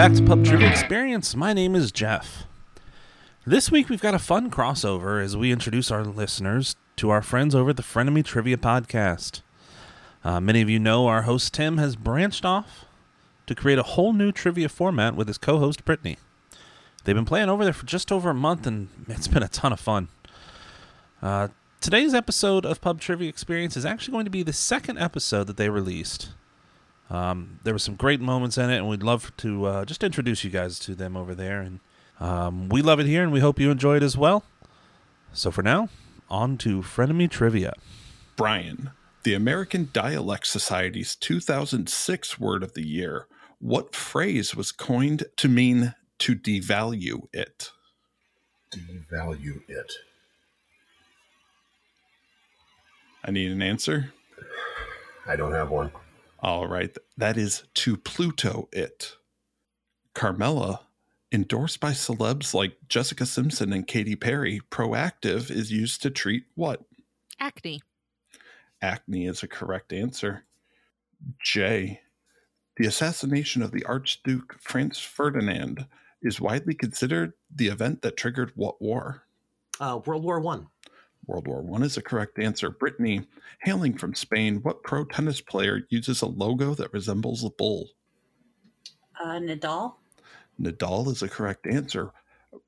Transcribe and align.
Back 0.00 0.14
to 0.14 0.22
Pub 0.22 0.42
Trivia 0.46 0.70
Experience. 0.70 1.36
My 1.36 1.52
name 1.52 1.74
is 1.74 1.92
Jeff. 1.92 2.46
This 3.44 3.70
week 3.70 3.90
we've 3.90 4.00
got 4.00 4.14
a 4.14 4.18
fun 4.18 4.50
crossover 4.50 5.22
as 5.22 5.36
we 5.36 5.52
introduce 5.52 5.90
our 5.90 6.02
listeners 6.02 6.74
to 6.96 7.10
our 7.10 7.20
friends 7.20 7.54
over 7.54 7.68
at 7.68 7.76
the 7.76 7.82
Frenemy 7.82 8.24
Trivia 8.24 8.56
Podcast. 8.56 9.42
Uh, 10.24 10.40
many 10.40 10.62
of 10.62 10.70
you 10.70 10.78
know 10.78 11.06
our 11.06 11.22
host 11.22 11.52
Tim 11.52 11.76
has 11.76 11.96
branched 11.96 12.46
off 12.46 12.86
to 13.46 13.54
create 13.54 13.78
a 13.78 13.82
whole 13.82 14.14
new 14.14 14.32
trivia 14.32 14.70
format 14.70 15.16
with 15.16 15.28
his 15.28 15.36
co 15.36 15.58
host 15.58 15.84
Brittany. 15.84 16.16
They've 17.04 17.14
been 17.14 17.26
playing 17.26 17.50
over 17.50 17.62
there 17.62 17.74
for 17.74 17.84
just 17.84 18.10
over 18.10 18.30
a 18.30 18.34
month 18.34 18.66
and 18.66 18.88
it's 19.06 19.28
been 19.28 19.42
a 19.42 19.48
ton 19.48 19.70
of 19.70 19.80
fun. 19.80 20.08
Uh, 21.20 21.48
today's 21.82 22.14
episode 22.14 22.64
of 22.64 22.80
Pub 22.80 23.02
Trivia 23.02 23.28
Experience 23.28 23.76
is 23.76 23.84
actually 23.84 24.12
going 24.12 24.24
to 24.24 24.30
be 24.30 24.42
the 24.42 24.54
second 24.54 24.96
episode 24.96 25.46
that 25.46 25.58
they 25.58 25.68
released. 25.68 26.30
Um, 27.10 27.58
there 27.64 27.74
were 27.74 27.78
some 27.78 27.96
great 27.96 28.20
moments 28.20 28.56
in 28.56 28.70
it, 28.70 28.76
and 28.76 28.88
we'd 28.88 29.02
love 29.02 29.36
to 29.38 29.64
uh, 29.66 29.84
just 29.84 30.04
introduce 30.04 30.44
you 30.44 30.50
guys 30.50 30.78
to 30.80 30.94
them 30.94 31.16
over 31.16 31.34
there. 31.34 31.60
And 31.60 31.80
um, 32.20 32.68
we 32.68 32.82
love 32.82 33.00
it 33.00 33.06
here, 33.06 33.22
and 33.22 33.32
we 33.32 33.40
hope 33.40 33.58
you 33.58 33.70
enjoy 33.70 33.96
it 33.96 34.02
as 34.02 34.16
well. 34.16 34.44
So 35.32 35.50
for 35.50 35.62
now, 35.62 35.88
on 36.28 36.56
to 36.58 36.82
Frenemy 36.82 37.28
Trivia. 37.28 37.74
Brian, 38.36 38.92
the 39.24 39.34
American 39.34 39.90
Dialect 39.92 40.46
Society's 40.46 41.16
2006 41.16 42.38
word 42.38 42.62
of 42.62 42.74
the 42.74 42.86
year. 42.86 43.26
What 43.58 43.94
phrase 43.94 44.54
was 44.54 44.72
coined 44.72 45.24
to 45.36 45.48
mean 45.48 45.94
to 46.20 46.34
devalue 46.34 47.26
it? 47.32 47.70
Devalue 48.72 49.62
it. 49.68 49.92
I 53.24 53.30
need 53.32 53.50
an 53.50 53.60
answer. 53.60 54.14
I 55.26 55.36
don't 55.36 55.52
have 55.52 55.70
one. 55.70 55.90
All 56.42 56.66
right. 56.66 56.96
That 57.16 57.36
is 57.36 57.64
to 57.74 57.96
Pluto 57.96 58.68
it. 58.72 59.16
Carmela, 60.14 60.86
endorsed 61.30 61.80
by 61.80 61.92
celebs 61.92 62.54
like 62.54 62.76
Jessica 62.88 63.26
Simpson 63.26 63.72
and 63.72 63.86
Katy 63.86 64.16
Perry, 64.16 64.60
Proactiv 64.70 65.50
is 65.50 65.70
used 65.70 66.02
to 66.02 66.10
treat 66.10 66.44
what? 66.54 66.82
Acne. 67.38 67.82
Acne 68.82 69.26
is 69.26 69.42
a 69.42 69.48
correct 69.48 69.92
answer. 69.92 70.44
J. 71.42 72.00
The 72.76 72.86
assassination 72.86 73.62
of 73.62 73.72
the 73.72 73.84
Archduke 73.84 74.56
Franz 74.58 74.98
Ferdinand 74.98 75.86
is 76.22 76.40
widely 76.40 76.74
considered 76.74 77.34
the 77.54 77.68
event 77.68 78.02
that 78.02 78.16
triggered 78.16 78.52
what 78.54 78.80
war? 78.80 79.24
Uh, 79.78 80.00
World 80.04 80.24
War 80.24 80.40
One. 80.40 80.68
World 81.30 81.46
War 81.46 81.62
One 81.62 81.84
is 81.84 81.96
a 81.96 82.02
correct 82.02 82.40
answer. 82.40 82.70
Brittany, 82.70 83.24
hailing 83.62 83.96
from 83.96 84.14
Spain, 84.14 84.56
what 84.62 84.82
pro 84.82 85.04
tennis 85.04 85.40
player 85.40 85.86
uses 85.88 86.22
a 86.22 86.26
logo 86.26 86.74
that 86.74 86.92
resembles 86.92 87.44
a 87.44 87.50
bull? 87.50 87.88
Uh, 89.22 89.38
Nadal. 89.38 89.94
Nadal 90.60 91.08
is 91.08 91.22
a 91.22 91.28
correct 91.28 91.66
answer. 91.68 92.10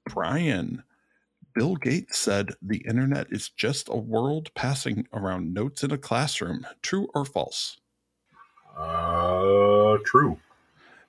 Brian, 0.08 0.84
Bill 1.54 1.74
Gates 1.74 2.18
said 2.18 2.50
the 2.62 2.84
internet 2.88 3.26
is 3.30 3.48
just 3.48 3.88
a 3.88 3.96
world 3.96 4.54
passing 4.54 5.08
around 5.12 5.52
notes 5.52 5.82
in 5.82 5.90
a 5.90 5.98
classroom. 5.98 6.64
True 6.82 7.08
or 7.14 7.24
false? 7.24 7.78
Uh, 8.78 9.98
true. 10.04 10.38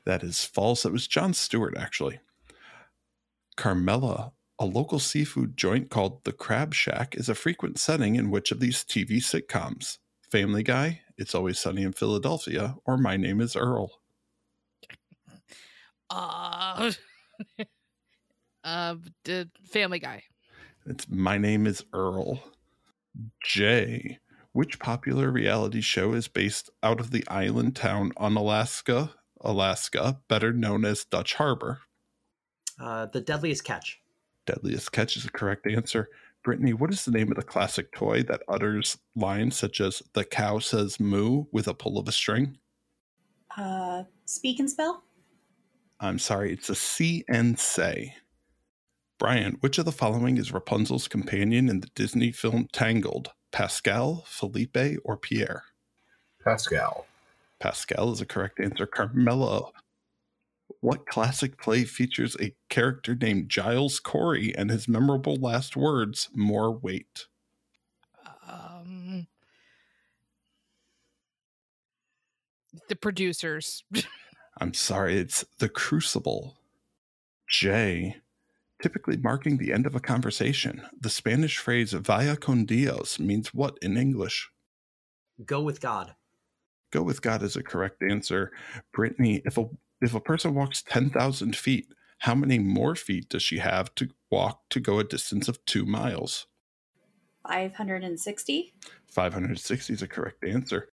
That 0.06 0.24
is 0.24 0.44
false. 0.44 0.86
It 0.86 0.92
was 0.92 1.08
Jon 1.08 1.34
Stewart, 1.34 1.76
actually. 1.78 2.20
Carmela, 3.56 4.34
a 4.64 4.66
local 4.66 5.00
seafood 5.00 5.58
joint 5.58 5.90
called 5.90 6.24
the 6.24 6.32
Crab 6.32 6.74
Shack, 6.74 7.16
is 7.16 7.28
a 7.28 7.36
frequent 7.36 7.78
setting 7.78 8.16
in 8.16 8.32
which 8.32 8.50
of 8.50 8.62
these 8.62 8.82
TV 8.82 9.18
sitcoms? 9.18 9.98
Family 10.32 10.64
Guy, 10.64 11.02
It's 11.18 11.36
Always 11.36 11.60
Sunny 11.60 11.84
in 11.84 11.92
Philadelphia, 11.92 12.78
or 12.86 12.98
My 12.98 13.18
Name 13.18 13.42
is 13.42 13.58
Earl? 13.58 14.00
Uh, 16.10 16.92
uh, 18.64 18.96
the 19.26 19.50
Family 19.66 20.00
Guy. 20.00 20.24
It's 20.86 21.10
My 21.10 21.38
Name 21.38 21.68
is 21.68 21.84
Earl. 21.92 22.42
J. 23.44 24.20
Which 24.54 24.80
popular 24.80 25.30
reality 25.30 25.82
show 25.82 26.14
is 26.14 26.30
based 26.30 26.70
out 26.82 27.02
of 27.02 27.12
the 27.12 27.28
island 27.28 27.76
town 27.76 28.14
on 28.16 28.38
Alaska, 28.38 29.14
Alaska, 29.42 30.22
better 30.30 30.54
known 30.54 30.86
as 30.86 31.04
Dutch 31.04 31.34
Harbor? 31.34 31.82
Uh, 32.80 33.08
the 33.08 33.20
Deadliest 33.20 33.66
Catch. 33.66 34.00
Deadliest 34.46 34.92
Catch 34.92 35.18
is 35.18 35.24
the 35.24 35.32
correct 35.32 35.68
answer. 35.68 36.10
Brittany, 36.44 36.74
what 36.74 36.92
is 36.92 37.06
the 37.06 37.12
name 37.12 37.32
of 37.32 37.38
the 37.38 37.44
classic 37.44 37.92
toy 37.94 38.24
that 38.24 38.42
utters 38.50 38.98
lines 39.16 39.58
such 39.58 39.80
as 39.80 40.04
"the 40.14 40.26
cow 40.26 40.60
says 40.60 41.00
moo" 41.00 41.46
with 41.52 41.68
a 41.68 41.74
pull 41.74 41.98
of 41.98 42.08
a 42.08 42.12
string? 42.12 42.58
Uh, 43.58 44.04
speak 44.26 44.60
and 44.60 44.70
spell. 44.70 45.04
I'm 46.00 46.20
sorry, 46.20 46.52
it's 46.52 46.70
a 46.70 46.76
see 46.76 47.24
and 47.30 47.58
say. 47.58 48.16
Brian, 49.20 49.58
which 49.62 49.78
of 49.78 49.86
the 49.86 49.92
following 49.92 50.38
is 50.38 50.52
Rapunzel's 50.52 51.08
companion 51.08 51.70
in 51.70 51.80
the 51.80 51.90
Disney 51.96 52.32
film 52.32 52.68
Tangled? 52.74 53.32
Pascal, 53.54 54.26
Felipe, 54.28 55.00
or 55.06 55.16
Pierre? 55.16 55.64
Pascal. 56.44 57.06
Pascal 57.60 58.12
is 58.12 58.20
a 58.20 58.26
correct 58.26 58.60
answer. 58.60 58.86
Carmela, 58.86 59.72
what 60.82 61.06
classic 61.06 61.60
play 61.60 61.84
features 61.84 62.36
a 62.40 62.54
character 62.70 63.16
named 63.16 63.50
Giles 63.50 64.00
Corey 64.00 64.56
and 64.56 64.70
his 64.70 64.88
memorable 64.88 65.36
last 65.36 65.76
words, 65.76 66.30
more 66.34 66.72
weight? 66.72 67.28
Um, 68.48 69.28
the 72.88 72.96
producers. 72.96 73.84
I'm 74.60 74.74
sorry, 74.74 75.18
it's 75.18 75.46
The 75.60 75.70
Crucible. 75.70 76.58
J. 77.50 78.18
Typically 78.82 79.18
marking 79.18 79.58
the 79.58 79.72
end 79.72 79.86
of 79.86 79.96
a 79.96 80.00
conversation, 80.00 80.82
the 81.00 81.10
Spanish 81.10 81.58
phrase 81.58 81.94
vaya 81.94 82.36
con 82.36 82.66
Dios 82.66 83.20
means 83.20 83.54
what 83.54 83.78
in 83.82 83.98
English? 83.98 84.50
Go 85.46 85.62
with 85.62 85.80
God. 85.80 86.16
Go 86.92 87.02
with 87.02 87.22
God 87.22 87.42
is 87.42 87.56
a 87.56 87.64
correct 87.64 88.04
answer. 88.04 88.52
Brittany, 88.92 89.42
if 89.46 89.58
a 89.58 89.70
if 90.06 90.14
a 90.14 90.20
person 90.20 90.56
walks 90.56 90.84
10,000 90.84 91.56
feet, 91.56 91.88
how 92.20 92.36
many 92.36 92.60
more 92.60 92.96
feet 92.96 93.30
does 93.30 93.44
she 93.44 93.60
have 93.60 93.94
to 93.96 94.10
walk 94.32 94.62
to 94.70 94.80
go 94.80 95.00
a 95.00 95.04
distance 95.04 95.48
of 95.48 95.64
two 95.66 95.86
miles? 95.86 96.48
560. 97.46 98.74
560 99.08 99.94
is 99.94 100.02
a 100.02 100.08
correct 100.08 100.44
answer. 100.44 100.90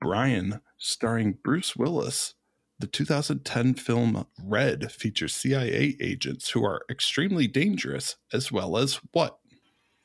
Brian, 0.00 0.60
starring 0.78 1.38
Bruce 1.42 1.74
Willis, 1.74 2.34
the 2.78 2.86
2010 2.86 3.74
film 3.74 4.26
Red 4.44 4.90
features 4.92 5.34
CIA 5.34 5.96
agents 6.00 6.50
who 6.50 6.64
are 6.64 6.82
extremely 6.90 7.46
dangerous, 7.46 8.16
as 8.32 8.50
well 8.50 8.76
as 8.76 9.00
what? 9.12 9.38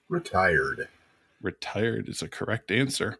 Retired. 0.07 0.87
Retired 1.41 2.07
is 2.07 2.21
a 2.21 2.29
correct 2.29 2.71
answer. 2.71 3.17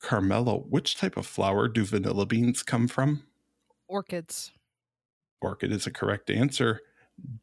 Carmela, 0.00 0.56
which 0.56 0.96
type 0.96 1.16
of 1.16 1.26
flower 1.26 1.68
do 1.68 1.84
vanilla 1.84 2.26
beans 2.26 2.62
come 2.62 2.88
from? 2.88 3.24
Orchids. 3.88 4.52
Orchid 5.40 5.72
is 5.72 5.86
a 5.86 5.90
correct 5.90 6.30
answer. 6.30 6.80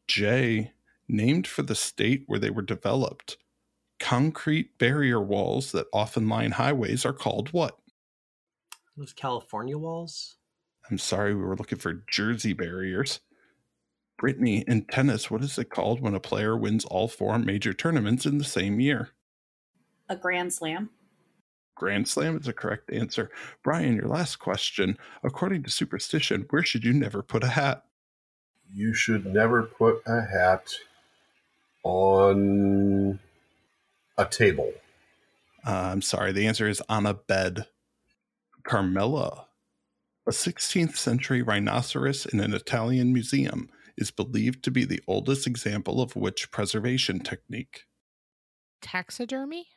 J, 0.08 0.72
named 1.08 1.48
for 1.48 1.64
the 1.64 1.76
state 1.76 2.24
where 2.28 2.40
they 2.40 2.50
were 2.50 2.62
developed. 2.62 3.38
Concrete 4.00 4.78
barrier 4.78 5.22
walls 5.22 5.72
that 5.72 5.88
often 5.94 6.28
line 6.28 6.52
highways 6.52 7.06
are 7.06 7.14
called 7.14 7.54
what? 7.54 7.78
Those 8.98 9.14
California 9.14 9.78
walls. 9.78 10.38
I'm 10.90 10.98
sorry, 10.98 11.34
we 11.34 11.42
were 11.42 11.56
looking 11.56 11.80
for 11.80 12.04
Jersey 12.08 12.54
barriers. 12.54 13.22
Brittany, 14.18 14.64
in 14.68 14.86
tennis, 14.86 15.30
what 15.30 15.44
is 15.44 15.58
it 15.58 15.70
called 15.70 16.00
when 16.00 16.16
a 16.16 16.20
player 16.20 16.56
wins 16.56 16.86
all 16.86 17.08
four 17.08 17.38
major 17.40 17.74
tournaments 17.74 18.26
in 18.26 18.38
the 18.38 18.46
same 18.46 18.80
year? 18.80 19.10
A 20.08 20.16
grand 20.16 20.54
slam. 20.54 20.92
Grand 21.76 22.08
Slam 22.08 22.38
is 22.38 22.48
a 22.48 22.54
correct 22.54 22.92
answer. 22.92 23.30
Brian, 23.62 23.96
your 23.96 24.08
last 24.08 24.38
question. 24.38 24.98
According 25.24 25.64
to 25.64 25.70
superstition, 25.70 26.46
where 26.50 26.64
should 26.64 26.86
you 26.86 26.94
never 26.94 27.22
put 27.22 27.44
a 27.44 27.50
hat? 27.50 27.84
You 28.74 28.94
should 28.94 29.26
never 29.26 29.64
put 29.64 30.02
a 30.06 30.22
hat 30.22 30.74
on 31.84 33.20
a 34.18 34.26
table. 34.26 34.74
Uh, 35.66 35.72
I'm 35.72 36.02
sorry, 36.02 36.32
the 36.32 36.48
answer 36.48 36.68
is 36.68 36.82
on 36.88 37.06
a 37.06 37.14
bed. 37.14 37.68
Carmela, 38.64 39.46
a 40.28 40.32
16th 40.32 40.96
century 40.96 41.42
rhinoceros 41.42 42.26
in 42.26 42.40
an 42.40 42.54
Italian 42.54 43.14
museum, 43.14 43.70
is 43.98 44.12
believed 44.12 44.64
to 44.64 44.72
be 44.72 44.86
the 44.86 45.02
oldest 45.08 45.46
example 45.46 46.02
of 46.02 46.16
which 46.16 46.52
preservation 46.52 47.20
technique? 47.20 47.86
Taxidermy? 48.82 49.68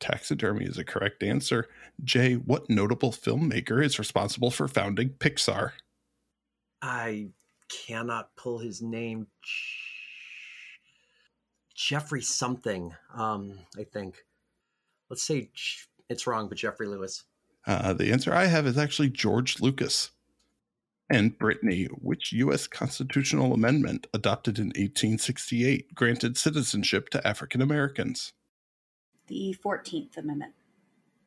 Taxidermy 0.00 0.64
is 0.66 0.78
a 0.78 0.84
correct 0.84 1.22
answer. 1.22 1.68
Jay, 2.04 2.34
what 2.34 2.68
notable 2.68 3.12
filmmaker 3.12 3.82
is 3.82 3.98
responsible 3.98 4.50
for 4.50 4.68
founding 4.68 5.10
Pixar? 5.10 5.72
I 6.82 7.28
cannot 7.68 8.34
pull 8.36 8.58
his 8.58 8.82
name. 8.82 9.26
Jeffrey 11.74 12.22
something. 12.22 12.94
Um, 13.14 13.58
I 13.78 13.84
think. 13.84 14.24
Let's 15.08 15.22
say 15.22 15.50
it's 16.08 16.26
wrong, 16.26 16.48
but 16.48 16.58
Jeffrey 16.58 16.86
Lewis. 16.86 17.24
Uh, 17.66 17.92
the 17.92 18.12
answer 18.12 18.32
I 18.34 18.46
have 18.46 18.66
is 18.66 18.78
actually 18.78 19.10
George 19.10 19.60
Lucas. 19.60 20.10
And 21.08 21.38
Brittany, 21.38 21.84
which 21.84 22.32
U.S. 22.32 22.66
constitutional 22.66 23.54
amendment 23.54 24.08
adopted 24.12 24.58
in 24.58 24.66
1868 24.66 25.94
granted 25.94 26.36
citizenship 26.36 27.10
to 27.10 27.26
African 27.26 27.62
Americans? 27.62 28.32
The 29.26 29.56
14th 29.64 30.16
Amendment. 30.18 30.52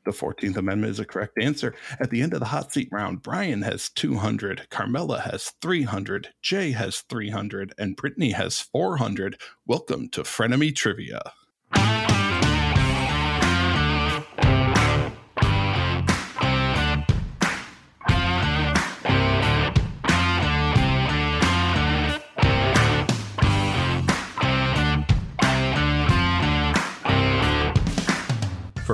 The 0.05 0.11
14th 0.11 0.55
Amendment 0.55 0.91
is 0.91 0.99
a 0.99 1.05
correct 1.05 1.37
answer. 1.37 1.75
At 1.99 2.09
the 2.09 2.21
end 2.21 2.33
of 2.33 2.39
the 2.39 2.45
hot 2.45 2.71
seat 2.71 2.87
round, 2.91 3.21
Brian 3.21 3.61
has 3.63 3.89
200, 3.89 4.69
Carmela 4.69 5.19
has 5.19 5.51
300, 5.61 6.29
Jay 6.41 6.71
has 6.71 7.01
300, 7.01 7.73
and 7.77 7.97
Brittany 7.97 8.31
has 8.31 8.61
400. 8.61 9.39
Welcome 9.67 10.07
to 10.09 10.23
Frenemy 10.23 10.73
Trivia. 10.73 11.33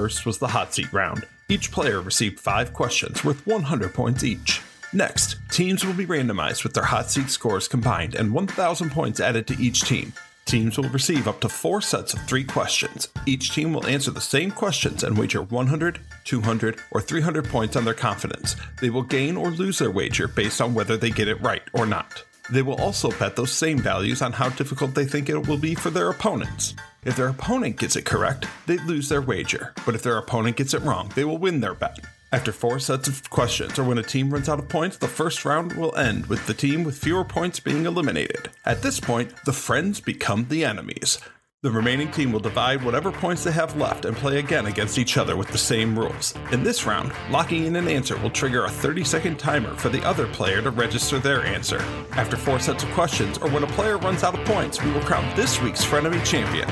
First 0.05 0.27
was 0.27 0.37
the 0.37 0.49
hot 0.49 0.71
seat 0.71 0.93
round. 0.93 1.25
Each 1.49 1.71
player 1.71 1.99
received 1.99 2.39
five 2.39 2.73
questions 2.73 3.25
worth 3.25 3.43
100 3.47 3.91
points 3.91 4.23
each. 4.23 4.61
Next, 4.93 5.37
teams 5.49 5.83
will 5.83 5.95
be 5.95 6.05
randomized 6.05 6.63
with 6.63 6.75
their 6.75 6.83
hot 6.83 7.09
seat 7.09 7.31
scores 7.31 7.67
combined 7.67 8.13
and 8.13 8.31
1,000 8.31 8.91
points 8.91 9.19
added 9.19 9.47
to 9.47 9.59
each 9.59 9.81
team. 9.81 10.13
Teams 10.45 10.77
will 10.77 10.89
receive 10.89 11.27
up 11.27 11.41
to 11.41 11.49
four 11.49 11.81
sets 11.81 12.13
of 12.13 12.21
three 12.27 12.43
questions. 12.43 13.07
Each 13.25 13.49
team 13.49 13.73
will 13.73 13.87
answer 13.87 14.11
the 14.11 14.21
same 14.21 14.51
questions 14.51 15.03
and 15.03 15.17
wager 15.17 15.41
100, 15.41 15.97
200, 16.23 16.79
or 16.91 17.01
300 17.01 17.45
points 17.45 17.75
on 17.75 17.83
their 17.83 17.95
confidence. 17.95 18.55
They 18.79 18.91
will 18.91 19.01
gain 19.01 19.35
or 19.35 19.49
lose 19.49 19.79
their 19.79 19.89
wager 19.89 20.27
based 20.27 20.61
on 20.61 20.75
whether 20.75 20.97
they 20.97 21.09
get 21.09 21.27
it 21.27 21.41
right 21.41 21.63
or 21.73 21.87
not. 21.87 22.21
They 22.51 22.61
will 22.61 22.79
also 22.79 23.09
bet 23.09 23.35
those 23.35 23.51
same 23.51 23.79
values 23.79 24.21
on 24.21 24.33
how 24.33 24.49
difficult 24.49 24.93
they 24.93 25.05
think 25.05 25.29
it 25.29 25.47
will 25.47 25.57
be 25.57 25.73
for 25.73 25.89
their 25.89 26.11
opponents. 26.11 26.75
If 27.05 27.15
their 27.15 27.27
opponent 27.27 27.77
gets 27.77 27.95
it 27.95 28.03
correct, 28.03 28.47
they 28.65 28.79
lose 28.79 29.09
their 29.09 29.21
wager, 29.21 29.75
but 29.85 29.93
if 29.93 30.01
their 30.01 30.17
opponent 30.17 30.57
gets 30.57 30.73
it 30.73 30.81
wrong, 30.81 31.11
they 31.13 31.23
will 31.23 31.37
win 31.37 31.61
their 31.61 31.75
bet. 31.75 31.99
After 32.31 32.51
four 32.51 32.79
sets 32.79 33.07
of 33.07 33.29
questions, 33.29 33.77
or 33.77 33.83
when 33.83 33.99
a 33.99 34.03
team 34.03 34.31
runs 34.31 34.49
out 34.49 34.57
of 34.57 34.67
points, 34.67 34.97
the 34.97 35.07
first 35.07 35.45
round 35.45 35.73
will 35.73 35.95
end 35.95 36.25
with 36.25 36.47
the 36.47 36.55
team 36.55 36.83
with 36.83 36.97
fewer 36.97 37.23
points 37.23 37.59
being 37.59 37.85
eliminated. 37.85 38.49
At 38.65 38.81
this 38.81 38.99
point, 38.99 39.31
the 39.45 39.53
friends 39.53 40.01
become 40.01 40.47
the 40.49 40.65
enemies. 40.65 41.19
The 41.65 41.71
remaining 41.71 42.11
team 42.11 42.31
will 42.31 42.39
divide 42.39 42.83
whatever 42.83 43.11
points 43.11 43.43
they 43.43 43.51
have 43.53 43.75
left 43.75 44.05
and 44.05 44.15
play 44.15 44.37
again 44.37 44.67
against 44.67 44.99
each 44.99 45.17
other 45.17 45.35
with 45.35 45.47
the 45.47 45.57
same 45.57 45.97
rules. 45.97 46.35
In 46.51 46.63
this 46.63 46.85
round, 46.85 47.11
locking 47.31 47.65
in 47.65 47.75
an 47.75 47.87
answer 47.87 48.15
will 48.17 48.29
trigger 48.29 48.65
a 48.65 48.69
30 48.69 49.03
second 49.03 49.39
timer 49.39 49.73
for 49.73 49.89
the 49.89 50.05
other 50.05 50.27
player 50.27 50.61
to 50.61 50.69
register 50.69 51.17
their 51.17 51.43
answer. 51.43 51.79
After 52.11 52.37
four 52.37 52.59
sets 52.59 52.83
of 52.83 52.91
questions, 52.91 53.39
or 53.39 53.49
when 53.49 53.63
a 53.63 53.67
player 53.73 53.97
runs 53.97 54.21
out 54.21 54.37
of 54.37 54.45
points, 54.45 54.79
we 54.83 54.91
will 54.91 55.01
crown 55.01 55.35
this 55.35 55.59
week's 55.59 55.83
Frenemy 55.83 56.23
champion. 56.23 56.67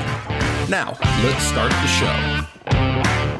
Now, 0.70 0.96
let's 1.24 1.44
start 1.44 1.72
the 1.72 1.88
show. 1.88 3.33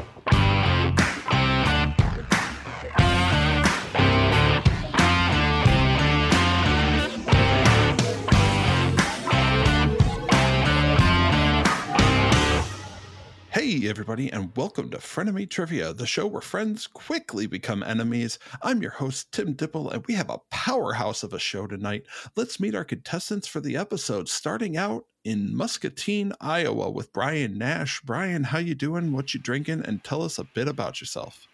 Everybody, 13.94 14.28
and 14.32 14.50
welcome 14.56 14.90
to 14.90 14.98
Frenemy 14.98 15.48
Trivia, 15.48 15.92
the 15.92 16.04
show 16.04 16.26
where 16.26 16.40
friends 16.40 16.88
quickly 16.88 17.46
become 17.46 17.80
enemies. 17.84 18.40
I'm 18.60 18.82
your 18.82 18.90
host, 18.90 19.30
Tim 19.30 19.54
Dipple, 19.54 19.88
and 19.92 20.04
we 20.08 20.14
have 20.14 20.28
a 20.30 20.40
powerhouse 20.50 21.22
of 21.22 21.32
a 21.32 21.38
show 21.38 21.68
tonight. 21.68 22.02
Let's 22.34 22.58
meet 22.58 22.74
our 22.74 22.84
contestants 22.84 23.46
for 23.46 23.60
the 23.60 23.76
episode, 23.76 24.28
starting 24.28 24.76
out 24.76 25.06
in 25.22 25.56
Muscatine, 25.56 26.32
Iowa, 26.40 26.90
with 26.90 27.12
Brian 27.12 27.56
Nash. 27.56 28.00
Brian, 28.00 28.42
how 28.42 28.58
you 28.58 28.74
doing? 28.74 29.12
What 29.12 29.32
you 29.32 29.38
drinking? 29.38 29.84
And 29.84 30.02
tell 30.02 30.22
us 30.22 30.40
a 30.40 30.44
bit 30.44 30.66
about 30.66 31.00
yourself. 31.00 31.46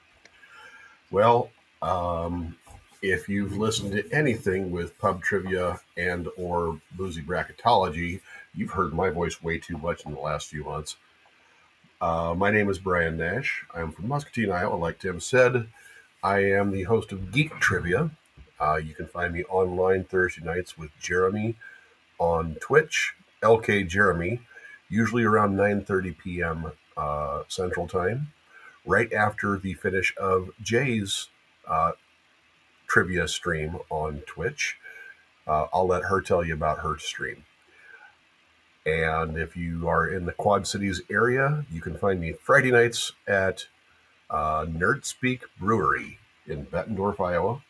Well, 1.10 1.50
um, 1.82 2.56
if 3.02 3.28
you've 3.28 3.58
listened 3.58 3.92
to 3.92 4.10
anything 4.12 4.70
with 4.70 4.98
pub 4.98 5.22
trivia 5.22 5.78
and 5.98 6.26
or 6.38 6.80
boozy 6.92 7.20
bracketology, 7.20 8.22
you've 8.54 8.70
heard 8.70 8.94
my 8.94 9.10
voice 9.10 9.42
way 9.42 9.58
too 9.58 9.76
much 9.76 10.06
in 10.06 10.14
the 10.14 10.20
last 10.20 10.46
few 10.46 10.64
months. 10.64 10.96
Uh, 12.00 12.34
my 12.34 12.50
name 12.50 12.70
is 12.70 12.78
Brian 12.78 13.18
Nash. 13.18 13.66
I'm 13.74 13.92
from 13.92 14.08
Muscatine, 14.08 14.50
Iowa. 14.50 14.74
Like 14.76 14.98
Tim 14.98 15.20
said, 15.20 15.68
I 16.22 16.38
am 16.38 16.70
the 16.70 16.84
host 16.84 17.12
of 17.12 17.30
Geek 17.30 17.58
Trivia. 17.60 18.10
Uh, 18.58 18.76
you 18.76 18.94
can 18.94 19.06
find 19.06 19.34
me 19.34 19.44
online 19.44 20.04
Thursday 20.04 20.42
nights 20.42 20.78
with 20.78 20.90
Jeremy 20.98 21.56
on 22.18 22.54
Twitch, 22.54 23.14
LK 23.42 23.86
Jeremy, 23.86 24.40
usually 24.88 25.24
around 25.24 25.56
9:30 25.56 26.16
p.m. 26.16 26.72
Uh, 26.96 27.42
Central 27.48 27.86
Time, 27.86 28.32
right 28.86 29.12
after 29.12 29.58
the 29.58 29.74
finish 29.74 30.14
of 30.16 30.50
Jay's 30.62 31.28
uh, 31.68 31.92
trivia 32.86 33.28
stream 33.28 33.78
on 33.90 34.22
Twitch. 34.26 34.78
Uh, 35.46 35.66
I'll 35.72 35.86
let 35.86 36.04
her 36.04 36.22
tell 36.22 36.44
you 36.44 36.54
about 36.54 36.78
her 36.78 36.98
stream. 36.98 37.44
And 38.86 39.36
if 39.36 39.56
you 39.56 39.88
are 39.88 40.08
in 40.08 40.24
the 40.24 40.32
Quad 40.32 40.66
Cities 40.66 41.02
area, 41.10 41.64
you 41.70 41.80
can 41.80 41.98
find 41.98 42.20
me 42.20 42.32
Friday 42.32 42.70
nights 42.70 43.12
at 43.28 43.66
uh, 44.30 44.64
Nerd 44.64 45.04
Speak 45.04 45.42
Brewery 45.58 46.18
in 46.46 46.66
Bettendorf, 46.66 47.20
Iowa. 47.20 47.62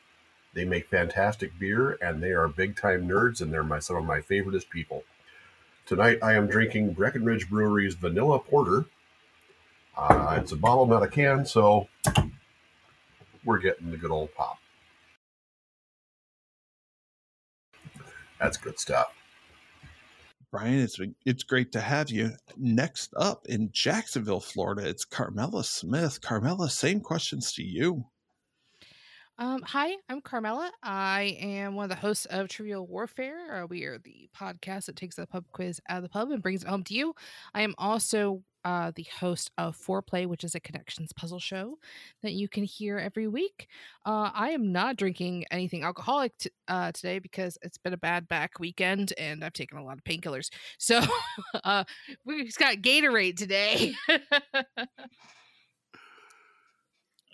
They 0.54 0.64
make 0.64 0.88
fantastic 0.88 1.58
beer, 1.58 1.98
and 2.00 2.22
they 2.22 2.30
are 2.30 2.48
big 2.48 2.76
time 2.76 3.08
nerds, 3.08 3.40
and 3.40 3.52
they're 3.52 3.62
my, 3.64 3.78
some 3.78 3.96
of 3.96 4.04
my 4.04 4.20
favoriteest 4.20 4.68
people. 4.70 5.04
Tonight, 5.86 6.18
I 6.22 6.34
am 6.34 6.46
drinking 6.46 6.92
Breckenridge 6.92 7.48
Brewery's 7.48 7.94
Vanilla 7.94 8.38
Porter. 8.38 8.84
Uh, 9.96 10.38
it's 10.40 10.52
a 10.52 10.56
bottle, 10.56 10.86
not 10.86 11.02
a 11.02 11.08
can, 11.08 11.44
so 11.44 11.88
we're 13.44 13.58
getting 13.58 13.90
the 13.90 13.96
good 13.96 14.10
old 14.10 14.34
pop. 14.34 14.58
That's 18.38 18.56
good 18.56 18.78
stuff. 18.78 19.19
Brian, 20.52 20.80
it's 20.80 20.98
it's 21.24 21.44
great 21.44 21.70
to 21.72 21.80
have 21.80 22.10
you. 22.10 22.32
Next 22.56 23.14
up 23.16 23.46
in 23.46 23.70
Jacksonville, 23.72 24.40
Florida, 24.40 24.88
it's 24.88 25.04
Carmela 25.04 25.62
Smith. 25.62 26.20
Carmela, 26.20 26.68
same 26.68 27.00
questions 27.00 27.52
to 27.52 27.62
you. 27.62 28.06
Um, 29.40 29.62
hi, 29.62 29.96
I'm 30.10 30.20
Carmela. 30.20 30.70
I 30.82 31.38
am 31.40 31.74
one 31.74 31.84
of 31.84 31.88
the 31.88 31.96
hosts 31.96 32.26
of 32.26 32.48
Trivial 32.48 32.86
Warfare. 32.86 33.62
Uh, 33.62 33.66
we 33.66 33.84
are 33.84 33.96
the 33.96 34.28
podcast 34.38 34.84
that 34.84 34.96
takes 34.96 35.16
the 35.16 35.26
pub 35.26 35.46
quiz 35.50 35.80
out 35.88 35.96
of 35.96 36.02
the 36.02 36.10
pub 36.10 36.30
and 36.30 36.42
brings 36.42 36.62
it 36.62 36.68
home 36.68 36.84
to 36.84 36.92
you. 36.92 37.14
I 37.54 37.62
am 37.62 37.74
also 37.78 38.42
uh, 38.66 38.92
the 38.94 39.06
host 39.18 39.50
of 39.56 39.78
Foreplay, 39.78 40.26
which 40.26 40.44
is 40.44 40.54
a 40.54 40.60
connections 40.60 41.14
puzzle 41.14 41.38
show 41.38 41.78
that 42.22 42.34
you 42.34 42.50
can 42.50 42.64
hear 42.64 42.98
every 42.98 43.28
week. 43.28 43.68
Uh, 44.04 44.30
I 44.34 44.50
am 44.50 44.72
not 44.72 44.96
drinking 44.96 45.46
anything 45.50 45.84
alcoholic 45.84 46.36
t- 46.36 46.50
uh, 46.68 46.92
today 46.92 47.18
because 47.18 47.56
it's 47.62 47.78
been 47.78 47.94
a 47.94 47.96
bad 47.96 48.28
back 48.28 48.60
weekend 48.60 49.14
and 49.16 49.42
I've 49.42 49.54
taken 49.54 49.78
a 49.78 49.84
lot 49.84 49.96
of 49.96 50.04
painkillers. 50.04 50.50
So 50.78 51.00
uh, 51.64 51.84
we've 52.26 52.54
got 52.58 52.76
Gatorade 52.76 53.38
today. 53.38 53.94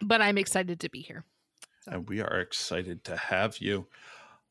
but 0.03 0.23
I'm 0.23 0.39
excited 0.39 0.79
to 0.79 0.89
be 0.89 1.01
here. 1.01 1.25
And 1.87 2.09
we 2.09 2.21
are 2.21 2.41
excited 2.41 3.05
to 3.05 3.17
have 3.17 3.59
you. 3.59 3.87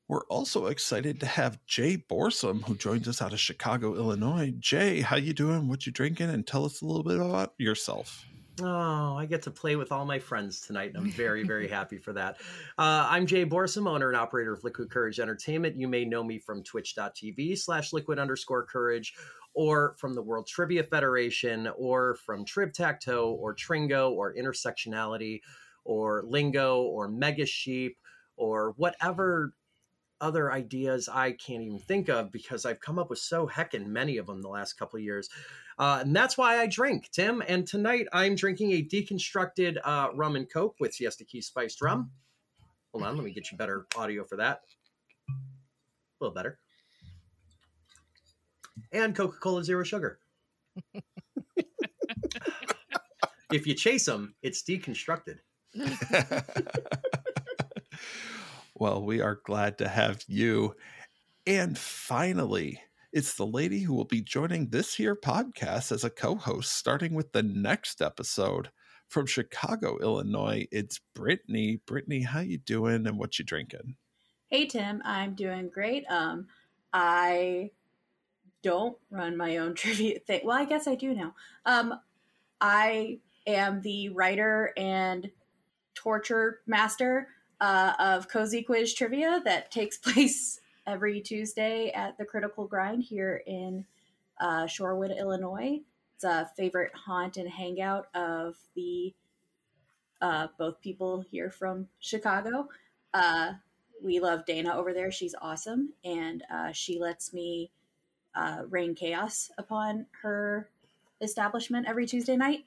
We're 0.08 0.26
also 0.26 0.68
excited 0.68 1.20
to 1.22 1.26
have 1.26 1.66
Jay 1.66 1.98
Borsum, 1.98 2.64
who 2.64 2.76
joins 2.76 3.08
us 3.08 3.22
out 3.22 3.34
of 3.34 3.40
Chicago, 3.40 3.96
Illinois. 3.96 4.54
Jay, 4.60 5.02
how 5.02 5.16
you 5.16 5.34
doing? 5.34 5.68
What 5.68 5.86
you 5.86 5.92
drinking? 5.92 6.30
And 6.30 6.46
tell 6.46 6.64
us 6.64 6.82
a 6.82 6.86
little 6.86 7.04
bit 7.04 7.20
about 7.20 7.54
yourself. 7.58 8.26
Oh, 8.62 9.16
I 9.18 9.26
get 9.26 9.42
to 9.44 9.52
play 9.52 9.76
with 9.76 9.92
all 9.92 10.06
my 10.06 10.20
friends 10.20 10.62
tonight, 10.62 10.94
and 10.94 10.98
I'm 10.98 11.12
very, 11.12 11.44
very 11.48 11.68
happy 11.68 11.98
for 11.98 12.14
that. 12.14 12.38
Uh, 12.78 13.08
I'm 13.10 13.26
Jay 13.26 13.46
Borsum, 13.46 13.90
owner 13.90 14.08
and 14.08 14.16
operator 14.16 14.54
of 14.54 14.64
Liquid 14.64 14.90
Courage 14.90 15.20
Entertainment. 15.20 15.76
You 15.76 15.88
may 15.88 16.06
know 16.06 16.24
me 16.24 16.40
from 16.40 16.64
twitch.tv 16.64 17.58
slash 17.58 17.92
liquid 17.92 18.20
underscore 18.20 18.64
courage, 18.64 19.14
or 19.56 19.96
from 19.98 20.14
the 20.14 20.22
World 20.22 20.48
Trivia 20.48 20.84
Federation, 20.84 21.68
or 21.78 22.16
from 22.16 22.46
Trib 22.46 22.72
Tacto, 22.72 23.34
or 23.34 23.54
Tringo, 23.56 24.12
or 24.12 24.34
Intersectionality, 24.36 25.42
or 25.86 26.24
Lingo, 26.28 26.82
or 26.82 27.08
Mega 27.08 27.46
Sheep, 27.46 27.98
or 28.36 28.74
whatever 28.78 29.54
other 30.22 30.52
ideas 30.52 31.10
I 31.10 31.32
can't 31.34 31.62
even 31.62 31.80
think 31.80 32.10
of 32.10 32.32
because 32.32 32.66
I've 32.66 32.80
come 32.80 32.98
up 32.98 33.10
with 33.10 33.20
so 33.20 33.48
heckin' 33.48 33.86
many 33.88 34.18
of 34.18 34.28
them 34.28 34.42
the 34.42 34.50
last 34.50 34.74
couple 34.74 34.98
of 34.98 35.04
years. 35.04 35.30
Uh, 35.78 36.00
and 36.02 36.16
that's 36.16 36.38
why 36.38 36.60
I 36.60 36.68
drink, 36.68 37.10
Tim. 37.12 37.44
And 37.48 37.68
tonight 37.68 38.08
I'm 38.14 38.36
drinking 38.36 38.72
a 38.72 38.84
deconstructed 38.84 39.78
uh, 39.84 40.10
rum 40.16 40.36
and 40.36 40.50
coke 40.50 40.76
with 40.80 40.94
Siesta 40.94 41.26
Key 41.26 41.42
spiced 41.42 41.82
rum. 41.82 42.12
Hold 42.94 43.04
on, 43.04 43.16
let 43.18 43.26
me 43.26 43.32
get 43.32 43.52
you 43.52 43.58
better 43.58 43.86
audio 43.98 44.24
for 44.24 44.38
that. 44.38 44.62
A 45.30 45.34
little 46.22 46.34
better. 46.34 46.60
And 48.92 49.16
Coca 49.16 49.38
Cola 49.38 49.64
Zero 49.64 49.84
Sugar. 49.84 50.20
if 53.52 53.68
you 53.68 53.74
chase 53.74 54.06
them, 54.06 54.36
it's 54.42 54.64
deconstructed. 54.64 55.40
Well, 58.78 59.02
we 59.02 59.22
are 59.22 59.40
glad 59.46 59.78
to 59.78 59.88
have 59.88 60.22
you. 60.28 60.76
And 61.48 61.78
finally, 61.78 62.82
it's 63.14 63.36
the 63.36 63.46
lady 63.46 63.80
who 63.80 63.94
will 63.94 64.04
be 64.04 64.22
joining 64.22 64.68
this 64.68 64.96
here 64.96 65.16
podcast 65.16 65.94
as 65.94 66.04
a 66.04 66.10
co-host 66.10 66.74
starting 66.74 67.14
with 67.14 67.32
the 67.32 67.42
next 67.42 68.02
episode 68.02 68.72
from 69.08 69.28
Chicago, 69.28 69.98
Illinois. 70.00 70.68
It's 70.74 71.00
Brittany. 71.14 71.80
Brittany, 71.88 72.24
how 72.24 72.42
you 72.42 72.58
doing 72.58 73.08
and 73.08 73.18
what 73.18 73.40
you 73.40 73.46
drinking? 73.46 73.96
Hey 74.48 74.66
Tim, 74.66 75.02
I'm 75.06 75.36
doing 75.36 75.70
great. 75.70 76.04
Um, 76.10 76.48
I 76.92 77.72
don't 78.62 78.98
run 79.10 79.38
my 79.38 79.56
own 79.58 79.74
trivia 79.76 80.20
thing. 80.20 80.42
Well, 80.44 80.58
I 80.58 80.66
guess 80.66 80.86
I 80.86 80.96
do 80.96 81.14
now. 81.14 81.34
Um, 81.66 81.98
I 82.60 83.20
am 83.48 83.80
the 83.80 84.10
writer 84.10 84.74
and 84.76 85.32
torture 85.96 86.60
master 86.68 87.30
uh, 87.62 87.94
of 88.00 88.28
Cozy 88.28 88.62
Quiz 88.62 88.94
Trivia 88.94 89.42
that 89.46 89.72
takes 89.72 89.98
place 89.98 90.60
every 90.86 91.22
Tuesday 91.22 91.92
at 91.92 92.18
the 92.18 92.26
Critical 92.26 92.68
Grind 92.68 93.04
here 93.04 93.42
in 93.48 93.86
uh, 94.40 94.66
Shorewood, 94.66 95.18
Illinois. 95.18 95.80
It's 96.16 96.24
a 96.24 96.50
favorite 96.56 96.92
haunt 96.94 97.38
and 97.38 97.50
hangout 97.50 98.08
of 98.14 98.56
the 98.76 99.14
uh, 100.22 100.48
both 100.58 100.80
people 100.82 101.22
here 101.30 101.50
from 101.50 101.88
Chicago. 102.00 102.70
Uh, 103.14 103.54
we 104.04 104.20
love 104.20 104.46
Dana 104.46 104.76
over 104.76 104.94
there. 104.94 105.12
She's 105.12 105.36
awesome, 105.42 105.94
and 106.04 106.44
uh, 106.52 106.72
she 106.72 107.00
lets 107.00 107.34
me 107.34 107.72
uh, 108.36 108.64
rain 108.70 108.96
chaos 108.96 109.52
upon 109.58 110.06
her 110.22 110.70
establishment 111.22 111.88
every 111.88 112.06
Tuesday 112.06 112.36
night. 112.36 112.66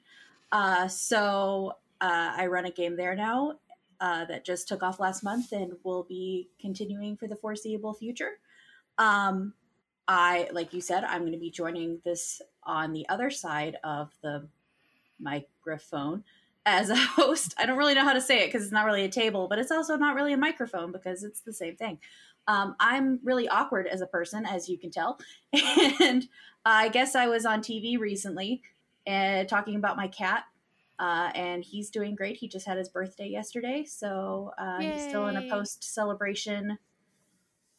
Uh, 0.51 0.87
so 0.87 1.73
uh, 2.01 2.33
I 2.35 2.47
run 2.47 2.65
a 2.65 2.71
game 2.71 2.95
there 2.95 3.15
now 3.15 3.53
uh, 3.99 4.25
that 4.25 4.45
just 4.45 4.67
took 4.67 4.83
off 4.83 4.99
last 4.99 5.23
month 5.23 5.51
and 5.51 5.73
will 5.83 6.03
be 6.03 6.49
continuing 6.59 7.17
for 7.17 7.27
the 7.27 7.35
foreseeable 7.35 7.93
future. 7.93 8.39
Um, 8.97 9.53
I, 10.07 10.49
like 10.51 10.73
you 10.73 10.81
said, 10.81 11.03
I'm 11.03 11.21
going 11.21 11.33
to 11.33 11.39
be 11.39 11.51
joining 11.51 11.99
this 12.03 12.41
on 12.63 12.93
the 12.93 13.07
other 13.09 13.29
side 13.29 13.77
of 13.83 14.11
the 14.21 14.47
microphone 15.19 16.23
as 16.65 16.89
a 16.89 16.95
host. 16.95 17.53
I 17.57 17.65
don't 17.65 17.77
really 17.77 17.93
know 17.93 18.03
how 18.03 18.13
to 18.13 18.21
say 18.21 18.43
it 18.43 18.47
because 18.47 18.63
it's 18.63 18.71
not 18.71 18.85
really 18.85 19.03
a 19.03 19.09
table, 19.09 19.47
but 19.47 19.59
it's 19.59 19.71
also 19.71 19.97
not 19.97 20.15
really 20.15 20.33
a 20.33 20.37
microphone 20.37 20.91
because 20.91 21.23
it's 21.23 21.41
the 21.41 21.53
same 21.53 21.75
thing. 21.75 21.99
Um, 22.47 22.75
I'm 22.79 23.19
really 23.23 23.47
awkward 23.47 23.87
as 23.87 24.01
a 24.01 24.07
person, 24.07 24.45
as 24.45 24.67
you 24.69 24.77
can 24.77 24.91
tell. 24.91 25.19
And 26.01 26.27
I 26.65 26.89
guess 26.89 27.15
I 27.15 27.27
was 27.27 27.45
on 27.45 27.61
TV 27.61 27.99
recently 27.99 28.61
uh, 29.07 29.43
talking 29.43 29.75
about 29.75 29.97
my 29.97 30.07
cat, 30.07 30.45
uh, 30.99 31.31
and 31.33 31.63
he's 31.63 31.89
doing 31.89 32.15
great. 32.15 32.37
He 32.37 32.47
just 32.47 32.67
had 32.67 32.77
his 32.77 32.89
birthday 32.89 33.27
yesterday, 33.27 33.85
so 33.85 34.51
uh, 34.57 34.79
he's 34.79 35.03
still 35.03 35.27
in 35.27 35.37
a 35.37 35.49
post 35.49 35.83
celebration 35.83 36.77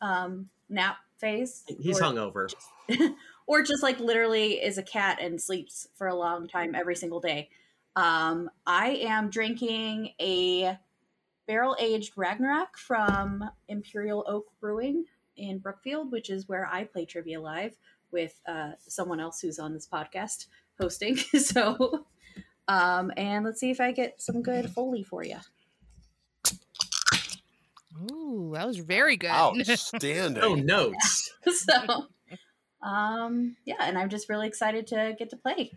um, 0.01 0.49
nap 0.69 0.97
phase. 1.19 1.65
He's 1.79 2.01
or, 2.01 2.05
hungover. 2.05 2.53
or 3.47 3.63
just 3.63 3.83
like 3.83 4.01
literally 4.01 4.55
is 4.55 4.79
a 4.79 4.83
cat 4.83 5.19
and 5.21 5.41
sleeps 5.41 5.87
for 5.95 6.09
a 6.09 6.15
long 6.15 6.49
time 6.49 6.75
every 6.75 6.97
single 6.97 7.21
day. 7.21 7.51
Um, 7.97 8.51
I 8.67 8.91
am 9.03 9.31
drinking 9.31 10.15
a 10.21 10.79
barrel 11.47 11.77
aged 11.79 12.13
Ragnarok 12.17 12.79
from 12.79 13.45
Imperial 13.69 14.25
Oak 14.29 14.47
Brewing 14.61 15.05
in 15.37 15.59
Brookfield, 15.59 16.13
which 16.13 16.31
is 16.31 16.49
where 16.49 16.67
I 16.67 16.85
play 16.85 17.05
Trivia 17.05 17.41
Live 17.41 17.77
with 18.13 18.41
uh, 18.47 18.73
someone 18.87 19.21
else 19.21 19.41
who's 19.41 19.59
on 19.59 19.75
this 19.75 19.89
podcast 19.93 20.47
hosting. 20.81 21.17
so, 21.39 22.07
um, 22.71 23.11
and 23.17 23.45
let's 23.45 23.59
see 23.59 23.71
if 23.71 23.81
I 23.81 23.91
get 23.91 24.23
some 24.23 24.43
good 24.43 24.71
Foley 24.71 25.03
for 25.03 25.25
you. 25.25 25.39
Ooh, 28.13 28.53
that 28.55 28.65
was 28.65 28.79
very 28.79 29.17
good. 29.17 29.31
Outstanding. 29.31 30.41
Oh, 30.45 30.55
notes. 30.55 31.33
so, 31.53 32.07
um, 32.81 33.57
yeah, 33.65 33.75
and 33.81 33.99
I'm 33.99 34.09
just 34.09 34.29
really 34.29 34.47
excited 34.47 34.87
to 34.89 35.17
get 35.19 35.31
to 35.31 35.37
play. 35.37 35.73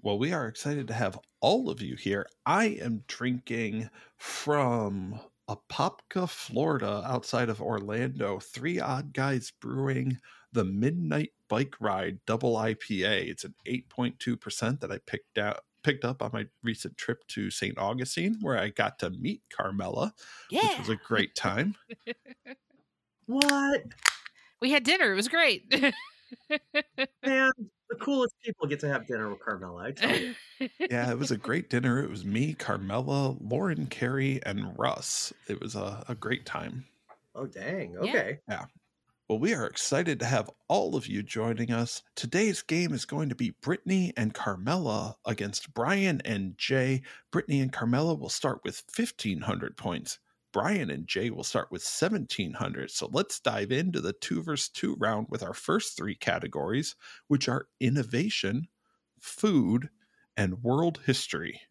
Well, 0.00 0.16
we 0.16 0.32
are 0.32 0.46
excited 0.46 0.86
to 0.88 0.94
have 0.94 1.18
all 1.40 1.68
of 1.68 1.82
you 1.82 1.96
here. 1.96 2.28
I 2.46 2.66
am 2.80 3.02
drinking 3.08 3.90
from 4.16 5.18
Apopka, 5.48 6.28
Florida, 6.28 7.02
outside 7.04 7.48
of 7.48 7.60
Orlando. 7.60 8.38
Three 8.38 8.78
Odd 8.78 9.12
Guys 9.12 9.52
Brewing 9.60 10.18
the 10.54 10.64
Midnight 10.64 11.32
Bike 11.48 11.74
Ride 11.80 12.18
Double 12.26 12.56
IPA. 12.56 13.28
It's 13.28 13.44
an 13.44 13.54
8.2% 13.66 14.80
that 14.80 14.90
I 14.90 14.98
picked 14.98 15.38
out 15.38 15.60
picked 15.82 16.04
up 16.04 16.22
on 16.22 16.30
my 16.32 16.46
recent 16.62 16.96
trip 16.96 17.26
to 17.28 17.50
St. 17.50 17.76
Augustine 17.76 18.38
where 18.40 18.58
I 18.58 18.70
got 18.70 18.98
to 19.00 19.10
meet 19.10 19.42
Carmela, 19.54 20.14
which 20.50 20.62
yeah. 20.62 20.78
was 20.78 20.88
a 20.88 20.96
great 20.96 21.34
time. 21.34 21.76
What? 23.26 23.84
we 24.60 24.70
had 24.70 24.84
dinner. 24.84 25.12
It 25.12 25.16
was 25.16 25.28
great. 25.28 25.64
Man, 27.24 27.50
the 27.88 27.96
coolest 27.98 28.34
people 28.44 28.66
get 28.66 28.80
to 28.80 28.88
have 28.88 29.06
dinner 29.06 29.30
with 29.30 29.40
Carmela. 29.40 29.84
I 29.84 29.92
tell 29.92 30.14
you. 30.14 30.34
yeah, 30.78 31.10
it 31.10 31.18
was 31.18 31.30
a 31.30 31.38
great 31.38 31.70
dinner. 31.70 32.02
It 32.02 32.10
was 32.10 32.24
me, 32.24 32.52
Carmela, 32.52 33.36
Lauren, 33.40 33.86
Carey, 33.86 34.40
and 34.44 34.78
Russ. 34.78 35.32
It 35.48 35.58
was 35.58 35.74
a, 35.74 36.04
a 36.06 36.14
great 36.14 36.44
time. 36.44 36.84
Oh, 37.34 37.46
dang. 37.46 37.96
Okay. 37.96 38.40
Well, 39.28 39.38
we 39.38 39.54
are 39.54 39.66
excited 39.66 40.18
to 40.20 40.26
have 40.26 40.50
all 40.68 40.96
of 40.96 41.06
you 41.06 41.22
joining 41.22 41.70
us. 41.72 42.02
Today's 42.14 42.60
game 42.60 42.92
is 42.92 43.06
going 43.06 43.30
to 43.30 43.34
be 43.34 43.56
Brittany 43.62 44.12
and 44.18 44.34
Carmela 44.34 45.16
against 45.24 45.72
Brian 45.72 46.20
and 46.26 46.58
Jay. 46.58 47.02
Brittany 47.30 47.60
and 47.60 47.72
Carmela 47.72 48.14
will 48.14 48.28
start 48.28 48.60
with 48.64 48.82
1,500 48.94 49.78
points. 49.78 50.18
Brian 50.52 50.90
and 50.90 51.06
Jay 51.06 51.30
will 51.30 51.42
start 51.42 51.72
with 51.72 51.82
1,700. 51.82 52.90
So 52.90 53.08
let's 53.12 53.40
dive 53.40 53.72
into 53.72 54.02
the 54.02 54.12
two 54.12 54.42
versus 54.42 54.68
two 54.68 54.94
round 54.96 55.28
with 55.30 55.42
our 55.42 55.54
first 55.54 55.96
three 55.96 56.14
categories, 56.16 56.94
which 57.28 57.48
are 57.48 57.68
innovation, 57.80 58.68
food, 59.20 59.88
and 60.36 60.62
world 60.62 61.00
history. 61.06 61.62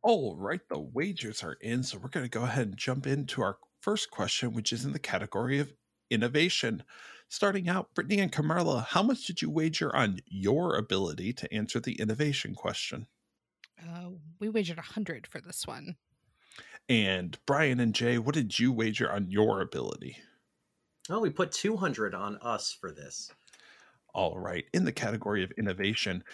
All 0.00 0.36
right, 0.36 0.66
the 0.70 0.78
wagers 0.78 1.42
are 1.42 1.58
in. 1.60 1.82
So 1.82 1.98
we're 1.98 2.08
going 2.08 2.24
to 2.24 2.30
go 2.30 2.44
ahead 2.44 2.68
and 2.68 2.76
jump 2.78 3.06
into 3.06 3.42
our 3.42 3.58
first 3.86 4.10
question, 4.10 4.52
which 4.52 4.72
is 4.72 4.84
in 4.84 4.92
the 4.92 4.98
category 4.98 5.60
of 5.60 5.72
innovation. 6.10 6.82
Starting 7.28 7.68
out, 7.68 7.94
Brittany 7.94 8.18
and 8.18 8.32
Carmela, 8.32 8.84
how 8.90 9.00
much 9.00 9.26
did 9.26 9.40
you 9.40 9.48
wager 9.48 9.94
on 9.94 10.18
your 10.26 10.74
ability 10.74 11.32
to 11.34 11.54
answer 11.54 11.78
the 11.78 11.92
innovation 12.00 12.56
question? 12.56 13.06
uh, 13.80 14.08
we 14.40 14.48
wagered 14.48 14.78
a 14.78 14.82
hundred 14.82 15.24
for 15.28 15.40
this 15.40 15.68
one. 15.68 15.94
And 16.88 17.38
Brian 17.46 17.78
and 17.78 17.94
Jay, 17.94 18.18
what 18.18 18.34
did 18.34 18.58
you 18.58 18.72
wager 18.72 19.08
on 19.08 19.30
your 19.30 19.60
ability? 19.60 20.16
Oh, 21.08 21.20
we 21.20 21.30
put 21.30 21.52
200 21.52 22.12
on 22.12 22.38
us 22.38 22.72
for 22.72 22.90
this. 22.90 23.30
All 24.12 24.36
right, 24.36 24.64
in 24.74 24.84
the 24.84 24.90
category 24.90 25.44
of 25.44 25.52
innovation, 25.52 26.24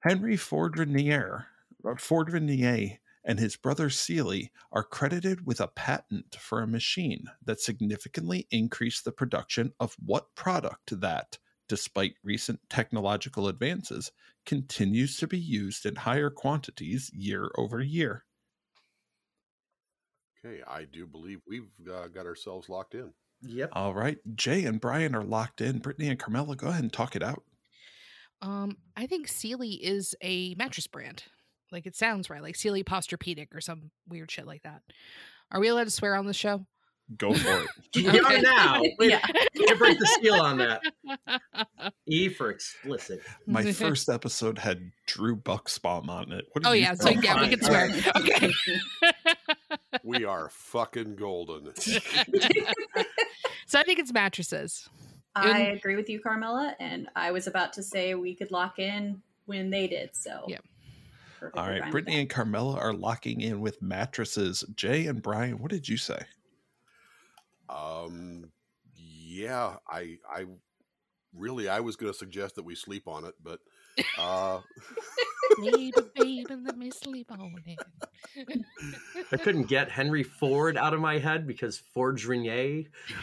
Henry 0.00 0.36
Fourdrinier, 0.36 1.46
or 1.82 1.96
Fourdrinier 1.96 2.98
and 3.28 3.38
his 3.38 3.56
brother 3.56 3.90
Sealy 3.90 4.50
are 4.72 4.82
credited 4.82 5.46
with 5.46 5.60
a 5.60 5.68
patent 5.68 6.34
for 6.40 6.62
a 6.62 6.66
machine 6.66 7.26
that 7.44 7.60
significantly 7.60 8.48
increased 8.50 9.04
the 9.04 9.12
production 9.12 9.74
of 9.78 9.94
what 10.04 10.34
product 10.34 10.98
that, 10.98 11.36
despite 11.68 12.14
recent 12.24 12.58
technological 12.70 13.46
advances, 13.46 14.10
continues 14.46 15.18
to 15.18 15.26
be 15.26 15.38
used 15.38 15.84
in 15.84 15.94
higher 15.94 16.30
quantities 16.30 17.10
year 17.12 17.50
over 17.58 17.82
year. 17.82 18.24
Okay, 20.42 20.62
I 20.66 20.84
do 20.84 21.06
believe 21.06 21.40
we've 21.46 21.68
uh, 21.92 22.08
got 22.08 22.24
ourselves 22.24 22.70
locked 22.70 22.94
in. 22.94 23.12
Yep. 23.42 23.70
All 23.74 23.92
right, 23.92 24.16
Jay 24.36 24.64
and 24.64 24.80
Brian 24.80 25.14
are 25.14 25.22
locked 25.22 25.60
in. 25.60 25.80
Brittany 25.80 26.08
and 26.08 26.18
Carmela, 26.18 26.56
go 26.56 26.68
ahead 26.68 26.82
and 26.82 26.92
talk 26.92 27.14
it 27.14 27.22
out. 27.22 27.42
Um, 28.40 28.78
I 28.96 29.06
think 29.06 29.28
Sealy 29.28 29.72
is 29.72 30.14
a 30.22 30.54
mattress 30.54 30.86
brand. 30.86 31.24
Like 31.72 31.86
it 31.86 31.94
sounds 31.96 32.30
right, 32.30 32.42
like 32.42 32.56
Sealy 32.56 32.82
Posturepedic 32.84 33.54
or 33.54 33.60
some 33.60 33.90
weird 34.08 34.30
shit 34.30 34.46
like 34.46 34.62
that. 34.62 34.82
Are 35.50 35.60
we 35.60 35.68
allowed 35.68 35.84
to 35.84 35.90
swear 35.90 36.14
on 36.14 36.26
the 36.26 36.34
show? 36.34 36.66
Go 37.16 37.32
for 37.32 37.62
it. 37.62 37.68
You 37.94 38.10
are 38.10 38.32
Okay. 38.32 38.40
now. 38.42 38.82
We 38.98 39.08
Yeah. 39.10 39.20
to 39.20 39.76
break 39.78 39.98
the 39.98 40.06
seal 40.20 40.34
on 40.34 40.58
that. 40.58 40.82
E 42.06 42.28
for 42.28 42.50
explicit. 42.50 43.20
My 43.46 43.72
first 43.72 44.08
episode 44.10 44.58
had 44.58 44.90
Drew 45.06 45.34
Bucksbaum 45.36 46.08
on 46.08 46.32
it. 46.32 46.44
What 46.52 46.66
Oh 46.66 46.72
yeah, 46.72 46.92
so 46.94 47.04
think? 47.04 47.24
yeah, 47.24 47.40
we 47.40 47.48
can 47.48 47.62
swear. 47.62 47.90
Okay. 48.16 48.52
We 50.04 50.24
are 50.24 50.50
fucking 50.50 51.16
golden. 51.16 51.74
so 53.66 53.78
I 53.78 53.82
think 53.84 53.98
it's 53.98 54.12
mattresses. 54.12 54.88
I 55.34 55.60
agree 55.60 55.96
with 55.96 56.08
you, 56.10 56.20
Carmela, 56.20 56.74
and 56.80 57.08
I 57.14 57.30
was 57.30 57.46
about 57.46 57.72
to 57.74 57.82
say 57.82 58.14
we 58.14 58.34
could 58.34 58.50
lock 58.50 58.78
in 58.78 59.22
when 59.46 59.70
they 59.70 59.86
did. 59.86 60.14
So, 60.14 60.44
Yeah. 60.48 60.58
Perfectly 61.38 61.60
All 61.62 61.68
fine 61.68 61.80
right, 61.80 61.82
with 61.82 61.92
Brittany 61.92 62.16
that. 62.16 62.20
and 62.22 62.30
Carmela 62.30 62.78
are 62.78 62.92
locking 62.92 63.40
in 63.40 63.60
with 63.60 63.80
mattresses. 63.82 64.64
Jay 64.74 65.06
and 65.06 65.22
Brian, 65.22 65.58
what 65.58 65.70
did 65.70 65.88
you 65.88 65.96
say? 65.96 66.20
Um, 67.68 68.50
yeah, 68.96 69.76
I, 69.88 70.18
I 70.30 70.46
really, 71.34 71.68
I 71.68 71.80
was 71.80 71.96
going 71.96 72.12
to 72.12 72.18
suggest 72.18 72.54
that 72.56 72.64
we 72.64 72.74
sleep 72.74 73.06
on 73.08 73.24
it, 73.24 73.34
but 73.42 73.60
Uh, 74.16 74.60
baby, 75.56 75.92
baby, 76.14 76.46
let 76.64 76.76
me 76.76 76.90
sleep 76.90 77.30
on 77.30 77.62
it. 77.66 77.80
I 79.32 79.36
couldn't 79.36 79.64
get 79.68 79.90
Henry 79.90 80.22
Ford 80.22 80.76
out 80.76 80.94
of 80.94 81.00
my 81.00 81.18
head 81.18 81.46
because 81.46 81.78
Ford 81.78 82.18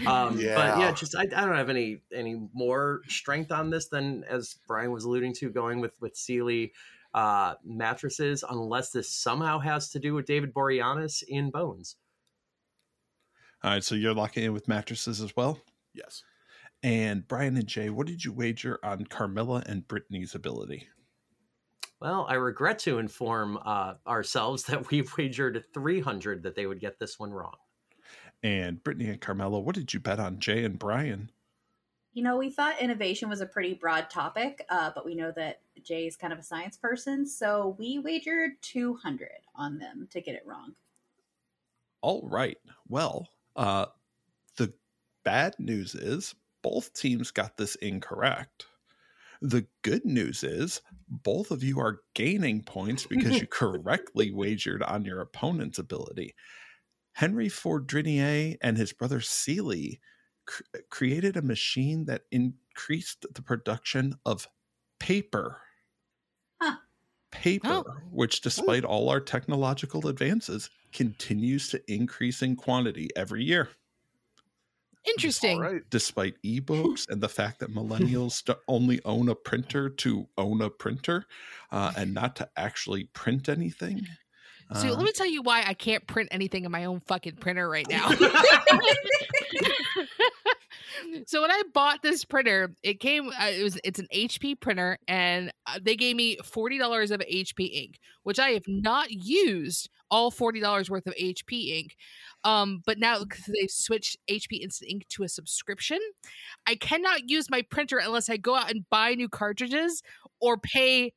Um, 0.05 0.37
But 0.55 0.77
yeah, 0.77 0.89
Yeah. 0.89 0.91
just 0.91 1.15
I, 1.15 1.23
I 1.23 1.25
don't 1.45 1.55
have 1.55 1.69
any 1.69 2.01
any 2.13 2.47
more 2.53 3.01
strength 3.07 3.51
on 3.51 3.69
this 3.69 3.87
than 3.87 4.23
as 4.25 4.55
Brian 4.67 4.91
was 4.91 5.03
alluding 5.05 5.33
to, 5.35 5.49
going 5.49 5.79
with 5.81 5.99
with 6.01 6.15
Sealy 6.15 6.73
uh, 7.15 7.55
mattresses, 7.63 8.43
unless 8.47 8.91
this 8.91 9.09
somehow 9.09 9.57
has 9.57 9.89
to 9.89 9.99
do 9.99 10.13
with 10.13 10.25
David 10.25 10.53
Boreanaz 10.53 11.23
in 11.27 11.49
Bones. 11.49 11.95
All 13.63 13.71
right, 13.71 13.83
so 13.83 13.95
you're 13.95 14.13
locking 14.13 14.43
in 14.43 14.53
with 14.53 14.67
mattresses 14.67 15.21
as 15.21 15.35
well. 15.35 15.59
yes. 15.93 16.23
And 16.83 17.27
Brian 17.27 17.55
and 17.55 17.65
Jay, 17.65 17.89
what 17.89 18.05
did 18.05 18.23
you 18.23 18.33
wager 18.33 18.79
on 18.83 19.05
Carmela 19.05 19.63
and 19.65 19.87
Brittany's 19.87 20.35
ability? 20.35 20.87
Well, 22.01 22.25
I 22.29 22.33
regret 22.33 22.79
to 22.79 22.99
inform 22.99 23.57
uh, 23.65 23.93
ourselves 24.05 24.63
that 24.63 24.91
we 24.91 25.03
wagered 25.17 25.63
300 25.73 26.43
that 26.43 26.53
they 26.53 26.67
would 26.67 26.81
get 26.81 26.99
this 26.99 27.17
one 27.17 27.31
wrong. 27.31 27.55
And 28.43 28.83
Brittany 28.83 29.07
and 29.07 29.21
Carmela, 29.21 29.61
what 29.61 29.73
did 29.73 29.93
you 29.93 30.01
bet 30.01 30.19
on 30.19 30.39
Jay 30.39 30.65
and 30.65 30.77
Brian? 30.77 31.31
You 32.15 32.23
know, 32.23 32.37
we 32.37 32.49
thought 32.49 32.79
innovation 32.79 33.27
was 33.27 33.41
a 33.41 33.45
pretty 33.45 33.73
broad 33.73 34.09
topic, 34.09 34.65
uh, 34.69 34.89
but 34.95 35.05
we 35.05 35.15
know 35.15 35.33
that 35.35 35.59
Jay 35.83 36.07
is 36.07 36.15
kind 36.15 36.31
of 36.31 36.39
a 36.39 36.43
science 36.43 36.77
person, 36.77 37.27
so 37.27 37.75
we 37.77 37.99
wagered 37.99 38.53
200 38.61 39.29
on 39.53 39.77
them 39.79 40.07
to 40.11 40.21
get 40.21 40.33
it 40.33 40.45
wrong. 40.45 40.75
All 42.01 42.25
right. 42.25 42.57
Well, 42.87 43.27
uh, 43.57 43.87
the 44.55 44.73
bad 45.25 45.55
news 45.59 45.93
is 45.93 46.33
both 46.61 46.93
teams 46.93 47.31
got 47.31 47.57
this 47.57 47.75
incorrect. 47.75 48.65
The 49.41 49.67
good 49.81 50.05
news 50.05 50.41
is 50.41 50.81
both 51.09 51.51
of 51.51 51.63
you 51.63 51.81
are 51.81 51.99
gaining 52.13 52.63
points 52.63 53.05
because 53.05 53.41
you 53.41 53.47
correctly 53.51 54.31
wagered 54.31 54.83
on 54.83 55.03
your 55.03 55.19
opponent's 55.19 55.79
ability. 55.79 56.33
Henry 57.11 57.49
Fourdrinier 57.49 58.55
and 58.61 58.77
his 58.77 58.93
brother 58.93 59.19
Sealy 59.19 59.99
cr- 60.45 60.63
created 60.89 61.37
a 61.37 61.41
machine 61.41 62.05
that 62.05 62.23
increased 62.31 63.25
the 63.33 63.41
production 63.41 64.13
of 64.25 64.47
paper. 64.99 65.61
Huh. 66.61 66.77
Paper, 67.31 67.67
Oh. 67.67 67.83
which, 68.11 68.41
despite 68.41 68.85
all 68.85 69.09
our 69.09 69.19
technological 69.19 70.07
advances, 70.07 70.69
continues 70.93 71.67
to 71.69 71.81
increase 71.91 72.41
in 72.41 72.55
quantity 72.55 73.09
every 73.15 73.43
year, 73.43 73.69
Interesting. 75.07 75.57
All 75.57 75.71
right. 75.73 75.83
despite 75.91 76.41
ebooks 76.43 77.07
and 77.09 77.21
the 77.21 77.29
fact 77.29 77.59
that 77.59 77.69
millennials 77.75 78.43
do- 78.43 78.55
only 78.67 78.99
own 79.05 79.29
a 79.29 79.35
printer 79.35 79.87
to 79.89 80.27
own 80.37 80.61
a 80.61 80.69
printer 80.69 81.25
uh, 81.71 81.93
and 81.95 82.13
not 82.13 82.35
to 82.37 82.49
actually 82.57 83.03
print 83.13 83.47
anything. 83.49 84.07
So 84.73 84.89
Uh, 84.89 84.95
let 84.95 85.03
me 85.03 85.11
tell 85.11 85.27
you 85.27 85.41
why 85.41 85.63
I 85.65 85.73
can't 85.73 86.05
print 86.07 86.29
anything 86.31 86.65
in 86.65 86.71
my 86.71 86.85
own 86.85 86.99
fucking 87.01 87.35
printer 87.35 87.69
right 87.69 87.87
now. 87.87 88.09
so 91.27 91.41
when 91.41 91.51
I 91.51 91.61
bought 91.73 92.01
this 92.01 92.25
printer, 92.25 92.73
it 92.83 92.99
came. 92.99 93.29
Uh, 93.29 93.49
it 93.51 93.63
was. 93.63 93.79
It's 93.83 93.99
an 93.99 94.07
HP 94.13 94.59
printer, 94.59 94.97
and 95.07 95.51
uh, 95.67 95.79
they 95.81 95.95
gave 95.95 96.15
me 96.15 96.37
forty 96.43 96.77
dollars 96.77 97.11
of 97.11 97.21
HP 97.21 97.71
ink, 97.73 97.99
which 98.23 98.39
I 98.39 98.49
have 98.49 98.67
not 98.67 99.11
used 99.11 99.89
all 100.09 100.31
forty 100.31 100.59
dollars 100.59 100.89
worth 100.89 101.07
of 101.07 101.15
HP 101.15 101.77
ink. 101.77 101.95
Um, 102.43 102.81
but 102.85 102.99
now 102.99 103.19
they've 103.47 103.69
switched 103.69 104.17
HP 104.29 104.61
Instant 104.61 104.91
Ink 104.91 105.07
to 105.09 105.23
a 105.23 105.29
subscription, 105.29 105.99
I 106.67 106.75
cannot 106.75 107.29
use 107.29 107.49
my 107.49 107.63
printer 107.63 107.97
unless 107.97 108.29
I 108.29 108.37
go 108.37 108.55
out 108.55 108.69
and 108.69 108.87
buy 108.89 109.15
new 109.15 109.29
cartridges 109.29 110.03
or 110.39 110.57
pay 110.57 111.13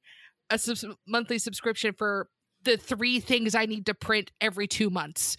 a 0.49 0.59
subs- 0.59 0.87
monthly 1.07 1.39
subscription 1.39 1.93
for 1.93 2.29
the 2.65 2.77
three 2.77 3.21
things 3.21 3.55
I 3.55 3.67
need 3.67 3.87
to 3.87 3.95
print 3.95 4.31
every 4.41 4.67
two 4.67 4.91
months. 4.91 5.37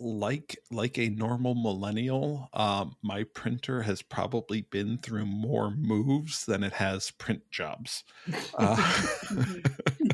like 0.00 0.58
like 0.70 0.98
a 0.98 1.08
normal 1.08 1.54
millennial, 1.54 2.48
um, 2.52 2.96
my 3.02 3.24
printer 3.24 3.82
has 3.82 4.02
probably 4.02 4.62
been 4.62 4.98
through 4.98 5.26
more 5.26 5.70
moves 5.70 6.46
than 6.46 6.62
it 6.62 6.74
has 6.74 7.10
print 7.12 7.42
jobs. 7.50 8.04
Uh, 8.58 8.76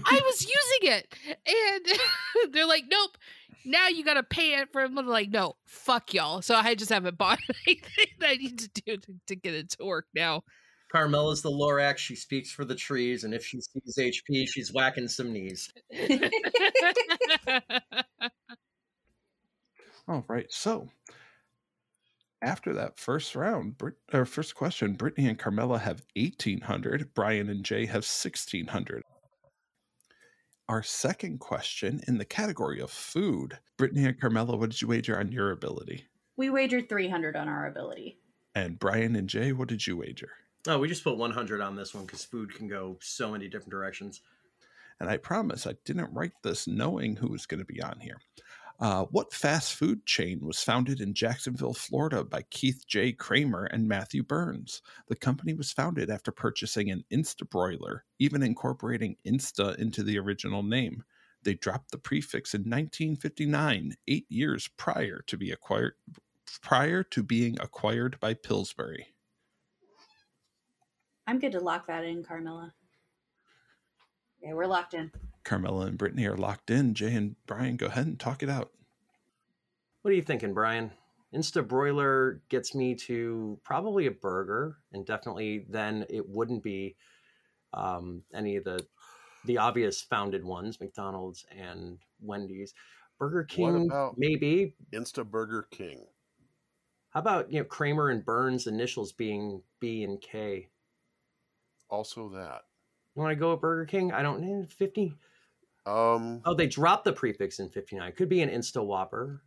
I 0.07 0.21
was 0.23 0.43
using 0.43 0.93
it, 0.93 1.14
and 1.47 2.53
they're 2.53 2.67
like, 2.67 2.85
"Nope, 2.90 3.17
now 3.64 3.88
you 3.88 4.05
got 4.05 4.14
to 4.14 4.23
pay 4.23 4.55
it 4.59 4.71
for." 4.71 4.83
I'm 4.83 4.95
like, 4.95 5.31
"No, 5.31 5.57
fuck 5.64 6.12
y'all." 6.12 6.43
So 6.43 6.55
I 6.55 6.75
just 6.75 6.90
haven't 6.90 7.17
bought 7.17 7.38
anything 7.67 8.07
that 8.19 8.31
I 8.31 8.35
need 8.35 8.59
to 8.59 8.69
do 8.69 8.97
to, 8.97 9.14
to 9.29 9.37
get 9.37 9.55
it 9.55 9.71
to 9.71 9.85
work 9.85 10.07
now. 10.14 10.43
Carmela's 10.94 11.42
the 11.42 11.50
Lorax. 11.50 11.98
She 11.98 12.14
speaks 12.14 12.52
for 12.52 12.64
the 12.64 12.76
trees, 12.76 13.24
and 13.24 13.35
if 13.35 13.44
she 13.44 13.61
sees 13.61 13.98
HP, 13.98 14.46
she's 14.48 14.72
whacking 14.72 15.09
some 15.09 15.33
knees. 15.33 15.72
All 20.07 20.24
right. 20.28 20.46
So 20.50 20.88
after 22.42 22.72
that 22.74 23.00
first 23.00 23.35
round, 23.35 23.76
Brit- 23.76 23.96
or 24.12 24.24
first 24.24 24.54
question, 24.54 24.92
Brittany 24.92 25.26
and 25.26 25.37
Carmela 25.37 25.80
have 25.80 26.04
1800. 26.14 27.12
Brian 27.12 27.48
and 27.48 27.64
Jay 27.64 27.87
have 27.87 28.04
1600. 28.04 29.02
Our 30.68 30.85
second 30.85 31.40
question 31.40 32.02
in 32.07 32.18
the 32.18 32.24
category 32.24 32.80
of 32.80 32.92
food, 32.92 33.59
Brittany 33.78 34.04
and 34.04 34.20
Carmela, 34.20 34.57
what 34.57 34.70
did 34.70 34.80
you 34.80 34.87
wager 34.87 35.18
on 35.18 35.33
your 35.33 35.50
ability? 35.50 36.07
We 36.37 36.50
wagered 36.50 36.88
300 36.88 37.35
on 37.35 37.48
our 37.48 37.66
ability. 37.66 38.20
And 38.54 38.78
Brian 38.78 39.16
and 39.16 39.28
Jay, 39.28 39.52
what 39.52 39.66
did 39.68 39.88
you 39.88 39.96
wager? 39.96 40.30
Oh, 40.66 40.79
we 40.79 40.88
just 40.88 41.05
put 41.05 41.18
100 41.18 41.61
on 41.61 41.77
this 41.77 41.94
one 41.94 42.07
because 42.07 42.24
food 42.24 42.55
can 42.55 42.68
go 42.68 42.96
so 43.00 43.31
many 43.31 43.48
different 43.48 43.70
directions. 43.70 44.22
And 44.98 45.11
I 45.11 45.18
promise 45.18 45.66
I 45.66 45.74
didn't 45.85 46.12
write 46.14 46.33
this 46.42 46.66
knowing 46.66 47.16
who 47.16 47.29
was 47.29 47.46
going 47.46 47.59
to 47.59 47.66
be 47.66 47.83
on 47.83 48.00
here. 48.00 48.18
Uh, 48.81 49.05
what 49.11 49.33
fast 49.33 49.74
food 49.74 50.05
chain 50.05 50.40
was 50.40 50.62
founded 50.62 51.00
in 51.00 51.14
Jacksonville, 51.14 51.74
Florida 51.74 52.24
by 52.24 52.42
Keith 52.50 52.85
J. 52.88 53.12
Kramer 53.12 53.64
and 53.64 53.87
Matthew 53.87 54.22
Burns? 54.22 54.83
The 55.09 55.16
company 55.16 55.55
was 55.55 55.70
founded 55.72 56.11
after 56.11 56.33
purchasing 56.33 56.90
an 56.90 57.05
Insta 57.12 57.48
broiler, 57.48 58.05
even 58.18 58.42
incorporating 58.42 59.16
Insta 59.24 59.79
into 59.79 60.03
the 60.03 60.18
original 60.18 60.62
name. 60.62 61.05
They 61.42 61.55
dropped 61.55 61.92
the 61.92 61.98
prefix 61.98 62.55
in 62.55 62.62
1959, 62.62 63.94
eight 64.09 64.27
years 64.29 64.68
prior 64.77 65.22
to 65.27 65.37
be 65.37 65.53
acquired 65.53 65.94
prior 66.62 67.03
to 67.03 67.22
being 67.22 67.59
acquired 67.61 68.18
by 68.20 68.35
Pillsbury. 68.35 69.13
I'm 71.27 71.39
good 71.39 71.53
to 71.53 71.61
lock 71.61 71.87
that 71.87 72.05
in, 72.05 72.23
Carmela. 72.23 72.73
Yeah, 74.43 74.53
we're 74.53 74.67
locked 74.67 74.95
in. 74.95 75.11
Carmela 75.45 75.87
and 75.87 75.99
Brittany 75.99 76.27
are 76.27 76.37
locked 76.37 76.71
in. 76.71 76.95
Jay 76.95 77.15
and 77.15 77.37
Brian, 77.47 77.77
go 77.77 77.87
ahead 77.87 78.07
and 78.07 78.19
talk 78.21 78.43
it 78.43 78.51
out. 78.51 78.71
What 80.03 80.11
are 80.11 80.15
you 80.15 80.23
thinking, 80.23 80.53
Brian? 80.53 80.91
Insta 81.35 81.67
broiler 81.67 82.43
gets 82.49 82.75
me 82.75 82.95
to 82.95 83.59
probably 83.65 84.07
a 84.07 84.11
burger, 84.11 84.77
and 84.93 85.05
definitely 85.05 85.67
then 85.69 86.05
it 86.09 86.29
wouldn't 86.29 86.63
be 86.63 86.95
um, 87.73 88.23
any 88.35 88.57
of 88.57 88.65
the 88.65 88.85
the 89.47 89.59
obvious 89.59 90.01
founded 90.01 90.43
ones, 90.45 90.81
McDonald's 90.81 91.45
and 91.51 91.99
Wendy's. 92.21 92.73
Burger 93.19 93.41
What 93.41 93.49
King, 93.49 93.87
about- 93.87 94.15
maybe. 94.17 94.75
Insta 94.93 95.29
Burger 95.29 95.67
King. 95.71 96.05
How 97.11 97.21
about 97.21 97.51
you 97.53 97.59
know 97.61 97.65
Kramer 97.65 98.11
and 98.11 98.25
Burns 98.25 98.67
initials 98.67 99.13
being 99.13 99.63
B 99.81 100.05
and 100.05 100.21
K? 100.21 100.69
Also 101.94 102.28
that. 102.30 102.62
You 103.14 103.22
want 103.22 103.30
to 103.30 103.37
go 103.37 103.52
with 103.52 103.61
Burger 103.61 103.85
King? 103.87 104.12
I 104.12 104.22
don't 104.22 104.40
know. 104.42 104.66
Fifty. 104.68 105.14
Um, 105.87 106.40
Oh, 106.44 106.52
they 106.52 106.66
dropped 106.66 107.04
the 107.04 107.12
prefix 107.12 107.61
in 107.61 107.68
fifty 107.68 107.94
nine. 107.96 108.11
Could 108.12 108.28
be 108.28 108.40
an 108.40 108.50
Insta 108.50 108.85
Whopper. 108.85 109.42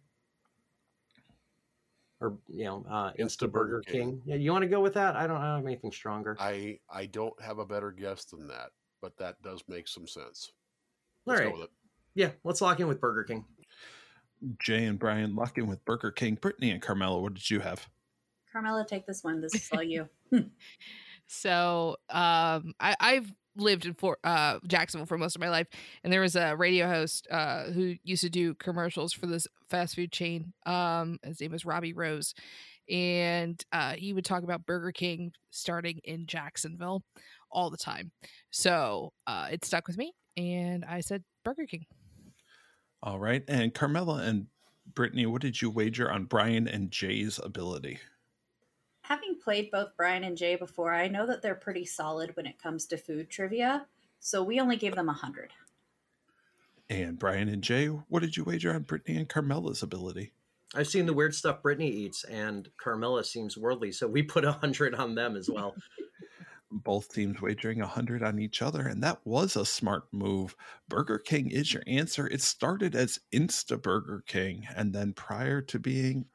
Or 2.21 2.37
you 2.47 2.63
know, 2.63 2.85
uh, 2.89 3.11
Insta, 3.11 3.19
Insta 3.19 3.39
Burger 3.51 3.51
Burger 3.51 3.81
King. 3.85 4.09
King. 4.11 4.21
Yeah, 4.25 4.35
you 4.35 4.51
want 4.51 4.63
to 4.63 4.69
go 4.69 4.79
with 4.79 4.93
that? 4.93 5.17
I 5.17 5.27
don't, 5.27 5.35
I 5.37 5.47
don't 5.47 5.57
have 5.57 5.65
anything 5.65 5.91
stronger. 5.91 6.37
I 6.39 6.79
I 6.89 7.07
don't 7.07 7.39
have 7.41 7.59
a 7.59 7.65
better 7.65 7.91
guess 7.91 8.23
than 8.23 8.47
that, 8.47 8.69
but 9.01 9.17
that 9.17 9.41
does 9.41 9.61
make 9.67 9.87
some 9.89 10.07
sense. 10.07 10.51
All 11.27 11.33
Let's 11.33 11.41
right. 11.41 11.49
go 11.49 11.59
with 11.59 11.65
it. 11.65 11.71
Yeah, 12.15 12.29
let's 12.45 12.61
lock 12.61 12.79
in 12.79 12.87
with 12.87 13.01
Burger 13.01 13.25
King. 13.25 13.43
Jay 14.59 14.85
and 14.85 14.97
Brian 14.97 15.35
lock 15.35 15.57
in 15.57 15.67
with 15.67 15.83
Burger 15.83 16.11
King. 16.11 16.35
Brittany 16.35 16.71
and 16.71 16.81
Carmela, 16.81 17.19
what 17.19 17.33
did 17.33 17.49
you 17.49 17.59
have? 17.59 17.85
Carmela, 18.53 18.85
take 18.87 19.05
this 19.05 19.23
one. 19.23 19.41
This 19.41 19.53
is 19.53 19.69
all 19.73 19.83
you. 19.83 20.07
So 21.27 21.97
um, 22.09 22.73
I, 22.79 22.95
I've 22.99 23.31
lived 23.55 23.85
in 23.85 23.93
Fort, 23.93 24.19
uh, 24.23 24.59
Jacksonville 24.67 25.05
for 25.05 25.17
most 25.17 25.35
of 25.35 25.41
my 25.41 25.49
life, 25.49 25.67
and 26.03 26.11
there 26.11 26.21
was 26.21 26.35
a 26.35 26.55
radio 26.55 26.87
host 26.87 27.27
uh, 27.29 27.65
who 27.65 27.95
used 28.03 28.21
to 28.23 28.29
do 28.29 28.53
commercials 28.55 29.13
for 29.13 29.27
this 29.27 29.47
fast 29.69 29.95
food 29.95 30.11
chain. 30.11 30.53
Um, 30.65 31.17
his 31.23 31.41
name 31.41 31.51
was 31.51 31.65
Robbie 31.65 31.93
Rose, 31.93 32.33
and 32.89 33.61
uh, 33.71 33.93
he 33.93 34.13
would 34.13 34.25
talk 34.25 34.43
about 34.43 34.65
Burger 34.65 34.91
King 34.91 35.31
starting 35.51 35.99
in 36.03 36.27
Jacksonville 36.27 37.03
all 37.51 37.69
the 37.69 37.77
time. 37.77 38.11
So 38.51 39.11
uh, 39.25 39.47
it 39.51 39.65
stuck 39.65 39.87
with 39.87 39.97
me, 39.97 40.13
and 40.35 40.85
I 40.85 41.01
said 41.01 41.23
Burger 41.43 41.65
King. 41.65 41.85
All 43.03 43.19
right. 43.19 43.43
And 43.47 43.73
Carmela 43.73 44.23
and 44.23 44.47
Brittany, 44.93 45.25
what 45.25 45.41
did 45.41 45.61
you 45.61 45.69
wager 45.69 46.11
on 46.11 46.25
Brian 46.25 46.67
and 46.67 46.91
Jay's 46.91 47.39
ability? 47.43 47.99
Having 49.07 49.37
played 49.41 49.71
both 49.71 49.95
Brian 49.95 50.23
and 50.25 50.37
Jay 50.37 50.55
before, 50.55 50.93
I 50.93 51.07
know 51.07 51.25
that 51.27 51.41
they're 51.41 51.55
pretty 51.55 51.85
solid 51.85 52.35
when 52.35 52.45
it 52.45 52.61
comes 52.61 52.85
to 52.87 52.97
food 52.97 53.29
trivia. 53.29 53.85
So 54.19 54.43
we 54.43 54.59
only 54.59 54.75
gave 54.75 54.95
them 54.95 55.09
a 55.09 55.13
hundred. 55.13 55.51
And 56.89 57.17
Brian 57.17 57.47
and 57.49 57.61
Jay, 57.63 57.87
what 57.87 58.21
did 58.21 58.35
you 58.35 58.43
wager 58.43 58.73
on 58.73 58.83
Brittany 58.83 59.17
and 59.17 59.29
Carmela's 59.29 59.83
ability? 59.83 60.33
I've 60.75 60.87
seen 60.87 61.05
the 61.05 61.13
weird 61.13 61.33
stuff 61.33 61.61
Brittany 61.61 61.89
eats, 61.89 62.25
and 62.25 62.69
Carmela 62.77 63.23
seems 63.23 63.57
worldly, 63.57 63.93
so 63.93 64.07
we 64.07 64.23
put 64.23 64.43
a 64.43 64.51
hundred 64.51 64.93
on 64.95 65.15
them 65.15 65.37
as 65.37 65.49
well. 65.49 65.73
Both 66.71 67.13
teams 67.13 67.41
wagering 67.41 67.79
a 67.79 67.85
100 67.85 68.21
on 68.21 68.39
each 68.39 68.61
other, 68.61 68.81
and 68.87 69.01
that 69.01 69.19
was 69.23 69.55
a 69.55 69.65
smart 69.65 70.03
move. 70.11 70.53
Burger 70.89 71.17
King 71.17 71.49
is 71.49 71.73
your 71.73 71.83
answer. 71.87 72.27
It 72.27 72.41
started 72.41 72.93
as 72.93 73.19
Insta 73.33 73.81
Burger 73.81 74.25
King, 74.27 74.67
and 74.75 74.91
then 74.91 75.13
prior 75.13 75.61
to 75.61 75.79
being 75.79 76.25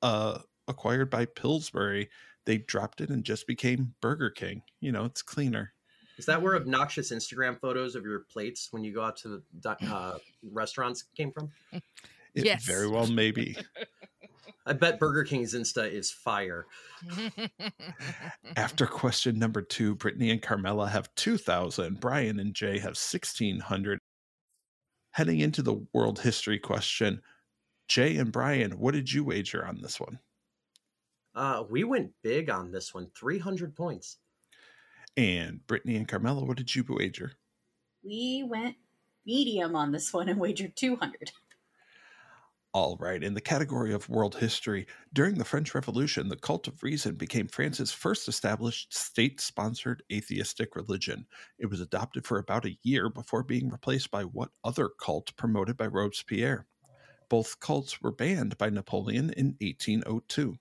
uh, 0.00 0.38
acquired 0.72 1.10
by 1.10 1.26
Pillsbury, 1.26 2.08
they 2.44 2.58
dropped 2.58 3.00
it 3.00 3.10
and 3.10 3.22
just 3.22 3.46
became 3.46 3.94
Burger 4.00 4.30
King. 4.30 4.62
You 4.80 4.90
know, 4.90 5.04
it's 5.04 5.22
cleaner. 5.22 5.72
Is 6.18 6.26
that 6.26 6.42
where 6.42 6.56
obnoxious 6.56 7.12
Instagram 7.12 7.60
photos 7.60 7.94
of 7.94 8.04
your 8.04 8.20
plates 8.30 8.68
when 8.70 8.84
you 8.84 8.92
go 8.92 9.02
out 9.02 9.16
to 9.18 9.42
the 9.60 9.76
uh, 9.90 10.18
restaurants 10.50 11.04
came 11.16 11.32
from? 11.32 11.50
It 12.34 12.44
Yes. 12.44 12.64
very 12.64 12.88
well 12.88 13.06
maybe. 13.06 13.56
I 14.66 14.72
bet 14.72 14.98
Burger 15.00 15.24
King's 15.24 15.54
Insta 15.54 15.90
is 15.90 16.10
fire. 16.10 16.66
After 18.56 18.86
question 18.86 19.38
number 19.38 19.60
two, 19.60 19.96
Brittany 19.96 20.30
and 20.30 20.40
Carmela 20.40 20.88
have 20.88 21.12
2,000. 21.16 21.98
Brian 21.98 22.38
and 22.38 22.54
Jay 22.54 22.78
have 22.78 22.96
1,600. 22.96 23.98
Heading 25.10 25.40
into 25.40 25.62
the 25.62 25.84
world 25.92 26.20
history 26.20 26.58
question, 26.58 27.20
Jay 27.88 28.16
and 28.16 28.30
Brian, 28.30 28.78
what 28.78 28.94
did 28.94 29.12
you 29.12 29.24
wager 29.24 29.66
on 29.66 29.80
this 29.82 29.98
one? 29.98 30.18
Uh, 31.34 31.64
we 31.68 31.84
went 31.84 32.12
big 32.22 32.50
on 32.50 32.70
this 32.70 32.92
one, 32.92 33.08
300 33.16 33.74
points. 33.74 34.18
And 35.16 35.66
Brittany 35.66 35.96
and 35.96 36.08
Carmela, 36.08 36.44
what 36.44 36.56
did 36.56 36.74
you 36.74 36.84
wager? 36.88 37.32
We 38.04 38.44
went 38.46 38.76
medium 39.24 39.76
on 39.76 39.92
this 39.92 40.12
one 40.12 40.28
and 40.28 40.40
wagered 40.40 40.76
200. 40.76 41.32
All 42.74 42.96
right, 42.98 43.22
in 43.22 43.34
the 43.34 43.40
category 43.42 43.92
of 43.92 44.08
world 44.08 44.36
history, 44.36 44.86
during 45.12 45.36
the 45.36 45.44
French 45.44 45.74
Revolution, 45.74 46.30
the 46.30 46.36
Cult 46.36 46.66
of 46.68 46.82
Reason 46.82 47.14
became 47.16 47.46
France's 47.46 47.92
first 47.92 48.28
established 48.28 48.94
state 48.94 49.42
sponsored 49.42 50.02
atheistic 50.10 50.74
religion. 50.74 51.26
It 51.58 51.66
was 51.66 51.82
adopted 51.82 52.26
for 52.26 52.38
about 52.38 52.64
a 52.64 52.78
year 52.82 53.10
before 53.10 53.42
being 53.42 53.68
replaced 53.68 54.10
by 54.10 54.22
what 54.22 54.52
other 54.64 54.88
cult 54.88 55.36
promoted 55.36 55.76
by 55.76 55.86
Robespierre? 55.86 56.66
Both 57.28 57.60
cults 57.60 58.00
were 58.00 58.10
banned 58.10 58.56
by 58.56 58.70
Napoleon 58.70 59.34
in 59.36 59.54
1802. 59.60 60.56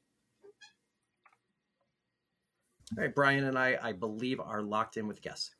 All 2.97 3.03
right, 3.03 3.13
Brian 3.13 3.43
and 3.45 3.57
I, 3.57 3.77
I 3.81 3.91
believe, 3.93 4.39
are 4.39 4.61
locked 4.61 4.97
in 4.97 5.07
with 5.07 5.21
guests. 5.21 5.55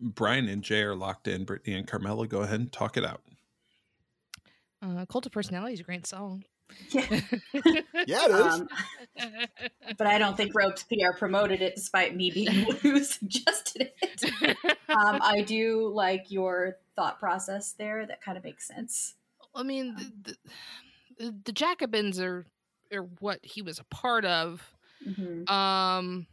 Brian 0.00 0.48
and 0.48 0.62
Jay 0.62 0.82
are 0.82 0.94
locked 0.96 1.28
in. 1.28 1.44
Brittany 1.44 1.76
and 1.76 1.86
Carmela, 1.86 2.26
go 2.26 2.40
ahead 2.40 2.60
and 2.60 2.72
talk 2.72 2.96
it 2.96 3.04
out. 3.04 3.22
uh, 4.82 5.06
Cult 5.06 5.26
of 5.26 5.32
Personality 5.32 5.74
is 5.74 5.80
a 5.80 5.84
great 5.84 6.06
song. 6.06 6.44
Yeah. 6.90 7.06
Yeah, 8.06 8.26
it 8.26 8.30
is. 8.30 8.60
Um, 8.60 8.68
but 9.96 10.06
I 10.06 10.18
don't 10.18 10.36
think 10.36 10.54
Robespierre 10.54 11.14
promoted 11.14 11.62
it 11.62 11.74
despite 11.76 12.14
me 12.14 12.30
being 12.30 12.52
who 12.52 13.02
suggested 13.04 13.92
it. 14.02 14.56
Um, 14.88 15.18
I 15.22 15.40
do 15.40 15.88
like 15.88 16.30
your 16.30 16.76
thought 16.94 17.18
process 17.18 17.72
there. 17.72 18.06
That 18.06 18.20
kind 18.20 18.36
of 18.38 18.44
makes 18.44 18.66
sense. 18.68 19.14
I 19.54 19.62
mean, 19.62 19.96
the, 20.22 20.36
the, 21.18 21.34
the 21.46 21.52
Jacobins 21.52 22.20
are 22.20 22.46
are 22.92 23.08
what 23.18 23.40
he 23.42 23.60
was 23.62 23.78
a 23.78 23.84
part 23.84 24.24
of. 24.24 24.62
Mhm. 25.08 25.48
Um, 25.50 26.26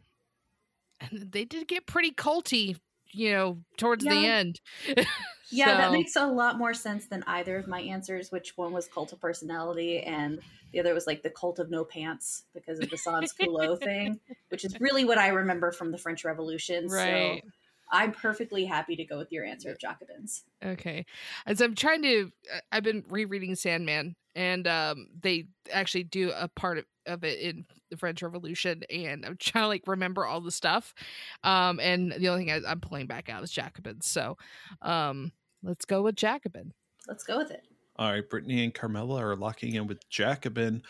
and 1.01 1.31
they 1.31 1.45
did 1.45 1.67
get 1.67 1.85
pretty 1.85 2.11
culty, 2.11 2.77
you 3.11 3.31
know, 3.31 3.57
towards 3.77 4.03
the 4.03 4.11
end. 4.11 4.61
Yeah, 5.53 5.75
that 5.75 5.91
makes 5.91 6.15
a 6.15 6.25
lot 6.25 6.57
more 6.57 6.73
sense 6.73 7.07
than 7.07 7.25
either 7.27 7.57
of 7.57 7.67
my 7.67 7.81
answers, 7.81 8.31
which 8.31 8.55
one 8.55 8.71
was 8.71 8.87
cult 8.87 9.11
of 9.11 9.19
personality 9.19 9.99
and 9.99 10.39
the 10.71 10.79
other 10.79 10.93
was 10.93 11.05
like 11.05 11.23
the 11.23 11.29
cult 11.29 11.59
of 11.59 11.69
no 11.69 11.83
pants 11.83 12.43
because 12.53 12.79
of 12.79 12.89
the 12.89 12.97
sans 12.97 13.33
culotte 13.33 13.83
thing, 13.83 14.19
which 14.49 14.63
is 14.63 14.79
really 14.79 15.03
what 15.03 15.17
I 15.17 15.27
remember 15.27 15.71
from 15.71 15.91
the 15.91 15.97
French 15.97 16.23
Revolution. 16.23 16.87
Right. 16.87 17.41
So 17.43 17.49
I'm 17.91 18.13
perfectly 18.13 18.65
happy 18.65 18.95
to 18.95 19.03
go 19.03 19.17
with 19.17 19.31
your 19.31 19.43
answer 19.43 19.69
of 19.69 19.79
Jacobins. 19.79 20.43
Okay. 20.63 21.05
As 21.45 21.61
I'm 21.61 21.75
trying 21.75 22.01
to, 22.03 22.31
uh, 22.53 22.59
I've 22.71 22.83
been 22.83 23.03
rereading 23.09 23.55
Sandman, 23.55 24.15
and 24.33 24.65
um, 24.65 25.07
they 25.21 25.47
actually 25.73 26.05
do 26.05 26.31
a 26.33 26.47
part 26.47 26.77
of, 26.77 26.85
of 27.05 27.23
it 27.25 27.39
in 27.39 27.65
the 27.91 27.97
French 27.97 28.23
Revolution, 28.23 28.83
and 28.89 29.23
I'm 29.23 29.37
trying 29.39 29.65
to 29.65 29.67
like 29.67 29.83
remember 29.85 30.25
all 30.25 30.41
the 30.41 30.51
stuff. 30.51 30.95
Um, 31.43 31.79
and 31.79 32.11
the 32.11 32.29
only 32.29 32.45
thing 32.45 32.63
I, 32.65 32.71
I'm 32.71 32.79
pulling 32.79 33.05
back 33.05 33.29
out 33.29 33.43
is 33.43 33.51
Jacobin. 33.51 34.01
So, 34.01 34.37
um, 34.81 35.31
let's 35.61 35.85
go 35.85 36.01
with 36.01 36.15
Jacobin. 36.15 36.73
Let's 37.07 37.23
go 37.23 37.37
with 37.37 37.51
it. 37.51 37.63
All 37.97 38.11
right, 38.11 38.27
Brittany 38.27 38.63
and 38.63 38.73
Carmela 38.73 39.23
are 39.23 39.35
locking 39.35 39.75
in 39.75 39.85
with 39.85 40.09
Jacobin. 40.09 40.81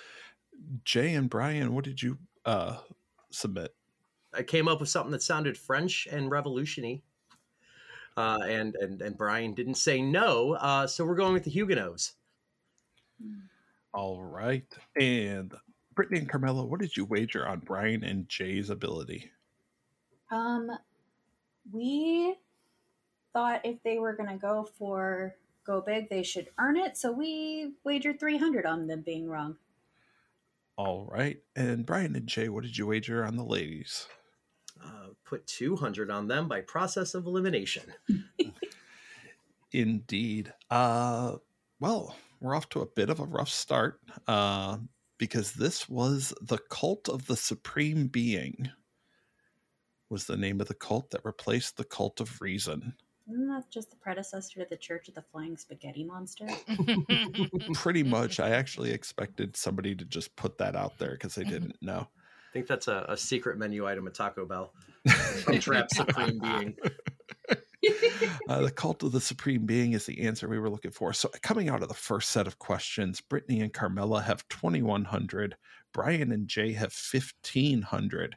Jay 0.85 1.13
and 1.15 1.29
Brian, 1.29 1.73
what 1.73 1.83
did 1.83 2.01
you 2.01 2.17
uh, 2.45 2.77
submit? 3.31 3.75
I 4.33 4.43
came 4.43 4.69
up 4.69 4.79
with 4.79 4.89
something 4.89 5.11
that 5.11 5.23
sounded 5.23 5.57
French 5.57 6.07
and 6.09 6.31
revolutiony. 6.31 7.01
Uh, 8.17 8.39
and, 8.45 8.75
and 8.75 9.01
and 9.01 9.17
Brian 9.17 9.53
didn't 9.53 9.75
say 9.75 10.01
no, 10.01 10.53
uh, 10.55 10.85
so 10.85 11.05
we're 11.05 11.15
going 11.15 11.33
with 11.33 11.45
the 11.45 11.49
Huguenots. 11.49 12.13
All 13.93 14.21
right. 14.21 14.65
And 14.99 15.53
Brittany 16.01 16.21
and 16.21 16.29
Carmelo, 16.29 16.65
what 16.65 16.79
did 16.79 16.97
you 16.97 17.05
wager 17.05 17.47
on 17.47 17.59
Brian 17.59 18.03
and 18.03 18.27
Jay's 18.27 18.71
ability? 18.71 19.29
Um, 20.31 20.71
we 21.71 22.33
thought 23.33 23.61
if 23.63 23.77
they 23.83 23.99
were 23.99 24.15
going 24.15 24.29
to 24.29 24.35
go 24.35 24.67
for 24.79 25.35
go 25.63 25.79
big, 25.79 26.09
they 26.09 26.23
should 26.23 26.47
earn 26.59 26.75
it. 26.75 26.97
So 26.97 27.11
we 27.11 27.73
wagered 27.83 28.19
300 28.19 28.65
on 28.65 28.87
them 28.87 29.01
being 29.01 29.29
wrong. 29.29 29.57
All 30.75 31.05
right. 31.05 31.37
And 31.55 31.85
Brian 31.85 32.15
and 32.15 32.25
Jay, 32.25 32.49
what 32.49 32.63
did 32.63 32.75
you 32.75 32.87
wager 32.87 33.23
on 33.23 33.35
the 33.35 33.43
ladies? 33.43 34.07
Uh, 34.83 35.09
put 35.23 35.45
200 35.45 36.09
on 36.09 36.27
them 36.27 36.47
by 36.47 36.61
process 36.61 37.13
of 37.13 37.27
elimination. 37.27 37.83
Indeed. 39.71 40.51
Uh 40.71 41.35
well, 41.79 42.15
we're 42.39 42.55
off 42.55 42.69
to 42.69 42.81
a 42.81 42.87
bit 42.87 43.11
of 43.11 43.19
a 43.19 43.25
rough 43.25 43.49
start. 43.49 43.99
Uh 44.27 44.77
because 45.21 45.51
this 45.51 45.87
was 45.87 46.33
the 46.41 46.57
cult 46.57 47.07
of 47.07 47.27
the 47.27 47.35
supreme 47.35 48.07
being 48.07 48.71
was 50.09 50.25
the 50.25 50.35
name 50.35 50.59
of 50.59 50.67
the 50.67 50.73
cult 50.73 51.11
that 51.11 51.23
replaced 51.23 51.77
the 51.77 51.83
cult 51.83 52.19
of 52.19 52.41
reason. 52.41 52.95
Isn't 53.29 53.47
that 53.49 53.69
just 53.69 53.91
the 53.91 53.97
predecessor 53.97 54.61
to 54.61 54.65
the 54.67 54.77
Church 54.77 55.09
of 55.09 55.13
the 55.13 55.21
Flying 55.21 55.55
Spaghetti 55.57 56.03
Monster? 56.03 56.47
Pretty 57.75 58.01
much 58.01 58.39
I 58.39 58.49
actually 58.49 58.89
expected 58.91 59.55
somebody 59.55 59.93
to 59.93 60.05
just 60.05 60.35
put 60.35 60.57
that 60.57 60.75
out 60.75 60.97
there 60.97 61.11
because 61.11 61.35
they 61.35 61.43
didn't 61.43 61.75
know. 61.83 62.07
I 62.09 62.51
think 62.51 62.65
that's 62.65 62.87
a, 62.87 63.05
a 63.07 63.15
secret 63.15 63.59
menu 63.59 63.85
item 63.85 64.07
at 64.07 64.15
Taco 64.15 64.47
Bell. 64.47 64.73
Trap 65.59 65.91
Supreme 65.91 66.39
Being. 66.39 66.75
uh, 68.49 68.61
the 68.61 68.71
cult 68.71 69.03
of 69.03 69.11
the 69.11 69.21
supreme 69.21 69.65
being 69.65 69.93
is 69.93 70.05
the 70.05 70.21
answer 70.21 70.47
we 70.47 70.59
were 70.59 70.69
looking 70.69 70.91
for. 70.91 71.13
So, 71.13 71.29
coming 71.41 71.69
out 71.69 71.81
of 71.81 71.87
the 71.87 71.95
first 71.95 72.29
set 72.29 72.47
of 72.47 72.59
questions, 72.59 73.21
Brittany 73.21 73.61
and 73.61 73.73
Carmela 73.73 74.21
have 74.21 74.47
2,100. 74.49 75.55
Brian 75.93 76.31
and 76.31 76.47
Jay 76.47 76.73
have 76.73 76.93
1,500. 76.93 78.35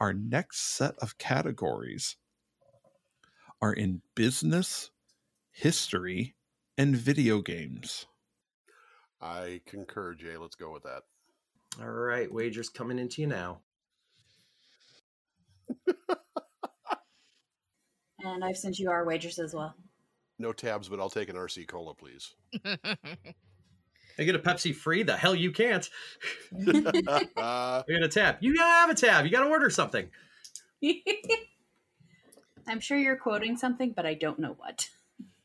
Our 0.00 0.12
next 0.12 0.76
set 0.76 0.94
of 0.98 1.18
categories 1.18 2.16
are 3.60 3.72
in 3.72 4.00
business, 4.14 4.90
history, 5.50 6.34
and 6.76 6.96
video 6.96 7.42
games. 7.42 8.06
I 9.20 9.60
concur, 9.66 10.14
Jay. 10.14 10.36
Let's 10.36 10.54
go 10.54 10.72
with 10.72 10.84
that. 10.84 11.02
All 11.80 11.88
right, 11.88 12.32
wagers 12.32 12.68
coming 12.68 12.98
into 12.98 13.20
you 13.20 13.26
now. 13.26 13.60
And 18.24 18.44
I've 18.44 18.56
sent 18.56 18.78
you 18.78 18.90
our 18.90 19.04
wagers 19.04 19.38
as 19.38 19.54
well. 19.54 19.74
No 20.38 20.52
tabs, 20.52 20.88
but 20.88 21.00
I'll 21.00 21.10
take 21.10 21.28
an 21.28 21.36
RC 21.36 21.66
Cola, 21.66 21.94
please. 21.94 22.34
I 24.18 24.24
get 24.24 24.34
a 24.34 24.40
Pepsi 24.40 24.74
free? 24.74 25.04
The 25.04 25.16
hell 25.16 25.34
you 25.34 25.52
can't. 25.52 25.88
I 26.68 27.82
get 27.88 28.02
a 28.02 28.08
tab. 28.08 28.38
You 28.40 28.56
gotta 28.56 28.68
have 28.68 28.90
a 28.90 28.94
tab. 28.94 29.24
You 29.24 29.30
gotta 29.30 29.48
order 29.48 29.70
something. 29.70 30.08
I'm 32.68 32.80
sure 32.80 32.98
you're 32.98 33.16
quoting 33.16 33.56
something, 33.56 33.92
but 33.92 34.06
I 34.06 34.14
don't 34.14 34.38
know 34.38 34.54
what. 34.58 34.90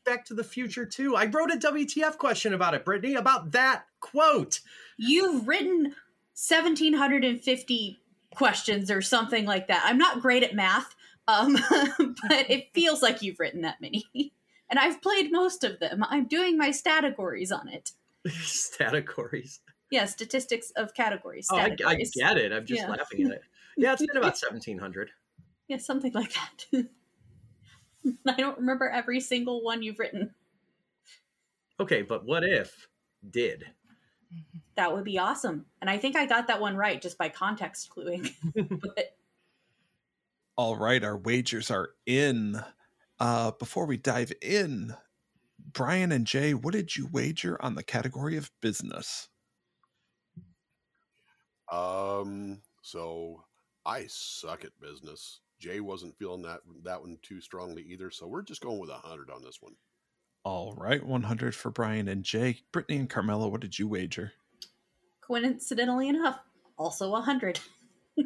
Back 0.04 0.24
to 0.26 0.34
the 0.34 0.44
Future 0.44 0.84
too. 0.84 1.16
I 1.16 1.26
wrote 1.26 1.52
a 1.52 1.56
WTF 1.56 2.18
question 2.18 2.52
about 2.52 2.74
it, 2.74 2.84
Brittany, 2.84 3.14
about 3.14 3.52
that 3.52 3.84
quote. 4.00 4.60
You've 4.98 5.48
written 5.48 5.94
1750 6.34 7.98
questions 8.34 8.90
or 8.90 9.00
something 9.00 9.46
like 9.46 9.68
that. 9.68 9.82
I'm 9.86 9.98
not 9.98 10.20
great 10.20 10.42
at 10.42 10.54
math, 10.54 10.94
um, 11.28 11.54
but 12.28 12.50
it 12.50 12.68
feels 12.74 13.02
like 13.02 13.22
you've 13.22 13.40
written 13.40 13.62
that 13.62 13.80
many. 13.80 14.04
And 14.70 14.78
I've 14.78 15.02
played 15.02 15.30
most 15.30 15.62
of 15.62 15.78
them. 15.78 16.02
I'm 16.08 16.26
doing 16.26 16.56
my 16.56 16.72
categories 16.72 17.52
on 17.52 17.68
it. 17.68 17.92
Categories. 18.78 19.60
Yeah, 19.90 20.06
statistics 20.06 20.72
of 20.74 20.94
categories. 20.94 21.48
Oh, 21.52 21.58
I, 21.58 21.76
I 21.86 21.96
get 22.14 22.38
it. 22.38 22.50
I'm 22.50 22.64
just 22.64 22.80
Yeah. 22.80 22.88
laughing 22.88 23.26
at 23.26 23.32
it. 23.32 23.42
Yeah, 23.76 23.92
it's 23.92 24.00
been 24.00 24.16
about 24.16 24.38
1700. 24.40 25.10
Yeah, 25.68 25.76
something 25.76 26.12
like 26.14 26.32
that. 26.32 26.86
I 28.26 28.32
don't 28.32 28.58
remember 28.58 28.88
every 28.88 29.20
single 29.20 29.62
one 29.62 29.82
you've 29.82 29.98
written. 29.98 30.34
Okay, 31.78 32.00
but 32.00 32.24
what 32.24 32.42
if 32.42 32.88
did? 33.30 33.66
That 34.76 34.94
would 34.94 35.04
be 35.04 35.18
awesome. 35.18 35.66
And 35.80 35.90
I 35.90 35.98
think 35.98 36.16
I 36.16 36.26
got 36.26 36.46
that 36.48 36.60
one 36.60 36.74
right 36.74 37.00
just 37.00 37.18
by 37.18 37.28
context 37.28 37.90
cluing. 37.94 38.32
but 38.54 39.16
All 40.56 40.76
right, 40.76 41.02
our 41.02 41.16
wagers 41.16 41.70
are 41.70 41.90
in. 42.06 42.62
Uh, 43.18 43.52
before 43.52 43.86
we 43.86 43.96
dive 43.96 44.32
in, 44.42 44.94
Brian 45.72 46.12
and 46.12 46.26
Jay, 46.26 46.54
what 46.54 46.74
did 46.74 46.96
you 46.96 47.08
wager 47.12 47.60
on 47.62 47.74
the 47.74 47.82
category 47.82 48.36
of 48.36 48.50
business? 48.60 49.28
Um, 51.70 52.60
so 52.82 53.44
I 53.84 54.06
suck 54.08 54.64
at 54.64 54.80
business. 54.80 55.40
Jay 55.58 55.80
wasn't 55.80 56.18
feeling 56.18 56.42
that 56.42 56.60
that 56.84 57.00
one 57.00 57.18
too 57.22 57.40
strongly 57.40 57.82
either, 57.82 58.10
so 58.10 58.26
we're 58.26 58.42
just 58.42 58.60
going 58.60 58.78
with 58.78 58.90
a 58.90 58.94
hundred 58.94 59.30
on 59.30 59.42
this 59.42 59.58
one. 59.60 59.74
All 60.44 60.74
right, 60.76 61.04
100 61.04 61.54
for 61.54 61.70
Brian 61.70 62.06
and 62.06 62.22
Jay. 62.22 62.60
Brittany 62.70 62.98
and 62.98 63.08
Carmela, 63.08 63.48
what 63.48 63.62
did 63.62 63.78
you 63.78 63.88
wager? 63.88 64.32
coincidentally 65.26 66.08
enough, 66.08 66.38
also 66.76 67.06
a 67.08 67.12
100. 67.12 67.60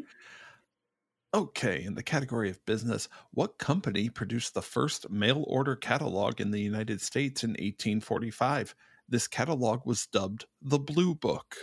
Okay, 1.35 1.85
in 1.85 1.95
the 1.95 2.03
category 2.03 2.49
of 2.49 2.65
business, 2.65 3.09
what 3.33 3.59
company 3.59 4.09
produced 4.09 4.55
the 4.55 4.63
first 4.63 5.11
mail 5.11 5.45
order 5.47 5.77
catalog 5.77 6.41
in 6.41 6.51
the 6.51 6.61
United 6.61 7.03
States 7.03 7.45
in 7.45 7.51
1845? 7.51 8.75
This 9.09 9.29
catalog 9.29 9.85
was 9.85 10.07
dubbed 10.07 10.47
the 10.63 10.79
Blue 10.79 11.15
Book. 11.15 11.55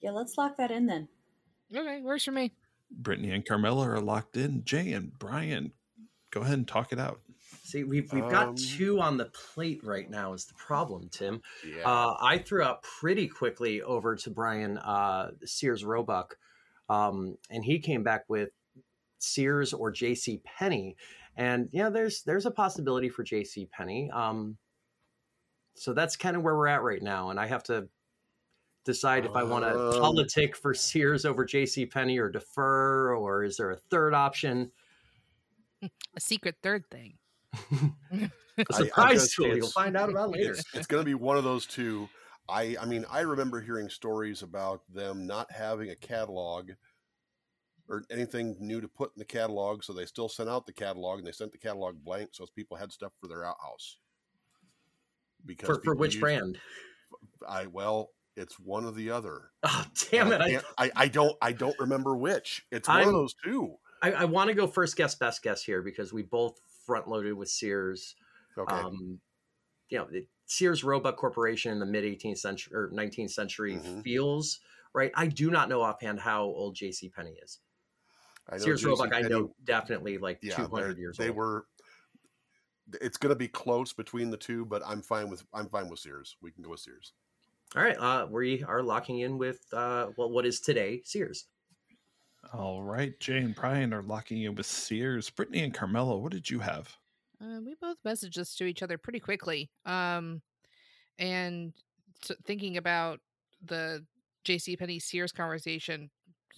Yeah, 0.00 0.10
let's 0.10 0.36
lock 0.36 0.56
that 0.56 0.72
in 0.72 0.86
then. 0.86 1.08
Okay, 1.74 2.00
works 2.02 2.24
for 2.24 2.32
me. 2.32 2.52
Brittany 2.90 3.30
and 3.30 3.46
Carmela 3.46 3.88
are 3.88 4.00
locked 4.00 4.36
in. 4.36 4.64
Jay 4.64 4.92
and 4.92 5.16
Brian, 5.18 5.72
go 6.30 6.40
ahead 6.42 6.54
and 6.58 6.68
talk 6.68 6.92
it 6.92 6.98
out. 6.98 7.20
See, 7.62 7.84
we've 7.84 8.12
we've 8.12 8.28
got 8.28 8.48
Um, 8.48 8.54
two 8.56 9.00
on 9.00 9.16
the 9.16 9.26
plate 9.26 9.82
right 9.84 10.08
now. 10.10 10.32
Is 10.32 10.44
the 10.46 10.54
problem, 10.54 11.08
Tim? 11.10 11.40
Yeah. 11.66 11.88
Uh, 11.88 12.16
I 12.20 12.38
threw 12.38 12.62
out 12.62 12.82
pretty 12.82 13.28
quickly 13.28 13.82
over 13.82 14.16
to 14.16 14.30
Brian 14.30 14.78
uh, 14.78 15.30
Sears 15.44 15.84
Roebuck, 15.84 16.36
um, 16.88 17.36
and 17.50 17.64
he 17.64 17.78
came 17.78 18.02
back 18.02 18.24
with 18.28 18.50
Sears 19.18 19.72
or 19.72 19.90
J.C. 19.90 20.40
Penney, 20.44 20.96
and 21.36 21.68
yeah, 21.72 21.88
there's 21.88 22.22
there's 22.22 22.46
a 22.46 22.50
possibility 22.50 23.08
for 23.08 23.22
J.C. 23.22 23.66
Penney. 23.72 24.10
Um, 24.12 24.56
so 25.74 25.92
that's 25.92 26.16
kind 26.16 26.36
of 26.36 26.42
where 26.42 26.56
we're 26.56 26.68
at 26.68 26.82
right 26.82 27.02
now, 27.02 27.30
and 27.30 27.40
I 27.40 27.46
have 27.46 27.64
to 27.64 27.88
decide 28.84 29.24
if 29.24 29.34
I 29.34 29.42
want 29.42 29.64
to 29.64 29.70
Um, 29.88 30.00
politic 30.00 30.56
for 30.56 30.74
Sears 30.74 31.24
over 31.24 31.44
J.C. 31.44 31.86
Penney 31.86 32.18
or 32.18 32.28
defer, 32.28 33.14
or 33.16 33.44
is 33.44 33.56
there 33.56 33.70
a 33.70 33.76
third 33.76 34.14
option? 34.14 34.70
A 35.82 36.20
secret 36.20 36.56
third 36.62 36.84
thing. 36.90 37.14
A 37.54 37.58
I- 38.12 38.30
I'm 38.58 38.64
surprise 38.72 39.34
gonna 39.34 39.48
tool 39.48 39.56
you'll 39.56 39.68
find 39.70 39.96
out 39.96 40.10
about 40.10 40.30
later. 40.30 40.50
It's, 40.58 40.64
it's 40.74 40.86
going 40.86 41.00
to 41.00 41.04
be 41.04 41.14
one 41.14 41.36
of 41.36 41.44
those 41.44 41.66
two. 41.66 42.08
I 42.48 42.76
I 42.80 42.84
mean, 42.84 43.04
I 43.10 43.20
remember 43.20 43.60
hearing 43.60 43.88
stories 43.88 44.42
about 44.42 44.82
them 44.92 45.26
not 45.26 45.50
having 45.50 45.90
a 45.90 45.96
catalog 45.96 46.70
or 47.88 48.02
anything 48.10 48.56
new 48.60 48.80
to 48.80 48.88
put 48.88 49.10
in 49.14 49.18
the 49.18 49.24
catalog, 49.24 49.82
so 49.84 49.92
they 49.92 50.06
still 50.06 50.28
sent 50.28 50.48
out 50.48 50.66
the 50.66 50.72
catalog 50.72 51.18
and 51.18 51.26
they 51.26 51.32
sent 51.32 51.52
the 51.52 51.58
catalog 51.58 52.02
blank, 52.02 52.30
so 52.32 52.46
people 52.54 52.76
had 52.76 52.92
stuff 52.92 53.12
for 53.20 53.28
their 53.28 53.44
outhouse. 53.44 53.98
Because 55.44 55.66
For, 55.66 55.82
for 55.82 55.94
which 55.94 56.20
brand? 56.20 56.58
I 57.46 57.66
well, 57.66 58.10
it's 58.36 58.58
one 58.58 58.84
or 58.84 58.92
the 58.92 59.10
other. 59.10 59.50
Oh, 59.62 59.84
damn 60.10 60.32
it! 60.32 60.40
I, 60.40 60.56
I, 60.56 60.86
I, 60.86 60.90
I 60.96 61.08
don't 61.08 61.36
I 61.40 61.52
don't 61.52 61.78
remember 61.78 62.16
which. 62.16 62.64
It's 62.70 62.88
one 62.88 62.98
I'm- 62.98 63.08
of 63.08 63.14
those 63.14 63.34
two. 63.44 63.76
I, 64.02 64.12
I 64.12 64.24
want 64.26 64.48
to 64.48 64.54
go 64.54 64.66
first 64.66 64.96
guess, 64.96 65.14
best 65.14 65.42
guess 65.42 65.62
here 65.62 65.80
because 65.80 66.12
we 66.12 66.20
both 66.22 66.60
front 66.84 67.08
loaded 67.08 67.32
with 67.32 67.48
Sears. 67.48 68.16
Okay. 68.58 68.74
Um, 68.74 69.18
you 69.88 69.98
know, 69.98 70.06
the 70.10 70.26
Sears 70.46 70.84
Roebuck 70.84 71.16
Corporation 71.16 71.72
in 71.72 71.78
the 71.78 71.86
mid 71.86 72.04
18th 72.04 72.38
century 72.38 72.74
or 72.76 72.90
19th 72.92 73.30
century 73.30 73.76
Mhm. 73.76 74.02
feels 74.02 74.60
right. 74.92 75.10
I 75.14 75.26
do 75.26 75.50
not 75.50 75.68
know 75.68 75.82
offhand 75.82 76.20
how 76.20 76.44
old 76.44 76.74
J.C. 76.74 77.08
Penney 77.08 77.36
is. 77.42 77.60
I 78.48 78.56
know 78.58 78.64
Sears 78.64 78.84
Roebuck, 78.84 79.12
I 79.14 79.22
know 79.22 79.54
definitely 79.64 80.18
like 80.18 80.38
yeah, 80.42 80.56
200 80.56 80.94
they're- 80.94 80.98
years 81.00 81.16
they 81.16 81.28
old. 81.28 81.36
were. 81.36 81.66
It's 83.00 83.16
going 83.16 83.30
to 83.30 83.36
be 83.36 83.48
close 83.48 83.94
between 83.94 84.30
the 84.30 84.36
two, 84.36 84.66
but 84.66 84.82
I'm 84.86 85.00
fine 85.00 85.30
with 85.30 85.42
I'm 85.54 85.68
fine 85.70 85.88
with 85.88 85.98
Sears. 86.00 86.36
We 86.42 86.50
can 86.52 86.62
go 86.62 86.70
with 86.70 86.80
Sears. 86.80 87.14
All 87.74 87.82
right, 87.82 87.96
uh, 87.98 88.26
we 88.30 88.62
are 88.62 88.82
locking 88.82 89.20
in 89.20 89.38
with 89.38 89.64
uh, 89.72 90.10
well, 90.18 90.30
what 90.30 90.44
is 90.44 90.60
today 90.60 91.00
Sears. 91.04 91.46
All 92.52 92.82
right, 92.82 93.18
Jay 93.20 93.38
and 93.38 93.54
Brian 93.54 93.94
are 93.94 94.02
locking 94.02 94.42
in 94.42 94.54
with 94.54 94.66
Sears. 94.66 95.30
Brittany 95.30 95.62
and 95.64 95.72
Carmela, 95.72 96.18
what 96.18 96.30
did 96.30 96.50
you 96.50 96.58
have? 96.60 96.94
Uh, 97.44 97.60
we 97.60 97.74
both 97.80 97.98
messaged 98.06 98.34
this 98.34 98.54
to 98.54 98.64
each 98.64 98.82
other 98.82 98.96
pretty 98.96 99.20
quickly. 99.20 99.70
Um, 99.84 100.40
and 101.18 101.72
t- 102.22 102.36
thinking 102.46 102.76
about 102.76 103.20
the 103.62 104.04
J.C. 104.44 104.76
Penney 104.76 104.98
Sears 104.98 105.32
conversation, 105.32 106.10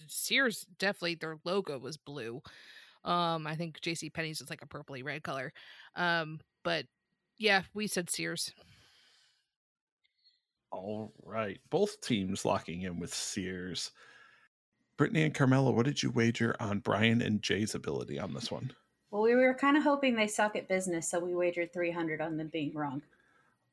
Sears 0.07 0.65
definitely 0.79 1.15
their 1.15 1.37
logo 1.43 1.77
was 1.77 1.97
blue. 1.97 2.41
Um, 3.03 3.47
I 3.47 3.55
think 3.55 3.81
J.C. 3.81 4.09
Penney's 4.09 4.41
is 4.41 4.49
like 4.49 4.61
a 4.61 4.67
purpley 4.67 5.03
red 5.03 5.23
color. 5.23 5.51
Um, 5.95 6.39
but 6.63 6.85
yeah, 7.37 7.63
we 7.73 7.87
said 7.87 8.09
Sears. 8.09 8.53
All 10.71 11.13
right, 11.23 11.59
both 11.69 12.01
teams 12.01 12.45
locking 12.45 12.81
in 12.81 12.99
with 12.99 13.13
Sears. 13.13 13.91
Brittany 14.97 15.23
and 15.23 15.33
Carmela, 15.33 15.71
what 15.71 15.85
did 15.85 16.01
you 16.01 16.11
wager 16.11 16.55
on 16.59 16.79
Brian 16.79 17.21
and 17.21 17.41
Jay's 17.41 17.75
ability 17.75 18.19
on 18.19 18.33
this 18.33 18.51
one? 18.51 18.71
Well, 19.17 19.25
we 19.25 19.33
were 19.33 19.55
kind 19.55 19.75
of 19.75 19.81
hoping 19.81 20.15
they 20.15 20.27
suck 20.27 20.55
at 20.55 20.67
business, 20.67 21.09
so 21.09 21.17
we 21.17 21.33
wagered 21.33 21.73
300 21.73 22.21
on 22.21 22.37
them 22.37 22.49
being 22.49 22.71
wrong. 22.75 23.01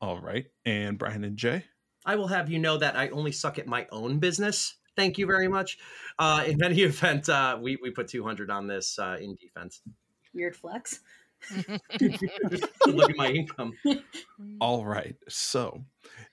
All 0.00 0.18
right, 0.18 0.46
and 0.64 0.96
Brian 0.96 1.22
and 1.22 1.36
Jay? 1.36 1.66
I 2.06 2.16
will 2.16 2.28
have 2.28 2.48
you 2.48 2.58
know 2.58 2.78
that 2.78 2.96
I 2.96 3.10
only 3.10 3.30
suck 3.30 3.58
at 3.58 3.66
my 3.66 3.86
own 3.92 4.20
business. 4.20 4.76
Thank 4.96 5.18
you 5.18 5.26
very 5.26 5.48
much. 5.48 5.76
Uh, 6.18 6.44
in 6.46 6.64
any 6.64 6.80
event, 6.80 7.28
uh, 7.28 7.58
we 7.60 7.76
we 7.82 7.90
put 7.90 8.08
200 8.08 8.50
on 8.50 8.66
this 8.66 8.98
uh, 8.98 9.18
in 9.20 9.36
defense. 9.36 9.82
Weird 10.32 10.56
flex. 10.56 11.00
Look 12.86 13.10
at 13.10 13.16
my 13.18 13.28
income. 13.28 13.74
All 14.62 14.86
right. 14.86 15.16
So, 15.28 15.84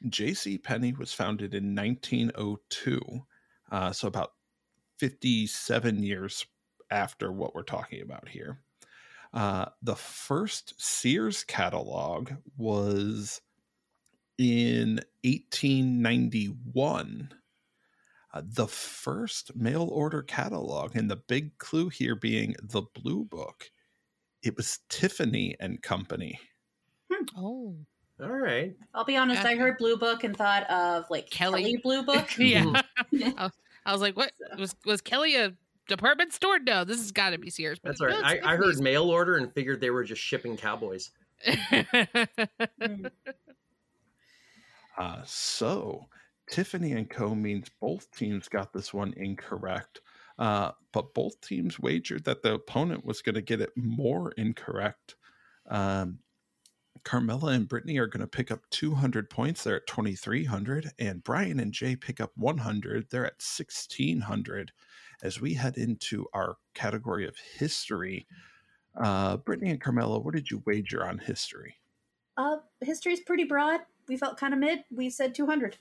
J.C. 0.07 0.57
Penney 0.57 0.93
was 0.93 1.11
founded 1.11 1.53
in 1.53 1.75
1902, 1.75 3.01
uh, 3.73 3.91
so 3.91 4.07
about 4.07 4.31
57 4.99 6.01
years 6.01 6.45
after 6.89 7.29
what 7.29 7.53
we're 7.53 7.63
talking 7.63 8.01
about 8.01 8.29
here. 8.29 8.59
Uh, 9.33 9.65
the 9.81 9.95
first 9.95 10.73
Sears 10.77 11.45
catalog 11.45 12.31
was 12.57 13.39
in 14.37 14.99
1891. 15.23 17.29
Uh, 18.33 18.41
the 18.45 18.67
first 18.67 19.55
mail 19.55 19.89
order 19.91 20.21
catalog, 20.21 20.95
and 20.95 21.11
the 21.11 21.17
big 21.17 21.57
clue 21.57 21.89
here 21.89 22.15
being 22.15 22.55
the 22.61 22.83
Blue 22.93 23.25
Book, 23.25 23.69
it 24.41 24.55
was 24.55 24.79
Tiffany 24.89 25.55
and 25.59 25.81
Company. 25.81 26.39
oh, 27.37 27.75
All 28.21 28.29
right. 28.29 28.73
I'll 28.93 29.03
be 29.03 29.17
honest, 29.17 29.45
I 29.45 29.55
heard 29.55 29.77
Blue 29.77 29.97
Book 29.97 30.23
and 30.23 30.35
thought 30.35 30.69
of 30.69 31.05
like 31.09 31.29
Kelly. 31.29 31.63
Kelly, 31.63 31.79
Blue 31.83 32.03
Book. 32.03 32.29
yeah. 32.37 32.65
I, 33.37 33.43
was, 33.43 33.51
I 33.85 33.91
was 33.91 34.01
like, 34.01 34.15
what 34.15 34.31
was 34.57 34.75
was 34.85 35.01
Kelly 35.01 35.35
a 35.35 35.53
department 35.91 36.33
store? 36.33 36.59
No, 36.59 36.83
this 36.83 36.97
has 36.97 37.11
got 37.11 37.29
to 37.31 37.37
be 37.37 37.49
Sears. 37.49 37.79
But 37.79 37.89
That's 37.89 38.01
all 38.01 38.07
right. 38.07 38.41
I, 38.43 38.53
I 38.53 38.55
heard 38.55 38.79
mail 38.79 39.09
order 39.09 39.37
and 39.37 39.53
figured 39.53 39.81
they 39.81 39.91
were 39.91 40.03
just 40.03 40.21
shipping 40.21 40.57
cowboys. 40.57 41.11
Uh, 44.97 45.21
so 45.25 46.05
Tiffany 46.49 46.91
and 46.91 47.09
Co. 47.09 47.33
means 47.33 47.69
both 47.79 48.11
teams 48.11 48.47
got 48.47 48.73
this 48.73 48.93
one 48.93 49.13
incorrect. 49.15 50.01
Uh, 50.37 50.71
but 50.91 51.13
both 51.13 51.39
teams 51.41 51.79
wagered 51.79 52.23
that 52.25 52.41
the 52.41 52.53
opponent 52.53 53.05
was 53.05 53.21
going 53.21 53.35
to 53.35 53.41
get 53.41 53.61
it 53.61 53.71
more 53.75 54.31
incorrect. 54.33 55.15
Um, 55.69 56.19
Carmela 57.03 57.51
and 57.53 57.67
Brittany 57.67 57.97
are 57.97 58.07
going 58.07 58.21
to 58.21 58.27
pick 58.27 58.51
up 58.51 58.61
200 58.69 59.29
points. 59.29 59.63
They're 59.63 59.77
at 59.77 59.87
2,300. 59.87 60.91
And 60.99 61.23
Brian 61.23 61.59
and 61.59 61.71
Jay 61.71 61.95
pick 61.95 62.19
up 62.19 62.31
100. 62.35 63.07
They're 63.09 63.25
at 63.25 63.41
1,600. 63.41 64.71
As 65.23 65.39
we 65.39 65.53
head 65.53 65.77
into 65.77 66.25
our 66.33 66.57
category 66.73 67.27
of 67.27 67.35
history, 67.37 68.27
uh, 68.99 69.37
Brittany 69.37 69.69
and 69.71 69.81
Carmela, 69.81 70.19
what 70.19 70.33
did 70.33 70.49
you 70.49 70.63
wager 70.65 71.05
on 71.05 71.19
history? 71.19 71.77
Uh, 72.37 72.57
history's 72.81 73.19
pretty 73.19 73.43
broad. 73.43 73.81
We 74.07 74.17
felt 74.17 74.37
kind 74.37 74.53
of 74.53 74.59
mid. 74.59 74.79
We 74.89 75.09
said 75.09 75.35
200. 75.35 75.77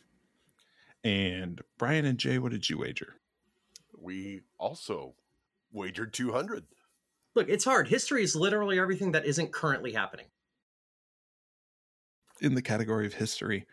And 1.02 1.62
Brian 1.78 2.04
and 2.04 2.18
Jay, 2.18 2.38
what 2.38 2.52
did 2.52 2.68
you 2.68 2.78
wager? 2.78 3.14
We 3.98 4.42
also 4.58 5.14
wagered 5.72 6.12
200. 6.12 6.64
Look, 7.34 7.48
it's 7.48 7.64
hard. 7.64 7.88
History 7.88 8.22
is 8.22 8.36
literally 8.36 8.78
everything 8.78 9.12
that 9.12 9.24
isn't 9.24 9.52
currently 9.52 9.92
happening. 9.92 10.26
in 12.42 12.54
the 12.54 12.62
category 12.62 13.06
of 13.06 13.12
history, 13.12 13.66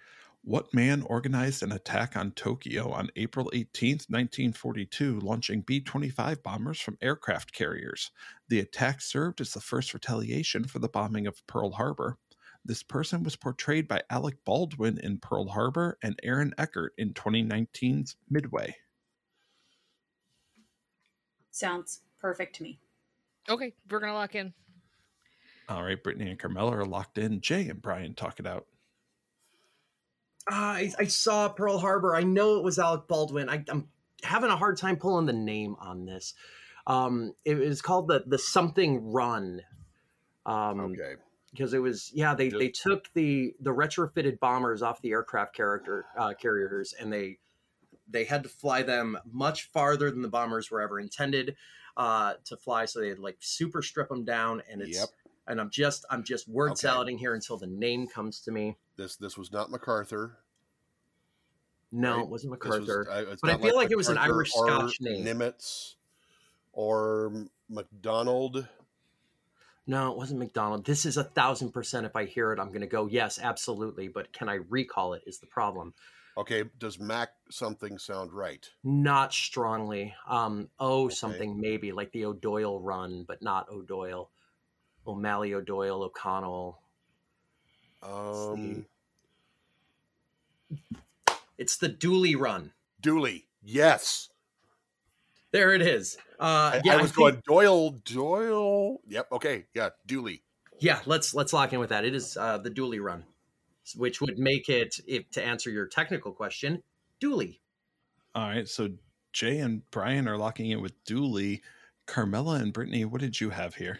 What 0.48 0.74
man 0.74 1.02
organized 1.02 1.62
an 1.62 1.74
attack 1.74 2.16
on 2.16 2.32
Tokyo 2.32 2.90
on 2.90 3.10
April 3.18 3.52
18, 3.52 3.96
1942, 4.08 5.20
launching 5.20 5.60
B 5.60 5.82
25 5.82 6.42
bombers 6.42 6.80
from 6.80 6.98
aircraft 7.02 7.52
carriers? 7.52 8.12
The 8.48 8.62
attack 8.62 9.02
served 9.02 9.42
as 9.42 9.52
the 9.52 9.60
first 9.60 9.94
retaliation 9.94 10.64
for 10.64 10.80
the 10.80 10.88
bombing 10.88 11.28
of 11.28 11.46
Pearl 11.48 11.72
Harbor. 11.72 12.18
This 12.64 12.82
person 12.82 13.24
was 13.24 13.36
portrayed 13.36 13.90
by 13.90 14.04
Alec 14.10 14.38
Baldwin 14.46 15.00
in 15.00 15.18
Pearl 15.18 15.50
Harbor 15.50 15.98
and 16.02 16.18
Aaron 16.24 16.54
Eckhart 16.58 16.94
in 16.98 17.14
2019's 17.14 18.16
Midway. 18.30 18.74
Sounds 21.52 22.04
perfect 22.22 22.56
to 22.56 22.64
me. 22.64 22.80
Okay, 23.50 23.74
we're 23.90 24.00
gonna 24.00 24.14
lock 24.14 24.34
in. 24.36 24.54
All 25.68 25.84
right, 25.84 26.02
Brittany 26.02 26.30
and 26.30 26.40
Carmela 26.40 26.78
are 26.78 26.86
locked 26.86 27.18
in. 27.18 27.42
Jay 27.42 27.68
and 27.68 27.82
Brian 27.82 28.14
talk 28.14 28.40
it 28.40 28.48
out. 28.48 28.66
Uh, 30.50 30.56
I, 30.56 30.92
I 31.00 31.04
saw 31.06 31.50
Pearl 31.50 31.78
Harbor. 31.78 32.16
I 32.16 32.24
know 32.24 32.58
it 32.58 32.64
was 32.64 32.80
Alec 32.80 33.08
Baldwin. 33.08 33.50
I, 33.50 33.64
I'm 33.70 33.88
having 34.24 34.50
a 34.50 34.56
hard 34.56 34.78
time 34.78 34.96
pulling 34.98 35.26
the 35.26 35.34
name 35.34 35.76
on 35.80 36.06
this. 36.06 36.34
Um, 36.86 37.34
it 37.44 37.56
was 37.56 37.82
called 37.82 38.08
the 38.08 38.24
the 38.26 38.38
something 38.40 39.12
run. 39.12 39.62
Um, 40.46 40.80
Okay. 40.80 41.16
because 41.52 41.74
it 41.74 41.80
was 41.80 42.12
yeah 42.14 42.34
they, 42.34 42.48
Just- 42.50 42.60
they 42.60 42.70
took 42.70 43.12
the 43.14 43.54
the 43.60 43.72
retrofitted 43.72 44.40
bombers 44.40 44.82
off 44.82 45.02
the 45.02 45.12
aircraft 45.12 45.54
character 45.54 46.06
uh, 46.18 46.34
carriers 46.34 46.94
and 46.98 47.12
they 47.12 47.40
they 48.10 48.24
had 48.24 48.44
to 48.44 48.50
fly 48.50 48.84
them 48.84 49.18
much 49.30 49.64
farther 49.72 50.10
than 50.10 50.22
the 50.22 50.30
bombers 50.30 50.72
were 50.72 50.80
ever 50.82 50.98
intended 51.02 51.58
uh, 51.98 52.36
to 52.46 52.56
fly 52.56 52.86
so 52.86 53.02
they 53.02 53.10
had 53.10 53.20
like 53.20 53.36
super 53.42 53.82
strip 53.82 54.08
them 54.08 54.24
down 54.24 54.62
and 54.72 54.82
it's 54.82 54.98
Yep. 55.00 55.10
and 55.48 55.60
I'm 55.60 55.70
just 55.70 56.06
I'm 56.10 56.24
just 56.24 56.48
word 56.48 56.72
Okay. 56.72 56.80
salading 56.88 57.18
here 57.18 57.34
until 57.34 57.58
the 57.58 57.68
name 57.68 58.08
comes 58.08 58.40
to 58.42 58.52
me. 58.52 58.78
This 58.98 59.16
this 59.16 59.38
was 59.38 59.52
not 59.52 59.70
MacArthur. 59.72 60.38
No, 61.92 62.16
Right. 62.18 62.24
it 62.24 62.30
wasn't 62.30 62.54
This 62.62 62.70
was- 62.70 62.80
MacArthur. 62.82 63.10
uh, 63.10 63.36
But 63.42 63.52
I 63.52 63.58
feel 63.58 63.76
like 63.76 63.92
it 63.92 63.96
was 63.98 64.10
an 64.10 64.18
Irish 64.18 64.52
Scotch 64.52 65.00
name. 65.00 65.24
Nimitz 65.26 65.96
or 66.74 67.48
McDonald. 67.70 68.68
No, 69.90 70.12
it 70.12 70.18
wasn't 70.18 70.40
McDonald. 70.40 70.86
This 70.86 71.06
is 71.06 71.16
a 71.16 71.24
thousand 71.24 71.72
percent. 71.72 72.06
If 72.06 72.16
I 72.18 72.26
hear 72.26 72.52
it, 72.52 72.60
I'm 72.60 72.68
going 72.70 72.82
to 72.82 72.88
go 72.88 73.06
yes, 73.06 73.40
absolutely. 73.40 74.10
But 74.10 74.34
can 74.34 74.50
I 74.50 74.56
recall 74.56 75.14
it? 75.14 75.24
Is 75.26 75.40
the 75.40 75.48
problem? 75.48 75.94
Okay, 76.36 76.66
does 76.78 77.00
Mac 77.00 77.30
something 77.50 77.98
sound 77.98 78.34
right? 78.34 78.70
Not 78.84 79.34
strongly. 79.34 80.14
Um, 80.28 80.70
oh, 80.80 81.06
Okay. 81.06 81.16
something 81.16 81.60
maybe 81.60 81.92
like 81.94 82.12
the 82.12 82.26
O'Doyle 82.26 82.80
run, 82.82 83.24
but 83.24 83.42
not 83.42 83.70
O'Doyle. 83.70 84.30
O'Malley, 85.08 85.54
O'Doyle, 85.54 86.04
O'Connell. 86.04 86.82
Um, 88.04 88.86
It's 91.58 91.78
the 91.78 91.88
Dooley 91.90 92.36
run. 92.36 92.72
Dooley. 93.02 93.48
Yes. 93.64 94.30
There 95.52 95.74
it 95.74 95.82
is. 95.82 96.18
Uh, 96.40 96.44
I, 96.76 96.82
yeah, 96.84 96.94
I 96.94 97.02
was 97.02 97.12
think- 97.12 97.16
going 97.18 97.42
Doyle. 97.48 97.90
Doyle. 98.06 98.98
Yep. 99.08 99.28
Okay. 99.32 99.66
Yeah. 99.74 99.90
Dooley. 100.06 100.44
Yeah, 100.80 101.00
let's 101.08 101.34
let's 101.34 101.54
lock 101.54 101.74
in 101.74 101.80
with 101.80 101.90
that. 101.90 102.06
It 102.06 102.14
is 102.14 102.38
uh, 102.38 102.60
the 102.60 102.70
Dooley 102.70 103.00
run, 103.00 103.24
which 103.96 104.22
would 104.22 104.38
make 104.38 104.70
it, 104.70 105.00
if 105.08 105.28
to 105.32 105.44
answer 105.44 105.72
your 105.72 105.88
technical 105.88 106.32
question, 106.32 106.84
Dooley. 107.20 107.60
All 108.36 108.48
right, 108.48 108.68
so 108.68 108.90
Jay 109.34 109.58
and 109.58 109.82
Brian 109.90 110.28
are 110.28 110.38
locking 110.38 110.70
in 110.70 110.80
with 110.80 110.94
Dooley. 111.06 111.64
Carmela 112.06 112.58
and 112.58 112.72
Brittany, 112.72 113.06
what 113.06 113.22
did 113.22 113.42
you 113.42 113.50
have 113.50 113.74
here? 113.74 114.00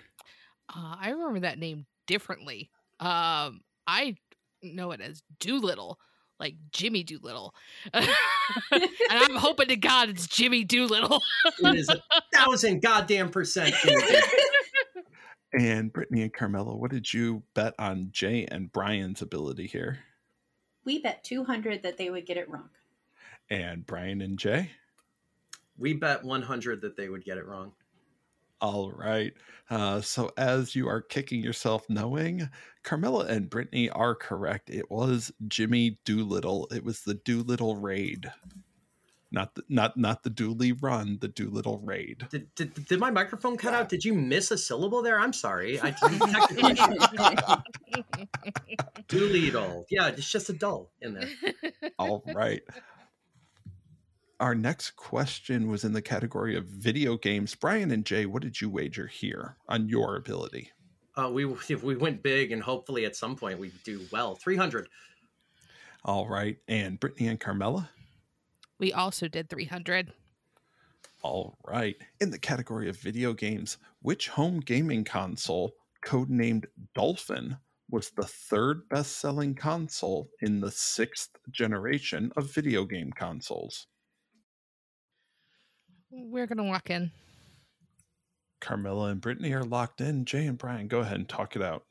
Uh, 0.70 0.96
I 1.00 1.10
remember 1.10 1.40
that 1.40 1.58
name 1.58 1.88
differently. 2.06 2.70
Um, 3.00 3.62
I 3.88 4.16
know 4.62 4.92
it 4.92 5.02
as 5.02 5.24
Doolittle, 5.40 6.00
like 6.40 6.56
Jimmy 6.72 7.04
Doolittle, 7.04 7.56
and 7.94 8.08
I'm 9.10 9.36
hoping 9.36 9.70
to 9.70 9.76
God 9.76 10.10
it's 10.10 10.28
Jimmy 10.28 10.64
Doolittle. 10.64 11.22
It 11.60 11.76
is 11.76 11.90
a 11.90 12.02
thousand 12.34 12.82
goddamn 12.82 13.30
percent. 13.30 13.74
And 15.54 15.92
Brittany 15.92 16.24
and 16.24 16.34
Carmela, 16.34 16.76
what 16.76 16.92
did 16.92 17.12
you 17.12 17.42
bet 17.54 17.74
on 17.80 18.10
Jay 18.12 18.46
and 18.52 18.72
Brian's 18.72 19.22
ability 19.22 19.66
here? 19.66 20.00
We 20.84 21.00
bet 21.00 21.24
200 21.24 21.84
that 21.84 21.98
they 21.98 22.10
would 22.10 22.26
get 22.26 22.38
it 22.38 22.50
wrong. 22.50 22.70
And 23.50 23.86
Brian 23.86 24.22
and 24.22 24.38
Jay? 24.38 24.72
we 25.78 25.94
bet 25.94 26.24
100 26.24 26.82
that 26.82 26.98
they 26.98 27.10
would 27.10 27.24
get 27.24 27.38
it 27.38 27.46
wrong. 27.46 27.72
All 28.60 28.92
right. 28.92 29.34
Uh, 29.70 30.02
so 30.02 30.32
as 30.38 30.76
you 30.76 30.88
are 30.88 31.02
kicking 31.02 31.42
yourself 31.42 31.86
knowing, 31.90 32.50
Carmela 32.84 33.26
and 33.26 33.50
Brittany 33.50 33.90
are 33.90 34.16
correct. 34.16 34.70
It 34.70 34.90
was 34.90 35.32
Jimmy 35.48 36.00
Doolittle. 36.06 36.68
It 36.72 36.84
was 36.84 37.02
the 37.02 37.14
Doolittle 37.16 37.76
raid. 37.76 38.32
Not 39.30 39.56
the 39.56 39.64
not 39.68 39.98
not 39.98 40.24
the 40.24 40.30
Dooley 40.30 40.72
run, 40.72 41.18
the 41.20 41.28
Doolittle 41.28 41.82
raid. 41.84 42.26
Did, 42.30 42.56
did, 42.56 42.88
did 42.88 42.98
my 42.98 43.12
microphone 43.12 43.58
cut 43.58 43.74
out? 43.74 43.90
Did 43.90 44.06
you 44.06 44.14
miss 44.14 44.52
a 44.52 44.58
syllable 44.58 45.02
there? 45.02 45.20
I'm 45.20 45.34
sorry. 45.34 45.82
I 45.82 45.92
didn't. 46.56 46.88
Doolittle. 49.10 49.86
Yeah, 49.90 50.08
it's 50.08 50.32
just 50.32 50.50
a 50.50 50.54
dull 50.54 50.92
in 51.02 51.14
there. 51.14 51.30
All 52.00 52.24
right. 52.34 52.62
Our 54.40 54.54
next 54.54 54.92
question 54.92 55.68
was 55.68 55.84
in 55.84 55.94
the 55.94 56.02
category 56.02 56.56
of 56.56 56.66
video 56.66 57.18
games. 57.18 57.56
Brian 57.56 57.90
and 57.90 58.06
Jay, 58.06 58.28
what 58.28 58.44
did 58.44 58.62
you 58.62 58.70
wager 58.70 59.08
here 59.08 59.58
on 59.68 59.90
your 59.90 60.16
ability? 60.16 60.72
Uh, 61.16 61.30
we 61.32 61.46
if 61.70 61.84
we 61.84 61.96
went 61.96 62.22
big 62.22 62.52
and 62.52 62.62
hopefully 62.62 63.06
at 63.06 63.16
some 63.16 63.36
point 63.36 63.60
we 63.60 63.72
do 63.84 64.02
well. 64.12 64.36
300. 64.36 64.88
All 66.06 66.28
right. 66.28 66.58
And 66.68 67.00
Brittany 67.00 67.28
and 67.30 67.40
Carmela? 67.40 67.90
we 68.80 68.94
also 68.94 69.28
did 69.28 69.50
300. 69.50 70.14
All 71.24 71.58
right. 71.66 71.96
In 72.22 72.30
the 72.30 72.38
category 72.38 72.90
of 72.90 72.98
video 72.98 73.34
games, 73.34 73.78
which 74.02 74.30
home 74.30 74.60
gaming 74.60 75.04
console, 75.04 75.74
codenamed 76.06 76.66
Dolphin, 76.94 77.58
was 77.90 78.12
the 78.12 78.24
third 78.24 78.88
best 78.90 79.18
selling 79.18 79.56
console 79.56 80.30
in 80.42 80.60
the 80.60 80.72
sixth 80.72 81.38
generation 81.50 82.32
of 82.38 82.54
video 82.54 82.86
game 82.86 83.12
consoles? 83.12 83.88
We're 86.10 86.48
gonna 86.48 86.64
walk 86.64 86.90
in. 86.90 87.12
Carmela 88.60 89.10
and 89.10 89.22
Brittany 89.22 89.54
are 89.54 89.64
locked 89.64 90.02
in. 90.02 90.26
Jay 90.26 90.46
and 90.46 90.58
Brian, 90.58 90.88
go 90.88 91.00
ahead 91.00 91.18
and 91.18 91.30
talk 91.30 91.56
it 91.56 91.62
out. 91.62 91.84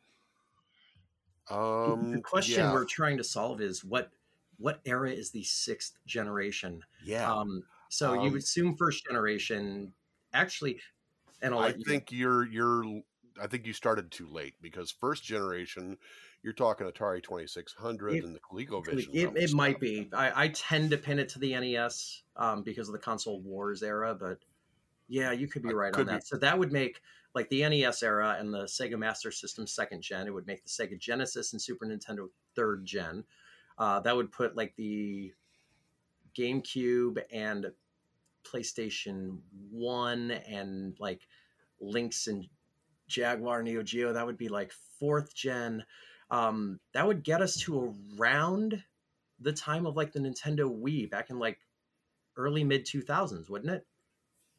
Um, 1.49 2.13
the 2.13 2.21
question 2.21 2.65
yeah, 2.65 2.73
we're 2.73 2.85
trying 2.87 3.19
to 3.19 3.25
solve 3.25 3.61
is 3.61 3.85
what 3.85 4.11
what 4.59 4.81
era 4.85 5.11
is 5.11 5.31
the 5.31 5.45
sixth 5.45 5.93
generation? 6.07 6.83
yeah. 7.05 7.31
Um, 7.33 7.63
so 7.91 8.15
you 8.15 8.21
Um, 8.21 8.33
would 8.33 8.43
assume 8.43 8.77
first 8.77 9.05
generation. 9.07 9.93
Actually, 10.33 10.81
and 11.43 11.55
I'll 11.55 11.61
I 11.61 11.67
let 11.69 11.79
you- 11.79 11.85
think 11.85 12.11
you're 12.13 12.47
you're. 12.47 13.03
I 13.41 13.47
think 13.47 13.67
you 13.67 13.75
started 13.75 14.11
too 14.11 14.27
late 14.29 14.55
because 14.63 14.91
first 14.91 15.23
generation, 15.23 15.99
you're 16.47 16.53
talking 16.53 16.87
Atari 16.87 17.21
2600 17.21 18.15
It- 18.15 18.25
and 18.25 18.33
the 18.33 18.39
ColecoVision. 18.39 19.09
It, 19.13 19.37
it 19.37 19.53
might 19.53 19.81
be. 19.81 20.09
I, 20.13 20.45
I 20.45 20.49
tend 20.49 20.91
to 20.91 20.97
pin 20.97 21.19
it 21.19 21.29
to 21.31 21.41
the 21.41 21.59
NES 21.59 22.23
um, 22.37 22.63
because 22.63 22.89
of 22.89 22.93
the 22.93 23.01
console 23.01 23.41
wars 23.41 23.83
era, 23.83 24.15
but 24.15 24.39
yeah, 25.09 25.33
you 25.33 25.49
could 25.49 25.65
be 25.65 25.75
right 25.75 25.93
could 25.93 26.03
on 26.03 26.07
be. 26.07 26.13
that. 26.13 26.27
So 26.27 26.37
that 26.37 26.57
would 26.57 26.71
make 26.71 27.03
like 27.35 27.49
the 27.49 27.69
NES 27.69 28.01
era 28.05 28.37
and 28.39 28.55
the 28.55 28.63
Sega 28.63 28.97
Master 28.97 29.33
System 29.33 29.67
second 29.67 30.03
gen. 30.03 30.29
It 30.29 30.35
would 30.35 30.47
make 30.47 30.63
the 30.63 30.71
Sega 30.71 30.97
Genesis 30.97 31.53
and 31.53 31.61
Super 31.61 31.85
Nintendo 31.85 32.29
third 32.55 32.87
gen. 32.87 33.25
Uh, 33.77 33.99
that 34.01 34.15
would 34.15 34.31
put 34.31 34.57
like 34.57 34.77
the 34.77 35.33
GameCube 36.39 37.19
and 37.33 37.73
PlayStation 38.45 39.39
One 39.73 40.31
and 40.31 40.95
like 41.01 41.23
Lynx 41.81 42.29
and 42.29 42.47
Jaguar 43.09 43.65
Neo 43.65 43.83
Geo. 43.83 44.13
That 44.13 44.27
would 44.27 44.39
be 44.39 44.49
like 44.49 44.71
fourth 45.01 45.35
gen. 45.35 45.85
Um, 46.31 46.81
that 46.93 47.07
would 47.07 47.23
get 47.23 47.41
us 47.43 47.57
to 47.61 47.95
around 48.19 48.83
the 49.41 49.53
time 49.53 49.87
of 49.87 49.97
like 49.97 50.13
the 50.13 50.19
Nintendo 50.21 50.63
Wii 50.63 51.09
back 51.11 51.31
in 51.31 51.39
like 51.39 51.59
early 52.37 52.65
mid 52.65 52.85
2000s, 52.87 53.49
wouldn't 53.49 53.71
it? 53.73 53.87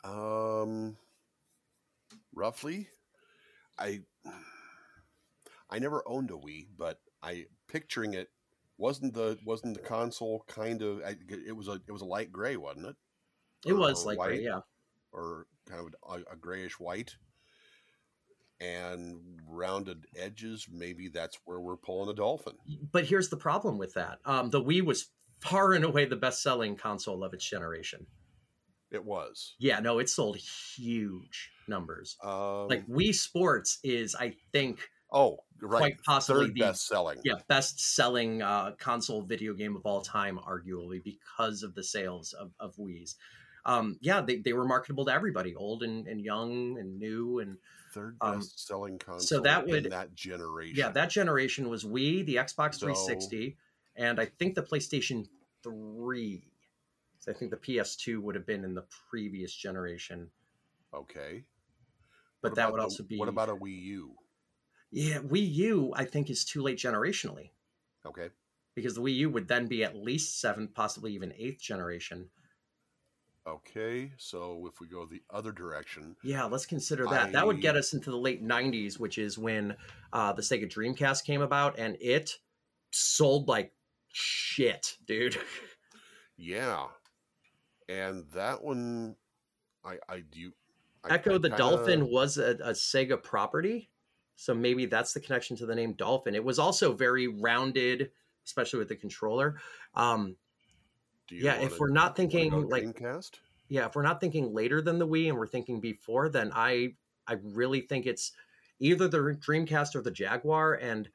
Um, 0.09 0.95
roughly, 2.33 2.87
I 3.77 4.01
I 5.69 5.79
never 5.79 6.03
owned 6.07 6.31
a 6.31 6.35
Wii, 6.35 6.67
but 6.77 6.99
I 7.21 7.47
picturing 7.67 8.13
it 8.13 8.29
wasn't 8.77 9.13
the 9.13 9.37
wasn't 9.43 9.73
the 9.75 9.81
console 9.83 10.45
kind 10.47 10.81
of 10.81 11.01
I, 11.05 11.15
it 11.29 11.55
was 11.55 11.67
a 11.67 11.81
it 11.87 11.91
was 11.91 12.01
a 12.01 12.05
light 12.05 12.31
gray, 12.31 12.55
wasn't 12.55 12.85
it? 12.87 12.95
It 13.65 13.73
Or- 13.73 13.77
was 13.79 14.03
or 14.05 14.09
like, 14.09 14.19
white, 14.19 14.41
yeah. 14.41 14.61
or 15.11 15.47
kind 15.67 15.81
of 15.81 15.95
a, 16.09 16.33
a 16.33 16.35
grayish 16.37 16.79
white, 16.79 17.17
and 18.59 19.19
rounded 19.47 20.05
edges. 20.15 20.67
Maybe 20.71 21.07
that's 21.09 21.37
where 21.45 21.59
we're 21.59 21.77
pulling 21.77 22.09
a 22.09 22.13
dolphin. 22.13 22.53
But 22.91 23.05
here's 23.05 23.29
the 23.29 23.37
problem 23.37 23.77
with 23.77 23.93
that. 23.93 24.19
Um, 24.25 24.49
the 24.49 24.61
Wii 24.63 24.81
was 24.83 25.09
far 25.41 25.73
and 25.73 25.85
away 25.85 26.05
the 26.05 26.15
best 26.15 26.41
selling 26.41 26.75
console 26.75 27.23
of 27.23 27.33
its 27.33 27.47
generation. 27.47 28.05
It 28.91 29.03
was. 29.03 29.55
Yeah, 29.59 29.79
no, 29.79 29.99
it 29.99 30.09
sold 30.09 30.37
huge 30.37 31.51
numbers. 31.67 32.15
Um, 32.23 32.67
like 32.69 32.87
Wii 32.87 33.13
Sports 33.13 33.79
is, 33.83 34.15
I 34.15 34.35
think, 34.51 34.79
Oh, 35.09 35.37
right. 35.61 35.79
Quite 35.79 36.03
possibly 36.03 36.47
Third 36.47 36.55
the- 36.55 36.59
best 36.61 36.85
selling. 36.87 37.19
yeah, 37.23 37.35
best 37.47 37.79
selling 37.95 38.41
uh, 38.41 38.71
console 38.77 39.21
video 39.21 39.53
game 39.53 39.77
of 39.77 39.85
all 39.85 40.01
time, 40.01 40.37
arguably 40.37 41.01
because 41.01 41.63
of 41.63 41.75
the 41.75 41.83
sales 41.83 42.33
of, 42.33 42.51
of 42.59 42.75
Wii's. 42.75 43.15
Um, 43.65 43.97
yeah, 44.01 44.19
they, 44.19 44.37
they 44.39 44.51
were 44.51 44.65
marketable 44.65 45.05
to 45.05 45.13
everybody, 45.13 45.55
old 45.55 45.83
and, 45.83 46.07
and 46.07 46.19
young 46.21 46.77
and 46.77 46.99
new. 46.99 47.39
And 47.39 47.57
Third 47.97 48.15
Um, 48.21 48.43
selling 48.43 48.99
console 48.99 49.41
that 49.41 49.63
in 49.63 49.71
would- 49.71 49.91
that 49.91 50.13
generation. 50.13 50.77
yeah, 50.77 50.91
that 50.91 51.09
generation 51.09 51.67
was 51.67 51.83
Wii, 51.83 52.23
the 52.27 52.35
Xbox 52.35 52.75
So- 52.75 52.85
360, 52.85 53.57
and 53.95 54.19
I 54.19 54.25
think 54.27 54.53
the 54.53 54.61
PlayStation 54.61 55.27
3. 55.63 56.51
So 57.17 57.31
I 57.31 57.33
think 57.33 57.49
the 57.49 57.57
PS2 57.57 58.21
would 58.21 58.35
have 58.35 58.45
been 58.45 58.63
in 58.63 58.75
the 58.75 58.83
previous 59.09 59.51
generation, 59.51 60.29
Okay. 60.93 61.43
but 62.41 62.51
What 62.51 62.55
that 62.57 62.71
would 62.71 62.81
also 62.81 63.01
be. 63.01 63.17
What 63.17 63.29
about 63.29 63.49
a 63.49 63.55
Wii 63.55 63.81
U? 63.81 64.15
Yeah, 64.91 65.17
Wii 65.17 65.51
U, 65.53 65.91
I 65.95 66.05
think, 66.05 66.29
is 66.29 66.45
too 66.45 66.61
late 66.61 66.77
generationally 66.77 67.49
Okay. 68.05 68.29
because 68.75 68.93
the 68.93 69.01
Wii 69.01 69.15
U 69.15 69.29
would 69.31 69.47
then 69.47 69.65
be 69.67 69.83
at 69.83 69.95
least 69.95 70.39
seventh, 70.39 70.75
possibly 70.75 71.13
even 71.15 71.33
eighth 71.33 71.59
generation. 71.61 72.29
Okay. 73.47 74.11
So 74.17 74.67
if 74.71 74.81
we 74.81 74.87
go 74.87 75.05
the 75.05 75.21
other 75.29 75.51
direction, 75.51 76.15
Yeah, 76.21 76.43
let's 76.45 76.65
consider 76.65 77.05
that. 77.07 77.31
That 77.31 77.47
would 77.47 77.61
get 77.61 77.75
us 77.77 77.93
into 77.93 78.11
the 78.11 78.17
late 78.17 78.45
90s, 78.45 78.99
which 78.99 79.17
is 79.17 79.37
when 79.37 79.75
uh, 80.11 80.33
the 80.33 80.41
Sega 80.41 80.69
Dreamcast 80.69 81.23
came 81.23 81.41
about 81.41 81.79
and 81.79 81.95
it 82.01 82.37
sold 82.91 83.47
like 83.47 83.71
shit, 84.11 84.97
dude. 85.05 85.37
yeah. 86.37 86.87
And 87.87 88.25
that 88.33 88.61
one, 88.61 89.15
I 89.85 89.97
I 90.09 90.19
do. 90.29 90.51
I- 91.05 91.13
Echo 91.13 91.35
I 91.35 91.37
the 91.37 91.49
kinda- 91.49 91.57
Dolphin 91.57 92.09
was 92.09 92.37
a, 92.37 92.51
a 92.61 92.71
Sega 92.71 93.21
property. 93.21 93.89
So 94.35 94.53
maybe 94.53 94.85
that's 94.85 95.13
the 95.13 95.19
connection 95.19 95.55
to 95.57 95.65
the 95.65 95.73
name 95.73 95.93
Dolphin. 95.93 96.35
It 96.35 96.43
was 96.43 96.59
also 96.59 96.93
very 96.93 97.27
rounded, 97.27 98.11
especially 98.45 98.79
with 98.79 98.89
the 98.89 98.95
controller. 98.95 99.59
Um, 99.95 100.35
yeah, 101.29 101.55
if 101.55 101.79
we're 101.79 101.89
not 101.89 102.15
thinking 102.15 102.51
like 102.69 102.83
Dreamcast, 102.83 103.31
yeah, 103.69 103.85
if 103.85 103.95
we're 103.95 104.03
not 104.03 104.21
thinking 104.21 104.53
later 104.53 104.81
than 104.81 104.99
the 104.99 105.07
Wii 105.07 105.29
and 105.29 105.37
we're 105.37 105.47
thinking 105.47 105.79
before, 105.79 106.29
then 106.29 106.51
I 106.53 106.95
I 107.27 107.37
really 107.43 107.81
think 107.81 108.05
it's 108.05 108.31
either 108.79 109.07
the 109.07 109.17
Dreamcast 109.17 109.95
or 109.95 110.01
the 110.01 110.11
Jaguar. 110.11 110.75
And 110.75 111.09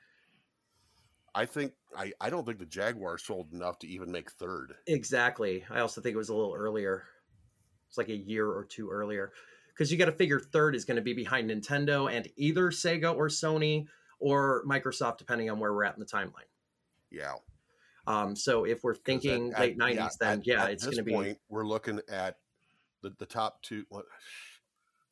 I 1.35 1.47
think 1.47 1.73
I 1.97 2.13
I 2.21 2.31
don't 2.31 2.45
think 2.45 2.59
the 2.59 2.67
Jaguar 2.67 3.19
sold 3.19 3.53
enough 3.53 3.79
to 3.81 3.87
even 3.87 4.13
make 4.13 4.31
third. 4.31 4.75
exactly, 4.87 5.65
I 5.71 5.81
also 5.81 6.01
think 6.01 6.15
it 6.15 6.19
was 6.19 6.29
a 6.29 6.35
little 6.35 6.55
earlier. 6.55 7.05
It's 7.89 7.99
like 7.99 8.09
a 8.09 8.17
year 8.17 8.49
or 8.49 8.65
two 8.65 8.91
earlier, 8.91 9.33
because 9.69 9.93
you 9.93 9.99
got 9.99 10.07
to 10.07 10.13
figure 10.13 10.41
third 10.41 10.75
is 10.75 10.85
going 10.85 10.97
to 10.97 11.03
be 11.03 11.13
behind 11.13 11.51
Nintendo 11.51 12.11
and 12.11 12.29
either 12.37 12.71
Sega 12.71 13.15
or 13.15 13.29
Sony 13.29 13.87
or 14.19 14.65
Microsoft, 14.67 15.19
depending 15.19 15.51
on 15.51 15.59
where 15.59 15.73
we're 15.73 15.85
at 15.85 15.95
in 15.95 16.01
the 16.01 16.07
timeline. 16.07 16.49
Yeah. 17.11 17.35
Um, 18.07 18.35
so 18.35 18.65
if 18.65 18.83
we're 18.83 18.95
thinking 18.95 19.53
at- 19.53 19.61
late 19.61 19.77
nineties, 19.77 20.17
then 20.19 20.41
at- 20.41 20.47
yeah, 20.47 20.67
it's 20.67 20.85
going 20.85 20.97
to 20.97 21.03
be 21.03 21.13
point, 21.13 21.39
We're 21.49 21.67
looking 21.67 22.01
at 22.11 22.39
the 23.03 23.11
the 23.19 23.27
top 23.27 23.63
two. 23.63 23.85
What, 23.89 24.05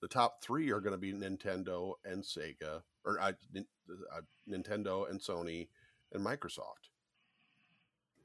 the 0.00 0.08
top 0.08 0.42
three 0.42 0.70
are 0.70 0.80
going 0.80 0.94
to 0.94 0.98
be 0.98 1.12
Nintendo 1.12 1.94
and 2.04 2.22
Sega, 2.24 2.82
or 3.04 3.20
uh, 3.20 3.32
uh, 3.56 4.20
Nintendo 4.48 5.08
and 5.10 5.20
Sony 5.20 5.68
and 6.12 6.24
Microsoft. 6.24 6.88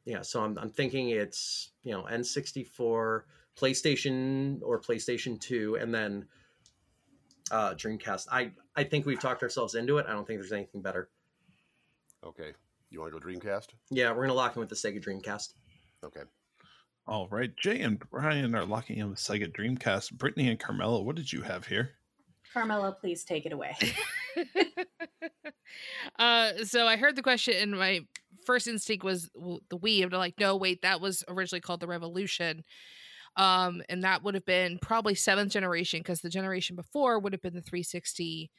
yeah. 0.06 0.22
So 0.22 0.42
I'm 0.44 0.58
I'm 0.58 0.70
thinking 0.70 1.10
it's 1.10 1.72
you 1.84 1.92
know 1.92 2.04
N64, 2.04 3.22
PlayStation 3.60 4.60
or 4.64 4.80
PlayStation 4.82 5.40
Two, 5.40 5.76
and 5.80 5.94
then 5.94 6.26
uh, 7.52 7.74
Dreamcast. 7.74 8.28
I 8.32 8.52
I 8.76 8.84
think 8.84 9.06
we've 9.06 9.20
talked 9.20 9.44
ourselves 9.44 9.76
into 9.76 9.98
it. 9.98 10.06
I 10.08 10.14
don't 10.14 10.26
think 10.26 10.40
there's 10.40 10.52
anything 10.52 10.82
better. 10.82 11.10
Okay, 12.24 12.54
you 12.90 13.02
want 13.02 13.14
to 13.14 13.20
go 13.20 13.26
Dreamcast? 13.26 13.68
Yeah, 13.90 14.12
we're 14.12 14.24
gonna 14.24 14.34
lock 14.34 14.56
in 14.56 14.60
with 14.60 14.70
the 14.70 14.76
Sega 14.76 15.04
Dreamcast. 15.04 15.54
Okay. 16.04 16.22
All 17.08 17.28
right, 17.30 17.56
Jay 17.58 17.82
and 17.82 18.00
Brian 18.10 18.56
are 18.56 18.66
locking 18.66 18.98
in 18.98 19.10
with 19.10 19.20
Sega 19.20 19.52
Dreamcast. 19.52 20.14
Brittany 20.14 20.50
and 20.50 20.60
Carmela, 20.60 21.02
what 21.02 21.16
did 21.16 21.32
you 21.32 21.42
have 21.42 21.68
here? 21.68 21.92
Carmela, 22.52 22.94
please 22.94 23.24
take 23.24 23.46
it 23.46 23.54
away. 23.54 23.76
uh, 26.20 26.52
so 26.64 26.88
I 26.88 26.96
heard 26.98 27.16
the 27.16 27.22
question, 27.22 27.56
and 27.58 27.72
my 27.72 28.02
first 28.46 28.68
instinct 28.68 29.04
was 29.04 29.30
the 29.36 29.78
Wii. 29.78 30.04
I'm 30.04 30.10
like, 30.10 30.40
no, 30.40 30.56
wait, 30.56 30.82
that 30.82 31.02
was 31.02 31.24
originally 31.28 31.62
called 31.62 31.80
the 31.80 31.88
Revolution. 31.88 32.64
Um, 33.38 33.82
and 33.90 34.04
that 34.04 34.24
would 34.24 34.36
have 34.36 34.46
been 34.46 34.80
probably 34.82 35.16
seventh 35.16 35.52
generation 35.52 36.00
because 36.00 36.22
the 36.22 36.30
generation 36.30 36.76
before 36.76 37.20
would 37.20 37.34
have 37.34 37.42
been 37.42 37.54
the 37.54 37.62
360, 37.62 38.50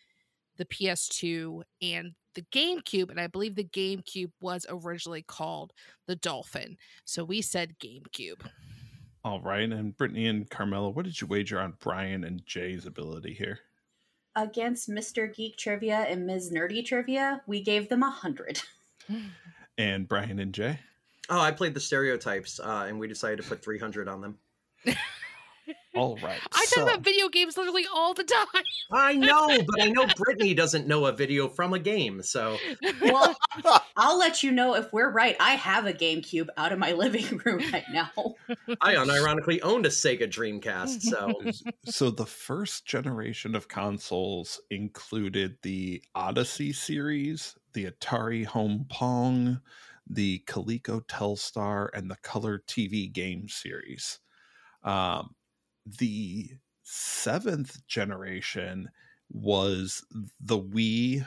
the 0.58 0.64
PS2, 0.66 1.62
and 1.80 2.12
the 2.36 2.42
GameCube. 2.52 3.10
And 3.10 3.18
I 3.18 3.26
believe 3.26 3.56
the 3.56 3.64
GameCube 3.64 4.30
was 4.40 4.64
originally 4.68 5.22
called 5.22 5.72
the 6.06 6.14
Dolphin. 6.14 6.76
So 7.04 7.24
we 7.24 7.42
said 7.42 7.78
GameCube. 7.80 8.46
All 9.24 9.40
right, 9.40 9.68
and 9.68 9.96
Brittany 9.96 10.28
and 10.28 10.48
Carmela, 10.48 10.90
what 10.90 11.04
did 11.04 11.20
you 11.20 11.26
wager 11.26 11.58
on 11.58 11.74
Brian 11.80 12.22
and 12.22 12.46
Jay's 12.46 12.86
ability 12.86 13.34
here? 13.34 13.58
Against 14.36 14.88
Mr. 14.88 15.34
Geek 15.34 15.56
Trivia 15.56 16.06
and 16.08 16.24
Ms. 16.24 16.52
Nerdy 16.52 16.84
Trivia, 16.84 17.42
we 17.48 17.60
gave 17.60 17.88
them 17.88 18.04
a 18.04 18.10
hundred. 18.10 18.62
And 19.78 20.08
Brian 20.08 20.38
and 20.38 20.54
Jay? 20.54 20.78
Oh, 21.28 21.38
I 21.38 21.50
played 21.50 21.74
the 21.74 21.80
stereotypes, 21.80 22.58
uh, 22.60 22.86
and 22.88 22.98
we 22.98 23.08
decided 23.08 23.42
to 23.42 23.48
put 23.48 23.62
300 23.62 24.08
on 24.08 24.22
them. 24.22 24.38
All 25.94 26.16
right. 26.22 26.38
I 26.52 26.64
so- 26.66 26.80
talk 26.80 26.90
about 26.90 27.04
video 27.04 27.28
games 27.28 27.56
literally 27.56 27.86
all 27.92 28.14
the 28.14 28.24
time. 28.24 28.62
I 28.92 29.14
know, 29.14 29.48
but 29.66 29.82
I 29.82 29.88
know 29.88 30.06
Brittany 30.16 30.54
doesn't 30.54 30.86
know 30.86 31.06
a 31.06 31.12
video 31.12 31.48
from 31.48 31.72
a 31.72 31.78
game, 31.78 32.22
so 32.22 32.58
Well, 33.02 33.36
I'll 33.96 34.18
let 34.18 34.42
you 34.42 34.52
know 34.52 34.74
if 34.74 34.92
we're 34.92 35.10
right. 35.10 35.36
I 35.40 35.52
have 35.52 35.86
a 35.86 35.92
GameCube 35.92 36.48
out 36.56 36.72
of 36.72 36.78
my 36.78 36.92
living 37.06 37.40
room 37.44 37.62
right 37.72 37.84
now. 37.92 38.10
I 38.80 38.94
unironically 38.94 39.60
owned 39.62 39.86
a 39.86 39.90
Sega 39.90 40.28
Dreamcast. 40.28 41.02
So 41.02 41.32
so 41.84 42.10
the 42.10 42.26
first 42.26 42.86
generation 42.86 43.54
of 43.54 43.68
consoles 43.68 44.60
included 44.70 45.56
the 45.62 46.02
Odyssey 46.14 46.72
series, 46.72 47.56
the 47.72 47.86
Atari 47.86 48.44
Home 48.44 48.86
Pong, 48.88 49.60
the 50.08 50.42
Coleco 50.46 51.04
Telstar, 51.06 51.88
and 51.94 52.10
the 52.10 52.16
Color 52.16 52.62
TV 52.68 53.12
game 53.12 53.48
series. 53.48 54.20
Um, 54.84 55.34
the 55.86 56.50
seventh 56.82 57.86
generation 57.86 58.90
was 59.30 60.04
the 60.40 60.58
Wii, 60.58 61.26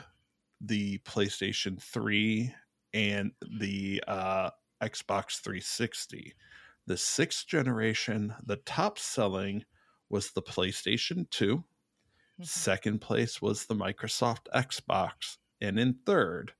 the 0.60 0.98
PlayStation 0.98 1.80
3, 1.80 2.54
and 2.92 3.32
the 3.58 4.02
uh, 4.06 4.50
Xbox 4.82 5.40
360. 5.40 6.34
The 6.86 6.96
sixth 6.96 7.46
generation, 7.46 8.34
the 8.44 8.56
top 8.56 8.98
selling 8.98 9.64
was 10.08 10.30
the 10.30 10.42
PlayStation 10.42 11.28
2. 11.30 11.62
Second 12.42 13.00
place 13.00 13.42
was 13.42 13.66
the 13.66 13.74
Microsoft 13.74 14.46
Xbox. 14.54 15.36
And 15.60 15.78
in 15.78 15.96
third, 16.06 16.54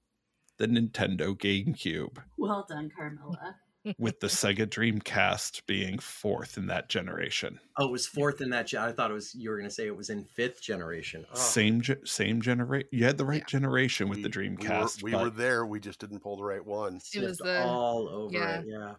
the 0.59 0.67
Nintendo 0.67 1.35
GameCube, 1.35 2.19
Well 2.37 2.67
done, 2.69 2.91
Carmela. 2.95 3.57
With 3.99 4.21
the 4.21 4.27
Sega 4.27 4.67
Dreamcast 4.67 5.63
being 5.67 5.99
fourth 5.99 6.59
in 6.59 6.67
that 6.67 6.89
generation. 6.89 7.59
oh, 7.79 7.87
it 7.87 7.91
was 7.91 8.07
fourth 8.07 8.41
in 8.41 8.51
that. 8.51 8.67
Gen- 8.67 8.83
I 8.83 8.93
thought 8.93 9.11
it 9.11 9.15
was 9.15 9.35
you 9.35 9.51
were 9.51 9.57
going 9.57 9.69
to 9.69 9.75
say 9.75 9.87
it 9.87 9.97
was 9.97 10.11
in 10.11 10.25
fifth 10.25 10.63
generation. 10.63 11.25
Oh. 11.33 11.37
Same 11.37 11.81
ge- 11.81 11.97
same 12.05 12.43
generation. 12.43 12.89
You 12.93 13.05
had 13.05 13.17
the 13.19 13.25
right 13.25 13.41
Yeah. 13.41 13.47
generation 13.47 14.09
with 14.09 14.19
We- 14.19 14.23
the 14.25 14.29
Dreamcast. 14.29 15.03
We 15.03 15.13
were, 15.13 15.19
we 15.19 15.25
were 15.25 15.31
there. 15.31 15.65
We 15.67 15.81
just 15.81 15.99
didn't 16.01 16.21
pull 16.21 16.37
the 16.37 16.45
right 16.45 16.65
one. 16.65 17.01
It 17.15 17.23
was 17.23 17.39
the- 17.39 17.63
all 17.65 18.09
over 18.09 18.35
yeah. 18.35 18.61
it. 18.61 18.67
Yeah. 18.69 18.95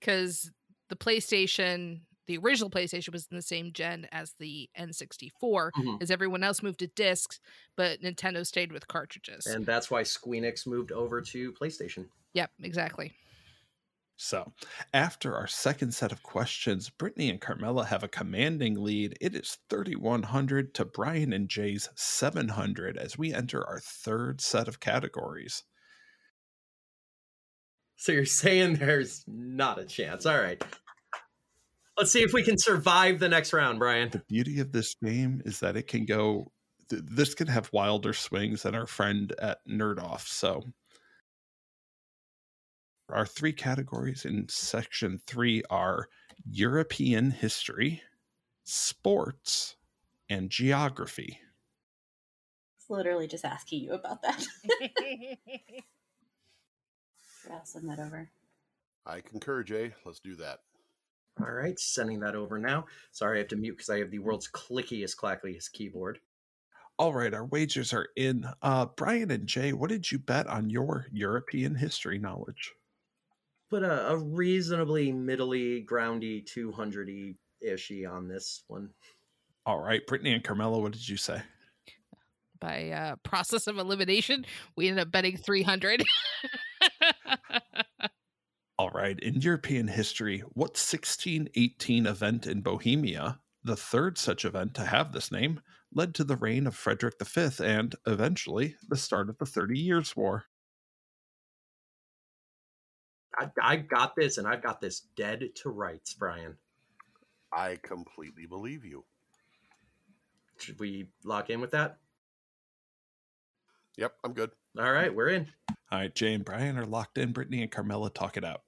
because 0.00 0.50
the 0.88 0.96
PlayStation, 0.96 2.00
the 2.28 2.38
original 2.38 2.70
PlayStation, 2.70 3.12
was 3.12 3.26
in 3.30 3.36
the 3.36 3.42
same 3.42 3.72
gen 3.72 4.06
as 4.12 4.32
the 4.38 4.70
N64, 4.78 5.70
Mhm. 5.76 6.00
as 6.02 6.10
everyone 6.10 6.42
else 6.44 6.62
moved 6.62 6.78
to 6.78 6.86
discs, 6.86 7.40
but 7.76 8.00
Nintendo 8.00 8.46
stayed 8.46 8.72
with 8.72 8.86
cartridges. 8.88 9.44
And 9.46 9.66
that's 9.66 9.90
why 9.90 10.02
Squeenix 10.02 10.66
moved 10.66 10.92
over 10.92 11.20
to 11.20 11.52
PlayStation. 11.52 12.06
yep, 12.32 12.50
exactly. 12.62 13.12
So, 14.20 14.52
after 14.92 15.36
our 15.36 15.46
second 15.46 15.94
set 15.94 16.10
of 16.10 16.24
questions, 16.24 16.90
Brittany 16.90 17.30
and 17.30 17.40
Carmela 17.40 17.84
have 17.84 18.02
a 18.02 18.08
commanding 18.08 18.74
lead. 18.82 19.16
It 19.20 19.36
is 19.36 19.58
3,100 19.70 20.74
to 20.74 20.84
Brian 20.84 21.32
and 21.32 21.48
Jay's 21.48 21.88
700 21.94 22.98
as 22.98 23.16
we 23.16 23.32
enter 23.32 23.64
our 23.64 23.78
third 23.78 24.40
set 24.40 24.66
of 24.66 24.80
categories. 24.80 25.62
So 27.94 28.10
you're 28.10 28.24
saying 28.24 28.74
there's 28.74 29.22
not 29.28 29.78
a 29.78 29.84
chance. 29.84 30.26
All 30.26 30.40
right. 30.40 30.60
Let's 31.96 32.10
see 32.10 32.22
if 32.22 32.32
we 32.32 32.42
can 32.42 32.58
survive 32.58 33.20
the 33.20 33.28
next 33.28 33.52
round, 33.52 33.78
Brian. 33.78 34.10
The 34.10 34.22
beauty 34.28 34.58
of 34.58 34.72
this 34.72 34.96
game 34.96 35.42
is 35.44 35.60
that 35.60 35.76
it 35.76 35.86
can 35.86 36.06
go, 36.06 36.50
th- 36.90 37.02
this 37.06 37.36
can 37.36 37.46
have 37.46 37.72
wilder 37.72 38.12
swings 38.12 38.64
than 38.64 38.74
our 38.74 38.88
friend 38.88 39.32
at 39.40 39.58
Nerd 39.68 40.02
Off. 40.02 40.26
So, 40.26 40.64
our 43.10 43.26
three 43.26 43.52
categories 43.52 44.24
in 44.24 44.46
section 44.48 45.20
three 45.26 45.62
are 45.70 46.08
European 46.50 47.30
history, 47.30 48.02
sports, 48.64 49.76
and 50.28 50.50
geography. 50.50 51.40
It's 52.76 52.90
literally 52.90 53.26
just 53.26 53.44
asking 53.44 53.84
you 53.84 53.92
about 53.94 54.22
that. 54.22 54.44
I'll 57.50 57.64
send 57.64 57.88
that 57.88 57.98
over. 57.98 58.30
I 59.06 59.20
concur, 59.20 59.62
Jay. 59.62 59.94
Let's 60.04 60.20
do 60.20 60.36
that. 60.36 60.58
All 61.40 61.50
right, 61.50 61.78
sending 61.78 62.20
that 62.20 62.34
over 62.34 62.58
now. 62.58 62.86
Sorry, 63.12 63.38
I 63.38 63.40
have 63.40 63.48
to 63.48 63.56
mute 63.56 63.76
because 63.76 63.90
I 63.90 63.98
have 64.00 64.10
the 64.10 64.18
world's 64.18 64.50
clickiest, 64.50 65.16
clackiest 65.16 65.72
keyboard. 65.72 66.18
All 66.98 67.14
right, 67.14 67.32
our 67.32 67.46
wagers 67.46 67.92
are 67.92 68.08
in. 68.16 68.44
Uh, 68.60 68.86
Brian 68.96 69.30
and 69.30 69.46
Jay, 69.46 69.72
what 69.72 69.88
did 69.88 70.10
you 70.10 70.18
bet 70.18 70.48
on 70.48 70.68
your 70.68 71.06
European 71.12 71.76
history 71.76 72.18
knowledge? 72.18 72.72
Put 73.70 73.82
a, 73.82 74.10
a 74.10 74.16
reasonably 74.16 75.12
middly, 75.12 75.84
groundy, 75.84 76.44
200 76.46 77.34
ishy 77.66 78.10
on 78.10 78.28
this 78.28 78.64
one. 78.68 78.90
All 79.66 79.78
right, 79.80 80.06
Brittany 80.06 80.32
and 80.32 80.42
Carmela, 80.42 80.78
what 80.78 80.92
did 80.92 81.06
you 81.06 81.16
say? 81.18 81.42
By 82.60 82.90
uh, 82.90 83.16
process 83.22 83.66
of 83.66 83.78
elimination, 83.78 84.46
we 84.76 84.88
ended 84.88 85.02
up 85.02 85.12
betting 85.12 85.36
300. 85.36 86.02
All 88.78 88.90
right, 88.90 89.18
in 89.20 89.40
European 89.40 89.88
history, 89.88 90.40
what 90.54 90.70
1618 90.70 92.06
event 92.06 92.46
in 92.46 92.62
Bohemia, 92.62 93.40
the 93.62 93.76
third 93.76 94.16
such 94.16 94.44
event 94.44 94.74
to 94.74 94.84
have 94.84 95.12
this 95.12 95.30
name, 95.30 95.60
led 95.92 96.14
to 96.14 96.24
the 96.24 96.36
reign 96.36 96.66
of 96.66 96.74
Frederick 96.74 97.16
V 97.24 97.50
and, 97.62 97.94
eventually, 98.06 98.76
the 98.88 98.96
start 98.96 99.28
of 99.28 99.38
the 99.38 99.46
Thirty 99.46 99.78
Years' 99.78 100.16
War? 100.16 100.44
I, 103.38 103.50
I 103.62 103.76
got 103.76 104.16
this, 104.16 104.38
and 104.38 104.46
I've 104.46 104.62
got 104.62 104.80
this 104.80 105.02
dead 105.16 105.44
to 105.56 105.70
rights, 105.70 106.14
Brian. 106.14 106.56
I 107.52 107.78
completely 107.82 108.46
believe 108.46 108.84
you. 108.84 109.04
Should 110.58 110.80
we 110.80 111.08
lock 111.24 111.50
in 111.50 111.60
with 111.60 111.70
that? 111.70 111.98
Yep, 113.96 114.14
I'm 114.24 114.32
good. 114.32 114.50
All 114.78 114.92
right, 114.92 115.14
we're 115.14 115.28
in. 115.28 115.46
All 115.90 115.98
right, 115.98 116.14
Jay 116.14 116.34
and 116.34 116.44
Brian 116.44 116.76
are 116.78 116.86
locked 116.86 117.18
in. 117.18 117.32
Brittany 117.32 117.62
and 117.62 117.70
Carmela, 117.70 118.10
talk 118.10 118.36
it 118.36 118.44
out. 118.44 118.62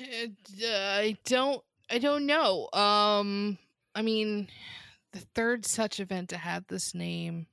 Uh, 0.00 0.28
I 0.66 1.16
don't 1.24 1.62
I 1.90 1.98
don't 1.98 2.26
know. 2.26 2.68
Um 2.72 3.58
I 3.94 4.02
mean 4.02 4.48
the 5.12 5.20
third 5.34 5.64
such 5.64 6.00
event 6.00 6.30
to 6.30 6.36
have 6.36 6.66
this 6.68 6.94
name. 6.94 7.46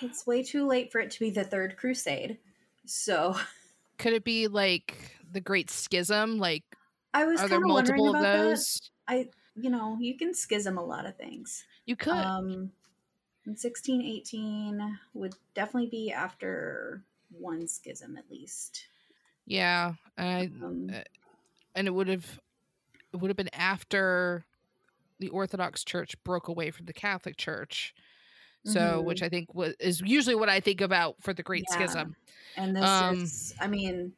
It's 0.00 0.26
way 0.26 0.42
too 0.42 0.66
late 0.66 0.92
for 0.92 1.00
it 1.00 1.10
to 1.10 1.20
be 1.20 1.30
the 1.30 1.44
Third 1.44 1.76
Crusade. 1.76 2.38
So 2.86 3.36
Could 3.98 4.12
it 4.12 4.24
be 4.24 4.48
like 4.48 4.96
the 5.30 5.40
Great 5.40 5.70
Schism? 5.70 6.38
Like 6.38 6.64
I 7.14 7.24
was 7.24 7.40
are 7.40 7.48
there 7.48 7.58
kind 7.58 7.70
of 7.70 7.74
wondering 7.74 7.98
multiple 7.98 8.16
of 8.16 8.20
about 8.20 8.38
that. 8.38 8.48
those? 8.50 8.90
I, 9.06 9.28
you 9.56 9.70
know, 9.70 9.96
you 10.00 10.16
can 10.16 10.34
schism 10.34 10.78
a 10.78 10.84
lot 10.84 11.06
of 11.06 11.16
things. 11.16 11.64
You 11.86 11.96
could. 11.96 12.12
Um, 12.12 12.72
in 13.46 13.52
1618 13.52 14.98
would 15.14 15.34
definitely 15.54 15.88
be 15.88 16.12
after 16.12 17.02
one 17.30 17.66
schism 17.66 18.16
at 18.16 18.30
least. 18.30 18.86
yeah. 19.46 19.94
I 20.16 20.50
Um, 20.62 20.90
and 21.74 21.86
it 21.86 21.94
would 21.94 22.08
have 22.08 22.40
it 23.12 23.16
would 23.16 23.30
have 23.30 23.36
been 23.36 23.54
after 23.54 24.44
the 25.18 25.28
Orthodox 25.30 25.82
Church 25.82 26.14
broke 26.24 26.48
away 26.48 26.70
from 26.70 26.86
the 26.86 26.92
Catholic 26.92 27.36
Church. 27.36 27.94
So, 28.64 29.02
Mhm. 29.02 29.04
which 29.04 29.22
I 29.22 29.28
think 29.28 29.54
was, 29.54 29.74
is 29.80 30.00
usually 30.00 30.34
what 30.34 30.48
I 30.48 30.60
think 30.60 30.80
about 30.80 31.16
for 31.22 31.32
the 31.32 31.42
Great 31.42 31.70
Yeah. 31.70 31.70
Schism. 31.70 32.14
and 32.56 32.76
this 32.76 33.00
um, 33.00 33.18
is, 33.22 33.54
I 33.60 33.68
mean, 33.68 34.14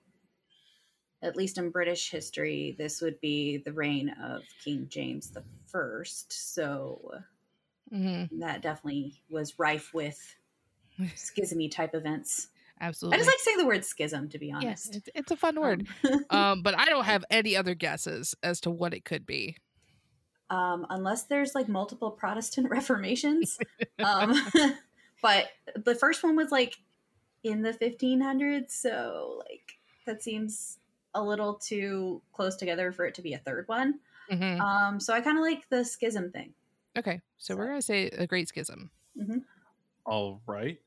at 1.22 1.36
least 1.36 1.59
in 1.59 1.70
British 1.70 2.11
history, 2.11 2.74
this 2.78 3.01
would 3.01 3.20
be 3.20 3.59
the 3.59 3.72
reign 3.72 4.11
of 4.22 4.43
King 4.62 4.88
James 4.88 5.30
the 5.30 5.45
First. 5.66 6.32
So 6.32 7.22
hmm 7.91 8.30
that 8.32 8.62
definitely 8.62 9.22
was 9.28 9.59
rife 9.59 9.93
with 9.93 10.36
schismy 11.14 11.70
type 11.70 11.95
events. 11.95 12.49
Absolutely. 12.80 13.16
I 13.16 13.18
just 13.18 13.28
like 13.28 13.41
saying 13.41 13.59
the 13.59 13.66
word 13.66 13.84
schism, 13.84 14.28
to 14.30 14.38
be 14.38 14.53
yes, 14.59 14.88
honest. 14.88 14.95
it's, 14.95 15.09
it's 15.14 15.30
a 15.32 15.36
fun 15.36 15.61
word. 15.61 15.86
Um, 16.30 16.30
um, 16.30 16.62
but 16.62 16.78
I 16.78 16.86
don't 16.86 17.05
have 17.05 17.24
any 17.30 17.57
other 17.57 17.74
guesses 17.74 18.34
as 18.43 18.61
to 18.62 18.70
what 18.70 18.95
it 18.95 19.05
could 19.05 19.26
be. 19.26 19.57
Um, 20.51 20.86
unless 20.90 21.24
there's 21.24 21.55
like 21.55 21.68
multiple 21.68 22.11
Protestant 22.11 22.68
reformations. 22.70 23.59
um, 23.98 24.34
but 25.22 25.46
the 25.84 25.94
first 25.94 26.22
one 26.22 26.36
was 26.36 26.51
like 26.51 26.76
in 27.42 27.62
the 27.62 27.72
1500s, 27.72 28.70
so 28.70 29.42
like 29.48 29.78
that 30.07 30.22
seems 30.22 30.78
a 31.14 31.22
little 31.22 31.55
too 31.55 32.20
close 32.32 32.57
together 32.57 32.92
for 32.92 33.07
it 33.07 33.14
to 33.14 33.22
be 33.22 33.32
a 33.32 33.38
third 33.38 33.66
one. 33.68 33.98
Mhm. 34.30 34.61
Um, 34.61 35.01
so 35.01 35.12
I 35.14 35.20
kind 35.20 35.38
of 35.38 35.42
like 35.42 35.68
the 35.70 35.84
schism 35.84 36.30
thing. 36.30 36.53
Okay, 36.96 37.20
so 37.38 37.57
we're 37.57 37.66
gonna 37.66 37.82
say 37.82 38.07
a 38.09 38.26
Great 38.26 38.48
Schism. 38.48 38.90
All 40.05 40.40
right. 40.46 40.78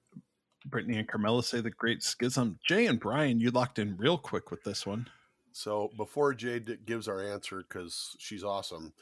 Brittany 0.66 0.98
and 0.98 1.08
Carmela 1.08 1.44
say 1.44 1.62
the 1.62 1.70
Great 1.70 2.04
Schism. 2.04 2.58
Jay 2.64 2.88
and 2.88 3.00
Brian, 3.00 3.40
you 3.40 3.52
locked 3.52 3.80
in 3.80 3.98
real 3.98 4.18
quick 4.18 4.50
with 4.52 4.64
this 4.64 4.86
one. 4.86 5.10
So 5.52 5.92
before 5.98 6.34
Jade 6.34 6.66
d- 6.66 6.78
gives 6.86 7.08
our 7.08 7.22
answer, 7.22 7.64
because 7.68 8.16
she's 8.20 8.44
awesome, 8.44 8.94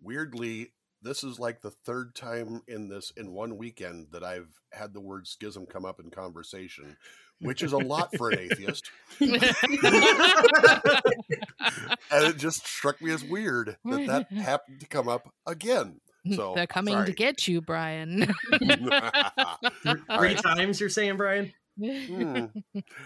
weirdly, 0.00 0.72
this 1.02 1.22
is 1.24 1.38
like 1.38 1.60
the 1.60 1.70
third 1.70 2.14
time 2.14 2.62
in 2.68 2.88
this 2.88 3.12
in 3.16 3.32
one 3.32 3.56
weekend 3.58 4.08
that 4.12 4.24
I've 4.24 4.48
had 4.72 4.94
the 4.94 5.00
word 5.00 5.26
schism 5.26 5.66
come 5.66 5.84
up 5.84 6.00
in 6.00 6.10
conversation, 6.10 6.96
which 7.40 7.62
is 7.62 7.72
a 7.72 7.78
lot 7.78 8.14
for 8.16 8.30
an 8.30 8.38
atheist. 8.40 8.90
And 12.10 12.24
it 12.26 12.36
just 12.36 12.66
struck 12.66 13.00
me 13.02 13.10
as 13.10 13.24
weird 13.24 13.76
that 13.84 14.06
that 14.06 14.32
happened 14.38 14.80
to 14.80 14.86
come 14.86 15.08
up 15.08 15.32
again. 15.46 16.00
So, 16.34 16.52
They're 16.56 16.66
coming 16.66 16.94
sorry. 16.94 17.06
to 17.06 17.12
get 17.12 17.48
you, 17.48 17.60
Brian. 17.60 18.32
Three 18.52 19.96
right. 20.08 20.38
times 20.38 20.80
you're 20.80 20.88
saying, 20.88 21.16
Brian? 21.16 21.52
Hmm. 21.78 22.44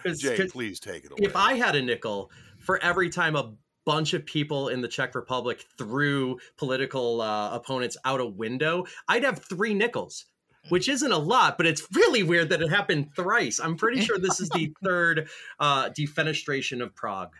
'Cause- 0.04 0.18
Jay, 0.18 0.36
'cause 0.36 0.52
please 0.52 0.78
take 0.78 1.04
it 1.04 1.12
away. 1.12 1.20
if 1.22 1.34
I 1.36 1.54
had 1.54 1.74
a 1.74 1.82
nickel 1.82 2.30
for 2.60 2.78
every 2.82 3.08
time 3.08 3.34
a 3.34 3.54
bunch 3.88 4.12
of 4.12 4.26
people 4.26 4.68
in 4.68 4.82
the 4.82 4.86
Czech 4.86 5.14
Republic 5.14 5.64
threw 5.78 6.38
political 6.58 7.22
uh, 7.22 7.50
opponents 7.54 7.96
out 8.04 8.20
a 8.20 8.26
window, 8.26 8.84
I'd 9.08 9.24
have 9.24 9.38
three 9.38 9.72
nickels, 9.72 10.26
which 10.68 10.90
isn't 10.90 11.10
a 11.10 11.16
lot, 11.16 11.56
but 11.56 11.66
it's 11.66 11.88
really 11.94 12.22
weird 12.22 12.50
that 12.50 12.60
it 12.60 12.68
happened 12.68 13.14
thrice. 13.16 13.58
I'm 13.58 13.78
pretty 13.78 14.02
sure 14.02 14.18
this 14.18 14.40
is 14.40 14.50
the 14.50 14.74
third 14.84 15.30
uh, 15.58 15.88
defenestration 15.88 16.82
of 16.82 16.94
Prague. 16.94 17.32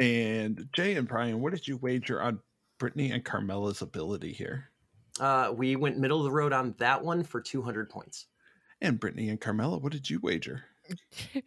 And 0.00 0.66
Jay 0.72 0.94
and 0.94 1.06
Brian, 1.06 1.42
what 1.42 1.52
did 1.52 1.68
you 1.68 1.76
wager 1.76 2.22
on 2.22 2.40
Brittany 2.78 3.10
and 3.10 3.22
Carmela's 3.22 3.82
ability 3.82 4.32
here? 4.32 4.70
Uh, 5.20 5.52
we 5.54 5.76
went 5.76 5.98
middle 5.98 6.16
of 6.16 6.24
the 6.24 6.32
road 6.32 6.54
on 6.54 6.74
that 6.78 7.04
one 7.04 7.24
for 7.24 7.42
200 7.42 7.90
points. 7.90 8.24
And 8.80 8.98
Brittany 8.98 9.28
and 9.28 9.38
Carmela, 9.38 9.76
what 9.76 9.92
did 9.92 10.08
you 10.08 10.18
wager? 10.22 10.64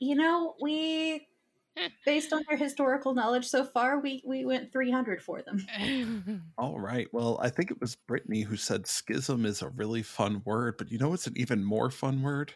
You 0.00 0.14
know, 0.14 0.54
we 0.62 1.28
based 2.06 2.32
on 2.32 2.42
their 2.48 2.58
historical 2.58 3.14
knowledge 3.14 3.46
so 3.46 3.64
far, 3.64 3.98
we 4.00 4.22
we 4.26 4.44
went 4.44 4.72
300 4.72 5.22
for 5.22 5.42
them. 5.42 5.64
All 6.58 6.78
right. 6.80 7.08
Well, 7.12 7.38
I 7.42 7.48
think 7.50 7.70
it 7.70 7.80
was 7.80 7.96
Brittany 7.96 8.42
who 8.42 8.56
said 8.56 8.86
schism 8.86 9.44
is 9.46 9.62
a 9.62 9.68
really 9.70 10.02
fun 10.02 10.42
word, 10.44 10.76
but 10.78 10.90
you 10.90 10.98
know 10.98 11.08
what's 11.10 11.26
an 11.26 11.34
even 11.36 11.64
more 11.64 11.90
fun 11.90 12.22
word? 12.22 12.54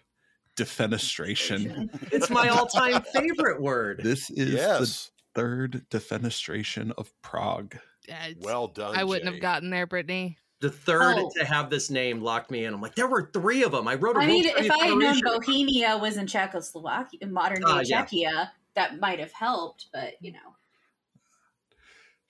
Defenestration. 0.56 1.88
It's 2.12 2.30
my 2.30 2.48
all 2.48 2.66
time 2.66 3.02
favorite 3.12 3.60
word. 3.60 4.00
This 4.02 4.30
is 4.30 4.52
the 4.54 5.10
third 5.34 5.84
defenestration 5.90 6.92
of 6.96 7.12
Prague. 7.22 7.76
It's- 8.06 8.34
Well 8.40 8.68
done. 8.68 8.96
I 8.96 9.04
wouldn't 9.04 9.26
Jay. 9.26 9.32
have 9.32 9.40
gotten 9.42 9.70
there, 9.70 9.86
Brittany. 9.86 10.38
The 10.60 10.70
third 10.70 11.16
Oh. 11.18 11.30
to 11.36 11.44
have 11.44 11.68
this 11.70 11.90
name 11.90 12.20
locked 12.22 12.50
me 12.50 12.64
in. 12.64 12.72
I'm 12.72 12.80
like, 12.80 12.94
there 12.94 13.08
were 13.08 13.30
three 13.34 13.64
of 13.64 13.72
them. 13.72 13.88
I 13.88 13.96
wrote 13.96 14.16
a 14.16 14.20
I 14.20 14.26
mean, 14.26 14.44
if 14.46 14.70
I 14.70 14.86
had 14.86 14.96
known. 14.96 15.20
Bohemia 15.22 15.98
was 15.98 16.16
in 16.16 16.26
Czechoslovakia, 16.26 17.18
in 17.20 17.32
modern 17.32 17.60
day 17.60 17.66
Ah, 17.66 18.06
yeah. 18.12 18.46
Czechia, 18.74 18.80
that 18.90 19.00
might 19.00 19.18
have 19.20 19.32
helped. 19.32 19.86
But 19.92 20.14
you 20.20 20.32
know, 20.32 20.56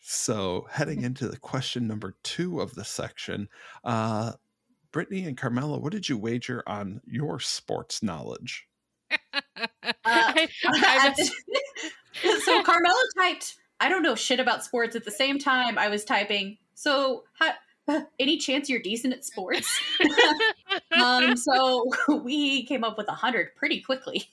So, 0.01 0.67
heading 0.71 1.03
into 1.05 1.29
the 1.29 1.39
question 1.39 1.87
number 1.87 2.17
two 2.23 2.61
of 2.61 2.75
the 2.75 2.85
section, 2.85 3.49
uh, 3.85 4.33
Brittany 4.93 5.25
and 5.25 5.37
Carmela, 5.37 5.79
what 5.79 5.93
did 5.93 6.09
you 6.09 6.17
wager 6.19 6.63
on 6.67 7.01
your 7.07 7.41
sports 7.41 8.03
knowledge? 8.03 8.69
I- 10.05 10.49
I 10.67 11.15
the- 11.17 12.41
so 12.45 12.63
Carmela 12.63 13.03
typed, 13.19 13.57
"I 13.81 13.89
don't 13.89 14.03
know 14.03 14.15
shit 14.15 14.41
about 14.41 14.65
sports." 14.65 14.95
At 14.97 15.05
the 15.05 15.11
same 15.11 15.39
time, 15.39 15.79
I 15.79 15.89
was 15.89 16.05
typing, 16.05 16.59
"So, 16.75 17.25
ha, 17.39 17.55
any 18.19 18.39
chance 18.39 18.69
you're 18.69 18.83
decent 18.83 19.15
at 19.15 19.25
sports?" 19.25 19.81
um, 21.01 21.37
so 21.37 21.91
we 22.23 22.65
came 22.67 22.85
up 22.85 22.97
with 22.99 23.09
a 23.09 23.13
hundred 23.13 23.55
pretty 23.57 23.81
quickly. 23.81 24.29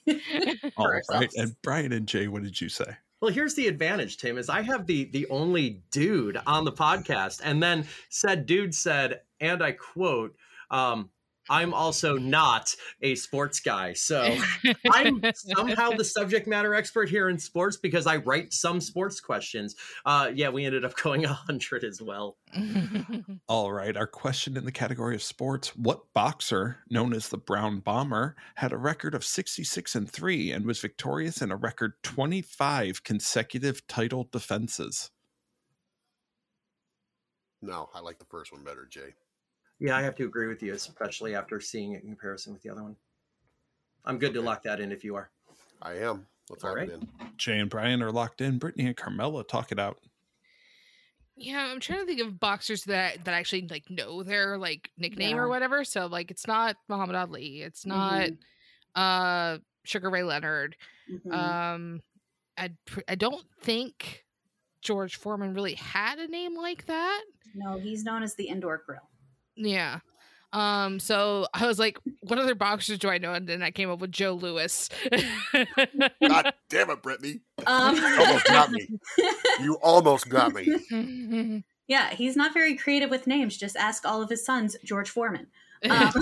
All 0.76 0.88
right. 0.88 1.02
And 1.36 1.54
Brian 1.62 1.92
and 1.92 2.06
Jay, 2.06 2.28
what 2.28 2.42
did 2.42 2.60
you 2.60 2.68
say? 2.68 2.96
Well, 3.20 3.30
here's 3.30 3.54
the 3.54 3.68
advantage, 3.68 4.16
Tim, 4.16 4.36
is 4.36 4.48
I 4.48 4.62
have 4.62 4.86
the 4.86 5.04
the 5.04 5.28
only 5.28 5.82
dude 5.90 6.38
on 6.46 6.64
the 6.64 6.72
podcast, 6.72 7.40
and 7.44 7.62
then 7.62 7.86
said 8.08 8.46
dude 8.46 8.74
said, 8.74 9.20
and 9.40 9.62
I 9.62 9.72
quote, 9.72 10.34
um, 10.70 11.10
I'm 11.50 11.74
also 11.74 12.16
not 12.16 12.74
a 13.00 13.14
sports 13.14 13.60
guy. 13.60 13.92
So 13.94 14.36
I'm 14.92 15.22
somehow 15.34 15.90
the 15.90 16.04
subject 16.04 16.46
matter 16.46 16.74
expert 16.74 17.08
here 17.08 17.28
in 17.28 17.38
sports 17.38 17.76
because 17.76 18.06
I 18.06 18.16
write 18.16 18.52
some 18.52 18.80
sports 18.80 19.20
questions. 19.20 19.74
Uh, 20.06 20.30
yeah, 20.34 20.48
we 20.48 20.64
ended 20.64 20.84
up 20.84 20.96
going 20.96 21.22
100 21.32 21.84
as 21.84 22.00
well. 22.00 22.36
All 23.48 23.72
right. 23.72 23.96
Our 23.96 24.06
question 24.06 24.56
in 24.56 24.64
the 24.64 24.72
category 24.72 25.14
of 25.14 25.22
sports 25.22 25.76
What 25.76 26.12
boxer, 26.14 26.78
known 26.90 27.12
as 27.12 27.28
the 27.28 27.38
Brown 27.38 27.80
Bomber, 27.80 28.36
had 28.56 28.72
a 28.72 28.76
record 28.76 29.14
of 29.14 29.24
66 29.24 29.94
and 29.94 30.10
3 30.10 30.52
and 30.52 30.64
was 30.64 30.80
victorious 30.80 31.42
in 31.42 31.50
a 31.50 31.56
record 31.56 31.94
25 32.02 33.02
consecutive 33.02 33.86
title 33.86 34.28
defenses? 34.30 35.10
No, 37.60 37.88
I 37.94 38.00
like 38.00 38.18
the 38.18 38.24
first 38.24 38.52
one 38.52 38.64
better, 38.64 38.86
Jay. 38.90 39.14
Yeah, 39.82 39.96
I 39.96 40.02
have 40.02 40.14
to 40.16 40.24
agree 40.24 40.46
with 40.46 40.62
you, 40.62 40.74
especially 40.74 41.34
after 41.34 41.58
seeing 41.60 41.92
it 41.94 42.04
in 42.04 42.08
comparison 42.10 42.52
with 42.52 42.62
the 42.62 42.70
other 42.70 42.84
one. 42.84 42.94
I'm 44.04 44.16
good 44.16 44.32
to 44.34 44.40
lock 44.40 44.62
that 44.62 44.78
in 44.78 44.92
if 44.92 45.02
you 45.02 45.16
are. 45.16 45.30
I 45.82 45.94
am. 45.94 46.24
Let's 46.48 46.62
All 46.62 46.70
lock 46.70 46.78
right. 46.78 46.88
it 46.88 46.92
in. 46.94 47.08
Jay 47.36 47.58
and 47.58 47.68
Brian 47.68 48.00
are 48.00 48.12
locked 48.12 48.40
in. 48.40 48.58
Brittany 48.58 48.86
and 48.86 48.96
Carmela, 48.96 49.42
talk 49.42 49.72
it 49.72 49.80
out. 49.80 49.98
Yeah, 51.34 51.66
I'm 51.66 51.80
trying 51.80 51.98
to 51.98 52.06
think 52.06 52.20
of 52.20 52.38
boxers 52.38 52.84
that 52.84 53.24
that 53.24 53.34
actually 53.34 53.66
like 53.68 53.90
know 53.90 54.22
their 54.22 54.56
like 54.56 54.88
nickname 54.98 55.36
or 55.36 55.48
whatever. 55.48 55.82
So 55.82 56.06
like 56.06 56.30
it's 56.30 56.46
not 56.46 56.76
Muhammad 56.88 57.16
Ali, 57.16 57.62
it's 57.62 57.84
not 57.84 58.28
Mhm. 58.28 58.38
uh 58.94 59.58
Sugar 59.82 60.10
Ray 60.10 60.22
Leonard. 60.22 60.76
Mhm. 61.10 61.32
Um 61.32 62.02
I 62.56 62.70
I 63.08 63.14
don't 63.16 63.44
think 63.62 64.24
George 64.82 65.16
Foreman 65.16 65.54
really 65.54 65.74
had 65.74 66.20
a 66.20 66.28
name 66.28 66.54
like 66.56 66.86
that. 66.86 67.24
no, 67.54 67.78
he's 67.80 68.04
known 68.04 68.22
as 68.22 68.34
the 68.36 68.44
indoor 68.46 68.82
grill. 68.86 69.08
Yeah. 69.56 70.00
Um 70.52 70.98
so 71.00 71.46
I 71.54 71.66
was 71.66 71.78
like 71.78 71.98
what 72.20 72.38
other 72.38 72.54
boxers 72.54 72.98
do 72.98 73.08
I 73.08 73.18
know 73.18 73.32
and 73.32 73.48
then 73.48 73.62
I 73.62 73.70
came 73.70 73.90
up 73.90 74.00
with 74.00 74.12
Joe 74.12 74.34
Louis. 74.34 74.88
God 75.10 76.52
damn 76.68 76.90
it, 76.90 77.02
Brittany. 77.02 77.40
Um, 77.66 77.96
You 77.96 78.18
almost 78.18 78.46
got 78.46 78.70
me. 78.70 78.88
You 79.60 79.74
almost 79.82 80.28
got 80.28 80.52
me. 80.52 81.64
yeah, 81.88 82.10
he's 82.10 82.36
not 82.36 82.52
very 82.52 82.76
creative 82.76 83.10
with 83.10 83.26
names. 83.26 83.56
Just 83.56 83.76
ask 83.76 84.04
all 84.06 84.22
of 84.22 84.28
his 84.28 84.44
sons, 84.44 84.76
George 84.84 85.08
Foreman. 85.08 85.46
Um, 85.88 86.12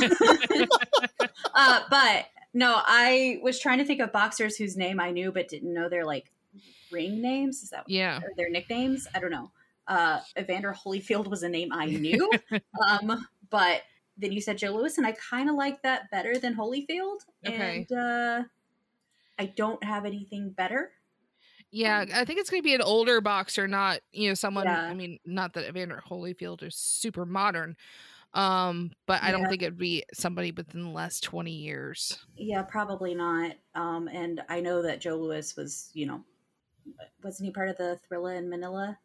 uh, 1.55 1.81
but 1.91 2.27
no, 2.53 2.81
I 2.85 3.39
was 3.43 3.59
trying 3.59 3.79
to 3.79 3.85
think 3.85 4.01
of 4.01 4.13
boxers 4.13 4.57
whose 4.57 4.77
name 4.77 5.01
I 5.01 5.11
knew 5.11 5.33
but 5.33 5.49
didn't 5.49 5.73
know 5.73 5.89
their 5.89 6.05
like 6.05 6.31
ring 6.91 7.21
names. 7.21 7.63
Is 7.63 7.71
that 7.71 7.85
yeah. 7.87 8.19
or 8.19 8.31
their 8.37 8.51
nicknames? 8.51 9.07
I 9.15 9.21
don't 9.21 9.31
know. 9.31 9.51
Uh, 9.91 10.21
Evander 10.39 10.73
Holyfield 10.73 11.27
was 11.27 11.43
a 11.43 11.49
name 11.49 11.73
I 11.73 11.87
knew, 11.87 12.31
um, 12.89 13.27
but 13.51 13.83
then 14.17 14.31
you 14.31 14.41
said 14.41 14.57
Joe 14.57 14.71
Louis, 14.71 14.97
and 14.99 15.07
I 15.07 15.13
kind 15.13 15.51
of 15.51 15.57
like 15.57 15.83
that 15.83 16.11
better 16.13 16.39
than 16.39 16.55
Holyfield. 16.55 17.19
Okay. 17.47 17.87
And 17.91 17.99
uh, 17.99 18.43
I 19.39 19.47
don't 19.47 19.83
have 19.83 20.07
anything 20.07 20.51
better. 20.51 20.93
Yeah, 21.73 22.05
I 22.15 22.25
think 22.25 22.39
it's 22.39 22.51
going 22.51 22.63
to 22.63 22.67
be 22.67 22.75
an 22.75 22.83
older 22.83 23.21
boxer, 23.21 23.67
not 23.67 24.01
you 24.13 24.29
know 24.29 24.35
someone. 24.35 24.67
Yeah. 24.67 24.83
I 24.83 24.95
mean, 24.95 25.19
not 25.27 25.55
that 25.55 25.69
Evander 25.69 26.03
Holyfield 26.09 26.63
is 26.63 26.77
super 26.77 27.27
modern, 27.27 27.77
um, 28.35 28.93
but 29.07 29.23
I 29.23 29.33
don't 29.33 29.49
think 29.49 29.63
it'd 29.63 29.77
be 29.77 30.05
somebody 30.13 30.53
within 30.53 30.83
the 30.83 30.91
last 30.91 31.25
twenty 31.25 31.53
years. 31.53 32.19
Yeah, 32.37 32.63
probably 32.63 33.15
not. 33.15 33.53
Um, 33.75 34.09
and 34.09 34.41
I 34.49 34.61
know 34.61 34.83
that 34.83 35.01
Joe 35.01 35.17
Louis 35.17 35.57
was, 35.57 35.91
you 35.95 36.07
know, 36.07 36.25
wasn't 37.23 37.47
he 37.47 37.53
part 37.53 37.69
of 37.69 37.77
the 37.77 37.99
Thrilla 38.09 38.37
in 38.37 38.49
Manila 38.49 38.99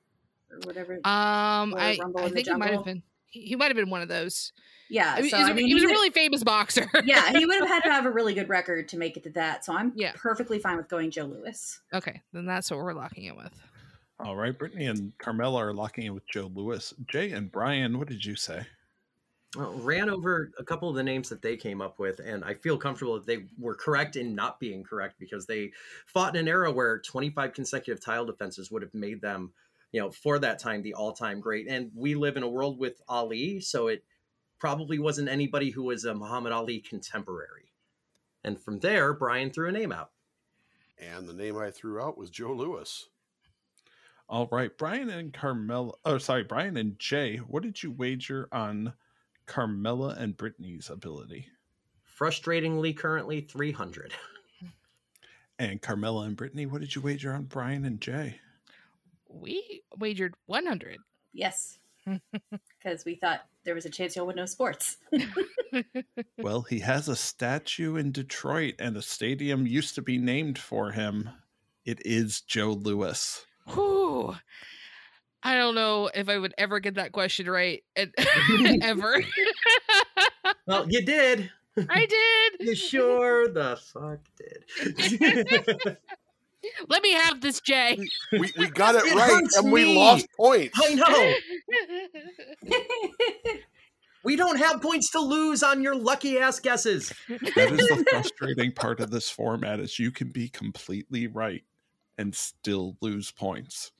or 0.52 0.58
whatever? 0.66 0.93
Um, 1.04 1.74
Or 1.74 1.80
I 1.80 1.98
I 2.18 2.30
think 2.30 2.48
he 2.48 2.54
might 2.56 2.72
have 2.74 2.86
been 2.86 3.04
he, 3.28 3.41
he 3.41 3.56
might 3.56 3.68
have 3.68 3.76
been 3.76 3.89
one 3.89 4.02
of 4.02 4.08
those. 4.08 4.54
yeah, 4.89 5.14
I 5.18 5.22
mean, 5.22 5.30
so 5.30 5.38
he's 5.38 5.48
a- 5.48 5.52
I 5.52 5.54
mean, 5.54 5.68
he 5.68 5.74
was 5.74 5.84
a 5.84 5.88
would- 5.88 5.91
really 5.91 6.10
famous 6.12 6.43
boxer. 6.43 6.88
yeah, 7.06 7.32
he 7.32 7.46
would 7.46 7.60
have 7.60 7.68
had 7.68 7.84
to 7.84 7.91
have 7.91 8.06
a 8.06 8.12
really 8.12 8.34
good 8.34 8.48
record 8.50 8.88
to 8.89 8.98
make 8.98 9.18
it 9.18 9.24
to 9.24 9.30
that. 9.32 9.66
So 9.66 9.74
I'm 9.74 9.91
Yeah. 9.96 10.14
perfectly 10.16 10.60
fine 10.60 10.78
with 10.78 10.88
going 10.88 11.12
Joe 11.12 11.26
Louis. 11.26 11.80
okay, 11.93 12.22
then 12.34 12.46
that's 12.46 12.70
what 12.72 12.80
we're 12.80 12.93
locking 12.93 13.26
in 13.26 13.36
with. 13.36 13.52
All 14.20 14.38
right. 14.38 14.58
Brittany 14.58 14.86
and 14.86 15.12
Carmela 15.18 15.58
are 15.66 15.74
locking 15.74 16.06
in 16.06 16.14
with 16.14 16.26
Joe 16.30 16.50
Louis. 16.54 16.93
Jay 17.10 17.32
and 17.32 17.52
Brian, 17.52 17.98
what 17.98 18.08
did 18.08 18.24
you 18.24 18.38
say? 18.38 18.66
Well, 19.58 19.74
ran 19.74 20.10
over 20.10 20.52
a 20.60 20.64
couple 20.64 20.89
of 20.89 20.96
the 20.96 21.04
names 21.04 21.28
that 21.30 21.41
they 21.41 21.58
came 21.58 21.82
up 21.82 21.98
with, 22.00 22.20
and 22.20 22.43
I 22.43 22.54
feel 22.56 22.78
comfortable 22.78 23.16
that 23.16 23.26
they 23.26 23.46
were 23.58 23.76
correct 23.76 24.16
in 24.18 24.34
not 24.36 24.60
being 24.60 24.84
correct 24.84 25.16
because 25.20 25.46
they 25.46 25.72
fought 26.06 26.36
in 26.36 26.41
an 26.41 26.48
era 26.48 26.72
where 26.72 27.00
25 27.00 27.54
consecutive 27.54 28.02
tile 28.04 28.26
defenses 28.26 28.70
would 28.72 28.82
have 28.82 28.93
made 28.93 29.20
them, 29.22 29.52
you 29.96 30.02
know, 30.02 30.12
for 30.12 30.38
that 30.39 30.60
time 30.60 30.82
the 30.82 30.93
all-time 30.93 31.39
great. 31.39 31.70
And 31.70 31.89
we 31.96 32.16
live 32.16 32.36
in 32.36 32.43
a 32.43 32.50
world 32.50 32.78
with 32.78 33.02
Ali, 33.08 33.62
so 33.62 33.88
it 33.88 34.04
probably 34.60 35.00
wasn't 35.00 35.30
anybody 35.30 35.70
who 35.70 35.84
was 35.84 36.04
a 36.04 36.14
Muhammad 36.14 36.52
Ali 36.52 36.80
contemporary. 36.82 37.72
And 38.43 38.62
from 38.62 38.80
there, 38.80 39.14
Brian 39.14 39.52
threw 39.52 39.70
a 39.70 39.72
name 39.72 39.93
out. 39.93 40.12
And 41.00 41.30
the 41.30 41.34
name 41.34 41.58
I 41.58 41.72
threw 41.72 42.02
out 42.02 42.18
was 42.18 42.30
Joe 42.30 42.52
Louis. 42.52 43.08
All 44.28 44.50
right. 44.52 44.78
Brian 44.78 45.10
and 45.10 45.32
Carmela, 45.34 45.93
oh, 46.04 46.18
sorry, 46.18 46.43
Brian 46.43 46.76
and 46.76 47.00
Jay, 47.00 47.38
what 47.38 47.64
did 47.64 47.82
you 47.82 47.91
wager 47.91 48.50
on 48.52 48.91
Carmela 49.46 50.18
and 50.20 50.36
Brittany's 50.36 50.89
ability? 50.89 51.48
Frustratingly, 52.20 52.98
currently 52.98 53.39
300. 53.39 54.14
And 55.58 55.82
Carmela 55.82 56.26
and 56.26 56.36
Brittany, 56.36 56.66
what 56.66 56.82
did 56.82 56.96
you 56.96 57.02
wager 57.02 57.32
on 57.32 57.43
Brian 57.43 57.86
and 57.86 58.02
Jay? 58.02 58.41
We 59.36 59.82
wagered 59.98 60.34
one 60.46 60.66
hundred. 60.66 60.98
Yes, 61.34 61.78
because 62.06 63.06
we 63.06 63.16
thought 63.16 63.42
there 63.66 63.76
was 63.76 63.86
a 63.86 63.90
chance 63.90 64.16
y'all 64.16 64.26
would 64.28 64.36
know 64.36 64.46
sports. 64.46 64.98
Well, 66.38 66.62
he 66.62 66.80
has 66.80 67.10
a 67.10 67.16
statue 67.16 67.96
in 67.98 68.12
Detroit, 68.12 68.76
and 68.80 68.96
a 68.96 69.02
stadium 69.02 69.66
used 69.68 69.96
to 69.96 70.02
be 70.02 70.18
named 70.18 70.58
for 70.58 70.92
him. 70.92 71.30
It 71.84 72.02
is 72.06 72.42
Joe 72.42 72.72
Louis. 72.72 73.46
Whew. 73.74 74.36
I 75.44 75.56
don't 75.56 75.76
know 75.76 76.10
if 76.14 76.30
I 76.30 76.38
would 76.38 76.54
ever 76.58 76.80
get 76.80 76.96
that 76.96 77.12
question 77.12 77.50
right 77.50 77.84
ever. 78.82 79.22
Well, 80.68 80.86
you 80.90 81.04
did. 81.04 81.52
I 81.90 82.06
did. 82.06 82.68
You 82.68 82.76
sure 82.76 83.48
the 83.48 83.78
fuck 83.94 84.20
did. 84.38 85.98
Let 86.89 87.01
me 87.03 87.13
have 87.13 87.41
this, 87.41 87.61
Jay. 87.61 87.97
We, 88.32 88.51
we 88.57 88.70
got 88.70 88.95
it, 88.95 89.05
It 89.05 89.16
right, 89.16 89.43
and 89.57 89.72
we 89.72 89.86
me. 89.86 89.97
lost 89.97 90.28
points. 90.38 90.80
I 90.82 90.95
know. 90.95 91.34
We 94.26 94.36
don't 94.36 94.57
have 94.57 94.82
points 94.82 95.11
to 95.11 95.20
lose 95.20 95.61
on 95.61 95.84
your 95.84 95.95
lucky 95.95 96.39
ass 96.39 96.59
guesses. 96.59 97.13
That 97.30 97.72
is 97.72 97.88
the 97.88 98.03
frustrating 98.09 98.72
part 98.72 98.99
of 98.99 99.11
this 99.11 99.30
format 99.30 99.80
is 99.80 99.99
you 99.99 100.09
can 100.09 100.30
be 100.30 100.49
completely 100.49 101.28
right 101.28 101.63
and 102.18 102.34
still 102.34 102.97
lose 103.01 103.30
points. 103.30 103.91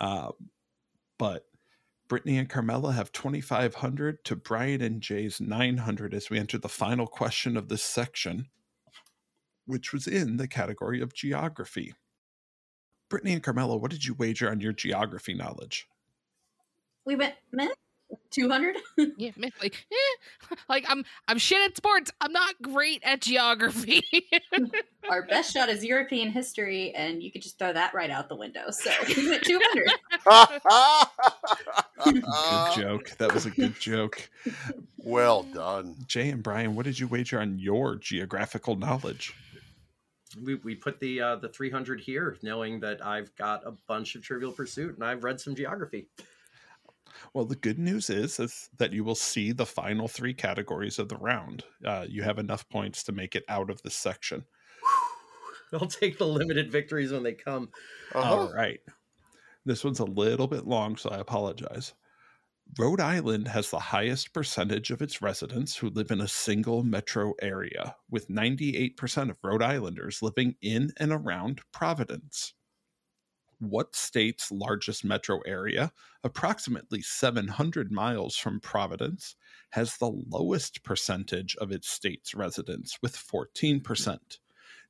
Uh, 0.00 0.32
but 1.16 1.44
Brittany 2.08 2.38
and 2.38 2.48
Carmela 2.48 2.92
have 2.92 3.12
2,500 3.12 4.24
to 4.24 4.34
Brian 4.34 4.82
and 4.82 5.00
Jay's 5.00 5.40
900 5.40 6.12
as 6.12 6.28
we 6.28 6.36
enter 6.36 6.58
the 6.58 6.68
final 6.68 7.06
question 7.06 7.56
of 7.56 7.68
this 7.68 7.84
section, 7.84 8.48
which 9.70 9.92
was 9.92 10.06
in 10.06 10.36
the 10.36 10.48
category 10.48 11.00
of 11.00 11.14
geography. 11.14 11.94
Brittany 13.08 13.32
and 13.32 13.42
Carmela, 13.42 13.76
what 13.76 13.90
did 13.90 14.04
you 14.04 14.14
wager 14.14 14.50
on 14.50 14.60
your 14.60 14.72
geography 14.72 15.34
knowledge? 15.34 15.88
we 17.04 17.16
went 17.16 17.34
minute 17.52 17.76
two 18.30 18.48
hundred. 18.48 18.76
yeah, 19.16 19.30
man, 19.36 19.50
like, 19.60 19.86
eh, 19.92 20.54
like 20.68 20.84
I'm 20.88 21.04
I'm 21.28 21.38
shit 21.38 21.60
at 21.68 21.76
sports. 21.76 22.10
I'm 22.20 22.32
not 22.32 22.54
great 22.62 23.02
at 23.04 23.20
geography. 23.20 24.02
Our 25.10 25.22
best 25.26 25.52
shot 25.52 25.68
is 25.68 25.84
European 25.84 26.30
history, 26.30 26.92
and 26.94 27.22
you 27.22 27.32
could 27.32 27.42
just 27.42 27.58
throw 27.58 27.72
that 27.72 27.94
right 27.94 28.10
out 28.10 28.28
the 28.28 28.36
window. 28.36 28.70
So 28.70 28.90
we 29.08 29.28
went 29.28 29.42
two 29.44 29.60
hundred. 29.62 29.90
Good 32.04 32.80
joke. 32.80 33.10
That 33.18 33.32
was 33.32 33.46
a 33.46 33.50
good 33.50 33.78
joke. 33.80 34.30
well 34.98 35.42
done. 35.42 35.96
Jay 36.06 36.30
and 36.30 36.42
Brian, 36.42 36.74
what 36.76 36.84
did 36.84 36.98
you 36.98 37.08
wager 37.08 37.40
on 37.40 37.58
your 37.58 37.96
geographical 37.96 38.76
knowledge? 38.76 39.34
We, 40.42 40.56
we 40.56 40.74
put 40.74 41.00
the 41.00 41.20
uh, 41.20 41.36
the 41.36 41.48
300 41.48 42.00
here, 42.00 42.36
knowing 42.42 42.80
that 42.80 43.04
I've 43.04 43.34
got 43.36 43.66
a 43.66 43.72
bunch 43.88 44.14
of 44.14 44.22
Trivial 44.22 44.52
Pursuit 44.52 44.94
and 44.94 45.04
I've 45.04 45.24
read 45.24 45.40
some 45.40 45.54
geography. 45.54 46.08
Well, 47.34 47.44
the 47.44 47.56
good 47.56 47.78
news 47.78 48.10
is, 48.10 48.38
is 48.40 48.70
that 48.78 48.92
you 48.92 49.04
will 49.04 49.14
see 49.14 49.52
the 49.52 49.66
final 49.66 50.08
three 50.08 50.34
categories 50.34 50.98
of 50.98 51.08
the 51.08 51.16
round. 51.16 51.64
Uh, 51.84 52.06
you 52.08 52.22
have 52.22 52.38
enough 52.38 52.68
points 52.68 53.02
to 53.04 53.12
make 53.12 53.34
it 53.34 53.44
out 53.48 53.70
of 53.70 53.82
this 53.82 53.94
section. 53.94 54.44
I'll 55.72 55.86
take 55.86 56.18
the 56.18 56.26
limited 56.26 56.70
victories 56.70 57.12
when 57.12 57.22
they 57.22 57.34
come. 57.34 57.70
Uh-huh. 58.14 58.36
All 58.36 58.52
right. 58.52 58.80
This 59.64 59.84
one's 59.84 60.00
a 60.00 60.04
little 60.04 60.46
bit 60.46 60.66
long, 60.66 60.96
so 60.96 61.10
I 61.10 61.18
apologize. 61.18 61.94
Rhode 62.78 63.00
Island 63.00 63.48
has 63.48 63.70
the 63.70 63.80
highest 63.80 64.32
percentage 64.32 64.92
of 64.92 65.02
its 65.02 65.20
residents 65.20 65.76
who 65.76 65.90
live 65.90 66.12
in 66.12 66.20
a 66.20 66.28
single 66.28 66.84
metro 66.84 67.34
area, 67.42 67.96
with 68.08 68.28
98% 68.28 69.28
of 69.28 69.38
Rhode 69.42 69.62
Islanders 69.62 70.22
living 70.22 70.54
in 70.62 70.92
and 70.96 71.10
around 71.10 71.62
Providence. 71.72 72.54
What 73.58 73.96
state's 73.96 74.52
largest 74.52 75.04
metro 75.04 75.40
area, 75.40 75.92
approximately 76.22 77.02
700 77.02 77.90
miles 77.90 78.36
from 78.36 78.60
Providence, 78.60 79.34
has 79.70 79.96
the 79.96 80.22
lowest 80.28 80.84
percentage 80.84 81.56
of 81.56 81.72
its 81.72 81.88
state's 81.88 82.34
residents 82.34 82.98
with 83.02 83.16
14%? 83.16 84.38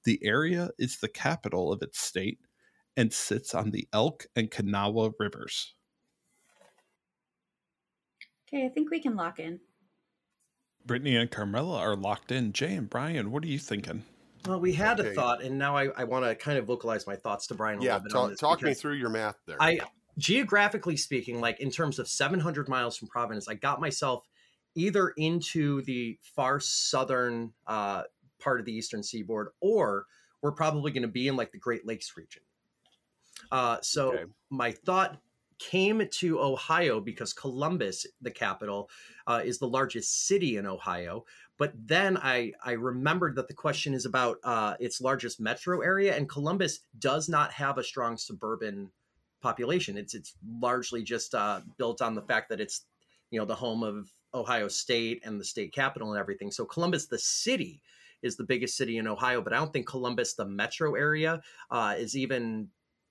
The 0.05 0.21
area 0.23 0.71
is 0.79 0.99
the 0.99 1.09
capital 1.09 1.73
of 1.73 1.81
its 1.81 1.99
state 1.99 2.41
and 2.95 3.11
sits 3.11 3.55
on 3.55 3.71
the 3.71 3.89
Elk 3.93 4.27
and 4.37 4.51
Kanawha 4.51 5.13
rivers. 5.19 5.75
Okay, 8.53 8.67
I 8.67 8.69
think 8.69 8.91
we 8.91 9.01
can 9.01 9.15
lock 9.15 9.39
in. 9.39 9.61
Brittany 10.85 11.15
and 11.17 11.31
Carmela 11.31 11.79
are 11.79 11.95
locked 11.95 12.33
in. 12.33 12.53
Jay 12.53 12.75
and 12.75 12.91
Brian, 12.91 13.31
what 13.31 13.45
are 13.45 13.49
you 13.49 13.59
thinking? 13.59 14.05
Well, 14.47 14.61
we 14.61 14.73
had 14.73 14.99
Okay. 14.99 15.11
a 15.11 15.15
thought, 15.15 15.43
and 15.43 15.59
now 15.59 15.77
I, 15.77 15.89
I 15.97 16.05
want 16.05 16.25
to 16.25 16.35
kind 16.35 16.59
of 16.59 16.67
vocalize 16.67 17.07
my 17.07 17.15
thoughts 17.15 17.47
to 17.49 17.55
Brian 17.55 17.79
a 17.79 17.83
Yeah, 17.83 17.95
little 17.95 18.01
bit. 18.09 18.15
on 18.17 18.31
talk, 18.31 18.39
talk 18.39 18.63
me 18.63 18.75
through 18.75 18.95
your 18.95 19.11
math 19.11 19.37
there. 19.47 19.59
I 19.61 19.81
geographically 20.19 20.97
speaking, 20.97 21.41
like 21.41 21.61
in 21.61 21.71
terms 21.71 21.99
of 21.99 22.09
700 22.09 22.69
miles 22.69 22.97
from 22.97 23.09
Providence, 23.09 23.49
I 23.49 23.55
got 23.55 23.81
myself 23.81 24.27
either 24.75 25.11
into 25.17 25.83
the 25.83 26.19
far 26.23 26.59
southern 26.61 27.53
uh, 27.67 28.05
part 28.41 28.61
of 28.61 28.67
the 28.67 28.73
eastern 28.73 29.03
seaboard, 29.03 29.49
or 29.61 30.07
we're 30.43 30.53
probably 30.53 30.91
going 30.91 31.03
to 31.03 31.09
be 31.09 31.29
in 31.29 31.37
like 31.37 31.53
the 31.53 31.59
Great 31.59 31.87
Lakes 31.87 32.17
region. 32.17 32.43
Uh, 33.53 33.79
so 33.83 34.15
Okay. 34.15 34.25
my 34.51 34.73
thought 34.73 35.21
came 35.61 36.03
to 36.11 36.41
Ohio 36.41 37.01
because 37.01 37.33
Columbus, 37.33 38.07
the 38.21 38.31
capital, 38.31 38.91
uh, 39.27 39.43
is 39.45 39.59
the 39.59 39.69
largest 39.69 40.27
city 40.27 40.57
in 40.57 40.67
Ohio. 40.67 41.25
But 41.59 41.75
then 41.87 42.17
I 42.17 42.53
I 42.65 42.73
remembered 42.73 43.37
that 43.37 43.47
the 43.47 43.55
question 43.55 43.95
is 43.95 44.07
about 44.07 44.39
uh, 44.43 44.75
its 44.81 45.01
largest 45.01 45.39
metro 45.39 45.83
area, 45.83 46.17
and 46.17 46.29
Columbus 46.29 46.81
does 46.99 47.29
not 47.29 47.53
have 47.53 47.79
a 47.79 47.85
strong 47.85 48.17
suburban 48.17 48.91
population. 49.43 49.97
It's 49.97 50.15
it's 50.15 50.35
largely 50.61 51.03
just 51.03 51.35
uh, 51.35 51.61
built 51.77 52.03
on 52.03 52.15
the 52.15 52.23
fact 52.23 52.49
that 52.49 52.61
it's 52.61 52.87
you 53.31 53.39
know 53.39 53.45
the 53.45 53.55
home 53.55 53.83
of 53.83 54.11
Ohio 54.33 54.69
State 54.69 55.21
and 55.25 55.39
the 55.39 55.45
state 55.45 55.73
capital 55.73 56.11
and 56.11 56.19
everything. 56.19 56.51
So 56.51 56.65
Columbus, 56.65 57.07
the 57.07 57.19
city, 57.19 57.83
is 58.23 58.37
the 58.37 58.45
biggest 58.45 58.77
city 58.77 58.97
in 58.97 59.07
Ohio, 59.07 59.43
but 59.43 59.53
I 59.53 59.57
don't 59.57 59.73
think 59.73 59.87
Columbus, 59.87 60.35
the 60.35 60.47
metro 60.47 60.95
area, 60.95 61.43
uh, 61.71 61.95
is 61.99 62.17
even 62.17 62.69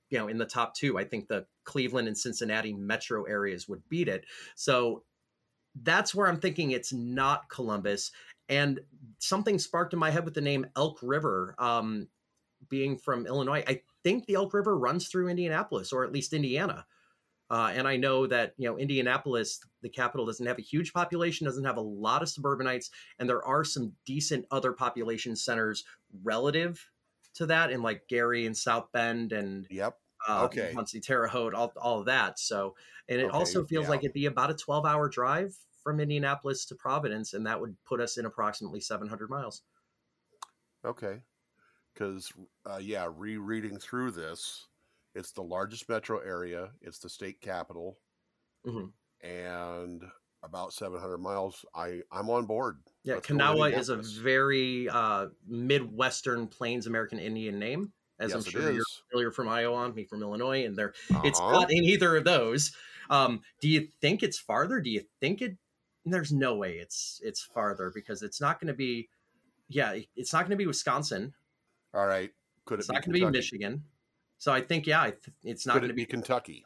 you 0.09 0.17
know 0.17 0.27
in 0.27 0.37
the 0.37 0.45
top 0.45 0.75
two. 0.75 0.97
I 0.97 1.03
think 1.03 1.27
the 1.27 1.45
Cleveland 1.63 2.07
and 2.07 2.17
Cincinnati 2.17 2.73
metro 2.73 3.23
areas 3.23 3.67
would 3.67 3.87
beat 3.89 4.07
it. 4.07 4.25
So 4.55 5.03
that's 5.83 6.13
where 6.13 6.27
I'm 6.27 6.39
thinking 6.39 6.71
it's 6.71 6.93
not 6.93 7.49
Columbus. 7.49 8.11
And 8.49 8.79
something 9.19 9.59
sparked 9.59 9.93
in 9.93 9.99
my 9.99 10.09
head 10.09 10.25
with 10.25 10.33
the 10.33 10.41
name 10.41 10.65
Elk 10.75 10.99
River. 11.01 11.55
Um, 11.59 12.07
being 12.67 12.97
from 12.97 13.25
Illinois, 13.25 13.63
I 13.67 13.81
think 14.03 14.25
the 14.25 14.35
Elk 14.35 14.53
River 14.53 14.77
runs 14.77 15.07
through 15.07 15.29
Indianapolis 15.29 15.93
or 15.93 16.03
at 16.03 16.11
least 16.11 16.33
Indiana. 16.33 16.85
Uh, 17.49 17.71
and 17.73 17.87
I 17.87 17.97
know 17.97 18.27
that 18.27 18.53
you 18.57 18.69
know 18.69 18.77
Indianapolis, 18.77 19.59
the 19.81 19.89
capital, 19.89 20.25
doesn't 20.25 20.45
have 20.45 20.59
a 20.59 20.63
huge 20.63 20.93
population, 20.93 21.45
doesn't 21.45 21.65
have 21.65 21.77
a 21.77 21.81
lot 21.81 22.21
of 22.21 22.29
suburbanites, 22.29 22.91
and 23.17 23.27
there 23.27 23.43
are 23.43 23.63
some 23.63 23.93
decent 24.05 24.45
other 24.51 24.71
population 24.71 25.35
centers 25.35 25.83
relative 26.23 26.85
to 27.39 27.47
that, 27.47 27.71
in 27.71 27.81
like 27.83 28.07
Gary 28.09 28.45
and 28.47 28.57
South 28.57 28.91
Bend 28.93 29.33
and 29.33 29.69
yep. 29.69 29.99
uh, 30.27 30.49
Okay. 30.49 30.73
Muncie, 30.73 31.01
Terre 31.01 31.27
Haute, 31.27 31.53
all, 31.55 31.73
all 31.77 31.99
of 32.01 32.05
that. 32.07 32.39
So, 32.39 32.75
and 33.09 33.21
it 33.21 33.29
Okay, 33.29 33.31
also 33.31 33.65
feels 33.65 33.87
yeah. 33.87 33.89
like 33.89 34.01
it'd 34.03 34.13
be 34.13 34.25
about 34.27 34.51
a 34.51 34.55
12 34.55 34.85
hour 34.85 35.09
drive 35.09 35.55
from 35.83 35.99
Indianapolis 35.99 36.65
to 36.67 36.75
Providence, 36.75 37.33
and 37.33 37.47
that 37.47 37.61
would 37.61 37.77
put 37.85 38.01
us 38.01 38.17
in 38.17 38.25
approximately 38.25 38.81
700 38.81 39.29
miles. 39.29 39.63
Okay. 40.83 41.23
Because, 41.93 42.31
uh, 42.65 42.79
yeah, 42.81 43.09
rereading 43.11 43.79
through 43.79 44.11
this, 44.11 44.69
it's 45.15 45.33
the 45.33 45.43
largest 45.43 45.89
metro 45.89 46.19
area, 46.19 46.73
it's 46.81 46.99
the 46.99 47.09
state 47.09 47.41
capital, 47.41 48.01
Mhm. 48.63 48.93
and 49.21 50.03
about 50.43 50.73
700 50.73 51.17
miles. 51.19 51.65
I, 51.73 52.01
I'm 52.11 52.29
on 52.29 52.45
board. 52.45 52.83
Yeah, 53.09 53.15
Let's 53.15 53.25
Kanawha 53.25 53.63
is 53.75 53.89
a 53.89 53.95
very 53.95 54.87
uh, 54.87 55.29
Midwestern 55.47 56.45
Plains 56.45 56.85
American 56.85 57.17
Indian 57.17 57.57
name, 57.57 57.91
as 58.19 58.33
I'm 58.33 58.43
sure 58.43 58.71
you're 58.71 58.83
familiar 59.09 59.31
from 59.31 59.49
Iowa, 59.49 59.91
me 59.91 60.03
from 60.05 60.21
Illinois, 60.21 60.63
and 60.63 60.75
there 60.75 60.93
it's 61.23 61.39
Uh-huh. 61.39 61.51
not 61.61 61.71
in 61.71 61.83
either 61.85 62.15
of 62.17 62.23
those. 62.23 62.71
Um, 63.09 63.41
do 63.61 63.67
you 63.67 63.87
think 63.99 64.21
it's 64.21 64.37
farther? 64.37 64.79
Do 64.79 64.91
you 64.91 65.01
think 65.19 65.41
it? 65.41 65.57
There's 66.05 66.31
no 66.31 66.55
way 66.55 66.77
it's 66.77 67.19
it's 67.23 67.41
farther 67.41 67.91
because 67.91 68.21
it's 68.21 68.39
not 68.39 68.59
going 68.59 68.67
to 68.67 68.75
be. 68.75 69.09
Yeah, 69.69 69.97
it's 70.15 70.31
not 70.31 70.41
going 70.41 70.51
to 70.51 70.55
be 70.55 70.67
Wisconsin. 70.67 71.33
All 71.95 72.05
right. 72.05 72.29
Could 72.65 72.75
it 72.75 72.79
It's 72.81 72.89
be 72.89 72.93
not 72.93 73.05
going 73.05 73.19
to 73.19 73.25
be 73.25 73.31
Michigan. 73.31 73.85
So 74.37 74.53
I 74.53 74.61
think 74.61 74.85
yeah, 74.85 75.09
it's 75.43 75.65
not 75.65 75.77
going 75.77 75.87
to 75.87 75.95
be 75.95 76.05
Kentucky? 76.05 76.63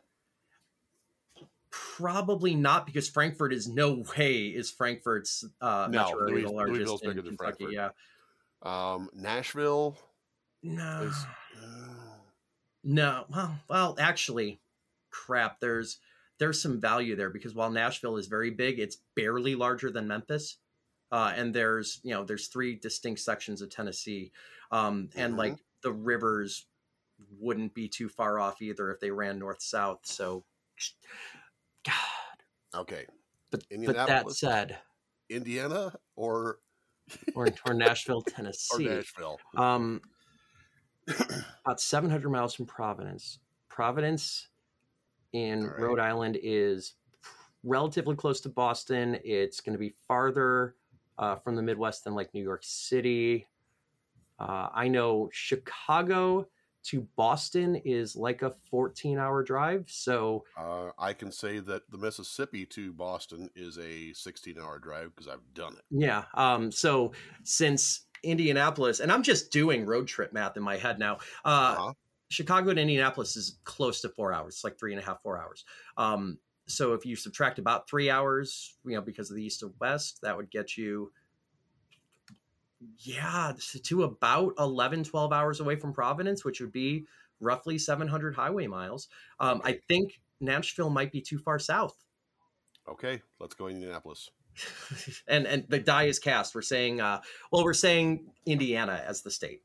Probably 1.75 2.53
not 2.53 2.85
because 2.85 3.09
Frankfort 3.09 3.51
is 3.51 3.67
no 3.67 4.03
way 4.15 4.43
is 4.45 4.69
Frankfort's 4.69 5.43
uh, 5.59 5.87
No, 5.89 6.03
metro 6.05 6.19
area 6.21 6.33
Louis- 6.35 6.43
the 6.43 6.51
largest 6.51 6.75
Louisville's 6.77 7.01
bigger 7.01 7.21
than 7.23 7.35
Kentucky. 7.35 7.65
Frankfort. 7.65 7.93
Yeah, 8.63 8.93
Um, 8.93 9.09
Nashville 9.15 9.97
no, 10.61 11.01
is. 11.03 11.25
no. 12.83 13.25
Well, 13.29 13.59
well, 13.69 13.95
actually, 13.99 14.59
crap. 15.09 15.59
There's 15.59 15.97
there's 16.37 16.61
some 16.61 16.79
value 16.79 17.15
there 17.15 17.29
because 17.31 17.55
while 17.55 17.71
Nashville 17.71 18.17
is 18.17 18.27
very 18.27 18.51
big, 18.51 18.79
it's 18.79 18.97
barely 19.15 19.55
larger 19.55 19.89
than 19.89 20.07
Memphis. 20.07 20.57
Uh, 21.11 21.33
and 21.35 21.53
there's 21.55 21.99
you 22.03 22.13
know 22.13 22.23
there's 22.23 22.47
three 22.47 22.75
distinct 22.75 23.21
sections 23.21 23.61
of 23.63 23.69
Tennessee, 23.71 24.31
um, 24.71 25.09
and 25.15 25.33
Mhm. 25.33 25.37
like 25.37 25.55
the 25.81 25.91
rivers 25.91 26.67
wouldn't 27.39 27.73
be 27.73 27.87
too 27.89 28.09
far 28.09 28.39
off 28.39 28.61
either 28.61 28.91
if 28.91 28.99
they 28.99 29.09
ran 29.11 29.39
north 29.39 29.61
south. 29.61 30.05
So, 30.05 30.43
God. 31.85 32.81
Okay. 32.81 33.05
But 33.51 33.63
but 33.85 33.95
that 34.07 34.31
said, 34.31 34.77
Indiana 35.29 35.93
or, 36.15 36.59
or, 37.35 37.49
or 37.67 37.73
Nashville, 37.73 38.23
or 38.27 38.31
Tennessee. 38.31 38.85
Nashville? 38.87 39.39
Um, 39.55 40.01
about 41.65 41.79
700 41.79 42.29
miles 42.29 42.53
from 42.55 42.65
Providence. 42.65 43.39
Providence 43.69 44.47
in 45.33 45.65
right. 45.65 45.79
Rhode 45.79 45.99
Island 45.99 46.37
is 46.41 46.93
relatively 47.63 48.15
close 48.15 48.41
to 48.41 48.49
Boston. 48.49 49.17
It's 49.23 49.61
going 49.61 49.73
to 49.73 49.79
be 49.79 49.93
farther 50.07 50.75
uh, 51.17 51.35
from 51.35 51.55
the 51.55 51.61
Midwest 51.61 52.03
than 52.03 52.15
like 52.15 52.33
New 52.33 52.43
York 52.43 52.61
City. 52.63 53.47
Uh, 54.39 54.69
I 54.73 54.87
know 54.87 55.29
Chicago 55.31 56.47
to 56.83 57.01
Boston 57.15 57.75
is 57.75 58.15
like 58.15 58.41
a 58.41 58.51
14 58.69 59.17
hour 59.17 59.43
drive. 59.43 59.89
So, 59.89 60.45
Uh, 60.57 60.91
I 60.97 61.13
can 61.13 61.31
say 61.31 61.59
that 61.59 61.89
the 61.89 61.97
Mississippi 61.97 62.65
to 62.67 62.91
Boston 62.93 63.49
is 63.55 63.77
a 63.77 64.13
16 64.13 64.59
hour 64.59 64.79
drive 64.79 65.15
because 65.15 65.27
I've 65.27 65.53
done 65.53 65.73
it. 65.73 65.83
Yeah. 65.89 66.25
Um, 66.33 66.71
so 66.71 67.13
since 67.43 68.07
Indianapolis, 68.23 68.99
and 68.99 69.11
I'm 69.11 69.23
just 69.23 69.51
doing 69.51 69.85
road 69.85 70.07
trip 70.07 70.33
math 70.33 70.57
in 70.57 70.63
my 70.63 70.77
head 70.77 70.99
now. 70.99 71.17
Uh, 71.45 71.75
Uh-huh. 71.77 71.93
Chicago 72.29 72.73
to 72.73 72.81
Indianapolis 72.81 73.35
is 73.35 73.59
close 73.63 74.01
to 74.01 74.09
four 74.09 74.33
hours. 74.33 74.55
It's 74.55 74.63
like 74.63 74.79
three 74.79 74.91
and 74.93 75.01
a 75.01 75.05
half, 75.05 75.21
four 75.21 75.37
hours. 75.37 75.65
Um, 75.97 76.39
so 76.67 76.93
if 76.93 77.05
you 77.05 77.15
subtract 77.15 77.59
about 77.59 77.87
three 77.87 78.09
hours, 78.09 78.77
you 78.85 78.93
know, 78.95 79.01
because 79.01 79.29
of 79.29 79.35
the 79.35 79.43
east 79.43 79.61
and 79.61 79.73
west, 79.79 80.19
that 80.23 80.35
would 80.35 80.49
get 80.49 80.75
you, 80.77 81.11
yeah, 82.99 83.53
to 83.83 84.03
about 84.03 84.53
11, 84.59 85.03
12 85.03 85.33
hours 85.33 85.59
away 85.59 85.75
from 85.75 85.93
Providence, 85.93 86.43
which 86.45 86.59
would 86.61 86.71
be 86.71 87.05
roughly 87.39 87.77
700 87.77 88.35
highway 88.35 88.67
miles. 88.67 89.07
Um, 89.39 89.61
I 89.63 89.79
think 89.87 90.21
Nashville 90.39 90.89
might 90.89 91.11
be 91.11 91.21
too 91.21 91.37
far 91.39 91.59
south. 91.59 91.95
Okay, 92.87 93.21
let's 93.39 93.55
go 93.55 93.67
Indianapolis. 93.67 94.29
and 95.27 95.47
and 95.47 95.65
the 95.67 95.79
die 95.79 96.03
is 96.03 96.19
cast. 96.19 96.53
We're 96.53 96.61
saying, 96.61 97.01
uh, 97.01 97.21
well, 97.51 97.63
we're 97.63 97.73
saying 97.73 98.25
Indiana 98.45 99.01
as 99.07 99.21
the 99.21 99.31
state. 99.31 99.61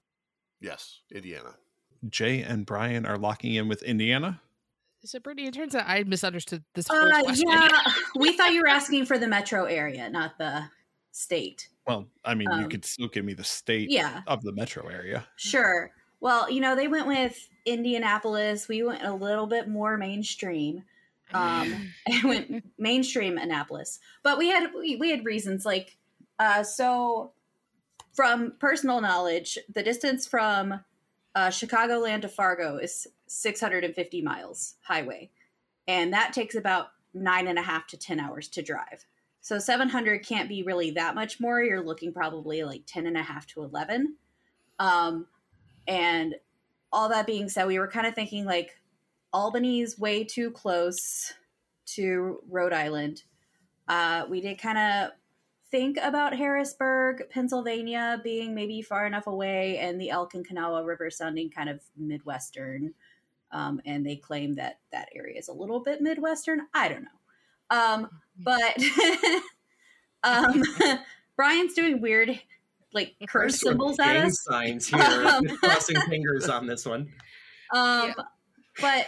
Yes, 0.60 1.00
Indiana. 1.12 1.54
Jay 2.08 2.42
and 2.42 2.64
Brian 2.64 3.04
are 3.04 3.18
locking 3.18 3.54
in 3.54 3.68
with 3.68 3.82
Indiana. 3.82 4.40
So, 5.04 5.20
Brittany, 5.20 5.48
it 5.48 5.54
turns 5.54 5.74
out 5.74 5.84
I 5.86 6.02
misunderstood 6.04 6.64
this 6.74 6.88
whole 6.88 6.98
Uh, 6.98 7.22
question. 7.22 7.48
yeah, 7.48 7.68
we 8.18 8.36
thought 8.36 8.52
you 8.52 8.62
were 8.62 8.68
asking 8.68 9.04
for 9.06 9.18
the 9.18 9.28
metro 9.28 9.64
area, 9.64 10.08
not 10.10 10.38
the 10.38 10.64
state. 11.18 11.70
Well, 11.86 12.10
I 12.24 12.34
mean, 12.34 12.52
you 12.52 12.66
Um, 12.66 12.68
could 12.68 12.84
still 12.84 13.08
give 13.08 13.24
me 13.24 13.34
the 13.34 13.44
state 13.44 13.94
Yeah, 13.94 14.22
of 14.26 14.42
the 14.42 14.52
metro 14.52 14.88
area. 14.88 15.28
sure. 15.36 15.92
Well, 16.20 16.50
you 16.50 16.60
know, 16.60 16.74
they 16.74 16.88
went 16.88 17.06
with 17.06 17.48
Indianapolis. 17.64 18.68
We 18.68 18.82
went 18.82 19.02
a 19.04 19.14
little 19.14 19.46
bit 19.46 19.68
more 19.68 19.96
mainstream. 19.96 20.84
Um, 21.34 21.94
and 22.06 22.24
went 22.24 22.64
mainstream 22.78 23.38
Annapolis. 23.38 24.00
But 24.22 24.38
we 24.38 24.48
had 24.48 24.72
we, 24.74 24.96
we 24.96 25.10
had 25.10 25.24
reasons 25.24 25.66
like 25.66 25.98
uh 26.38 26.62
so 26.62 27.34
from 28.12 28.52
personal 28.58 29.00
knowledge, 29.00 29.58
the 29.68 29.82
distance 29.82 30.26
from 30.26 30.84
uh, 31.34 31.48
Chicagoland 31.48 32.22
to 32.22 32.28
Fargo 32.28 32.78
is 32.78 33.06
650 33.28 34.22
miles 34.22 34.76
highway, 34.82 35.30
and 35.88 36.12
that 36.12 36.32
takes 36.32 36.54
about 36.56 36.90
nine 37.14 37.48
and 37.48 37.58
a 37.58 37.62
half 37.62 37.86
to 37.88 37.96
10 37.98 38.20
hours 38.20 38.48
to 38.50 38.62
drive. 38.62 39.06
So 39.40 39.58
700 39.58 40.26
can't 40.26 40.48
be 40.48 40.62
really 40.62 40.90
that 40.92 41.14
much 41.14 41.40
more. 41.40 41.62
You're 41.62 41.84
looking 41.84 42.12
probably 42.12 42.64
like 42.64 42.82
10 42.86 43.06
and 43.06 43.16
a 43.16 43.22
half 43.22 43.46
to 43.48 43.62
11. 43.62 44.16
Um, 44.78 45.26
and 45.86 46.34
all 46.92 47.08
that 47.08 47.26
being 47.26 47.48
said, 47.48 47.66
we 47.66 47.78
were 47.78 47.88
kind 47.88 48.06
of 48.06 48.14
thinking 48.14 48.44
like 48.44 48.78
Albany's 49.32 49.98
way 49.98 50.24
too 50.24 50.50
close 50.50 51.32
to 51.86 52.42
Rhode 52.48 52.72
Island. 52.72 53.22
Uh, 53.86 54.26
we 54.28 54.40
did 54.40 54.60
kind 54.60 54.78
of 54.78 55.10
think 55.70 55.98
about 56.02 56.36
Harrisburg, 56.36 57.24
Pennsylvania 57.30 58.20
being 58.22 58.54
maybe 58.54 58.82
far 58.82 59.06
enough 59.06 59.26
away, 59.26 59.78
and 59.78 60.00
the 60.00 60.10
Elk 60.10 60.34
and 60.34 60.46
Kanawha 60.46 60.84
River 60.84 61.10
sounding 61.10 61.50
kind 61.50 61.68
of 61.68 61.80
Midwestern. 61.96 62.94
Um, 63.50 63.80
and 63.86 64.04
they 64.04 64.16
claim 64.16 64.54
that 64.56 64.80
that 64.92 65.08
area 65.14 65.38
is 65.38 65.48
a 65.48 65.52
little 65.52 65.80
bit 65.80 66.02
Midwestern. 66.02 66.66
I 66.74 66.88
don't 66.88 67.02
know. 67.02 67.17
Um, 67.70 68.08
but 68.38 68.76
um, 70.22 70.62
Brian's 71.36 71.74
doing 71.74 72.00
weird, 72.00 72.40
like 72.92 73.14
curse 73.28 73.60
symbols 73.60 73.98
at 74.00 74.16
us. 74.16 74.42
signs 74.44 74.86
here, 74.88 75.00
Um, 75.02 75.46
crossing 75.58 76.00
fingers 76.08 76.48
on 76.48 76.66
this 76.66 76.84
one. 76.86 77.12
Um, 77.74 78.08
Yeah. 78.08 78.24
but 78.80 79.06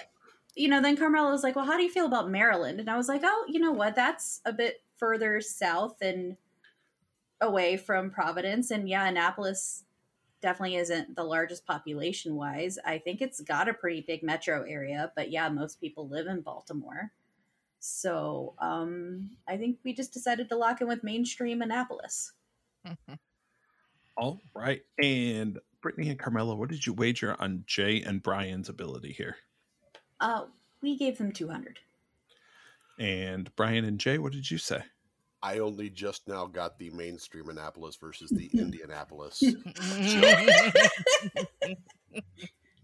you 0.57 0.69
know, 0.69 0.83
then 0.83 0.97
Carmela 0.97 1.31
was 1.31 1.43
like, 1.43 1.55
"Well, 1.57 1.65
how 1.65 1.77
do 1.77 1.83
you 1.83 1.91
feel 1.91 2.07
about 2.07 2.29
Maryland?" 2.31 2.81
And 2.81 2.91
I 2.91 2.97
was 2.97 3.09
like, 3.09 3.23
"Oh, 3.25 3.45
you 3.49 3.61
know 3.61 3.73
what? 3.73 3.95
That's 3.95 4.41
a 4.45 4.53
bit 4.53 4.83
further 4.99 5.41
south 5.41 5.97
and 6.03 6.37
away 7.41 7.77
from 7.77 8.11
Providence, 8.11 8.71
and 8.71 8.89
yeah, 8.89 9.07
Annapolis 9.07 9.85
definitely 10.43 10.77
isn't 10.77 11.15
the 11.17 11.23
largest 11.25 11.65
population 11.67 12.35
wise. 12.35 12.79
I 12.85 12.99
think 12.99 13.23
it's 13.23 13.41
got 13.41 13.69
a 13.69 13.75
pretty 13.75 14.01
big 14.03 14.23
metro 14.23 14.63
area, 14.69 15.13
but 15.15 15.31
yeah, 15.31 15.49
most 15.49 15.81
people 15.81 16.09
live 16.09 16.27
in 16.27 16.41
Baltimore." 16.43 17.13
So 17.81 18.55
um, 18.59 19.31
I 19.49 19.57
think 19.57 19.79
we 19.85 19.95
just 19.95 20.13
decided 20.13 20.49
to 20.51 20.57
lock 20.57 20.81
in 20.81 20.87
with 20.87 21.03
mainstream 21.03 21.63
Annapolis. 21.63 22.33
All 24.17 24.41
right. 24.55 24.83
And 25.03 25.59
Brittany 25.81 26.11
and 26.11 26.19
Carmela, 26.19 26.55
what 26.55 26.69
did 26.69 26.87
you 26.87 26.93
wager 26.93 27.35
on 27.41 27.65
Jay 27.67 28.03
and 28.03 28.23
Brian's 28.23 28.69
ability 28.69 29.13
here? 29.13 29.37
Uh, 30.21 30.45
we 30.83 30.97
gave 30.99 31.17
them 31.17 31.33
200. 31.33 31.79
And 32.99 33.55
Brian 33.57 33.87
and 33.87 33.99
Jay, 33.99 34.19
what 34.19 34.33
did 34.33 34.51
you 34.51 34.59
say? 34.59 34.83
I 35.43 35.59
only 35.59 35.89
just 35.89 36.29
now 36.29 36.45
got 36.45 36.79
the 36.79 36.91
mainstream 36.91 37.49
Annapolis 37.49 37.97
versus 37.97 38.29
the 38.29 38.51
Indianapolis. 38.53 39.43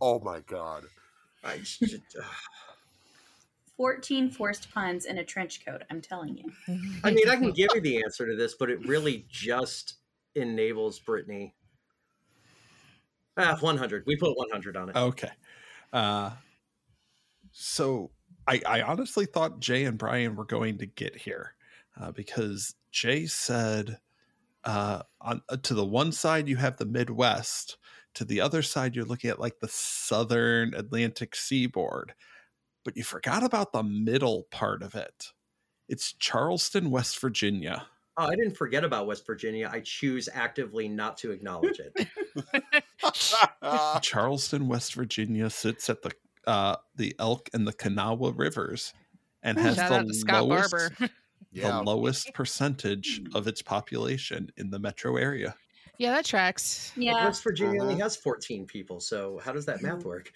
oh 0.01 0.21
my 0.21 0.41
god. 0.41 0.85
I 1.45 1.63
should, 1.63 2.03
14 3.77 4.31
forced 4.31 4.73
puns 4.73 5.05
in 5.05 5.19
a 5.19 5.25
trench 5.25 5.65
coat, 5.65 5.83
I'm 5.91 6.01
telling 6.01 6.37
you. 6.37 6.53
I 7.05 7.11
mean, 7.11 7.29
I 7.29 7.37
can 7.37 7.53
give 7.53 7.71
you 7.75 7.81
the 7.81 8.03
answer 8.03 8.27
to 8.27 8.37
this, 8.37 8.55
but 8.55 8.71
it 8.71 8.87
really 8.87 9.27
just 9.29 9.97
enables 10.35 10.99
Brittany. 10.99 11.55
Ah, 13.37 13.57
100. 13.61 14.05
We 14.07 14.17
put 14.17 14.37
100 14.37 14.77
on 14.77 14.89
it. 14.91 14.97
Okay. 14.97 15.31
Uh, 15.93 16.31
so 17.53 18.11
I, 18.47 18.61
I 18.67 18.83
honestly 18.83 19.27
thought 19.27 19.61
Jay 19.61 19.85
and 19.85 19.99
Brian 19.99 20.37
were 20.37 20.45
going 20.45 20.79
to 20.79 20.87
get 20.87 21.17
here 21.17 21.55
uh, 22.01 22.13
because 22.13 22.75
Jay 22.91 23.27
said 23.27 23.99
uh, 24.65 25.03
on 25.21 25.43
uh, 25.49 25.57
to 25.63 25.75
the 25.75 25.85
one 25.85 26.13
side 26.13 26.49
you 26.49 26.57
have 26.57 26.77
the 26.77 26.87
Midwest, 26.87 27.77
to 28.15 28.25
the 28.25 28.41
other 28.41 28.63
side 28.63 28.97
you're 28.97 29.05
looking 29.05 29.31
at 29.31 29.41
like 29.41 29.61
the 29.61 29.69
southern 29.69 30.75
Atlantic 30.75 31.37
seaboard, 31.37 32.15
but 32.87 32.97
you 32.97 33.03
forgot 33.05 33.43
about 33.43 33.73
the 33.73 33.83
middle 33.83 34.47
part 34.51 34.81
of 34.83 34.95
it. 34.95 35.33
It's 35.89 36.13
Charleston, 36.15 36.91
West 36.91 37.21
Virginia. 37.21 37.87
Oh, 38.17 38.25
I 38.27 38.37
didn't 38.37 38.57
forget 38.57 38.85
about 38.85 39.07
West 39.07 39.27
Virginia. 39.27 39.69
I 39.71 39.81
choose 39.81 40.29
actively 40.33 40.89
not 40.89 41.19
to 41.19 41.33
acknowledge 41.33 41.81
it. 41.81 42.09
Charleston, 44.03 44.69
West 44.69 44.95
Virginia 44.95 45.51
sits 45.51 45.91
at 45.91 46.01
the 46.03 46.13
uh, 46.47 46.77
the 46.95 47.15
Elk 47.19 47.51
and 47.53 47.67
the 47.67 47.73
Kanawha 47.73 48.31
rivers 48.33 48.95
and 49.43 49.59
has 49.59 49.75
Shout 49.77 50.07
the 50.07 50.15
Scott 50.15 50.45
lowest 50.47 50.71
Barber. 50.71 51.13
the 51.53 51.83
lowest 51.83 52.33
percentage 52.35 53.21
of 53.35 53.49
its 53.49 53.63
population 53.63 54.51
in 54.57 54.71
the 54.71 54.79
metro 54.79 55.17
area. 55.17 55.55
yeah, 55.99 56.13
that 56.13 56.25
tracks. 56.25 56.93
Yeah. 56.97 57.25
West 57.25 57.43
Virginia 57.43 57.83
only 57.83 57.95
Uh-huh. 57.95 58.05
has 58.05 58.17
14 58.17 58.65
people, 58.67 59.01
so 59.01 59.41
how 59.45 59.53
does 59.53 59.67
that 59.67 59.83
math 59.83 60.05
work? 60.05 60.33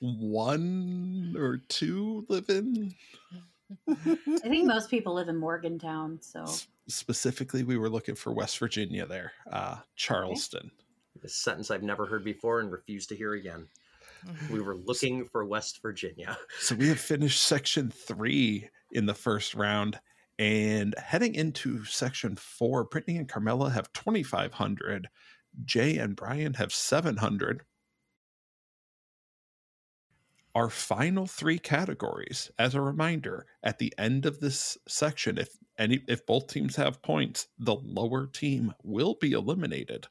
One 0.00 1.34
or 1.38 1.58
two 1.68 2.24
live 2.28 2.48
in. 2.48 2.94
I 3.88 3.94
think 3.94 4.66
most 4.66 4.90
people 4.90 5.14
live 5.14 5.28
in 5.28 5.36
Morgantown, 5.36 6.18
so 6.20 6.42
S- 6.42 6.68
Specifically, 6.88 7.64
we 7.64 7.76
were 7.78 7.90
looking 7.90 8.14
for 8.14 8.32
West 8.32 8.58
Virginia 8.58 9.06
there, 9.06 9.32
uh, 9.50 9.76
Charleston. 9.96 10.70
This 11.20 11.34
sentence 11.34 11.70
I've 11.70 11.82
never 11.82 12.06
heard 12.06 12.22
before 12.22 12.60
and 12.60 12.70
refuse 12.70 13.06
to 13.08 13.16
hear 13.16 13.34
again. 13.34 13.66
We 14.50 14.60
were 14.60 14.76
looking 14.86 15.24
for 15.24 15.44
West 15.44 15.82
Virginia. 15.82 16.38
So 16.60 16.76
we 16.76 16.88
have 16.88 17.00
finished 17.00 17.42
section 17.42 17.90
three 17.90 18.68
in 18.92 19.06
the 19.06 19.14
first 19.14 19.54
round. 19.54 19.98
And 20.38 20.94
heading 20.98 21.34
into 21.34 21.84
section 21.86 22.36
four, 22.36 22.84
Brittany 22.84 23.16
and 23.16 23.28
Carmela 23.28 23.70
have 23.70 23.92
2,500. 23.94 25.08
Jay 25.64 25.96
and 25.96 26.14
Brian 26.14 26.54
have 26.54 26.72
700. 26.72 27.62
Our 30.56 30.70
final 30.70 31.26
three 31.26 31.58
categories, 31.58 32.50
as 32.58 32.74
a 32.74 32.80
reminder, 32.80 33.44
at 33.62 33.78
the 33.78 33.92
end 33.98 34.24
of 34.24 34.40
this 34.40 34.78
section, 34.88 35.36
if 35.36 35.50
any 35.76 36.02
if 36.08 36.24
both 36.24 36.46
teams 36.46 36.76
have 36.76 37.02
points, 37.02 37.48
the 37.58 37.74
lower 37.76 38.26
team 38.26 38.72
will 38.82 39.16
be 39.20 39.32
eliminated. 39.32 40.06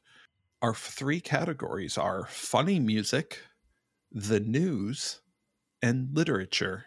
Our 0.62 0.72
three 0.72 1.20
categories 1.20 1.98
are 1.98 2.26
funny 2.26 2.78
music, 2.78 3.40
the 4.12 4.38
news, 4.38 5.20
and 5.82 6.10
literature. 6.14 6.86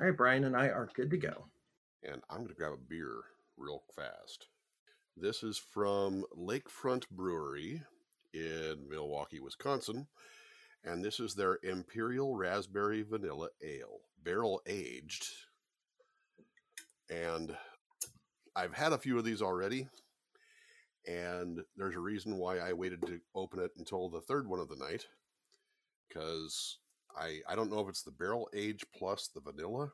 All 0.00 0.06
right, 0.06 0.16
Brian 0.16 0.44
and 0.44 0.56
I 0.56 0.68
are 0.68 0.88
good 0.94 1.10
to 1.10 1.18
go. 1.18 1.44
and 2.02 2.22
I'm 2.30 2.38
going 2.38 2.48
to 2.48 2.54
grab 2.54 2.72
a 2.72 2.78
beer 2.78 3.20
real 3.58 3.82
fast. 3.94 4.46
This 5.14 5.42
is 5.42 5.58
from 5.58 6.24
Lakefront 6.34 7.06
Brewery 7.10 7.82
in 8.32 8.86
Milwaukee, 8.88 9.40
Wisconsin, 9.40 10.06
and 10.84 11.04
this 11.04 11.20
is 11.20 11.34
their 11.34 11.58
Imperial 11.62 12.34
Raspberry 12.34 13.02
Vanilla 13.02 13.48
Ale, 13.62 14.00
barrel 14.22 14.60
aged. 14.66 15.26
And 17.10 17.56
I've 18.56 18.74
had 18.74 18.92
a 18.92 18.98
few 18.98 19.18
of 19.18 19.24
these 19.24 19.42
already, 19.42 19.88
and 21.06 21.60
there's 21.76 21.96
a 21.96 22.00
reason 22.00 22.36
why 22.36 22.58
I 22.58 22.72
waited 22.72 23.02
to 23.06 23.20
open 23.34 23.60
it 23.60 23.70
until 23.76 24.08
the 24.08 24.20
third 24.20 24.48
one 24.48 24.60
of 24.60 24.68
the 24.68 24.76
night, 24.76 25.06
because 26.08 26.78
I 27.16 27.40
I 27.48 27.54
don't 27.54 27.70
know 27.70 27.80
if 27.80 27.88
it's 27.88 28.02
the 28.02 28.10
barrel 28.10 28.48
age 28.54 28.84
plus 28.96 29.28
the 29.28 29.40
vanilla, 29.40 29.92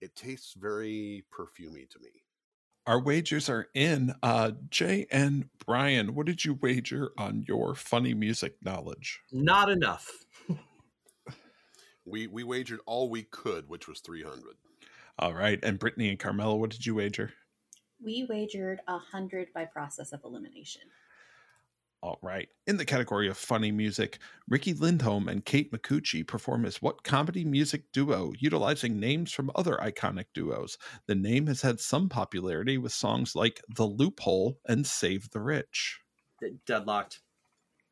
it 0.00 0.16
tastes 0.16 0.54
very 0.54 1.24
perfumey 1.32 1.88
to 1.90 1.98
me. 2.00 2.23
Our 2.86 3.00
wagers 3.00 3.48
are 3.48 3.68
in. 3.74 4.14
Uh, 4.22 4.52
Jay 4.68 5.06
and 5.10 5.48
Brian, 5.64 6.14
what 6.14 6.26
did 6.26 6.44
you 6.44 6.54
wager 6.60 7.12
on 7.16 7.44
your 7.48 7.74
funny 7.74 8.12
music 8.14 8.56
knowledge? 8.62 9.20
Not 9.32 9.70
enough. 9.70 10.10
We 12.06 12.26
we 12.26 12.44
wagered 12.44 12.80
all 12.84 13.08
we 13.08 13.22
could, 13.22 13.66
which 13.66 13.88
was 13.88 14.00
three 14.00 14.22
hundred. 14.22 14.56
All 15.18 15.32
right. 15.32 15.58
And 15.62 15.78
Brittany 15.78 16.10
and 16.10 16.18
Carmela, 16.18 16.54
what 16.56 16.68
did 16.68 16.84
you 16.84 16.94
wager? 16.96 17.32
we 18.04 18.26
wagered 18.28 18.80
a 18.86 18.98
hundred 18.98 19.48
by 19.54 19.64
process 19.64 20.12
of 20.12 20.20
elimination. 20.24 20.82
All 22.04 22.18
right. 22.20 22.50
In 22.66 22.76
the 22.76 22.84
category 22.84 23.28
of 23.30 23.38
funny 23.38 23.72
music, 23.72 24.18
Riki 24.46 24.74
Lindhome 24.74 25.26
and 25.26 25.42
Kate 25.42 25.72
Micucci 25.72 26.22
perform 26.26 26.66
as 26.66 26.82
what 26.82 27.02
comedy 27.02 27.46
music 27.46 27.90
duo, 27.94 28.34
utilizing 28.38 29.00
names 29.00 29.32
from 29.32 29.50
other 29.54 29.78
iconic 29.80 30.26
duos? 30.34 30.76
The 31.06 31.14
name 31.14 31.46
has 31.46 31.62
had 31.62 31.80
some 31.80 32.10
popularity 32.10 32.76
with 32.76 32.92
songs 32.92 33.34
like 33.34 33.62
The 33.74 33.86
Loophole 33.86 34.58
and 34.68 34.86
Save 34.86 35.30
the 35.30 35.40
Rich. 35.40 35.98
Deadlocked. 36.66 37.20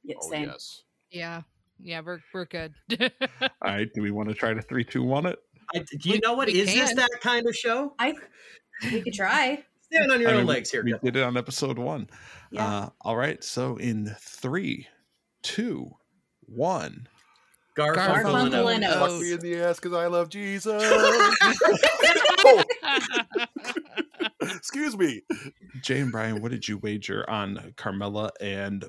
Yeah, 0.04 0.16
Oh 0.20 0.30
yes. 0.34 0.82
Yeah, 1.10 1.40
yeah, 1.80 2.02
we're 2.04 2.20
we're 2.34 2.44
good. 2.44 2.74
All 3.00 3.48
right. 3.62 3.88
Do 3.94 4.02
we 4.02 4.10
want 4.10 4.28
to 4.28 4.34
try 4.34 4.52
to 4.52 4.60
3 4.60 4.84
2 4.84 5.02
1 5.02 5.24
it? 5.24 5.38
I, 5.74 5.78
do 5.78 5.86
you 6.10 6.12
We- 6.16 6.18
know 6.18 6.34
what 6.34 6.50
is 6.50 6.54
we 6.54 6.60
Is 6.60 6.74
this 6.74 6.94
that 6.96 7.10
kind 7.22 7.46
of 7.46 7.56
show? 7.56 7.94
I 7.98 8.14
we 8.92 9.00
could 9.00 9.14
try. 9.14 9.64
Stand 9.92 10.10
on 10.10 10.20
your 10.20 10.30
I 10.30 10.32
own 10.32 10.38
mean, 10.38 10.46
legs 10.46 10.70
here. 10.70 10.82
We 10.82 10.92
did 11.02 11.16
it 11.16 11.22
on 11.22 11.36
episode 11.36 11.78
one. 11.78 12.08
Yeah. 12.50 12.66
Uh, 12.66 12.88
all 13.02 13.16
right. 13.16 13.42
So 13.44 13.76
in 13.76 14.14
three, 14.18 14.88
two, 15.42 15.92
one. 16.46 17.08
Garfunkel, 17.76 18.24
Garfunkel 18.24 18.74
and 18.74 18.84
and 18.84 18.84
Oates. 18.84 18.96
Oates. 18.96 19.12
Fuck 19.12 19.20
me 19.20 19.32
in 19.32 19.38
the 19.40 19.64
ass 19.64 19.80
because 19.80 19.94
I 19.94 20.06
love 20.06 20.28
Jesus. 20.28 20.82
Oh, 22.44 22.62
excuse 24.42 24.96
me. 24.96 25.22
Jay 25.80 26.00
and 26.00 26.12
Brian, 26.12 26.42
what 26.42 26.50
did 26.50 26.68
you 26.68 26.78
wager 26.78 27.28
on 27.28 27.72
Carmela 27.76 28.30
and 28.40 28.84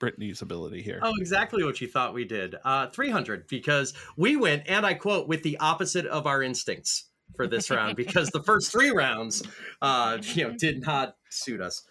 Brittany's 0.00 0.42
ability 0.42 0.82
here? 0.82 0.98
Oh, 1.02 1.14
exactly 1.18 1.62
what 1.62 1.80
you 1.80 1.88
thought 1.88 2.14
we 2.14 2.24
did. 2.24 2.56
Uh, 2.64 2.88
300, 2.88 3.46
because 3.48 3.94
we 4.16 4.36
went, 4.36 4.64
and 4.66 4.84
I 4.84 4.94
quote, 4.94 5.28
with 5.28 5.42
the 5.42 5.58
opposite 5.58 6.06
of 6.06 6.26
our 6.26 6.42
instincts 6.42 7.07
for 7.36 7.46
this 7.46 7.70
round, 7.70 7.96
because 7.96 8.30
the 8.30 8.42
first 8.42 8.72
three 8.72 8.90
rounds, 8.90 9.42
uh, 9.82 10.18
you 10.22 10.44
know, 10.48 10.56
did 10.56 10.80
not 10.80 11.16
suit 11.30 11.60
us. 11.60 11.84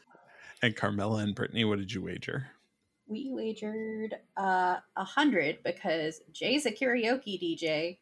And 0.61 0.75
Carmela 0.75 1.19
and 1.19 1.35
Brittany, 1.35 1.65
what 1.65 1.79
did 1.79 1.93
you 1.93 2.01
wager? 2.01 2.47
We 3.07 3.29
wagered 3.29 4.15
uh, 4.35 4.77
a 4.95 5.03
hundred 5.03 5.59
because 5.63 6.21
Jay's 6.33 6.65
a 6.65 6.71
karaoke 6.71 7.41
DJ 7.41 7.97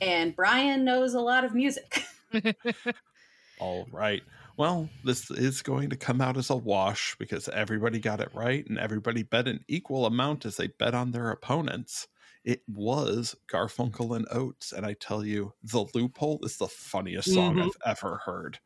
and 0.00 0.34
Brian 0.34 0.84
knows 0.84 1.14
a 1.14 1.20
lot 1.20 1.44
of 1.44 1.54
music. 1.54 2.04
All 3.60 3.86
right. 3.90 4.22
Well, 4.56 4.88
this 5.04 5.30
is 5.30 5.62
going 5.62 5.90
to 5.90 5.96
come 5.96 6.20
out 6.20 6.36
as 6.36 6.48
a 6.48 6.56
wash 6.56 7.16
because 7.18 7.48
everybody 7.48 7.98
got 7.98 8.20
it 8.20 8.30
right 8.34 8.66
and 8.66 8.78
everybody 8.78 9.22
bet 9.22 9.48
an 9.48 9.64
equal 9.68 10.06
amount 10.06 10.46
as 10.46 10.56
they 10.56 10.68
bet 10.68 10.94
on 10.94 11.12
their 11.12 11.30
opponents. 11.30 12.08
It 12.46 12.62
was 12.68 13.34
Garfunkel 13.48 14.14
and 14.16 14.24
Oates, 14.30 14.72
and 14.72 14.86
I 14.86 14.94
tell 14.94 15.24
you, 15.24 15.52
The 15.64 15.84
Loophole 15.94 16.38
is 16.44 16.56
the 16.56 16.68
funniest 16.68 17.34
song 17.34 17.56
Mhm. 17.56 17.64
I've 17.66 17.76
ever 17.98 18.18
heard. 18.24 18.60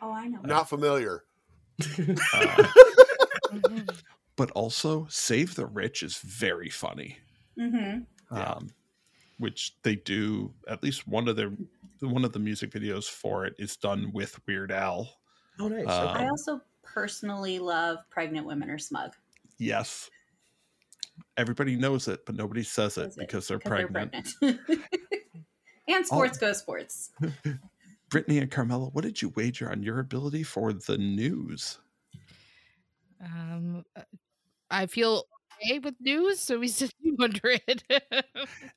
oh, 0.00 0.12
I 0.12 0.28
know. 0.28 0.40
Not 0.42 0.68
familiar. 0.68 1.24
Uh, 2.32 2.68
but 4.36 4.50
also, 4.52 5.06
Save 5.08 5.56
the 5.56 5.66
Rich 5.66 6.02
is 6.04 6.18
very 6.18 6.70
funny. 6.70 7.18
hmm 7.56 8.00
Yeah. 8.30 8.52
um, 8.52 8.72
which 9.38 9.76
they 9.82 9.96
do 9.96 10.54
at 10.68 10.82
least 10.84 11.08
one 11.08 11.26
of 11.28 11.34
their 11.36 11.50
one 12.00 12.24
of 12.24 12.32
the 12.32 12.38
music 12.38 12.70
videos 12.70 13.08
for 13.08 13.46
it 13.46 13.54
is 13.58 13.76
done 13.76 14.12
with 14.12 14.38
Weird 14.46 14.70
Al. 14.70 15.08
oh, 15.58 15.66
nice. 15.68 15.86
Uh, 15.88 16.12
I 16.16 16.28
also 16.28 16.60
personally 16.82 17.58
love 17.58 17.98
Pregnant 18.10 18.46
Women 18.46 18.70
Are 18.70 18.78
Smug. 18.78 19.12
Yes, 19.58 20.08
everybody 21.36 21.76
knows 21.76 22.08
it, 22.08 22.24
but 22.26 22.34
nobody 22.34 22.62
says 22.62 22.98
it 22.98 23.08
Is 23.08 23.16
it? 23.16 23.20
because 23.20 23.48
they're 23.48 23.58
pregnant. 23.58 24.28
they're 24.40 24.54
pregnant. 24.54 24.84
and 25.88 26.06
sports 26.06 26.38
go 26.38 26.52
sports. 26.52 27.10
Brittany 28.10 28.38
and 28.38 28.50
Carmela, 28.50 28.86
what 28.90 29.02
did 29.04 29.20
you 29.20 29.30
wager 29.30 29.70
on 29.70 29.82
your 29.82 29.98
ability 29.98 30.42
for 30.42 30.72
the 30.72 30.98
news? 30.98 31.78
um, 33.24 33.84
uh, 33.96 34.02
I 34.70 34.86
feel 34.86 35.24
okay 35.62 35.78
with 35.78 35.94
news, 36.00 36.40
so 36.40 36.58
we 36.58 36.68
said 36.68 36.90
200. 37.02 37.82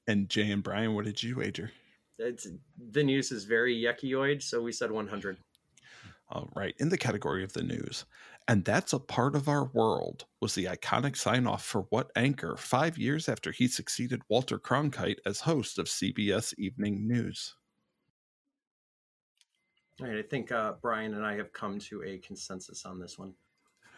And 0.07 0.29
Jay 0.29 0.51
and 0.51 0.63
Brian, 0.63 0.95
what 0.95 1.05
did 1.05 1.21
you 1.21 1.35
wager? 1.37 1.71
it's, 2.19 2.47
the 2.91 3.03
news 3.03 3.31
is 3.31 3.43
very 3.43 3.75
yuckyoid, 3.75 4.41
so 4.41 4.61
we 4.61 4.71
said 4.71 4.89
100. 4.91 5.37
All 6.29 6.49
right, 6.55 6.73
in 6.79 6.89
the 6.89 6.97
category 6.97 7.43
of 7.43 7.53
the 7.53 7.63
news. 7.63 8.05
And 8.47 8.63
that's 8.63 8.93
a 8.93 8.99
part 8.99 9.35
of 9.35 9.49
our 9.49 9.65
world 9.65 10.25
was 10.39 10.55
the 10.55 10.65
iconic 10.65 11.17
sign 11.17 11.45
off 11.47 11.65
for 11.65 11.81
what 11.89 12.11
anchor 12.15 12.55
five 12.55 12.97
years 12.97 13.27
after 13.27 13.51
he 13.51 13.67
succeeded 13.67 14.21
Walter 14.29 14.57
Cronkite 14.57 15.17
as 15.25 15.41
host 15.41 15.77
of 15.77 15.87
CBS 15.87 16.53
Evening 16.57 17.05
News. 17.07 17.55
All 19.99 20.07
right, 20.07 20.17
I 20.17 20.21
think 20.21 20.51
uh, 20.51 20.73
Brian 20.81 21.15
and 21.15 21.25
I 21.25 21.35
have 21.35 21.51
come 21.51 21.79
to 21.79 22.03
a 22.03 22.19
consensus 22.19 22.85
on 22.85 22.99
this 22.99 23.17
one. 23.17 23.33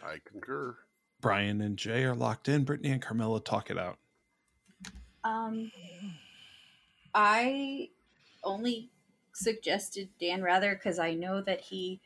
I 0.02 0.16
concur. 0.24 0.76
Brian 1.20 1.60
and 1.60 1.76
Jay 1.76 2.04
are 2.04 2.14
locked 2.14 2.48
in. 2.48 2.64
Brittany 2.64 2.90
and 2.90 3.02
Carmela 3.02 3.40
talk 3.40 3.70
it 3.70 3.78
out. 3.78 3.98
Um, 5.22 5.70
I 7.14 7.90
only 8.42 8.88
suggested 9.34 10.08
Dan 10.18 10.42
Rather 10.42 10.74
because 10.74 10.98
I 10.98 11.14
know 11.14 11.42
that 11.42 11.60
he, 11.60 12.00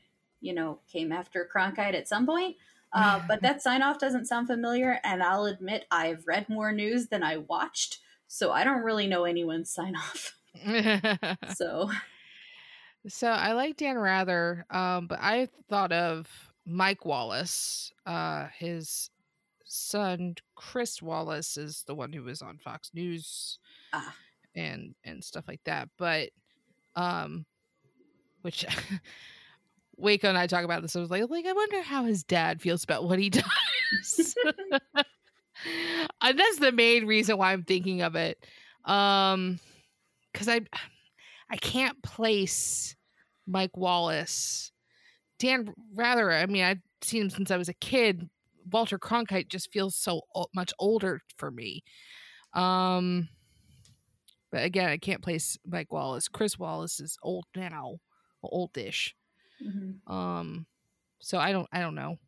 you 0.44 0.52
know, 0.54 0.78
came 0.92 1.10
after 1.10 1.48
Cronkite 1.52 1.94
at 1.94 2.06
some 2.08 2.26
point. 2.26 2.56
Uh, 2.92 3.20
but 3.26 3.42
that 3.42 3.60
sign 3.60 3.82
off 3.82 3.98
doesn't 3.98 4.26
sound 4.26 4.46
familiar, 4.46 5.00
and 5.02 5.20
I'll 5.22 5.46
admit 5.46 5.84
I've 5.90 6.24
read 6.28 6.48
more 6.48 6.70
news 6.70 7.08
than 7.08 7.24
I 7.24 7.38
watched, 7.38 7.98
so 8.28 8.52
I 8.52 8.62
don't 8.62 8.82
really 8.84 9.08
know 9.08 9.24
anyone's 9.24 9.70
sign 9.70 9.96
off. 9.96 10.36
So 11.56 11.90
so 13.08 13.28
I 13.28 13.52
like 13.52 13.76
Dan 13.76 13.98
Rather, 13.98 14.64
um, 14.70 15.08
but 15.08 15.18
I 15.20 15.48
thought 15.68 15.92
of 15.92 16.28
Mike 16.64 17.04
Wallace. 17.04 17.92
Uh, 18.06 18.46
his 18.56 19.10
son 19.66 20.36
Chris 20.54 21.02
Wallace 21.02 21.56
is 21.56 21.82
the 21.86 21.94
one 21.96 22.12
who 22.12 22.22
was 22.22 22.40
on 22.42 22.58
Fox 22.58 22.90
News 22.94 23.58
Ah. 23.92 24.14
and 24.54 24.94
and 25.04 25.22
stuff 25.24 25.46
like 25.48 25.62
that. 25.64 25.88
But 25.98 26.30
um, 26.96 27.44
which 28.42 28.64
Waco 29.96 30.28
and 30.28 30.38
I 30.38 30.46
talk 30.46 30.64
about 30.64 30.82
this. 30.82 30.96
I 30.96 31.00
was 31.00 31.10
like, 31.10 31.28
like 31.28 31.46
I 31.46 31.52
wonder 31.52 31.82
how 31.82 32.04
his 32.04 32.24
dad 32.24 32.60
feels 32.60 32.84
about 32.84 33.04
what 33.04 33.18
he 33.18 33.30
does. 33.30 34.34
and 36.20 36.38
that's 36.38 36.58
the 36.58 36.72
main 36.72 37.06
reason 37.06 37.38
why 37.38 37.52
I'm 37.52 37.64
thinking 37.64 38.02
of 38.02 38.16
it. 38.16 38.44
Um, 38.84 39.58
because 40.32 40.48
I 40.48 40.60
I 41.50 41.56
can't 41.56 42.02
place 42.02 42.96
Mike 43.46 43.76
Wallace. 43.76 44.72
Dan 45.38 45.72
Rather, 45.94 46.32
I 46.32 46.46
mean, 46.46 46.64
I've 46.64 46.80
seen 47.02 47.22
him 47.22 47.30
since 47.30 47.50
I 47.50 47.56
was 47.56 47.68
a 47.68 47.74
kid. 47.74 48.28
Walter 48.72 48.98
Cronkite 48.98 49.48
just 49.48 49.72
feels 49.72 49.94
so 49.94 50.22
much 50.54 50.72
older 50.78 51.20
for 51.36 51.50
me. 51.50 51.84
Um, 52.54 53.28
but 54.50 54.64
again, 54.64 54.88
I 54.88 54.96
can't 54.96 55.22
place 55.22 55.58
Mike 55.66 55.92
Wallace. 55.92 56.28
Chris 56.28 56.58
Wallace 56.58 57.00
is 57.00 57.18
old 57.22 57.44
now, 57.54 57.98
oldish. 58.42 59.14
Mhm. 59.62 60.10
Um, 60.10 60.66
so 61.20 61.38
I 61.38 61.52
don't, 61.52 61.68
I 61.72 61.80
don't 61.80 61.94
know. 61.94 62.18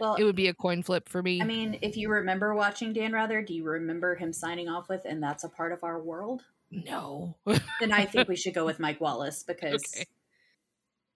well, 0.00 0.14
It 0.16 0.24
would 0.24 0.36
be 0.36 0.48
a 0.48 0.54
coin 0.54 0.82
flip 0.82 1.08
for 1.08 1.22
me. 1.22 1.40
I 1.40 1.44
mean, 1.44 1.78
if 1.82 1.96
you 1.96 2.08
remember 2.10 2.54
watching 2.54 2.92
Dan 2.92 3.12
Rather, 3.12 3.42
do 3.42 3.54
you 3.54 3.64
remember 3.64 4.14
him 4.14 4.32
signing 4.32 4.68
off 4.68 4.88
with 4.88 5.04
"And 5.04 5.22
that's 5.22 5.44
a 5.44 5.48
part 5.48 5.72
of 5.72 5.82
our 5.84 6.00
world"? 6.00 6.44
no. 6.70 7.34
then 7.80 7.92
I 7.92 8.04
think 8.04 8.28
we 8.28 8.36
should 8.36 8.54
go 8.54 8.64
with 8.66 8.78
Mike 8.78 9.00
Wallace 9.00 9.42
because 9.42 9.74
Okay. 9.94 10.04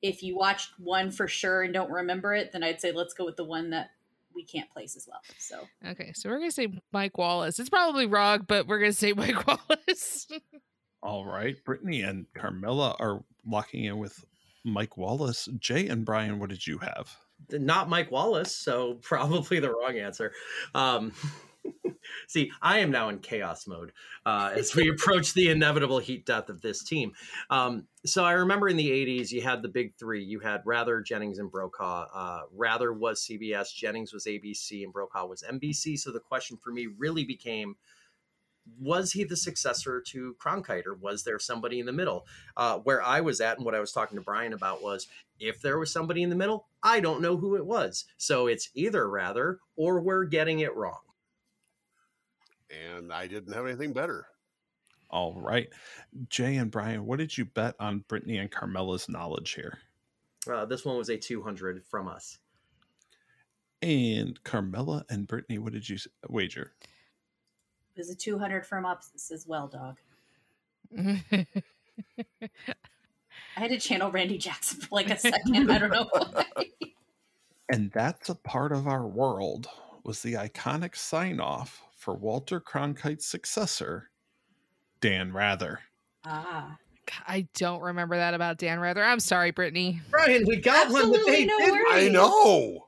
if 0.01 0.23
you 0.23 0.37
watched 0.37 0.79
one 0.79 1.11
for 1.11 1.29
sure 1.29 1.63
and 1.63 1.73
don't 1.75 1.91
remember 1.91 2.35
it, 2.35 2.53
then 2.53 2.63
I'd 2.63 2.81
say 2.81 2.93
let's 2.93 3.15
go 3.15 3.25
with 3.25 3.37
the 3.37 3.45
one 3.45 3.71
that 3.71 3.91
we 4.35 4.45
can't 4.45 4.71
place 4.71 4.97
as 4.97 5.07
well. 5.07 5.21
So 5.39 5.69
okay, 5.87 6.13
so 6.15 6.29
we're 6.31 6.39
gonna 6.39 6.51
say 6.51 6.69
Mike 6.93 7.19
Wallace. 7.19 7.59
It's 7.61 7.69
probably 7.69 8.07
wrong, 8.07 8.45
but 8.49 8.67
we're 8.67 8.79
gonna 8.81 8.93
say 8.95 9.13
Mike 9.13 9.47
Wallace. 9.47 10.27
All 11.03 11.25
right. 11.27 11.57
Brittany 11.65 12.01
and 12.03 12.27
Carmela 12.35 12.97
are 12.99 13.23
locking 13.45 13.85
in 13.85 13.99
with 13.99 14.25
Mike 14.65 14.97
Wallace. 14.97 15.49
Jay 15.59 15.89
and 15.89 16.05
Brian, 16.05 16.39
what 16.39 16.51
did 16.51 16.67
you 16.67 16.79
have? 16.79 17.17
Not 17.51 17.89
Mike 17.89 18.11
Wallace, 18.11 18.55
so 18.55 18.95
probably 19.03 19.61
the 19.61 19.71
wrong 19.71 19.99
answer. 19.99 20.33
Um, 20.75 21.13
see, 22.29 22.51
I 22.61 22.79
am 22.79 22.91
now 22.91 23.09
in 23.09 23.19
chaos 23.19 23.67
mode 23.67 23.93
uh, 24.27 24.53
as 24.57 24.75
we 24.75 24.89
approach 24.91 25.35
the 25.35 25.51
inevitable 25.51 25.99
heat 25.99 26.27
death 26.27 26.49
of 26.49 26.61
this 26.61 26.83
team. 26.83 27.13
Um, 27.51 27.87
so 28.05 28.25
I 28.25 28.33
remember 28.33 28.69
in 28.69 28.77
the 28.77 28.91
80s, 28.91 29.31
you 29.31 29.43
had 29.43 29.63
the 29.63 29.69
big 29.69 29.95
three. 29.97 30.23
You 30.25 30.41
had 30.41 30.63
Rather, 30.65 31.01
Jennings, 31.01 31.39
and 31.39 31.51
Brokaw. 31.51 32.07
Uh, 32.13 32.43
Rather 32.55 32.93
was 32.93 33.27
CBS, 33.27 33.75
Jennings 33.75 34.13
was 34.13 34.27
ABC, 34.27 34.85
and 34.85 34.93
Brokaw 34.93 35.27
was 35.27 35.43
NBC. 35.43 35.99
So 35.99 36.11
the 36.11 36.21
question 36.21 36.57
for 36.57 36.73
me 36.73 36.89
really 36.99 37.25
became 37.25 37.77
was 38.79 39.13
he 39.13 39.25
the 39.25 39.37
successor 39.37 40.01
to 40.09 40.37
Cronkite 40.41 40.87
or 40.87 40.95
was 40.95 41.25
there 41.25 41.39
somebody 41.39 41.81
in 41.81 41.87
the 41.87 41.93
middle? 41.93 42.27
Uh, 42.57 42.79
where 42.79 43.03
I 43.03 43.21
was 43.21 43.41
at 43.41 43.57
and 43.57 43.65
what 43.65 43.75
I 43.75 43.81
was 43.81 43.93
talking 43.93 44.17
to 44.17 44.25
Brian 44.25 44.53
about 44.53 44.83
was 44.83 45.09
if 45.41 45.61
there 45.61 45.79
was 45.79 45.93
somebody 45.93 46.23
in 46.23 46.31
the 46.31 46.37
middle, 46.37 46.67
I 46.83 47.01
don't 47.01 47.23
know 47.23 47.37
who 47.37 47.57
it 47.57 47.67
was. 47.67 48.05
So 48.17 48.47
it's 48.47 48.71
either 48.75 49.09
rather 49.09 49.59
or 49.77 50.01
we're 50.01 50.25
getting 50.25 50.61
it 50.61 50.75
wrong. 50.77 51.01
And 52.71 53.13
I 53.13 53.27
didn't 53.27 53.53
have 53.53 53.67
anything 53.67 53.93
better. 53.93 54.27
All 55.11 55.39
right. 55.39 55.69
Jay 56.29 56.57
and 56.57 56.71
Brian, 56.71 57.05
what 57.05 57.19
did 57.19 57.37
you 57.37 57.45
bet 57.45 57.75
on 57.79 58.05
Brittany 58.09 58.39
and 58.39 58.51
Carmela's 58.51 59.09
knowledge 59.09 59.53
here? 59.53 59.79
Uh, 60.51 60.65
this 60.65 60.85
one 60.85 60.97
was 60.97 61.11
a 61.11 61.19
200 61.19 61.85
from 61.85 62.09
us. 62.09 62.39
And 63.83 64.43
Carmela 64.45 65.05
and 65.11 65.27
Brittany, 65.27 65.59
what 65.59 65.73
did 65.73 65.89
you 65.89 65.99
wager? 66.29 66.73
It 67.95 67.99
was 67.99 68.11
a 68.11 68.15
200 68.15 68.67
from 68.67 68.87
us 68.87 69.31
as 69.33 69.47
well, 69.47 69.69
dog. 69.69 69.99
I 73.57 73.61
had 73.61 73.71
to 73.71 73.79
channel 73.79 74.11
Randy 74.11 74.39
Jackson 74.39 74.81
for 74.81 74.89
like 74.95 75.11
a 75.11 75.19
second. 75.19 75.71
I 75.71 75.79
don't 75.79 75.91
know 75.91 76.09
why. 76.13 76.47
And 77.69 77.91
that's 77.93 78.29
a 78.29 78.35
part 78.35 78.73
of 78.73 78.87
our 78.87 79.07
world 79.07 79.67
was 80.05 80.21
the 80.23 80.35
iconic 80.35 80.97
sign 80.97 81.41
off 81.41 81.83
for 81.97 82.15
Walter 82.15 82.61
Cronkite's 82.61 83.27
successor, 83.27 84.11
Dan 85.01 85.33
Rather. 85.33 85.81
Ah, 86.25 86.77
I 87.27 87.47
don't 87.55 87.81
remember 87.83 88.17
that 88.17 88.35
about 88.35 88.59
Dan 88.59 88.81
Rather. 88.81 89.03
I'm 89.03 89.21
sorry, 89.21 89.51
Brittany. 89.53 90.01
Brian, 90.11 90.45
we 90.47 90.57
got 90.57 90.91
one 90.91 91.11
that 91.13 91.19
Absolutely 91.21 91.33
they 91.33 91.47
no 91.47 91.59
did. 91.59 91.71
worries. 91.73 92.09
I 92.09 92.09
know. 92.09 92.87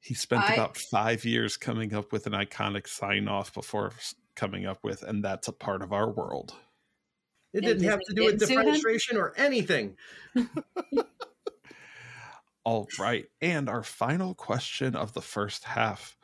He 0.00 0.14
spent 0.14 0.44
I- 0.44 0.54
about 0.54 0.76
five 0.76 1.24
years 1.24 1.56
coming 1.56 1.94
up 1.94 2.12
with 2.12 2.26
an 2.26 2.32
iconic 2.32 2.88
sign 2.88 3.28
off 3.28 3.52
before 3.52 3.92
coming 4.36 4.66
up 4.66 4.82
with, 4.82 5.02
and 5.02 5.24
that's 5.24 5.48
a 5.48 5.52
part 5.52 5.82
of 5.82 5.92
our 5.92 6.10
world. 6.10 6.54
It 7.52 7.62
didn't 7.62 7.84
have 7.84 8.00
to 8.00 8.14
do 8.14 8.24
with 8.24 8.38
didn't 8.38 8.48
sue 8.48 8.60
him? 8.60 8.66
defenestration 8.66 9.14
or 9.16 9.34
anything. 9.36 9.96
All 12.64 12.86
right. 12.98 13.24
And 13.40 13.68
our 13.68 13.82
final 13.82 14.34
question 14.34 14.94
of 14.94 15.14
the 15.14 15.22
first 15.22 15.64
half 15.64 16.16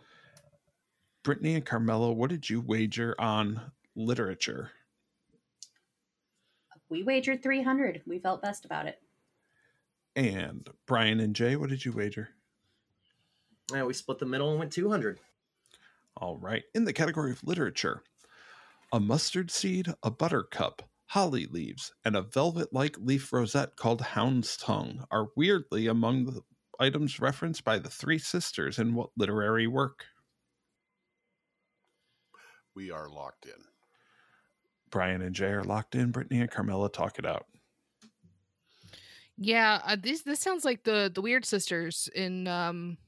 Brittany 1.22 1.54
and 1.54 1.64
Carmelo, 1.64 2.12
what 2.12 2.28
did 2.28 2.50
you 2.50 2.60
wager 2.60 3.14
on 3.18 3.72
literature? 3.96 4.70
we 6.90 7.02
wagered 7.02 7.42
300. 7.42 8.02
We 8.06 8.18
felt 8.18 8.42
best 8.42 8.64
about 8.64 8.86
it. 8.86 9.00
And 10.14 10.68
Brian 10.86 11.18
and 11.18 11.34
Jay, 11.34 11.56
what 11.56 11.70
did 11.70 11.84
you 11.84 11.92
wager? 11.92 12.28
Yeah, 13.72 13.84
we 13.84 13.94
split 13.94 14.18
the 14.18 14.26
middle 14.26 14.50
and 14.50 14.58
went 14.58 14.72
200. 14.72 15.20
All 16.16 16.36
right. 16.36 16.62
In 16.74 16.84
the 16.84 16.92
category 16.92 17.32
of 17.32 17.42
literature, 17.42 18.02
a 18.92 19.00
mustard 19.00 19.50
seed, 19.50 19.88
a 20.02 20.10
buttercup, 20.10 20.82
holly 21.06 21.46
leaves, 21.46 21.92
and 22.04 22.14
a 22.16 22.22
velvet 22.22 22.72
like 22.72 22.98
leaf 22.98 23.32
rosette 23.32 23.76
called 23.76 24.00
hound's 24.00 24.56
tongue 24.56 25.04
are 25.10 25.28
weirdly 25.36 25.86
among 25.86 26.26
the 26.26 26.42
items 26.78 27.20
referenced 27.20 27.64
by 27.64 27.78
the 27.78 27.90
three 27.90 28.18
sisters 28.18 28.78
in 28.78 28.94
what 28.94 29.10
literary 29.16 29.66
work? 29.66 30.06
We 32.74 32.90
are 32.90 33.08
locked 33.08 33.46
in. 33.46 33.64
Brian 34.90 35.22
and 35.22 35.34
Jay 35.34 35.50
are 35.50 35.64
locked 35.64 35.94
in. 35.94 36.10
Brittany 36.10 36.40
and 36.40 36.50
Carmela 36.50 36.88
talk 36.88 37.18
it 37.18 37.26
out. 37.26 37.46
Yeah, 39.36 39.80
uh, 39.84 39.96
this 39.96 40.22
this 40.22 40.40
sounds 40.40 40.64
like 40.64 40.84
the 40.84 41.10
the 41.12 41.20
weird 41.20 41.44
sisters 41.44 42.08
in 42.14 42.46
um 42.46 42.98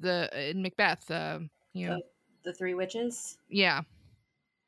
the 0.00 0.50
in 0.50 0.62
Macbeth. 0.62 1.10
Uh, 1.10 1.40
you 1.72 1.86
know, 1.88 1.96
The, 2.44 2.50
the 2.50 2.52
three 2.56 2.74
witches. 2.74 3.38
yeah. 3.48 3.82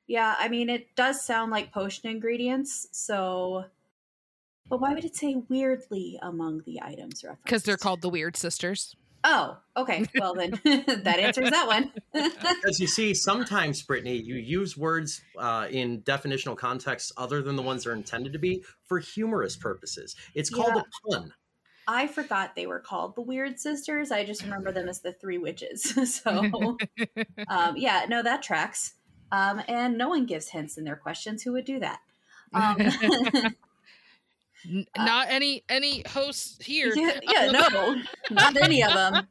Yeah, 0.08 0.34
I 0.38 0.48
mean, 0.48 0.68
it 0.68 0.94
does 0.96 1.24
sound 1.24 1.50
like 1.52 1.72
potion 1.72 2.10
ingredients. 2.10 2.88
So, 2.92 3.64
but 4.68 4.80
why 4.80 4.92
would 4.94 5.04
it 5.04 5.16
say 5.16 5.36
weirdly 5.48 6.18
among 6.20 6.62
the 6.66 6.82
items 6.82 7.22
referenced? 7.24 7.44
because 7.44 7.62
they're 7.62 7.76
called 7.76 8.02
the 8.02 8.08
Weird 8.10 8.36
Sisters. 8.36 8.94
Oh, 9.24 9.56
okay. 9.76 10.04
Well, 10.18 10.34
then 10.34 10.50
that 10.64 11.18
answers 11.20 11.50
that 11.50 11.66
one. 11.68 11.92
As 12.68 12.80
you 12.80 12.88
see, 12.88 13.14
sometimes, 13.14 13.80
Brittany, 13.82 14.16
you 14.16 14.34
use 14.34 14.76
words 14.76 15.22
uh, 15.38 15.68
in 15.70 16.02
definitional 16.02 16.56
contexts 16.56 17.12
other 17.16 17.40
than 17.40 17.54
the 17.54 17.62
ones 17.62 17.84
they're 17.84 17.92
intended 17.94 18.32
to 18.32 18.40
be 18.40 18.64
for 18.84 18.98
humorous 18.98 19.56
purposes. 19.56 20.16
It's 20.34 20.50
called 20.50 20.72
Yeah. 20.74 20.82
a 20.82 21.16
pun. 21.20 21.32
I 21.88 22.06
forgot 22.06 22.54
they 22.54 22.66
were 22.66 22.78
called 22.80 23.14
the 23.16 23.22
Weird 23.22 23.58
Sisters. 23.58 24.10
I 24.12 24.24
just 24.24 24.42
remember 24.42 24.72
them 24.72 24.88
as 24.88 25.00
the 25.00 25.12
three 25.12 25.38
witches. 25.38 25.82
so, 26.14 26.76
um, 27.48 27.76
yeah, 27.76 28.06
no, 28.08 28.22
that 28.22 28.42
tracks. 28.42 28.94
Um, 29.32 29.62
and 29.66 29.96
no 29.96 30.08
one 30.10 30.26
gives 30.26 30.48
hints 30.48 30.76
in 30.78 30.84
their 30.84 30.96
questions. 30.96 31.42
Who 31.42 31.52
would 31.52 31.64
do 31.64 31.80
that? 31.80 32.00
Um, 32.52 32.76
N- 34.64 34.86
not 34.96 35.26
any 35.30 35.64
any 35.68 36.04
hosts 36.06 36.64
here. 36.64 36.92
yeah, 36.94 37.18
yeah, 37.22 37.50
no, 37.50 37.96
not 38.30 38.56
any 38.56 38.82
of 38.84 38.92
them. 38.92 39.26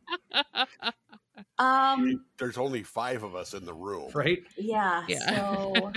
Um, 1.58 2.26
There's 2.38 2.58
only 2.58 2.84
five 2.84 3.24
of 3.24 3.36
us 3.36 3.54
in 3.54 3.64
the 3.66 3.74
room. 3.74 4.12
Right? 4.14 4.40
yeah, 4.58 5.06
Yeah. 5.08 5.20
so 5.36 5.92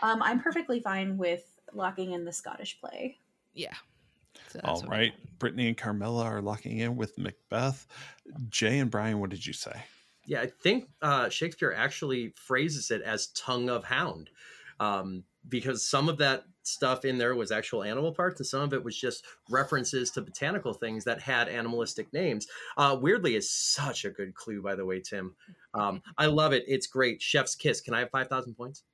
um, 0.00 0.22
I'm 0.22 0.40
perfectly 0.40 0.80
fine 0.80 1.16
with 1.16 1.42
locking 1.72 2.12
in 2.12 2.24
the 2.24 2.32
Scottish 2.32 2.78
play. 2.80 3.18
Yeah. 3.54 3.74
So 4.48 4.60
that's 4.62 4.64
All 4.68 4.80
what- 4.80 4.88
right. 4.88 5.12
Brittany 5.38 5.68
and 5.68 5.76
Carmela 5.76 6.24
are 6.24 6.40
locking 6.42 6.78
in 6.78 6.96
with 6.96 7.18
Macbeth. 7.18 7.86
Jay 8.48 8.78
and 8.78 8.90
Brian, 8.90 9.18
what 9.18 9.30
did 9.30 9.44
you 9.44 9.52
say? 9.52 9.82
Yeah, 10.24 10.40
I 10.40 10.46
think 10.46 10.88
uh, 11.02 11.28
Shakespeare 11.28 11.74
actually 11.76 12.32
phrases 12.36 12.92
it 12.92 13.02
as 13.02 13.28
tongue 13.28 13.68
of 13.68 13.82
hound 13.82 14.30
um, 14.78 15.24
because 15.48 15.88
some 15.88 16.08
of 16.08 16.16
that 16.18 16.44
stuff 16.62 17.04
in 17.04 17.18
there 17.18 17.34
was 17.34 17.50
actual 17.50 17.82
animal 17.82 18.12
parts 18.14 18.38
and 18.38 18.46
some 18.46 18.60
of 18.62 18.72
it 18.72 18.84
was 18.84 18.96
just 18.96 19.24
references 19.50 20.12
to 20.12 20.22
botanical 20.22 20.72
things 20.72 21.02
that 21.02 21.20
had 21.20 21.48
animalistic 21.48 22.12
names. 22.12 22.46
Uh, 22.76 22.96
weirdly, 23.00 23.34
is 23.34 23.50
such 23.50 24.04
a 24.04 24.10
good 24.10 24.32
clue, 24.34 24.62
by 24.62 24.76
the 24.76 24.86
way, 24.86 25.00
Tim. 25.00 25.34
Um, 25.74 26.00
I 26.18 26.26
love 26.26 26.52
it. 26.52 26.62
It's 26.68 26.86
great. 26.86 27.20
Chef's 27.20 27.56
kiss. 27.56 27.80
Can 27.80 27.94
I 27.94 28.00
have 28.00 28.10
5,000 28.10 28.54
points? 28.54 28.84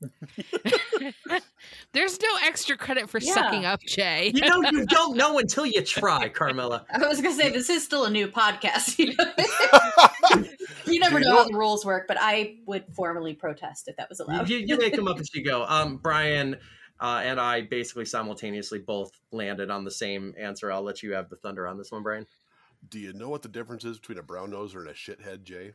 There's 1.92 2.20
no 2.20 2.28
extra 2.44 2.76
credit 2.76 3.08
for 3.08 3.18
Yeah. 3.18 3.34
sucking 3.34 3.64
up, 3.64 3.80
Jay. 3.82 4.32
You 4.34 4.40
know, 4.42 4.60
you 4.70 4.84
don't 4.90 5.16
know 5.16 5.38
until 5.38 5.64
you 5.66 5.82
try, 5.82 6.28
Carmela. 6.28 6.84
I 6.90 6.98
was 7.06 7.20
gonna 7.20 7.34
say 7.34 7.50
this 7.50 7.70
is 7.70 7.84
still 7.84 8.04
a 8.04 8.10
new 8.10 8.28
podcast. 8.28 8.98
You, 9.04 9.14
know? 9.16 10.44
you 10.86 11.00
never 11.00 11.18
You 11.18 11.24
know 11.26 11.30
know- 11.32 11.38
how 11.38 11.48
the 11.48 11.56
rules 11.56 11.84
work, 11.84 12.06
but 12.08 12.16
I 12.20 12.56
would 12.66 12.84
formally 12.94 13.34
protest 13.34 13.88
if 13.88 13.96
that 13.96 14.08
was 14.08 14.20
allowed. 14.20 14.48
you, 14.48 14.58
you 14.58 14.76
make 14.78 14.94
them 14.94 15.08
up 15.08 15.18
as 15.18 15.28
you 15.34 15.44
go. 15.44 15.64
Um, 15.64 15.96
Brian 15.98 16.56
uh, 17.00 17.20
and 17.24 17.40
I 17.40 17.62
basically 17.62 18.04
simultaneously 18.04 18.78
both 18.78 19.10
landed 19.32 19.70
on 19.70 19.84
the 19.84 19.90
same 19.90 20.34
answer. 20.38 20.70
I'll 20.72 20.82
let 20.82 21.02
you 21.02 21.12
have 21.12 21.28
the 21.28 21.36
thunder 21.36 21.66
on 21.66 21.76
this 21.78 21.90
one, 21.92 22.02
Brian. 22.02 22.26
Do 22.88 22.98
you 22.98 23.12
know 23.12 23.28
what 23.28 23.42
the 23.42 23.48
difference 23.48 23.84
is 23.84 23.98
between 23.98 24.18
a 24.18 24.22
brown 24.22 24.52
noser 24.52 24.76
and 24.80 24.88
a 24.88 24.92
shithead, 24.94 25.42
Jay? 25.44 25.72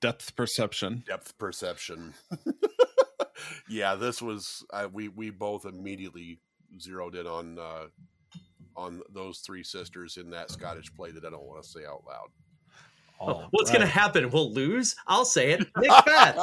Depth 0.00 0.34
perception. 0.34 1.04
Depth 1.06 1.36
perception. 1.38 2.14
Yeah, 3.68 3.94
this 3.94 4.22
was 4.22 4.64
uh, 4.72 4.88
we 4.92 5.08
we 5.08 5.30
both 5.30 5.64
immediately 5.64 6.40
zeroed 6.80 7.14
in 7.14 7.26
on 7.26 7.58
uh, 7.58 7.86
on 8.76 9.02
those 9.12 9.38
three 9.38 9.62
sisters 9.62 10.16
in 10.16 10.30
that 10.30 10.50
Scottish 10.50 10.94
play 10.94 11.10
that 11.10 11.24
I 11.24 11.30
don't 11.30 11.44
want 11.44 11.62
to 11.62 11.68
say 11.68 11.80
out 11.86 12.04
loud. 12.06 12.28
Oh, 13.24 13.46
what's 13.52 13.70
going 13.70 13.82
to 13.82 13.86
happen? 13.86 14.30
We'll 14.30 14.52
lose. 14.52 14.96
I'll 15.06 15.24
say 15.24 15.52
it. 15.52 15.66
Macbeth. 15.76 16.36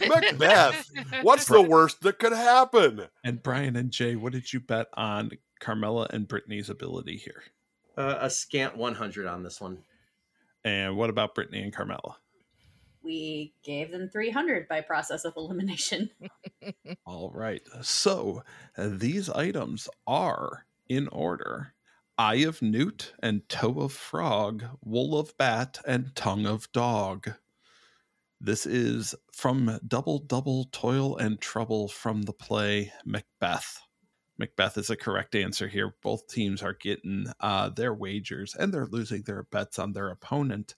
Macbeth. 0.08 0.90
What's 1.22 1.46
the 1.46 1.62
worst 1.62 2.00
that 2.00 2.18
could 2.18 2.32
happen? 2.32 3.06
And 3.22 3.40
Brian 3.40 3.76
and 3.76 3.92
Jay, 3.92 4.16
what 4.16 4.32
did 4.32 4.52
you 4.52 4.58
bet 4.58 4.88
on 4.94 5.30
Carmela 5.60 6.08
and 6.10 6.26
Brittany's 6.26 6.70
ability 6.70 7.18
here? 7.18 7.44
Uh, 7.96 8.16
a 8.20 8.30
scant 8.30 8.76
100 8.76 9.26
on 9.26 9.44
this 9.44 9.60
one. 9.60 9.78
And 10.64 10.96
what 10.96 11.08
about 11.08 11.36
Brittany 11.36 11.62
and 11.62 11.72
Carmela? 11.72 12.16
We 13.02 13.52
gave 13.62 13.90
them 13.90 14.08
300 14.08 14.68
by 14.68 14.80
process 14.80 15.24
of 15.24 15.34
elimination. 15.36 16.10
All 17.06 17.30
right. 17.34 17.62
So 17.82 18.42
uh, 18.76 18.88
these 18.92 19.28
items 19.30 19.88
are 20.06 20.66
in 20.88 21.08
order 21.08 21.74
eye 22.18 22.36
of 22.36 22.60
newt 22.60 23.14
and 23.22 23.48
toe 23.48 23.80
of 23.80 23.92
frog, 23.92 24.64
wool 24.84 25.16
of 25.18 25.36
bat, 25.38 25.78
and 25.86 26.14
tongue 26.16 26.46
of 26.46 26.70
dog. 26.72 27.30
This 28.40 28.66
is 28.66 29.14
from 29.32 29.78
Double 29.86 30.18
Double 30.18 30.64
Toil 30.72 31.16
and 31.16 31.40
Trouble 31.40 31.88
from 31.88 32.22
the 32.22 32.32
play 32.32 32.92
Macbeth. 33.04 33.80
Macbeth 34.36 34.78
is 34.78 34.90
a 34.90 34.96
correct 34.96 35.34
answer 35.34 35.66
here. 35.66 35.94
Both 36.02 36.28
teams 36.28 36.62
are 36.62 36.74
getting 36.74 37.26
uh, 37.40 37.70
their 37.70 37.94
wagers 37.94 38.54
and 38.54 38.72
they're 38.72 38.86
losing 38.86 39.22
their 39.22 39.44
bets 39.44 39.78
on 39.78 39.92
their 39.92 40.08
opponent, 40.08 40.74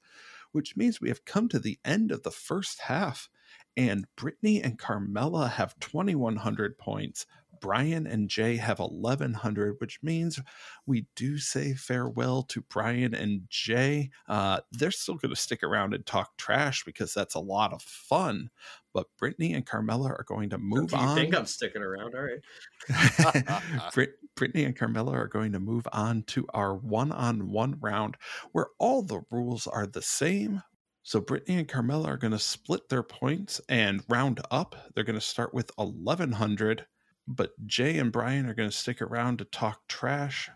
which 0.53 0.77
means 0.77 1.01
we 1.01 1.09
have 1.09 1.25
come 1.25 1.49
to 1.49 1.59
the 1.59 1.79
end 1.85 2.11
of 2.11 2.23
the 2.23 2.31
first 2.31 2.83
half. 2.83 3.29
And 3.77 4.07
Brittany 4.17 4.63
and 4.63 4.79
Carmela 4.79 5.49
have 5.49 5.79
2,100 5.81 6.79
points. 6.79 7.27
Brian 7.61 8.07
and 8.07 8.29
Jay 8.29 8.57
have 8.57 8.79
1,100, 8.79 9.77
which 9.79 10.03
means 10.03 10.41
we 10.87 11.07
do 11.15 11.39
say 11.39 11.75
farewell 11.75 12.43
to 12.45 12.63
Brian 12.63 13.15
and 13.15 13.43
Jay. 13.49 14.11
Uh, 14.29 14.61
they're 14.73 14.91
still 14.91 15.17
going 15.17 15.35
to 15.35 15.41
stick 15.41 15.63
around 15.63 15.95
and 15.95 16.05
talk 16.07 16.37
trash 16.37 16.85
because 16.85 17.13
that's 17.13 17.35
a 17.35 17.41
lot 17.41 17.73
of 17.73 17.83
fun. 17.83 18.51
But 18.93 19.07
Brittany 19.19 19.53
and 19.53 19.65
Carmela 19.65 20.09
are 20.09 20.25
going 20.27 20.51
to 20.51 20.59
move 20.59 20.93
you 20.93 20.99
on. 20.99 21.15
think 21.15 21.37
I'm 21.37 21.47
sticking 21.47 21.83
around? 21.83 22.15
All 22.15 22.23
right. 22.23 23.93
Brit- 23.95 24.19
Brittany 24.37 24.65
and 24.65 24.77
Carmela 24.77 25.13
are 25.13 25.29
going 25.29 25.53
to 25.53 25.61
move 25.61 25.87
on 25.93 26.23
to 26.29 26.47
our 26.55 26.75
one 26.75 27.13
on 27.13 27.51
one 27.51 27.77
round 27.81 28.17
where 28.53 28.69
all 28.79 29.03
the 29.03 29.23
rules 29.31 29.67
are 29.67 29.87
the 29.87 30.03
same. 30.03 30.63
So 31.03 31.21
Brittany 31.21 31.59
and 31.59 31.69
Carmela 31.69 32.09
are 32.09 32.17
going 32.17 32.33
to 32.33 32.39
split 32.39 32.89
their 32.89 33.03
points 33.03 33.61
and 33.69 34.03
round 34.09 34.41
up. 34.51 34.77
They're 34.95 35.05
going 35.05 35.19
to 35.19 35.21
start 35.21 35.53
with 35.53 35.71
1100, 35.77 36.87
but 37.27 37.51
Jay 37.67 37.99
and 37.99 38.13
Brian 38.13 38.47
are 38.47 38.55
going 38.55 38.71
to 38.71 38.77
stick 38.77 39.03
around 39.03 39.39
to 39.39 39.45
talk 39.45 39.87
trash 39.89 40.51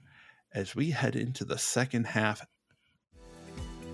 as 0.53 0.77
we 0.77 0.91
head 0.91 1.17
into 1.17 1.45
the 1.45 1.59
second 1.59 2.07
half. 2.07 2.47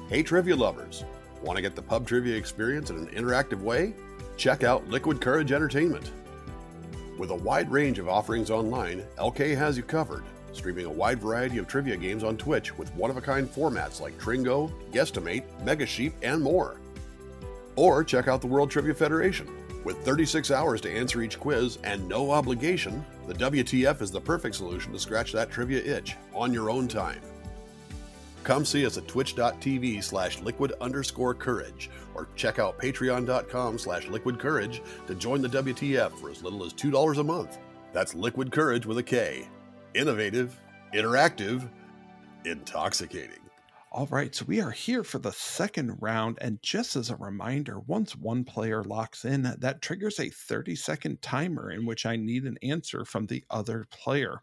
Hey, 0.09 0.23
trivia 0.23 0.57
lovers. 0.57 1.05
Want 1.43 1.57
to 1.57 1.63
get 1.63 1.75
the 1.75 1.83
pub 1.83 2.07
trivia 2.07 2.37
experience 2.37 2.91
in 2.91 2.97
an 2.97 3.07
interactive 3.09 3.61
way? 3.61 3.95
Check 4.37 4.63
out 4.65 4.89
Liquid 4.89 5.21
Courage 5.21 5.53
Entertainment. 5.53 6.11
With 7.21 7.33
a 7.33 7.35
wide 7.35 7.71
range 7.71 7.99
of 7.99 8.09
offerings 8.09 8.51
online, 8.51 9.05
LK 9.19 9.55
has 9.55 9.77
you 9.77 9.83
covered, 9.83 10.25
streaming 10.55 10.87
a 10.87 10.91
wide 10.91 11.19
variety 11.19 11.59
of 11.59 11.69
trivia 11.69 11.95
games 11.95 12.25
on 12.25 12.39
Twitch 12.39 12.79
with 12.79 12.91
one 12.95 13.11
of 13.11 13.19
a 13.19 13.21
kind 13.21 13.47
formats 13.47 14.01
like 14.01 14.19
Tringo, 14.19 14.73
Guesstimate, 14.91 15.45
Mega 15.63 15.85
Sheep, 15.85 16.15
and 16.23 16.41
more. 16.41 16.77
Or 17.77 18.05
check 18.05 18.27
out 18.27 18.41
the 18.41 18.47
World 18.47 18.71
Trivia 18.71 18.95
Federation. 18.95 19.47
With 19.85 20.03
36 20.03 20.51
hours 20.51 20.81
to 20.81 20.91
answer 20.91 21.21
each 21.21 21.39
quiz 21.39 21.77
and 21.85 22.09
no 22.09 22.31
obligation, 22.31 23.05
the 23.27 23.35
WTF 23.35 24.01
is 24.01 24.11
the 24.11 24.19
perfect 24.19 24.57
solution 24.57 24.91
to 24.95 24.99
scratch 24.99 25.31
that 25.33 25.51
trivia 25.51 25.85
itch 25.85 26.17
on 26.33 26.55
your 26.55 26.71
own 26.71 26.89
time. 26.89 27.21
Come 28.43 28.65
see 28.65 28.87
us 28.87 28.97
at 28.97 29.07
twitch.tv 29.07 30.03
slash 30.03 30.41
liquid 30.41 30.73
underscore 30.81 31.35
courage 31.35 31.91
or 32.15 32.29
check 32.37 32.59
out 32.59 32.79
patreon.com 32.79 33.79
slash 33.79 34.09
liquid 34.09 34.39
courage 34.39 34.83
to 35.07 35.15
join 35.15 35.43
the 35.43 35.49
WTF 35.49 36.19
for 36.19 36.31
as 36.31 36.43
little 36.43 36.65
as 36.65 36.73
$2 36.73 37.19
a 37.19 37.25
month. 37.25 37.59
That's 37.93 38.15
liquid 38.15 38.51
courage 38.51 38.87
with 38.87 38.99
a 38.99 39.03
K. 39.03 39.49
Innovative, 39.95 40.59
interactive, 40.95 41.69
intoxicating. 42.45 43.41
All 43.93 44.07
right, 44.07 44.33
so 44.33 44.45
we 44.47 44.61
are 44.61 44.71
here 44.71 45.03
for 45.03 45.19
the 45.19 45.33
second 45.33 45.97
round. 46.01 46.39
And 46.41 46.63
just 46.63 46.95
as 46.95 47.11
a 47.11 47.17
reminder, 47.17 47.81
once 47.81 48.15
one 48.15 48.45
player 48.45 48.85
locks 48.85 49.25
in, 49.25 49.43
that 49.43 49.83
triggers 49.83 50.21
a 50.21 50.29
30 50.31 50.77
second 50.77 51.23
timer 51.23 51.73
in 51.73 51.85
which 51.85 52.07
I 52.07 52.15
need 52.15 52.45
an 52.45 52.57
answer 52.63 53.05
from 53.05 53.27
the 53.27 53.45
other 53.51 53.89
player. 53.91 54.43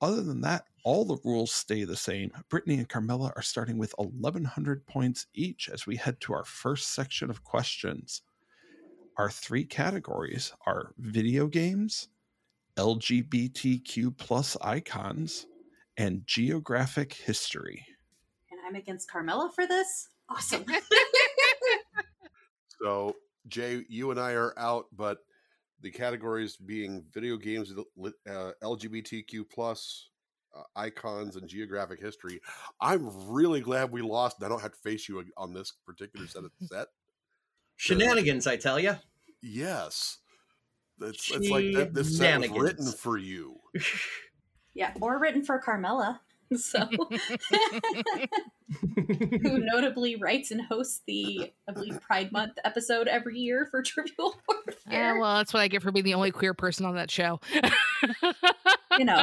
Other 0.00 0.22
than 0.22 0.40
that, 0.42 0.64
all 0.82 1.04
the 1.04 1.18
rules 1.24 1.52
stay 1.52 1.84
the 1.84 1.96
same. 1.96 2.32
Brittany 2.48 2.76
and 2.76 2.88
Carmela 2.88 3.32
are 3.36 3.42
starting 3.42 3.76
with 3.76 3.94
1,100 3.98 4.86
points 4.86 5.26
each 5.34 5.68
as 5.68 5.86
we 5.86 5.96
head 5.96 6.20
to 6.20 6.32
our 6.32 6.44
first 6.44 6.94
section 6.94 7.28
of 7.28 7.44
questions. 7.44 8.22
Our 9.18 9.30
three 9.30 9.64
categories 9.64 10.54
are 10.66 10.94
video 10.98 11.46
games, 11.46 12.08
LGBTQ 12.76 14.16
plus 14.16 14.56
icons, 14.62 15.46
and 15.98 16.26
geographic 16.26 17.12
history. 17.12 17.84
And 18.50 18.60
I'm 18.66 18.76
against 18.76 19.10
Carmela 19.10 19.50
for 19.54 19.66
this. 19.66 20.08
Awesome. 20.30 20.64
So, 22.82 23.16
Jay, 23.46 23.84
you 23.88 24.10
and 24.10 24.18
I 24.18 24.32
are 24.32 24.58
out, 24.58 24.86
but 24.96 25.18
the 25.82 25.90
categories 25.90 26.56
being 26.56 27.04
video 27.12 27.36
games, 27.36 27.72
uh, 27.74 28.50
LGBTQ 28.62 29.44
plus 29.52 30.10
uh, 30.56 30.62
icons, 30.76 31.36
and 31.36 31.48
geographic 31.48 32.00
history. 32.00 32.40
I'm 32.80 33.10
really 33.30 33.60
glad 33.60 33.90
we 33.90 34.02
lost. 34.02 34.38
And 34.38 34.46
I 34.46 34.48
don't 34.48 34.60
have 34.60 34.72
to 34.72 34.78
face 34.78 35.08
you 35.08 35.24
on 35.36 35.52
this 35.52 35.72
particular 35.86 36.26
set 36.26 36.44
of 36.44 36.50
set. 36.60 36.88
Shenanigans, 37.76 38.46
I 38.46 38.56
tell 38.56 38.78
you. 38.78 38.96
Yes, 39.42 40.18
it's, 41.00 41.30
it's 41.30 41.48
like 41.48 41.72
that, 41.74 41.94
this 41.94 42.18
set 42.18 42.40
was 42.40 42.50
written 42.50 42.92
for 42.92 43.16
you. 43.16 43.56
yeah, 44.74 44.92
or 45.00 45.18
written 45.18 45.42
for 45.42 45.58
Carmela. 45.58 46.20
So, 46.56 46.88
who 48.90 49.58
notably 49.58 50.16
writes 50.16 50.50
and 50.50 50.60
hosts 50.60 51.02
the, 51.06 51.52
I 51.68 51.72
believe, 51.72 52.00
Pride 52.00 52.32
Month 52.32 52.54
episode 52.64 53.06
every 53.06 53.38
year 53.38 53.68
for 53.70 53.82
Trivial 53.84 54.34
Warfare. 54.48 54.74
Yeah, 54.90 55.18
well, 55.18 55.36
that's 55.36 55.54
what 55.54 55.60
I 55.60 55.68
get 55.68 55.80
for 55.80 55.92
being 55.92 56.04
the 56.04 56.14
only 56.14 56.32
queer 56.32 56.52
person 56.52 56.86
on 56.86 56.96
that 56.96 57.08
show. 57.08 57.38
you 58.98 59.04
know. 59.04 59.22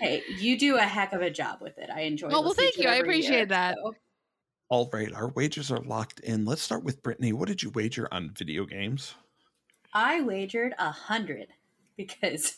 hey, 0.00 0.22
you 0.38 0.58
do 0.58 0.76
a 0.76 0.82
heck 0.82 1.12
of 1.12 1.20
a 1.20 1.30
job 1.30 1.58
with 1.60 1.76
it. 1.76 1.90
I 1.94 2.02
enjoy. 2.02 2.28
Oh 2.30 2.40
well, 2.40 2.54
thank 2.54 2.78
you. 2.78 2.88
I 2.88 2.94
appreciate 2.94 3.36
year, 3.36 3.46
that. 3.46 3.76
So. 3.82 3.94
All 4.70 4.88
right, 4.90 5.12
our 5.12 5.28
wagers 5.28 5.70
are 5.70 5.80
locked 5.80 6.20
in. 6.20 6.46
Let's 6.46 6.62
start 6.62 6.82
with 6.82 7.02
Brittany. 7.02 7.34
What 7.34 7.48
did 7.48 7.62
you 7.62 7.68
wager 7.70 8.08
on 8.10 8.32
video 8.34 8.64
games? 8.64 9.14
I 9.92 10.22
wagered 10.22 10.74
a 10.78 10.90
hundred 10.90 11.48
because 11.96 12.56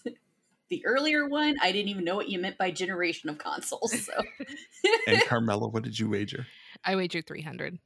the 0.69 0.85
earlier 0.87 1.27
one, 1.27 1.57
I 1.61 1.73
didn't 1.73 1.89
even 1.89 2.05
know 2.05 2.17
what 2.17 2.29
you 2.29 2.39
meant 2.39 2.59
by 2.59 2.71
generation 2.71 3.31
of 3.31 3.39
consoles. 3.39 4.07
So. 4.07 4.13
and 5.07 5.23
Carmela, 5.23 5.69
what 5.69 5.83
did 5.83 5.99
you 5.99 6.09
wager? 6.09 6.47
I 6.85 6.97
wagered 6.97 7.27
300. 7.27 7.79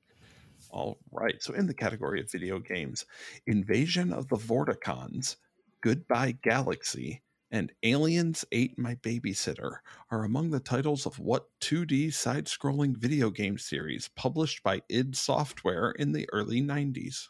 All 0.70 0.98
right. 1.10 1.42
So, 1.42 1.52
in 1.52 1.66
the 1.66 1.74
category 1.74 2.20
of 2.20 2.30
video 2.30 2.58
games, 2.58 3.04
Invasion 3.46 4.12
of 4.12 4.28
the 4.28 4.36
Vorticons, 4.36 5.36
Goodbye 5.82 6.38
Galaxy, 6.42 7.22
and 7.50 7.70
Aliens 7.82 8.44
Ate 8.50 8.78
My 8.78 8.94
Babysitter 8.96 9.76
are 10.10 10.24
among 10.24 10.50
the 10.50 10.60
titles 10.60 11.04
of 11.04 11.18
what 11.18 11.48
2D 11.60 12.12
side 12.14 12.46
scrolling 12.46 12.96
video 12.96 13.28
game 13.28 13.58
series 13.58 14.08
published 14.16 14.62
by 14.62 14.80
id 14.88 15.14
Software 15.14 15.90
in 15.90 16.12
the 16.12 16.26
early 16.32 16.62
90s? 16.62 17.28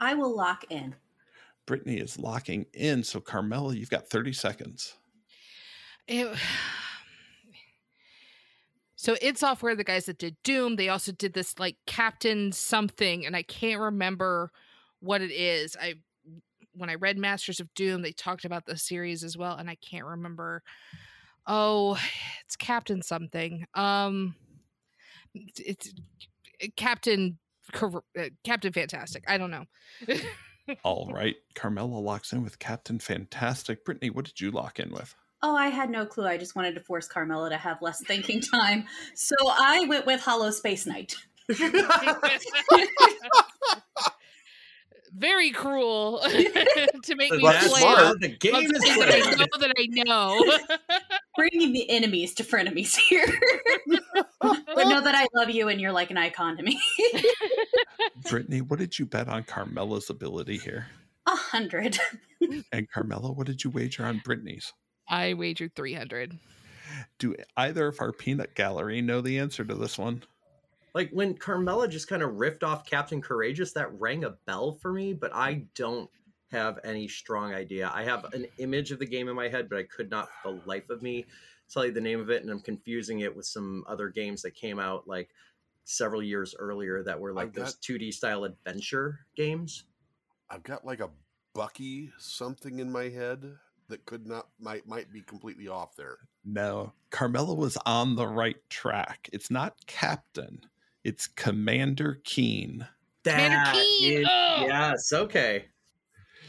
I 0.00 0.14
will 0.14 0.34
lock 0.34 0.64
in. 0.70 0.94
Brittany 1.66 1.98
is 1.98 2.18
locking 2.18 2.66
in. 2.72 3.04
So, 3.04 3.20
Carmela, 3.20 3.74
you've 3.74 3.90
got 3.90 4.08
30 4.08 4.32
seconds. 4.32 4.94
It, 6.06 6.26
so, 8.96 9.16
id 9.20 9.38
Software, 9.38 9.76
the 9.76 9.84
guys 9.84 10.06
that 10.06 10.18
did 10.18 10.36
Doom, 10.42 10.76
they 10.76 10.88
also 10.88 11.12
did 11.12 11.34
this 11.34 11.58
like 11.58 11.76
Captain 11.86 12.52
something, 12.52 13.26
and 13.26 13.36
I 13.36 13.42
can't 13.42 13.80
remember 13.80 14.50
what 15.00 15.20
it 15.20 15.30
is. 15.30 15.76
I 15.80 15.94
when 16.78 16.90
I 16.90 16.94
read 16.94 17.18
Masters 17.18 17.60
of 17.60 17.72
Doom, 17.74 18.02
they 18.02 18.12
talked 18.12 18.44
about 18.44 18.64
the 18.64 18.76
series 18.76 19.24
as 19.24 19.36
well, 19.36 19.56
and 19.56 19.68
I 19.68 19.76
can't 19.76 20.04
remember. 20.04 20.62
Oh, 21.46 21.98
it's 22.44 22.56
Captain 22.56 23.02
something. 23.02 23.66
Um, 23.74 24.36
it's, 25.34 25.60
it's 25.60 25.94
Captain 26.76 27.38
Uh, 27.74 28.00
Captain 28.44 28.72
Fantastic. 28.72 29.24
I 29.28 29.38
don't 29.38 29.50
know. 29.50 29.64
All 30.84 31.10
right. 31.12 31.36
Carmela 31.54 31.98
locks 31.98 32.32
in 32.32 32.42
with 32.42 32.58
Captain 32.58 32.98
Fantastic. 32.98 33.84
Brittany, 33.84 34.10
what 34.10 34.24
did 34.24 34.40
you 34.40 34.50
lock 34.50 34.78
in 34.78 34.90
with? 34.90 35.14
Oh, 35.42 35.54
I 35.54 35.68
had 35.68 35.88
no 35.90 36.04
clue. 36.04 36.26
I 36.26 36.36
just 36.36 36.56
wanted 36.56 36.74
to 36.74 36.80
force 36.80 37.06
Carmela 37.06 37.48
to 37.50 37.56
have 37.56 37.80
less 37.80 38.02
thinking 38.04 38.40
time. 38.40 38.84
So 39.14 39.36
I 39.46 39.84
went 39.86 40.04
with 40.04 40.20
Hollow 40.20 40.50
Space 40.50 40.84
Knight. 40.86 41.14
Very 45.14 45.50
cruel 45.50 46.20
to 46.22 47.14
make 47.16 47.32
me 47.32 47.38
play 47.38 48.12
the 48.20 48.36
game 48.38 48.70
is 48.70 48.70
that 48.70 49.10
I 49.10 49.20
know 49.36 49.46
that 49.58 49.72
I 49.76 49.86
know. 50.04 50.38
Bringing 51.38 51.72
the 51.72 51.88
enemies 51.88 52.34
to 52.34 52.42
frenemies 52.42 52.96
here. 52.96 53.24
but 54.40 54.88
know 54.88 55.00
that 55.00 55.14
I 55.14 55.28
love 55.32 55.50
you 55.50 55.68
and 55.68 55.80
you're 55.80 55.92
like 55.92 56.10
an 56.10 56.16
icon 56.16 56.56
to 56.56 56.64
me. 56.64 56.80
Brittany, 58.28 58.60
what 58.60 58.80
did 58.80 58.98
you 58.98 59.06
bet 59.06 59.28
on 59.28 59.44
Carmela's 59.44 60.10
ability 60.10 60.56
here? 60.58 60.88
A 61.26 61.36
hundred. 61.36 61.96
and 62.72 62.90
Carmela, 62.90 63.30
what 63.30 63.46
did 63.46 63.62
you 63.62 63.70
wager 63.70 64.04
on 64.04 64.20
Brittany's? 64.24 64.72
I 65.08 65.34
wagered 65.34 65.76
300. 65.76 66.36
Do 67.20 67.36
either 67.56 67.86
of 67.86 68.00
our 68.00 68.12
peanut 68.12 68.56
gallery 68.56 69.00
know 69.00 69.20
the 69.20 69.38
answer 69.38 69.64
to 69.64 69.76
this 69.76 69.96
one? 69.96 70.24
Like 70.92 71.10
when 71.12 71.34
Carmela 71.34 71.86
just 71.86 72.08
kind 72.08 72.24
of 72.24 72.32
riffed 72.32 72.64
off 72.64 72.84
Captain 72.84 73.22
Courageous, 73.22 73.74
that 73.74 73.96
rang 74.00 74.24
a 74.24 74.30
bell 74.44 74.72
for 74.72 74.92
me, 74.92 75.12
but 75.12 75.32
I 75.32 75.66
don't 75.76 76.10
have 76.50 76.78
any 76.84 77.08
strong 77.08 77.52
idea. 77.54 77.90
I 77.94 78.04
have 78.04 78.24
an 78.32 78.46
image 78.58 78.90
of 78.90 78.98
the 78.98 79.06
game 79.06 79.28
in 79.28 79.36
my 79.36 79.48
head, 79.48 79.68
but 79.68 79.78
I 79.78 79.82
could 79.84 80.10
not 80.10 80.28
for 80.42 80.52
the 80.52 80.62
life 80.66 80.90
of 80.90 81.02
me 81.02 81.26
tell 81.72 81.84
you 81.84 81.92
the 81.92 82.00
name 82.00 82.20
of 82.20 82.30
it, 82.30 82.42
and 82.42 82.50
I'm 82.50 82.60
confusing 82.60 83.20
it 83.20 83.34
with 83.34 83.46
some 83.46 83.84
other 83.86 84.08
games 84.08 84.42
that 84.42 84.54
came 84.54 84.78
out 84.78 85.06
like 85.06 85.30
several 85.84 86.22
years 86.22 86.54
earlier 86.58 87.02
that 87.02 87.18
were 87.18 87.32
like 87.32 87.52
got, 87.52 87.66
those 87.66 87.76
2D 87.76 88.12
style 88.12 88.44
adventure 88.44 89.20
games. 89.36 89.84
I've 90.50 90.62
got 90.62 90.84
like 90.84 91.00
a 91.00 91.10
Bucky 91.54 92.10
something 92.18 92.78
in 92.78 92.90
my 92.90 93.08
head 93.08 93.56
that 93.88 94.04
could 94.04 94.26
not 94.26 94.48
might 94.60 94.86
might 94.86 95.12
be 95.12 95.22
completely 95.22 95.66
off 95.66 95.96
there. 95.96 96.18
No, 96.44 96.92
Carmela 97.10 97.54
was 97.54 97.76
on 97.84 98.16
the 98.16 98.26
right 98.26 98.58
track. 98.70 99.28
It's 99.32 99.50
not 99.50 99.74
Captain. 99.86 100.60
It's 101.04 101.26
Commander 101.26 102.20
Keen. 102.22 102.86
Commander 103.24 103.72
Keen. 103.72 104.20
Is, 104.20 104.28
oh! 104.30 104.64
Yes. 104.66 105.12
Okay 105.12 105.66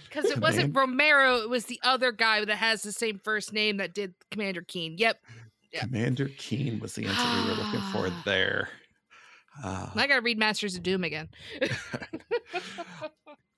because 0.10 0.26
it 0.26 0.40
wasn't 0.42 0.76
Romero; 0.76 1.38
it 1.38 1.50
was 1.50 1.66
the 1.66 1.80
other 1.84 2.12
guy 2.12 2.44
that 2.44 2.56
has 2.56 2.82
the 2.82 2.92
same 2.92 3.20
first 3.24 3.54
name 3.54 3.78
that 3.78 3.94
did 3.94 4.14
Commander 4.32 4.62
Keen. 4.62 4.98
Yep. 4.98 5.22
yep. 5.72 5.84
Commander 5.84 6.30
Keen 6.38 6.80
was 6.80 6.96
the 6.96 7.06
answer 7.06 7.44
we 7.44 7.50
were 7.50 7.64
looking 7.64 7.82
for 7.92 8.10
there. 8.26 8.70
Uh, 9.64 9.90
I 9.96 10.08
gotta 10.08 10.22
read 10.22 10.38
Masters 10.38 10.76
of 10.76 10.84
Doom 10.84 11.04
again. 11.04 11.30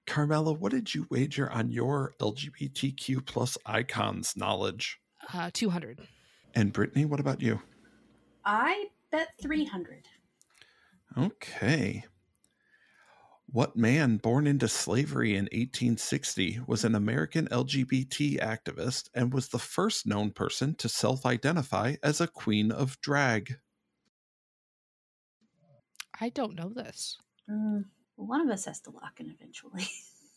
Carmela, 0.07 0.51
what 0.53 0.71
did 0.71 0.93
you 0.93 1.07
wager 1.09 1.49
on 1.51 1.71
your 1.71 2.13
LGBTQ 2.19 3.25
plus 3.25 3.57
icons 3.65 4.35
knowledge? 4.35 4.99
Uh, 5.33 5.49
Two 5.53 5.69
hundred. 5.69 5.99
And 6.53 6.73
Brittany, 6.73 7.05
what 7.05 7.19
about 7.19 7.41
you? 7.41 7.61
I 8.43 8.87
bet 9.11 9.29
three 9.41 9.63
hundred. 9.63 10.07
Okay. 11.17 12.03
What 13.53 13.75
man 13.75 14.15
born 14.15 14.47
into 14.47 14.69
slavery 14.69 15.31
in 15.31 15.43
1860 15.43 16.61
was 16.67 16.85
an 16.85 16.95
American 16.95 17.49
LGBT 17.49 18.39
activist 18.39 19.09
and 19.13 19.33
was 19.33 19.49
the 19.49 19.59
first 19.59 20.07
known 20.07 20.31
person 20.31 20.73
to 20.75 20.87
self 20.87 21.25
identify 21.25 21.95
as 22.01 22.21
a 22.21 22.27
queen 22.27 22.71
of 22.71 22.99
drag? 23.01 23.57
I 26.21 26.29
don't 26.29 26.55
know 26.55 26.69
this. 26.69 27.17
Mm, 27.49 27.83
one 28.15 28.39
of 28.39 28.49
us 28.49 28.63
has 28.65 28.79
to 28.81 28.91
lock 28.91 29.19
in 29.19 29.29
eventually. 29.29 29.85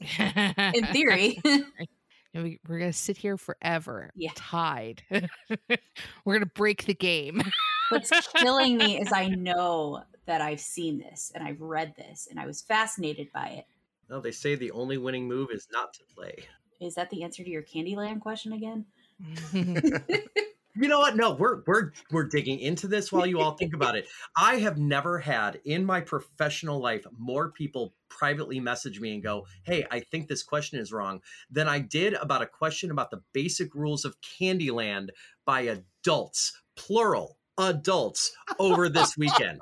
in 0.76 0.86
theory. 0.86 1.40
We're 2.34 2.58
going 2.66 2.90
to 2.90 2.92
sit 2.92 3.16
here 3.16 3.36
forever, 3.36 4.10
yeah. 4.16 4.32
tied. 4.34 5.04
We're 5.08 6.34
going 6.34 6.40
to 6.40 6.46
break 6.46 6.86
the 6.86 6.94
game. 6.94 7.42
What's 7.90 8.10
killing 8.28 8.76
me 8.76 9.00
is 9.00 9.12
I 9.12 9.28
know 9.28 10.02
that 10.26 10.40
I've 10.40 10.60
seen 10.60 10.98
this 10.98 11.32
and 11.34 11.46
I've 11.46 11.60
read 11.60 11.94
this 11.96 12.28
and 12.30 12.40
I 12.40 12.46
was 12.46 12.62
fascinated 12.62 13.28
by 13.32 13.48
it. 13.48 13.66
No, 14.08 14.20
they 14.20 14.32
say 14.32 14.54
the 14.54 14.70
only 14.70 14.98
winning 14.98 15.28
move 15.28 15.48
is 15.52 15.68
not 15.72 15.94
to 15.94 16.00
play. 16.14 16.44
Is 16.80 16.94
that 16.94 17.10
the 17.10 17.22
answer 17.22 17.42
to 17.42 17.50
your 17.50 17.62
Candyland 17.62 18.20
question 18.20 18.52
again? 18.52 18.86
you 19.52 20.88
know 20.88 20.98
what? 20.98 21.16
No, 21.16 21.34
we're 21.34 21.62
we're 21.66 21.92
we're 22.10 22.24
digging 22.24 22.58
into 22.58 22.86
this 22.88 23.12
while 23.12 23.26
you 23.26 23.40
all 23.40 23.56
think 23.56 23.74
about 23.74 23.96
it. 23.96 24.08
I 24.36 24.56
have 24.56 24.76
never 24.76 25.18
had 25.18 25.60
in 25.64 25.84
my 25.84 26.00
professional 26.00 26.80
life 26.80 27.06
more 27.16 27.52
people 27.52 27.94
privately 28.08 28.60
message 28.60 29.00
me 29.00 29.14
and 29.14 29.22
go, 29.22 29.46
"Hey, 29.62 29.86
I 29.90 30.00
think 30.00 30.28
this 30.28 30.42
question 30.42 30.80
is 30.80 30.92
wrong," 30.92 31.22
than 31.50 31.68
I 31.68 31.78
did 31.78 32.14
about 32.14 32.42
a 32.42 32.46
question 32.46 32.90
about 32.90 33.10
the 33.10 33.22
basic 33.32 33.74
rules 33.74 34.04
of 34.04 34.16
Candyland 34.20 35.10
by 35.46 35.62
adults, 35.62 36.60
plural 36.76 37.38
adults 37.58 38.32
over 38.58 38.88
this 38.88 39.16
weekend. 39.16 39.60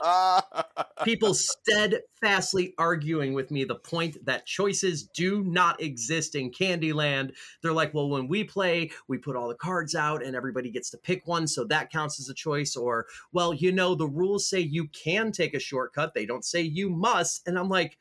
people 1.05 1.35
steadfastly 1.35 2.75
arguing 2.79 3.35
with 3.35 3.51
me 3.51 3.65
the 3.65 3.75
point 3.75 4.17
that 4.25 4.47
choices 4.47 5.05
do 5.05 5.43
not 5.45 5.81
exist 5.83 6.35
in 6.35 6.51
Candyland. 6.51 7.33
They're 7.63 7.73
like, 7.73 7.93
well, 7.95 8.09
when 8.09 8.29
we 8.29 8.45
play, 8.45 8.91
we 9.09 9.19
put 9.19 9.37
all 9.37 9.49
the 9.49 9.55
cards 9.55 9.95
out 9.95 10.23
and 10.23 10.35
everybody 10.37 10.71
gets 10.71 10.91
to 10.91 10.99
pick 10.99 11.27
one, 11.27 11.47
so 11.47 11.65
that 11.65 11.91
counts 11.91 12.21
as 12.21 12.29
a 12.29 12.35
choice. 12.35 12.77
Or, 12.77 13.07
well, 13.33 13.53
you 13.53 13.73
know, 13.73 13.95
the 13.95 14.09
rules 14.09 14.49
say 14.49 14.61
you 14.61 14.89
can 14.89 15.33
take 15.33 15.55
a 15.55 15.61
shortcut, 15.61 16.15
they 16.15 16.27
don't 16.27 16.45
say 16.45 16.63
you 16.63 16.91
must. 16.91 17.47
And 17.47 17.59
I'm 17.59 17.69
like, 17.69 17.99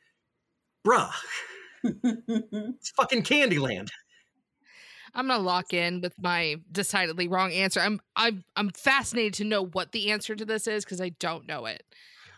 bruh, 0.86 1.12
it's 1.84 2.92
fucking 2.92 3.24
Candyland. 3.24 3.90
I'm 5.14 5.28
gonna 5.28 5.44
lock 5.44 5.74
in 5.74 6.02
with 6.02 6.14
my 6.22 6.58
decidedly 6.72 7.28
wrong 7.28 7.52
answer. 7.52 7.80
I'm 7.80 8.00
I'm 8.16 8.44
I'm 8.56 8.70
fascinated 8.70 9.34
to 9.36 9.44
know 9.44 9.66
what 9.66 9.92
the 9.92 10.12
answer 10.12 10.36
to 10.36 10.46
this 10.46 10.68
is 10.68 10.84
because 10.86 11.02
I 11.02 11.10
don't 11.20 11.48
know 11.48 11.66
it. 11.66 11.84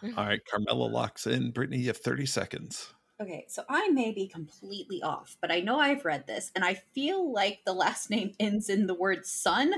All 0.18 0.26
right, 0.26 0.41
Carmela 0.50 0.86
locks 0.86 1.28
in. 1.28 1.52
Brittany, 1.52 1.80
you 1.80 1.88
have 1.88 1.98
30 1.98 2.26
seconds. 2.26 2.94
Okay, 3.22 3.45
so 3.48 3.64
I 3.70 3.88
may 3.90 4.12
be 4.12 4.28
completely 4.28 5.02
off, 5.02 5.38
but 5.40 5.52
I 5.52 5.62
know 5.62 5.80
I've 5.80 6.04
read 6.04 6.28
this, 6.28 6.52
and 6.56 6.66
I 6.66 6.74
feel 6.94 7.32
like 7.32 7.60
the 7.66 7.74
last 7.74 8.10
name 8.10 8.34
ends 8.40 8.70
in 8.70 8.88
the 8.88 8.95
word 8.95 9.26
son, 9.26 9.74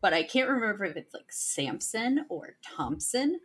but 0.00 0.12
I 0.12 0.22
can't 0.22 0.48
remember 0.48 0.84
if 0.84 0.96
it's 0.96 1.14
like 1.14 1.30
Sampson 1.30 2.26
or 2.28 2.56
Thompson 2.62 3.38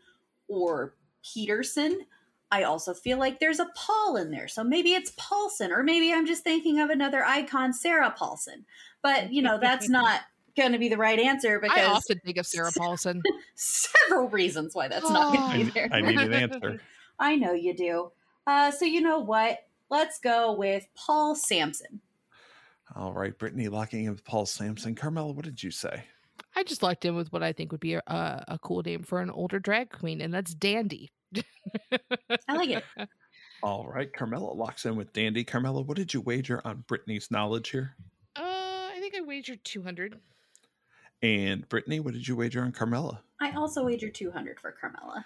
or 0.47 0.95
Peterson. 1.23 2.05
I 2.51 2.63
also 2.63 2.93
feel 2.93 3.17
like 3.19 3.39
there's 3.39 3.59
a 3.59 3.67
Paul 3.75 4.15
in 4.17 4.31
there, 4.31 4.47
so 4.47 4.63
maybe 4.63 4.93
it's 4.93 5.11
Paulson, 5.17 5.71
or 5.71 5.83
maybe 5.83 6.13
I'm 6.13 6.25
just 6.25 6.43
thinking 6.43 6.79
of 6.79 6.89
another 6.89 7.23
icon, 7.23 7.73
Sarah 7.73 8.13
Paulson. 8.17 8.65
But 9.01 9.33
you 9.33 9.41
know, 9.41 9.57
that's 9.59 9.89
not 9.89 10.21
going 10.55 10.71
to 10.71 10.79
be 10.79 10.89
the 10.89 10.97
right 10.97 11.19
answer 11.19 11.59
because 11.59 11.77
I 11.77 11.85
often 11.85 12.19
think 12.19 12.37
of 12.37 12.47
Sarah 12.47 12.71
Paulson. 12.77 13.21
several 13.55 14.29
reasons 14.29 14.75
why 14.75 14.87
that's 14.87 15.09
not 15.09 15.33
going 15.35 15.59
to 15.59 15.65
be 15.65 15.71
there. 15.71 15.89
I 15.91 16.01
need 16.01 16.19
an 16.19 16.33
answer. 16.33 16.81
I 17.19 17.35
know 17.35 17.53
you 17.53 17.73
do. 17.73 18.11
Uh, 18.45 18.71
so 18.71 18.85
you 18.85 19.01
know 19.01 19.19
what? 19.19 19.59
Let's 19.89 20.19
go 20.19 20.53
with 20.53 20.85
Paul 20.95 21.35
Sampson. 21.35 22.01
All 22.95 23.13
right, 23.13 23.37
Brittany 23.37 23.67
locking 23.67 24.05
in 24.05 24.11
with 24.11 24.23
Paul 24.23 24.45
Sampson. 24.45 24.95
Carmela, 24.95 25.33
what 25.33 25.45
did 25.45 25.61
you 25.61 25.71
say? 25.71 26.03
I 26.55 26.63
just 26.63 26.81
locked 26.81 27.05
in 27.05 27.15
with 27.15 27.31
what 27.31 27.43
I 27.43 27.51
think 27.51 27.71
would 27.71 27.81
be 27.81 27.95
a, 27.95 28.01
a, 28.07 28.43
a 28.47 28.59
cool 28.59 28.81
name 28.81 29.03
for 29.03 29.19
an 29.19 29.29
older 29.29 29.59
drag 29.59 29.91
queen, 29.91 30.21
and 30.21 30.33
that's 30.33 30.53
Dandy. 30.53 31.11
I 31.35 32.55
like 32.55 32.69
it. 32.69 32.83
All 33.63 33.87
right, 33.87 34.11
Carmela 34.13 34.53
locks 34.53 34.85
in 34.85 34.95
with 34.95 35.13
Dandy. 35.13 35.43
Carmela, 35.43 35.81
what 35.81 35.97
did 35.97 36.13
you 36.13 36.21
wager 36.21 36.61
on 36.63 36.83
Brittany's 36.87 37.31
knowledge 37.31 37.69
here? 37.69 37.95
Uh, 38.35 38.41
I 38.43 38.97
think 38.99 39.15
I 39.15 39.21
wagered 39.21 39.63
200. 39.63 40.19
And 41.23 41.67
Brittany, 41.67 41.99
what 41.99 42.13
did 42.13 42.27
you 42.27 42.35
wager 42.35 42.61
on 42.61 42.71
Carmela? 42.71 43.21
I 43.41 43.51
also 43.51 43.83
wagered 43.83 44.13
200 44.13 44.59
for 44.59 44.75
Carmela. 44.79 45.25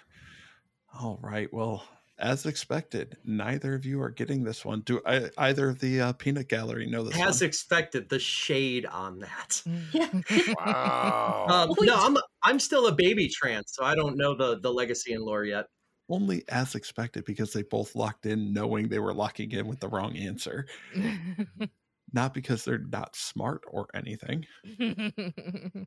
All 0.98 1.18
right, 1.22 1.52
well, 1.52 1.84
as 2.18 2.46
expected, 2.46 3.16
neither 3.24 3.74
of 3.74 3.84
you 3.84 4.00
are 4.00 4.10
getting 4.10 4.44
this 4.44 4.64
one. 4.64 4.80
Do 4.80 5.00
I, 5.04 5.28
either 5.38 5.68
of 5.68 5.80
the 5.80 6.00
uh, 6.00 6.12
peanut 6.12 6.48
gallery 6.48 6.86
know 6.86 7.02
this 7.02 7.20
As 7.20 7.40
one? 7.40 7.48
expected, 7.48 8.08
the 8.08 8.18
shade 8.18 8.86
on 8.86 9.18
that. 9.20 9.62
Yeah. 9.92 10.08
Wow. 10.56 11.46
Um, 11.48 11.74
no, 11.80 11.96
I'm 11.96 12.16
I'm 12.42 12.60
still 12.60 12.86
a 12.86 12.92
baby 12.92 13.28
trans, 13.28 13.72
so 13.72 13.84
I 13.84 13.94
don't 13.94 14.16
know 14.16 14.36
the 14.36 14.60
the 14.60 14.72
legacy 14.72 15.12
and 15.14 15.24
lore 15.24 15.44
yet. 15.44 15.66
Only 16.12 16.44
as 16.48 16.74
expected 16.74 17.24
because 17.24 17.52
they 17.52 17.62
both 17.62 17.96
locked 17.96 18.26
in 18.26 18.52
knowing 18.52 18.88
they 18.88 18.98
were 18.98 19.14
locking 19.14 19.50
in 19.52 19.66
with 19.66 19.80
the 19.80 19.88
wrong 19.88 20.16
answer. 20.16 20.66
Not 22.12 22.34
because 22.34 22.64
they're 22.64 22.78
not 22.78 23.16
smart 23.16 23.62
or 23.66 23.86
anything. 23.94 24.44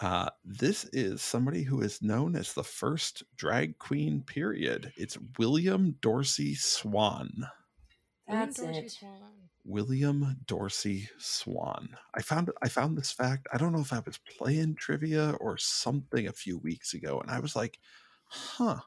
Uh, 0.00 0.28
this 0.44 0.84
is 0.92 1.22
somebody 1.22 1.62
who 1.62 1.80
is 1.80 2.02
known 2.02 2.36
as 2.36 2.52
the 2.52 2.62
first 2.62 3.22
drag 3.34 3.78
queen 3.78 4.22
period. 4.22 4.92
It's 4.96 5.16
William 5.38 5.92
Dorsey 6.02 6.54
Swann. 6.54 7.46
That's 8.28 8.58
it. 8.58 8.92
William 9.64 10.36
Dorsey 10.46 11.08
Swann. 11.18 11.96
I 12.14 12.20
found 12.22 12.50
I 12.62 12.68
found 12.68 12.98
this 12.98 13.10
fact. 13.10 13.48
I 13.52 13.56
don't 13.56 13.72
know 13.72 13.80
if 13.80 13.92
I 13.92 14.00
was 14.00 14.18
playing 14.38 14.74
trivia 14.76 15.30
or 15.40 15.56
something 15.56 16.26
a 16.28 16.32
few 16.32 16.58
weeks 16.58 16.92
ago, 16.94 17.20
and 17.20 17.30
I 17.30 17.40
was 17.40 17.56
like, 17.56 17.78
huh, 18.28 18.80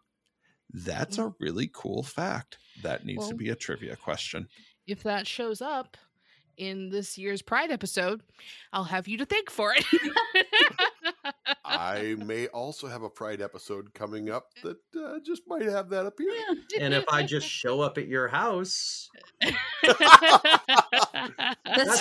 that's 0.72 1.18
a 1.18 1.34
really 1.40 1.70
cool 1.74 2.04
fact. 2.04 2.58
That 2.84 3.06
needs 3.06 3.28
to 3.30 3.36
be 3.36 3.50
a 3.50 3.56
trivia 3.56 3.96
question. 3.96 4.48
if 4.88 5.04
that 5.04 5.28
shows 5.28 5.62
up 5.62 5.98
in 6.58 6.90
this 6.90 7.18
year's 7.18 7.42
Pride 7.42 7.72
episode, 7.72 8.22
I'll 8.74 8.84
have 8.86 9.08
you 9.08 9.18
to 9.18 9.26
thank 9.26 9.50
for 9.50 9.74
it. 9.76 9.86
I 11.66 12.16
may 12.18 12.48
also 12.48 12.88
have 12.88 13.04
a 13.04 13.10
Pride 13.10 13.42
episode 13.42 13.94
coming 13.94 14.30
up 14.30 14.48
that 14.64 14.78
uh, 14.98 15.20
just 15.26 15.44
might 15.48 15.64
have 15.64 15.90
that 15.90 16.06
appear. 16.06 16.32
And 16.80 16.94
if 16.94 17.06
I 17.10 17.24
just 17.24 17.48
show 17.62 17.82
up 17.82 17.98
at 17.98 18.08
your 18.08 18.28
house, 18.28 19.10
That's 19.42 19.56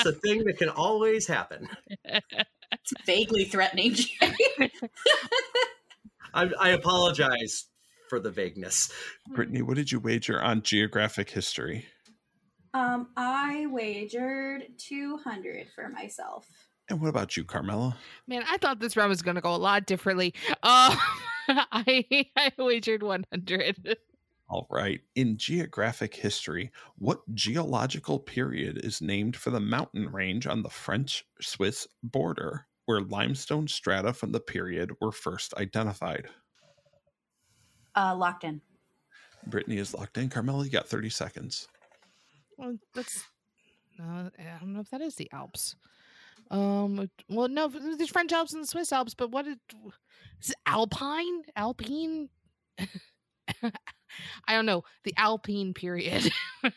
the 0.03 0.19
thing 0.23 0.45
that 0.45 0.59
can 0.59 0.69
always 0.71 1.27
happen. 1.27 1.69
It's 2.05 2.93
vaguely 3.07 3.45
threatening. 3.45 3.95
Jay. 6.35 6.51
I, 6.61 6.69
I 6.69 6.69
apologize 6.71 7.67
for 8.09 8.21
the 8.21 8.31
vagueness. 8.31 8.91
Brittany, 9.35 9.63
what 9.63 9.77
did 9.77 9.93
you 9.93 10.01
wager 10.01 10.41
on 10.43 10.63
geographic 10.63 11.31
history? 11.31 11.87
um, 12.75 13.09
I 13.17 13.67
wagered 13.71 14.65
200 14.79 15.69
for 15.75 15.89
myself. 15.89 16.47
And 16.91 17.01
what 17.01 17.09
about 17.09 17.37
you, 17.37 17.45
Carmela? 17.45 17.97
Man, 18.27 18.45
I 18.49 18.57
thought 18.59 18.81
this 18.81 18.97
round 18.97 19.11
was 19.11 19.23
going 19.23 19.35
to 19.35 19.41
go 19.41 19.55
a 19.55 19.57
lot 19.57 19.87
differently. 19.87 20.35
Uh, 20.63 20.97
I 21.49 22.05
I 22.37 22.53
wagered 22.57 23.03
100. 23.03 23.97
All 24.51 24.67
right. 24.71 25.01
In 25.15 25.37
geographic 25.37 26.15
history, 26.15 26.73
what 26.97 27.21
geological 27.35 28.19
period 28.19 28.79
is 28.83 29.03
named 29.03 29.37
for 29.37 29.51
the 29.51 29.61
mountain 29.61 30.11
range 30.11 30.47
on 30.47 30.63
the 30.63 30.71
French 30.71 31.27
Swiss 31.41 31.87
border 32.03 32.67
where 32.89 33.03
limestone 33.03 33.69
strata 33.69 34.15
from 34.15 34.33
the 34.33 34.41
period 34.41 34.91
were 35.01 35.13
first 35.13 35.53
identified? 35.59 36.27
Uh, 37.95 38.17
locked 38.17 38.45
in. 38.45 38.63
Brittany 39.47 39.77
is 39.77 39.93
locked 39.93 40.17
in. 40.17 40.31
Carmela, 40.31 40.65
you 40.65 40.71
got 40.71 40.89
30 40.89 41.11
seconds. 41.11 41.69
Well, 42.57 42.79
that's 42.95 43.25
uh, 44.01 44.31
I 44.39 44.59
don't 44.61 44.73
know 44.73 44.81
if 44.81 44.89
that 44.89 45.03
is 45.03 45.17
the 45.17 45.31
Alps. 45.33 45.77
Um, 46.51 47.11
well, 47.29 47.49
no, 47.49 47.69
there's 47.69 48.09
French 48.09 48.33
Alps 48.33 48.55
and 48.55 48.63
the 48.63 48.67
Swiss 48.67 48.91
Alps, 48.91 49.13
but 49.13 49.31
what 49.31 49.47
is, 49.47 49.57
is 50.43 50.51
it 50.51 50.57
Alpine? 50.65 51.43
Alpine? 51.57 52.31
I 52.79 53.71
don't 54.49 54.65
know. 54.65 54.83
The 55.05 55.13
Alpine 55.19 55.75
period. 55.75 56.33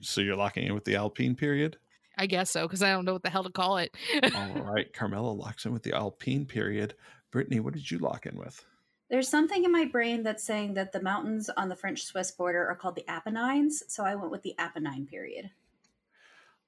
So 0.00 0.20
you're 0.20 0.36
locking 0.36 0.66
in 0.66 0.74
with 0.74 0.84
the 0.84 0.96
Alpine 0.96 1.34
period? 1.34 1.78
I 2.16 2.26
guess 2.26 2.50
so, 2.50 2.62
because 2.62 2.82
I 2.82 2.90
don't 2.90 3.04
know 3.04 3.12
what 3.12 3.22
the 3.22 3.30
hell 3.30 3.44
to 3.44 3.50
call 3.50 3.78
it. 3.78 3.94
All 4.34 4.54
right. 4.62 4.92
Carmela 4.92 5.30
locks 5.30 5.66
in 5.66 5.72
with 5.72 5.82
the 5.82 5.92
Alpine 5.92 6.46
period. 6.46 6.94
Brittany, 7.30 7.60
what 7.60 7.74
did 7.74 7.90
you 7.90 7.98
lock 7.98 8.26
in 8.26 8.36
with? 8.36 8.64
There's 9.08 9.28
something 9.28 9.64
in 9.64 9.70
my 9.70 9.84
brain 9.84 10.22
that's 10.22 10.42
saying 10.42 10.74
that 10.74 10.92
the 10.92 11.02
mountains 11.02 11.48
on 11.56 11.68
the 11.68 11.76
French 11.76 12.04
Swiss 12.04 12.30
border 12.30 12.66
are 12.66 12.74
called 12.74 12.96
the 12.96 13.08
Apennines, 13.08 13.82
so 13.88 14.04
I 14.04 14.16
went 14.16 14.30
with 14.30 14.42
the 14.42 14.54
Apennine 14.58 15.06
period. 15.06 15.50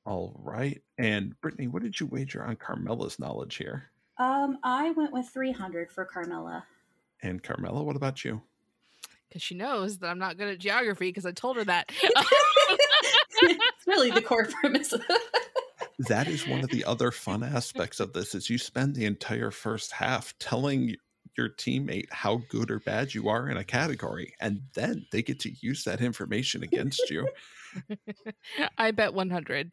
All 0.05 0.35
right. 0.43 0.81
And 0.97 1.39
Brittany, 1.41 1.67
what 1.67 1.83
did 1.83 1.99
you 1.99 2.07
wager 2.07 2.45
on 2.45 2.57
Carmela's 2.57 3.19
knowledge 3.19 3.57
here? 3.57 3.91
Um, 4.19 4.59
I 4.63 4.91
went 4.93 5.13
with 5.13 5.29
300 5.29 5.91
for 5.91 6.05
Carmela. 6.05 6.65
And 7.23 7.43
Carmela, 7.43 7.83
what 7.83 7.97
about 7.97 8.25
you? 8.25 8.43
Because 9.29 9.43
she 9.43 9.55
knows 9.55 9.99
that 9.99 10.09
I'm 10.09 10.19
not 10.19 10.39
good 10.39 10.49
at 10.49 10.59
geography 10.59 11.09
because 11.09 11.27
I 11.27 11.33
told 11.33 11.57
her 11.57 11.65
that. 11.65 11.93
it's 13.79 13.87
really 13.87 14.11
the 14.11 14.23
core 14.23 14.47
premise. 14.61 14.93
that 16.09 16.29
is 16.29 16.47
one 16.47 16.63
of 16.63 16.71
the 16.71 16.85
other 16.85 17.11
fun 17.11 17.43
aspects 17.57 18.01
of 18.01 18.13
this 18.13 18.35
is 18.35 18.51
you 18.51 18.59
spend 18.59 18.95
the 18.95 19.05
entire 19.07 19.51
first 19.51 19.93
half 19.93 20.35
telling 20.39 20.97
your 21.37 21.49
teammate 21.51 22.07
how 22.11 22.41
good 22.49 22.71
or 22.71 22.81
bad 22.81 23.15
you 23.15 23.29
are 23.29 23.49
in 23.49 23.57
a 23.57 23.65
category 23.65 24.35
and 24.41 24.61
then 24.75 25.07
they 25.13 25.23
get 25.23 25.39
to 25.39 25.53
use 25.61 25.85
that 25.85 26.01
information 26.01 26.63
against 26.65 27.09
you 27.11 27.29
I 28.79 28.91
bet 28.91 29.15
100. 29.15 29.71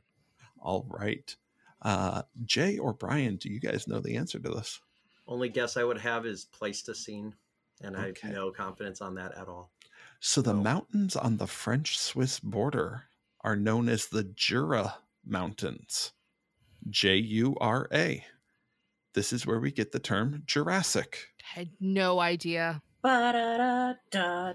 all 0.59 0.85
right 0.89 1.35
uh 1.81 2.21
jay 2.45 2.77
or 2.77 2.93
brian 2.93 3.35
do 3.37 3.49
you 3.49 3.59
guys 3.59 3.87
know 3.87 3.99
the 3.99 4.15
answer 4.15 4.37
to 4.39 4.49
this 4.49 4.79
Only 5.27 5.49
guess 5.49 5.75
I 5.77 5.83
would 5.83 5.97
have 5.99 6.25
is 6.25 6.45
Pleistocene, 6.45 7.33
and 7.81 7.97
I 7.97 8.07
have 8.07 8.23
no 8.31 8.51
confidence 8.51 9.01
on 9.01 9.15
that 9.15 9.35
at 9.37 9.47
all. 9.47 9.71
so 10.19 10.41
the 10.41 10.53
No. 10.53 10.61
mountains 10.61 11.15
on 11.15 11.37
the 11.37 11.47
french 11.47 11.97
swiss 11.97 12.39
border 12.39 13.05
are 13.45 13.55
known 13.55 13.87
as 13.87 14.07
the 14.07 14.23
jura 14.23 14.95
mountains 15.25 16.11
j-u-r-a 16.89 18.25
this 19.13 19.31
is 19.31 19.45
where 19.45 19.59
we 19.59 19.71
get 19.71 19.91
the 19.91 19.99
term 19.99 20.43
jurassic 20.45 21.29
I 21.55 21.59
Had 21.59 21.69
no 21.79 22.19
idea. 22.19 22.81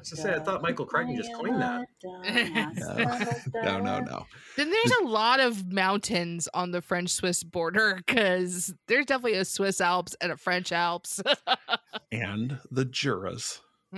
was 0.00 0.10
gonna 0.10 0.22
say, 0.22 0.34
I 0.34 0.40
thought 0.40 0.60
Michael 0.60 0.84
Crichton 0.84 1.16
just 1.16 1.32
coined 1.34 1.62
that. 1.62 1.86
no 3.54 3.78
no 3.78 4.00
no 4.00 4.26
Then 4.56 4.70
there's 4.70 4.92
a 5.02 5.04
lot 5.04 5.38
of 5.38 5.72
mountains 5.72 6.48
on 6.52 6.72
the 6.72 6.82
French 6.82 7.10
Swiss 7.10 7.44
border 7.44 7.94
because 8.04 8.74
there's 8.88 9.06
definitely 9.06 9.38
a 9.38 9.44
Swiss 9.44 9.80
Alps 9.80 10.16
and 10.20 10.32
a 10.32 10.36
French 10.36 10.72
Alps. 10.72 11.22
and 12.12 12.58
the 12.72 12.84
Juras. 12.84 13.60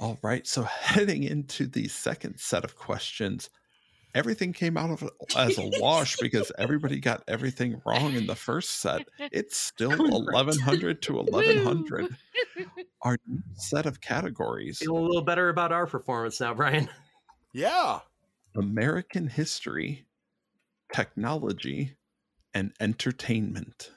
All 0.00 0.18
right. 0.22 0.46
So 0.46 0.62
heading 0.80 1.22
into 1.22 1.66
the 1.66 1.86
second 1.88 2.38
set 2.38 2.64
of 2.64 2.74
questions, 2.74 3.50
everything 4.14 4.52
came 4.52 4.76
out 4.76 4.90
of 4.90 5.08
as 5.36 5.58
a 5.58 5.70
wash 5.78 6.16
because 6.16 6.50
everybody 6.58 6.98
got 6.98 7.22
everything 7.28 7.80
wrong 7.86 8.14
in 8.14 8.26
the 8.26 8.34
first 8.34 8.80
set. 8.80 9.06
It's 9.18 9.56
still 9.58 9.90
1100 9.90 11.02
to 11.02 11.14
1100. 11.14 12.16
Our 13.02 13.18
new 13.26 13.42
set 13.54 13.86
of 13.86 14.00
categories 14.00 14.78
Feeling 14.78 15.04
a 15.04 15.06
little 15.06 15.22
better 15.22 15.48
about 15.48 15.72
our 15.72 15.86
performance 15.86 16.40
now, 16.40 16.52
Brian. 16.52 16.88
Yeah. 17.54 18.00
American 18.54 19.26
history, 19.26 20.06
technology, 20.92 21.96
and 22.52 22.72
entertainment. 22.80 23.92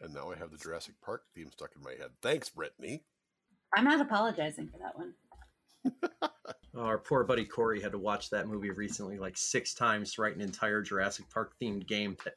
And 0.00 0.12
now 0.12 0.30
I 0.30 0.36
have 0.36 0.50
the 0.50 0.58
Jurassic 0.58 0.94
Park 1.02 1.22
theme 1.34 1.50
stuck 1.50 1.70
in 1.74 1.82
my 1.82 1.92
head. 1.92 2.10
Thanks, 2.22 2.50
Brittany. 2.50 3.04
I'm 3.76 3.84
not 3.84 4.00
apologizing 4.00 4.68
for 4.68 4.78
that 4.78 4.96
one. 4.96 5.12
Oh, 6.74 6.80
our 6.80 6.98
poor 6.98 7.24
buddy 7.24 7.44
Corey 7.44 7.80
had 7.80 7.92
to 7.92 7.98
watch 7.98 8.30
that 8.30 8.48
movie 8.48 8.70
recently 8.70 9.18
like 9.18 9.36
six 9.36 9.74
times 9.74 10.14
to 10.14 10.22
write 10.22 10.34
an 10.34 10.40
entire 10.40 10.82
Jurassic 10.82 11.26
Park 11.30 11.52
themed 11.60 11.86
game 11.86 12.16
that 12.24 12.34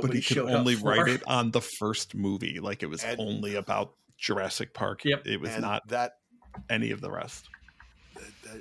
but 0.00 0.12
he 0.12 0.22
could 0.22 0.38
only 0.38 0.76
write 0.76 1.08
it 1.08 1.22
on 1.26 1.50
the 1.50 1.60
first 1.60 2.14
movie. 2.14 2.60
Like 2.60 2.82
it 2.82 2.86
was 2.86 3.02
And- 3.02 3.18
only 3.20 3.56
about 3.56 3.94
Jurassic 4.18 4.72
Park. 4.72 5.04
Yep. 5.04 5.26
It 5.26 5.40
was 5.40 5.50
and 5.50 5.62
not 5.62 5.86
that 5.88 6.18
any 6.68 6.90
of 6.92 7.00
the 7.00 7.10
rest. 7.10 7.48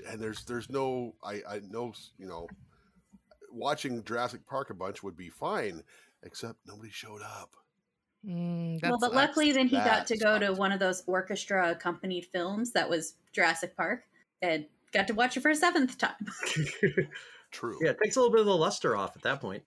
and 0.09 0.19
there's 0.19 0.43
there's 0.45 0.69
no 0.69 1.13
I 1.23 1.41
I 1.47 1.61
know 1.69 1.93
you 2.17 2.27
know 2.27 2.47
watching 3.51 4.03
Jurassic 4.03 4.45
Park 4.47 4.69
a 4.69 4.73
bunch 4.73 5.03
would 5.03 5.17
be 5.17 5.29
fine 5.29 5.83
except 6.23 6.59
nobody 6.67 6.89
showed 6.89 7.21
up. 7.21 7.51
Mm, 8.27 8.81
well, 8.83 8.97
but 8.99 9.13
luckily, 9.13 9.51
then 9.51 9.67
he 9.67 9.77
got 9.77 10.07
to 10.07 10.17
That 10.17 10.23
go 10.23 10.39
to 10.39 10.53
one 10.53 10.71
of 10.71 10.79
those 10.79 11.03
orchestra 11.07 11.71
accompanied 11.71 12.25
films 12.25 12.71
that 12.73 12.89
was 12.89 13.15
Jurassic 13.31 13.75
Park 13.77 14.03
and 14.41 14.65
got 14.91 15.07
to 15.07 15.13
watch 15.13 15.37
it 15.37 15.41
for 15.41 15.51
a 15.51 15.55
seventh 15.55 15.97
time. 15.97 16.27
True. 17.51 17.77
yeah, 17.81 17.91
it 17.91 17.97
takes 18.03 18.15
a 18.15 18.19
little 18.19 18.31
bit 18.31 18.41
of 18.41 18.45
the 18.45 18.55
luster 18.55 18.95
off 18.95 19.15
at 19.15 19.23
that 19.23 19.41
point. 19.41 19.63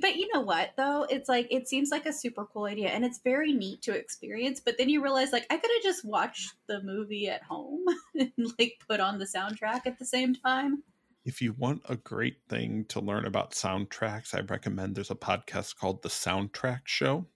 But 0.00 0.16
you 0.16 0.28
know 0.32 0.40
what, 0.40 0.70
though? 0.76 1.04
It's 1.10 1.28
like, 1.28 1.48
it 1.50 1.68
seems 1.68 1.90
like 1.90 2.06
a 2.06 2.12
super 2.12 2.46
cool 2.46 2.64
idea 2.64 2.90
and 2.90 3.04
it's 3.04 3.18
very 3.18 3.52
neat 3.52 3.82
to 3.82 3.92
experience. 3.92 4.60
But 4.60 4.78
then 4.78 4.88
you 4.88 5.02
realize, 5.02 5.32
like, 5.32 5.46
I 5.50 5.56
could 5.56 5.70
have 5.70 5.82
just 5.82 6.04
watched 6.04 6.54
the 6.68 6.80
movie 6.82 7.28
at 7.28 7.42
home 7.42 7.84
and, 8.14 8.32
like, 8.58 8.78
put 8.88 9.00
on 9.00 9.18
the 9.18 9.24
soundtrack 9.24 9.86
at 9.86 9.98
the 9.98 10.04
same 10.04 10.34
time. 10.34 10.84
If 11.24 11.42
you 11.42 11.54
want 11.54 11.82
a 11.88 11.96
great 11.96 12.36
thing 12.48 12.84
to 12.86 13.00
learn 13.00 13.26
about 13.26 13.50
soundtracks, 13.50 14.32
I 14.32 14.40
recommend 14.40 14.94
there's 14.94 15.10
a 15.10 15.16
podcast 15.16 15.76
called 15.76 16.02
The 16.02 16.08
Soundtrack 16.08 16.82
Show. 16.84 17.26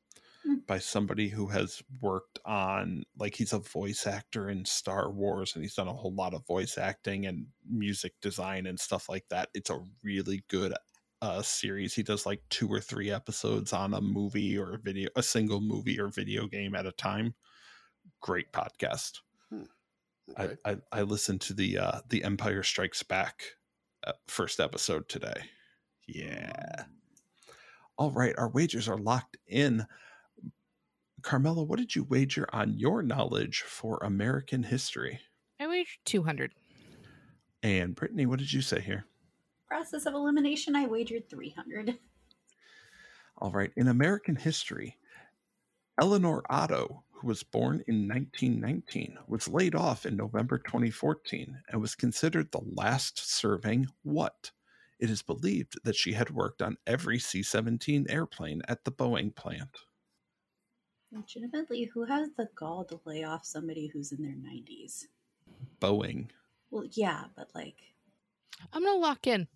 By 0.66 0.78
somebody 0.78 1.28
who 1.28 1.46
has 1.48 1.82
worked 2.00 2.38
on, 2.44 3.04
like, 3.18 3.34
he's 3.34 3.52
a 3.52 3.58
voice 3.58 4.06
actor 4.06 4.48
in 4.50 4.64
Star 4.64 5.10
Wars 5.10 5.54
and 5.54 5.64
he's 5.64 5.74
done 5.74 5.88
a 5.88 5.92
whole 5.92 6.14
lot 6.14 6.34
of 6.34 6.46
voice 6.46 6.78
acting 6.78 7.26
and 7.26 7.46
music 7.68 8.12
design 8.20 8.66
and 8.66 8.78
stuff 8.78 9.08
like 9.08 9.24
that. 9.30 9.48
It's 9.54 9.70
a 9.70 9.84
really 10.02 10.44
good 10.48 10.74
uh, 11.22 11.42
series. 11.42 11.94
He 11.94 12.02
does 12.02 12.26
like 12.26 12.42
two 12.50 12.68
or 12.68 12.80
three 12.80 13.10
episodes 13.10 13.72
on 13.72 13.94
a 13.94 14.00
movie 14.00 14.58
or 14.58 14.74
a 14.74 14.78
video, 14.78 15.08
a 15.16 15.22
single 15.22 15.60
movie 15.60 15.98
or 15.98 16.08
video 16.08 16.46
game 16.46 16.74
at 16.74 16.86
a 16.86 16.92
time. 16.92 17.34
Great 18.20 18.52
podcast. 18.52 19.20
Okay. 20.38 20.56
I, 20.64 20.70
I 20.72 20.76
I 20.92 21.02
listened 21.02 21.42
to 21.42 21.54
the 21.54 21.78
uh 21.78 22.00
the 22.08 22.24
Empire 22.24 22.62
Strikes 22.62 23.02
Back 23.02 23.44
uh, 24.06 24.12
first 24.26 24.60
episode 24.60 25.08
today. 25.08 25.42
Yeah. 26.06 26.84
All 27.96 28.10
right, 28.10 28.34
our 28.38 28.48
wagers 28.48 28.88
are 28.88 28.98
locked 28.98 29.36
in. 29.46 29.86
Carmela, 31.24 31.64
what 31.64 31.78
did 31.78 31.96
you 31.96 32.04
wager 32.04 32.46
on 32.52 32.78
your 32.78 33.02
knowledge 33.02 33.62
for 33.62 33.98
American 34.02 34.62
history? 34.62 35.20
I 35.58 35.66
wagered 35.66 35.96
200. 36.04 36.52
And 37.62 37.94
Brittany, 37.94 38.26
what 38.26 38.38
did 38.38 38.52
you 38.52 38.60
say 38.60 38.82
here? 38.82 39.06
Process 39.66 40.04
of 40.04 40.12
elimination, 40.12 40.76
I 40.76 40.84
wagered 40.84 41.30
300. 41.30 41.98
All 43.38 43.50
right, 43.50 43.72
in 43.74 43.88
American 43.88 44.36
history, 44.36 44.98
Elinor 45.98 46.42
Otto, 46.50 47.04
who 47.10 47.28
was 47.28 47.42
born 47.42 47.82
in 47.88 48.06
1919, 48.06 49.16
was 49.26 49.48
laid 49.48 49.74
off 49.74 50.04
in 50.04 50.16
November 50.16 50.58
2014 50.58 51.58
and 51.70 51.80
was 51.80 51.94
considered 51.94 52.52
the 52.52 52.60
last 52.74 53.18
serving 53.34 53.86
what? 54.02 54.50
It 54.98 55.08
is 55.08 55.22
believed 55.22 55.82
that 55.84 55.96
she 55.96 56.12
had 56.12 56.28
worked 56.28 56.60
on 56.60 56.76
every 56.86 57.18
C 57.18 57.42
17 57.42 58.08
airplane 58.10 58.60
at 58.68 58.84
the 58.84 58.92
Boeing 58.92 59.34
plant. 59.34 59.70
Legitimately, 61.14 61.84
who 61.94 62.04
has 62.04 62.30
the 62.36 62.48
gall 62.56 62.84
to 62.86 63.00
lay 63.04 63.22
off 63.24 63.44
somebody 63.44 63.86
who's 63.86 64.12
in 64.12 64.22
their 64.22 64.32
90s? 64.32 65.04
Boeing. 65.80 66.28
Well, 66.70 66.84
yeah, 66.92 67.24
but 67.36 67.50
like, 67.54 67.76
I'm 68.72 68.82
going 68.82 68.96
to 68.96 69.00
lock 69.00 69.26
in. 69.26 69.46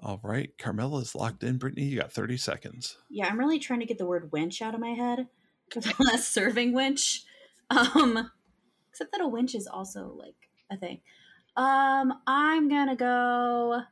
All 0.00 0.20
right, 0.22 0.50
Carmela 0.58 1.00
is 1.00 1.14
locked 1.14 1.42
in. 1.42 1.56
Brittany, 1.56 1.84
you 1.86 1.98
got 1.98 2.12
30 2.12 2.36
seconds. 2.36 2.98
yeah, 3.08 3.26
I'm 3.28 3.38
really 3.38 3.58
trying 3.58 3.80
to 3.80 3.86
get 3.86 3.96
the 3.96 4.04
word 4.06 4.30
winch 4.32 4.60
out 4.60 4.74
of 4.74 4.80
my 4.80 4.90
head 4.90 5.28
for 5.72 5.80
the 5.80 5.94
last 5.98 6.32
serving 6.32 6.72
winch. 6.74 7.24
Um, 7.70 8.30
except 8.90 9.12
that 9.12 9.22
a 9.22 9.28
winch 9.28 9.54
is 9.54 9.66
also 9.66 10.14
like 10.18 10.34
a 10.70 10.76
thing. 10.76 11.00
Um, 11.56 12.12
I'm 12.26 12.68
gonna 12.68 12.96
go 12.96 13.82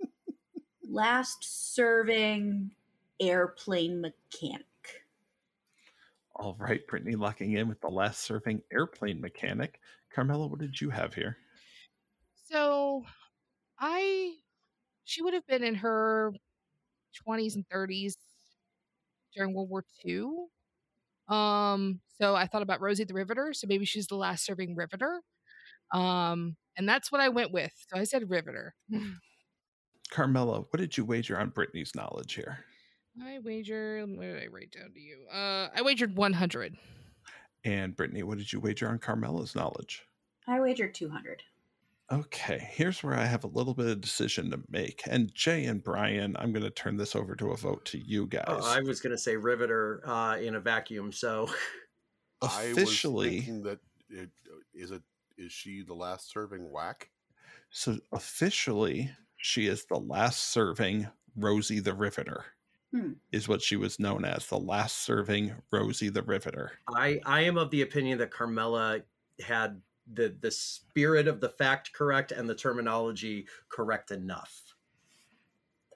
last 0.90 1.44
serving 1.74 2.72
airplane 3.20 4.00
mechanic. 4.00 4.66
All 6.36 6.56
right, 6.58 6.84
Brittany 6.88 7.14
locking 7.14 7.52
in 7.52 7.68
with 7.68 7.80
the 7.80 7.88
last 7.88 8.22
serving 8.22 8.60
airplane 8.72 9.20
mechanic. 9.20 9.78
Carmela, 10.12 10.46
what 10.48 10.58
did 10.58 10.80
you 10.80 10.90
have 10.90 11.14
here? 11.14 11.36
So 12.50 13.04
I, 13.78 14.34
she 15.04 15.22
would 15.22 15.34
have 15.34 15.46
been 15.46 15.62
in 15.62 15.76
her 15.76 16.32
20s 17.26 17.54
and 17.54 17.64
30s 17.72 18.14
during 19.34 19.54
World 19.54 19.70
War 19.70 19.84
II. 20.04 20.26
Um, 21.28 22.00
so 22.18 22.34
I 22.34 22.46
thought 22.46 22.62
about 22.62 22.80
Rosie 22.80 23.04
the 23.04 23.14
Riveter. 23.14 23.52
So 23.52 23.66
maybe 23.68 23.84
she's 23.84 24.08
the 24.08 24.16
last 24.16 24.44
serving 24.44 24.74
Riveter. 24.74 25.20
Um, 25.92 26.56
and 26.76 26.88
that's 26.88 27.12
what 27.12 27.20
I 27.20 27.28
went 27.28 27.52
with. 27.52 27.72
So 27.88 27.98
I 27.98 28.04
said 28.04 28.28
Riveter. 28.28 28.74
Carmela, 30.10 30.60
what 30.60 30.78
did 30.78 30.96
you 30.96 31.04
wager 31.04 31.38
on 31.38 31.50
Brittany's 31.50 31.94
knowledge 31.94 32.34
here? 32.34 32.58
I 33.22 33.38
wager. 33.40 34.04
What 34.06 34.20
did 34.22 34.42
I 34.42 34.46
write 34.46 34.72
down 34.72 34.92
to 34.92 35.00
you? 35.00 35.26
Uh, 35.32 35.68
I 35.74 35.82
wagered 35.82 36.16
100. 36.16 36.76
And 37.64 37.96
Brittany, 37.96 38.22
what 38.22 38.38
did 38.38 38.52
you 38.52 38.60
wager 38.60 38.88
on 38.88 38.98
Carmela's 38.98 39.54
knowledge? 39.54 40.06
I 40.46 40.60
wagered 40.60 40.94
200. 40.94 41.42
Okay, 42.12 42.68
here's 42.70 43.02
where 43.02 43.14
I 43.14 43.24
have 43.24 43.44
a 43.44 43.48
little 43.48 43.72
bit 43.72 43.86
of 43.86 44.00
decision 44.00 44.50
to 44.50 44.60
make. 44.68 45.02
And 45.08 45.34
Jay 45.34 45.64
and 45.64 45.82
Brian, 45.82 46.36
I'm 46.38 46.52
going 46.52 46.64
to 46.64 46.70
turn 46.70 46.98
this 46.98 47.16
over 47.16 47.34
to 47.36 47.52
a 47.52 47.56
vote 47.56 47.84
to 47.86 47.98
you 47.98 48.26
guys. 48.26 48.44
Oh, 48.48 48.60
I 48.62 48.80
was 48.80 49.00
going 49.00 49.12
to 49.12 49.18
say 49.18 49.36
Riveter 49.36 50.02
uh, 50.06 50.36
in 50.36 50.56
a 50.56 50.60
vacuum. 50.60 51.12
So 51.12 51.48
I 52.42 52.68
was 52.68 52.72
Officially, 52.72 53.40
thinking 53.40 53.62
that 53.62 53.78
it, 54.10 54.28
is 54.74 54.90
it 54.90 55.02
is 55.38 55.50
she 55.50 55.82
the 55.82 55.94
last 55.94 56.30
serving 56.30 56.70
whack? 56.70 57.08
so 57.70 57.98
officially, 58.12 59.10
she 59.38 59.66
is 59.66 59.86
the 59.86 59.98
last 59.98 60.50
serving 60.52 61.08
Rosie 61.36 61.80
the 61.80 61.94
Riveter. 61.94 62.44
Hmm. 62.94 63.14
Is 63.32 63.48
what 63.48 63.60
she 63.60 63.74
was 63.74 63.98
known 63.98 64.24
as, 64.24 64.46
the 64.46 64.56
last 64.56 64.98
serving 64.98 65.52
Rosie 65.72 66.10
the 66.10 66.22
Riveter. 66.22 66.70
I 66.94 67.20
I 67.26 67.40
am 67.40 67.58
of 67.58 67.70
the 67.70 67.82
opinion 67.82 68.18
that 68.18 68.30
Carmela 68.30 69.00
had 69.44 69.82
the 70.12 70.36
the 70.40 70.52
spirit 70.52 71.26
of 71.26 71.40
the 71.40 71.48
fact 71.48 71.92
correct 71.92 72.30
and 72.30 72.48
the 72.48 72.54
terminology 72.54 73.48
correct 73.68 74.12
enough. 74.12 74.62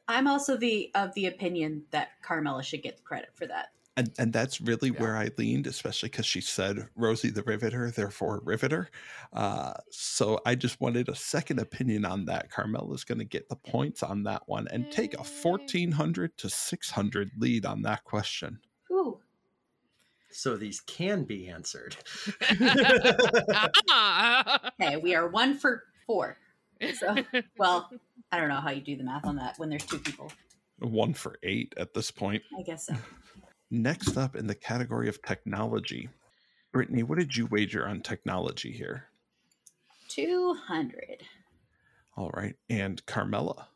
I'm 0.09 0.27
also 0.27 0.57
the 0.57 0.91
of 0.97 1.15
the 1.15 1.27
opinion 1.27 1.85
that 1.93 2.21
Carmela 2.21 2.65
should 2.65 2.83
get 2.83 2.97
the 2.97 3.03
credit 3.05 3.31
for 3.33 3.47
that. 3.47 3.69
And, 3.99 4.13
and 4.17 4.33
that's 4.33 4.61
really 4.61 4.91
Yeah. 4.91 5.01
where 5.01 5.17
I 5.17 5.31
leaned, 5.37 5.67
especially 5.67 6.09
because 6.09 6.25
she 6.25 6.41
said 6.41 6.89
Rosie 6.95 7.31
the 7.31 7.43
Riveter, 7.43 7.91
therefore 7.91 8.41
Riveter. 8.45 8.91
Uh, 9.33 9.73
so 9.91 10.41
I 10.47 10.55
just 10.55 10.81
wanted 10.81 11.09
a 11.09 11.17
second 11.17 11.59
opinion 11.59 12.05
on 12.05 12.25
that. 12.27 12.49
Carmela's 12.49 13.03
going 13.03 13.19
to 13.19 13.25
get 13.25 13.49
the 13.49 13.57
points 13.57 14.05
on 14.05 14.23
that 14.23 14.43
one 14.47 14.69
and 14.71 14.91
take 14.93 15.15
a 15.15 15.23
1400 15.25 16.39
to 16.39 16.49
600 16.49 17.33
lead 17.39 17.67
on 17.67 17.83
that 17.83 18.05
question. 18.05 18.61
Ooh, 18.93 19.19
So 20.31 20.57
these 20.57 20.79
can 20.81 21.25
be 21.25 21.49
answered. 21.49 21.97
okay, 24.81 24.97
we 25.03 25.17
are 25.17 25.27
one 25.29 25.59
for 25.59 25.83
four. 26.07 26.39
So, 26.95 27.17
well, 27.59 27.91
I 28.31 28.39
don't 28.39 28.49
know 28.49 28.61
how 28.61 28.71
you 28.71 28.81
do 28.81 28.97
the 28.97 29.03
math 29.03 29.27
on 29.27 29.35
that 29.37 29.59
when 29.59 29.69
there's 29.71 29.85
two 29.85 29.99
people. 29.99 30.31
One 30.79 31.13
for 31.15 31.37
eight 31.43 31.75
at 31.77 31.95
this 31.95 32.13
point. 32.13 32.45
I 32.57 32.63
guess 32.63 32.87
so. 32.87 32.95
Next 33.71 34.17
up 34.17 34.35
in 34.35 34.47
the 34.47 34.55
category 34.55 35.09
of 35.09 35.21
technology, 35.23 36.09
Brittany, 36.73 37.03
what 37.03 37.19
did 37.19 37.37
you 37.37 37.47
wager 37.47 37.87
on 37.87 38.01
technology 38.01 38.73
here? 38.73 39.05
200. 40.09 41.23
All 42.17 42.31
right. 42.31 42.57
And 42.71 43.05
Carmela. 43.07 43.69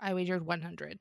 I 0.00 0.14
wagered 0.14 0.46
100. 0.46 1.00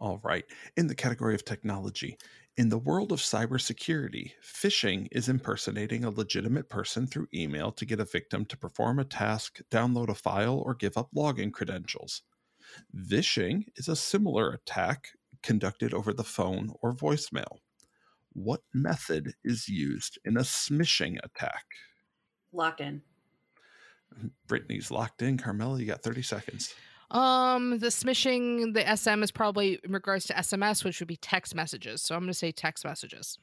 All 0.00 0.20
right. 0.24 0.44
In 0.76 0.88
the 0.88 0.96
category 0.96 1.36
of 1.36 1.44
technology, 1.44 2.18
in 2.56 2.68
the 2.68 2.78
world 2.78 3.12
of 3.12 3.20
cybersecurity, 3.20 4.32
phishing 4.44 5.06
is 5.12 5.28
impersonating 5.28 6.04
a 6.04 6.10
legitimate 6.10 6.68
person 6.68 7.06
through 7.06 7.28
email 7.32 7.70
to 7.72 7.86
get 7.86 8.00
a 8.00 8.04
victim 8.04 8.44
to 8.46 8.56
perform 8.56 8.98
a 8.98 9.04
task, 9.04 9.60
download 9.70 10.08
a 10.08 10.14
file, 10.14 10.58
or 10.58 10.74
give 10.74 10.98
up 10.98 11.08
login 11.14 11.52
credentials. 11.52 12.22
Vishing 12.92 13.66
is 13.76 13.88
a 13.88 13.96
similar 13.96 14.50
attack 14.50 15.08
conducted 15.42 15.94
over 15.94 16.12
the 16.12 16.24
phone 16.24 16.72
or 16.82 16.92
voicemail. 16.92 17.58
What 18.32 18.60
method 18.72 19.34
is 19.44 19.68
used 19.68 20.18
in 20.24 20.36
a 20.36 20.40
smishing 20.40 21.18
attack? 21.22 21.64
Locked 22.52 22.80
in. 22.80 23.02
Brittany's 24.46 24.90
locked 24.90 25.22
in. 25.22 25.38
Carmela, 25.38 25.78
you 25.78 25.86
got 25.86 26.02
30 26.02 26.22
seconds. 26.22 26.74
Um, 27.10 27.78
the 27.78 27.88
smishing, 27.88 28.72
the 28.72 28.96
SM 28.96 29.22
is 29.22 29.30
probably 29.30 29.78
in 29.84 29.92
regards 29.92 30.26
to 30.26 30.34
SMS, 30.34 30.84
which 30.84 30.98
would 31.00 31.08
be 31.08 31.16
text 31.16 31.54
messages. 31.54 32.02
So 32.02 32.14
I'm 32.14 32.22
going 32.22 32.28
to 32.28 32.34
say 32.34 32.52
text 32.52 32.84
messages. 32.84 33.38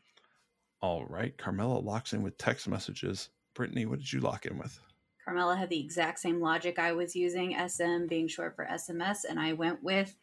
All 0.81 1.05
right. 1.05 1.37
Carmela 1.37 1.79
locks 1.79 2.13
in 2.13 2.23
with 2.23 2.37
text 2.37 2.67
messages. 2.67 3.29
Brittany, 3.53 3.85
what 3.85 3.99
did 3.99 4.11
you 4.11 4.21
lock 4.21 4.45
in 4.45 4.57
with? 4.57 4.79
Carmela 5.23 5.55
had 5.55 5.69
the 5.69 5.79
exact 5.79 6.19
same 6.19 6.41
logic 6.41 6.79
I 6.79 6.93
was 6.93 7.15
using, 7.15 7.55
SM 7.67 8.07
being 8.07 8.27
short 8.27 8.55
for 8.55 8.65
SMS, 8.65 9.25
and 9.29 9.39
I 9.39 9.53
went 9.53 9.83
with 9.83 10.15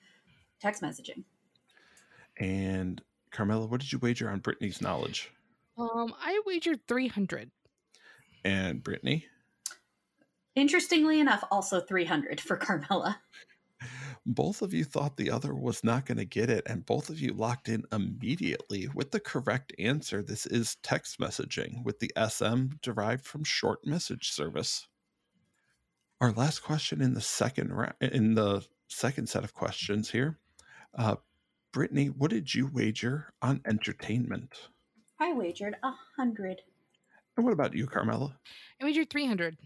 text 0.61 0.82
messaging. 0.82 1.23
And 2.38 3.02
Carmela, 3.30 3.66
what 3.66 3.80
did 3.80 3.92
you 3.92 3.98
wager 3.98 4.30
on 4.30 4.40
Brittany's 4.40 4.80
knowledge? 4.80 5.30
Um, 5.78 6.14
I 6.20 6.40
wagered 6.46 6.80
300. 6.88 7.50
And 8.44 8.82
Brittany? 8.82 9.26
Interestingly 10.54 11.20
enough, 11.20 11.44
also 11.50 11.80
300 11.80 12.40
for 12.40 12.56
Carmela. 12.56 13.20
Both 14.24 14.62
of 14.62 14.74
you 14.74 14.84
thought 14.84 15.16
the 15.16 15.30
other 15.30 15.54
was 15.54 15.84
not 15.84 16.06
going 16.06 16.18
to 16.18 16.24
get 16.24 16.50
it, 16.50 16.64
and 16.66 16.84
both 16.84 17.10
of 17.10 17.20
you 17.20 17.32
locked 17.32 17.68
in 17.68 17.84
immediately 17.92 18.88
with 18.92 19.12
the 19.12 19.20
correct 19.20 19.72
answer. 19.78 20.22
This 20.22 20.46
is 20.46 20.76
text 20.82 21.20
messaging, 21.20 21.84
with 21.84 22.00
the 22.00 22.10
SM 22.28 22.76
derived 22.82 23.24
from 23.24 23.44
short 23.44 23.86
message 23.86 24.30
service. 24.32 24.88
Our 26.20 26.32
last 26.32 26.60
question 26.60 27.02
in 27.02 27.14
the 27.14 27.20
second 27.20 27.72
round, 27.72 27.94
in 28.00 28.34
the 28.34 28.66
second 28.88 29.28
set 29.28 29.44
of 29.44 29.54
questions 29.54 30.10
here, 30.10 30.38
uh, 30.96 31.16
Brittany, 31.77 32.07
what 32.07 32.31
did 32.31 32.55
you 32.55 32.70
wager 32.73 33.35
on 33.43 33.61
entertainment? 33.66 34.70
I 35.20 35.35
wagered 35.35 35.77
a 35.82 35.93
hundred. 36.16 36.62
And 37.36 37.44
what 37.44 37.53
about 37.53 37.74
you, 37.74 37.86
Carmela? 37.86 38.35
I 38.81 38.86
wagered 38.86 39.11
300. 39.11 39.59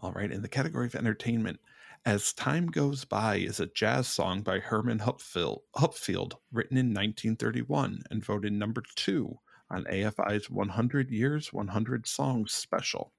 All 0.00 0.10
right, 0.10 0.32
in 0.32 0.42
the 0.42 0.48
category 0.48 0.86
of 0.86 0.96
entertainment, 0.96 1.60
As 2.04 2.32
Time 2.32 2.66
Goes 2.66 3.04
By 3.04 3.36
is 3.36 3.60
a 3.60 3.66
jazz 3.68 4.08
song 4.08 4.42
by 4.42 4.58
Herman 4.58 4.98
Hupfeld, 4.98 5.60
Hupfeld 5.76 6.32
written 6.50 6.76
in 6.76 6.86
1931 6.86 8.02
and 8.10 8.24
voted 8.24 8.54
number 8.54 8.82
two 8.96 9.38
on 9.70 9.84
AFI's 9.84 10.50
100 10.50 11.10
Years, 11.12 11.52
100 11.52 12.08
Songs 12.08 12.52
special. 12.52 13.12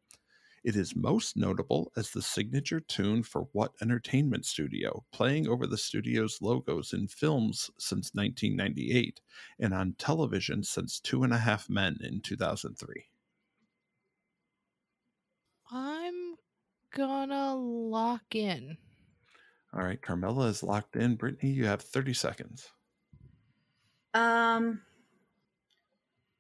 It 0.68 0.76
is 0.76 0.98
most 0.98 1.38
notable 1.38 1.94
as 1.96 2.12
the 2.12 2.22
signature 2.22 2.82
tune 2.82 3.24
for 3.24 3.48
What 3.54 3.72
Entertainment 3.82 4.46
Studio, 4.46 5.06
playing 5.14 5.48
over 5.48 5.66
the 5.66 5.78
studio's 5.78 6.42
logos 6.42 6.92
in 6.92 7.08
films 7.08 7.72
since 7.80 8.12
1998 8.14 9.22
and 9.62 9.74
on 9.74 9.96
television 9.98 10.62
since 10.62 11.00
Two 11.00 11.24
and 11.24 11.32
a 11.32 11.38
Half 11.38 11.70
Men 11.70 11.98
in 12.02 12.20
2003. 12.20 13.06
I'm 15.72 16.36
gonna 16.94 17.56
lock 17.56 18.36
in. 18.36 18.78
All 19.74 19.84
right, 19.86 20.02
Carmela 20.02 20.48
is 20.48 20.64
locked 20.64 20.98
in. 20.98 21.16
Brittany, 21.16 21.50
you 21.50 21.64
have 21.64 21.82
30 21.82 22.14
seconds. 22.14 22.72
Um, 24.14 24.82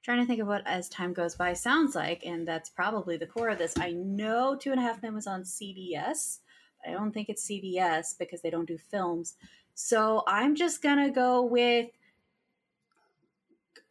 trying 0.07 0.21
to 0.21 0.25
think 0.25 0.39
of 0.39 0.47
what 0.47 0.65
as 0.65 0.87
time 0.87 1.11
goes 1.11 1.35
by 1.35 1.51
sounds 1.51 1.93
like, 1.93 2.25
and 2.25 2.47
that's 2.47 2.69
probably 2.69 3.17
the 3.17 3.25
core 3.25 3.49
of 3.49 3.57
this. 3.57 3.73
I 3.77 3.91
know 3.91 4.55
Two 4.55 4.71
and 4.71 4.79
a 4.79 4.81
Half 4.81 5.03
Men 5.03 5.13
was 5.13 5.27
on 5.27 5.41
CBS, 5.41 6.39
but 6.81 6.91
I 6.91 6.93
don't 6.93 7.11
think 7.11 7.27
it's 7.27 7.45
CBS 7.45 8.17
because 8.17 8.41
they 8.41 8.49
don't 8.49 8.69
do 8.69 8.77
films. 8.77 9.35
So 9.73 10.23
I'm 10.25 10.55
just 10.55 10.81
gonna 10.81 11.11
go 11.11 11.43
with 11.43 11.89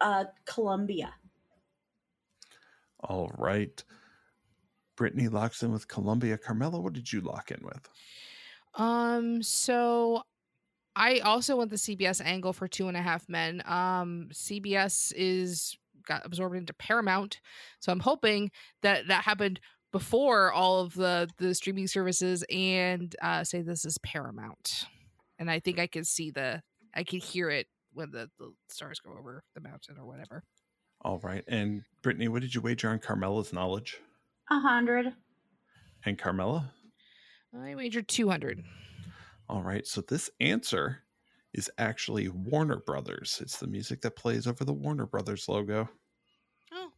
uh, 0.00 0.24
Columbia. 0.46 1.12
All 3.00 3.30
right. 3.36 3.84
Brittany 4.96 5.28
locks 5.28 5.62
in 5.62 5.70
with 5.70 5.86
Columbia. 5.86 6.38
Carmela, 6.38 6.80
what 6.80 6.94
did 6.94 7.12
you 7.12 7.20
lock 7.20 7.50
in 7.50 7.60
with? 7.62 7.90
Um, 8.76 9.42
so 9.42 10.22
I 10.94 11.18
also 11.18 11.56
went 11.56 11.68
the 11.68 11.76
CBS 11.76 12.24
angle 12.24 12.54
for 12.54 12.66
Two 12.68 12.88
and 12.88 12.96
a 12.96 13.02
Half 13.02 13.28
Men. 13.28 13.62
Um, 13.66 14.30
CBS 14.32 15.12
is 15.14 15.76
got 16.06 16.24
absorbed 16.24 16.56
into 16.56 16.74
Paramount, 16.74 17.40
so 17.80 17.92
I'm 17.92 18.00
hoping 18.00 18.50
that 18.82 19.08
that 19.08 19.24
happened 19.24 19.60
before 19.92 20.52
all 20.52 20.80
of 20.80 20.94
the 20.94 21.28
the 21.38 21.54
streaming 21.54 21.86
services 21.86 22.44
and 22.50 23.14
uh, 23.22 23.44
say 23.44 23.62
this 23.62 23.84
is 23.84 23.98
Paramount, 23.98 24.86
and 25.38 25.50
I 25.50 25.60
think 25.60 25.78
I 25.78 25.86
can 25.86 26.04
see 26.04 26.30
the 26.30 26.62
I 26.94 27.04
can 27.04 27.20
hear 27.20 27.50
it 27.50 27.66
when 27.92 28.10
the, 28.10 28.30
the 28.38 28.52
stars 28.68 29.00
go 29.00 29.12
over 29.18 29.42
the 29.54 29.60
mountain 29.60 29.96
or 29.98 30.06
whatever. 30.06 30.42
All 31.02 31.18
right. 31.18 31.44
And 31.48 31.82
Brittany, 32.02 32.28
what 32.28 32.42
did 32.42 32.54
you 32.54 32.60
wager 32.60 32.88
on 32.88 32.98
Carmela's 32.98 33.52
knowledge? 33.52 33.98
A 34.50 34.60
hundred. 34.60 35.12
And 36.04 36.18
Carmela? 36.18 36.72
I 37.58 37.74
wagered 37.74 38.08
200. 38.08 38.62
All 39.48 39.62
right. 39.62 39.86
So 39.86 40.00
this 40.02 40.30
answer 40.40 41.02
is 41.56 41.70
actually 41.78 42.28
Warner 42.28 42.78
Brothers. 42.80 43.38
It's 43.42 43.58
the 43.58 43.66
music 43.66 44.02
that 44.02 44.14
plays 44.14 44.46
over 44.46 44.64
the 44.64 44.72
Warner 44.72 45.06
Brothers 45.06 45.48
logo. 45.48 45.88
Oh, 46.72 46.92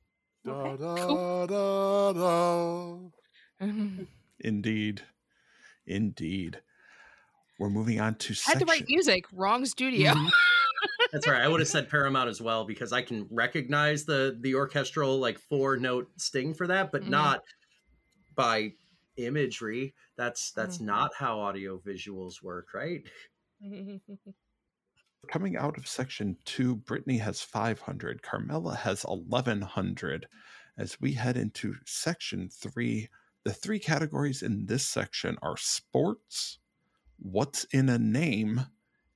Okay, 0.47 0.83
da, 0.83 1.47
da, 1.47 2.13
da. 2.13 2.99
Indeed. 4.41 5.03
Indeed. 5.87 6.61
We're 7.59 7.71
moving 7.71 8.01
on 8.01 8.15
to 8.17 8.33
I 8.33 8.35
had 8.35 8.35
section. 8.35 8.67
to 8.67 8.73
write 8.73 8.85
music. 8.89 9.25
Wrong 9.33 9.65
studio. 9.65 10.13
Mhm. 10.13 10.31
That's 11.13 11.27
right. 11.27 11.41
I 11.43 11.49
would 11.49 11.61
have 11.61 11.69
said 11.69 11.89
Paramount 11.91 12.29
as 12.29 12.41
well 12.41 12.65
because 12.65 12.93
I 12.93 13.03
can 13.03 13.27
recognize 13.31 14.05
the 14.05 14.37
the 14.41 14.55
orchestral 14.55 15.19
like 15.19 15.39
four 15.39 15.77
note 15.77 16.09
sting 16.19 16.55
for 16.55 16.67
that, 16.69 16.93
but 16.93 17.03
Mhm. 17.03 17.09
not 17.09 17.43
by 18.37 18.73
imagery. 19.17 19.95
That's 20.17 20.53
that's 20.53 20.79
Mhm. 20.79 20.83
not 20.87 21.15
how 21.15 21.41
audio 21.41 21.79
visuals 21.79 22.43
work, 22.43 22.75
right? 22.75 23.03
Coming 25.27 25.57
out 25.57 25.77
of 25.77 25.87
section 25.87 26.37
two, 26.45 26.77
Brittany 26.77 27.19
has 27.19 27.43
500, 27.43 28.23
Carmela 28.23 28.77
has 28.77 29.03
1100. 29.03 30.27
As 30.79 31.01
we 31.01 31.13
head 31.13 31.37
into 31.37 31.75
section 31.85 32.49
three, 32.49 33.09
the 33.45 33.53
three 33.53 33.81
categories 33.81 34.43
in 34.43 34.67
this 34.67 34.87
section 34.87 35.37
are 35.43 35.57
sports, 35.57 36.59
what's 37.19 37.65
in 37.65 37.89
a 37.89 37.99
name, 37.99 38.67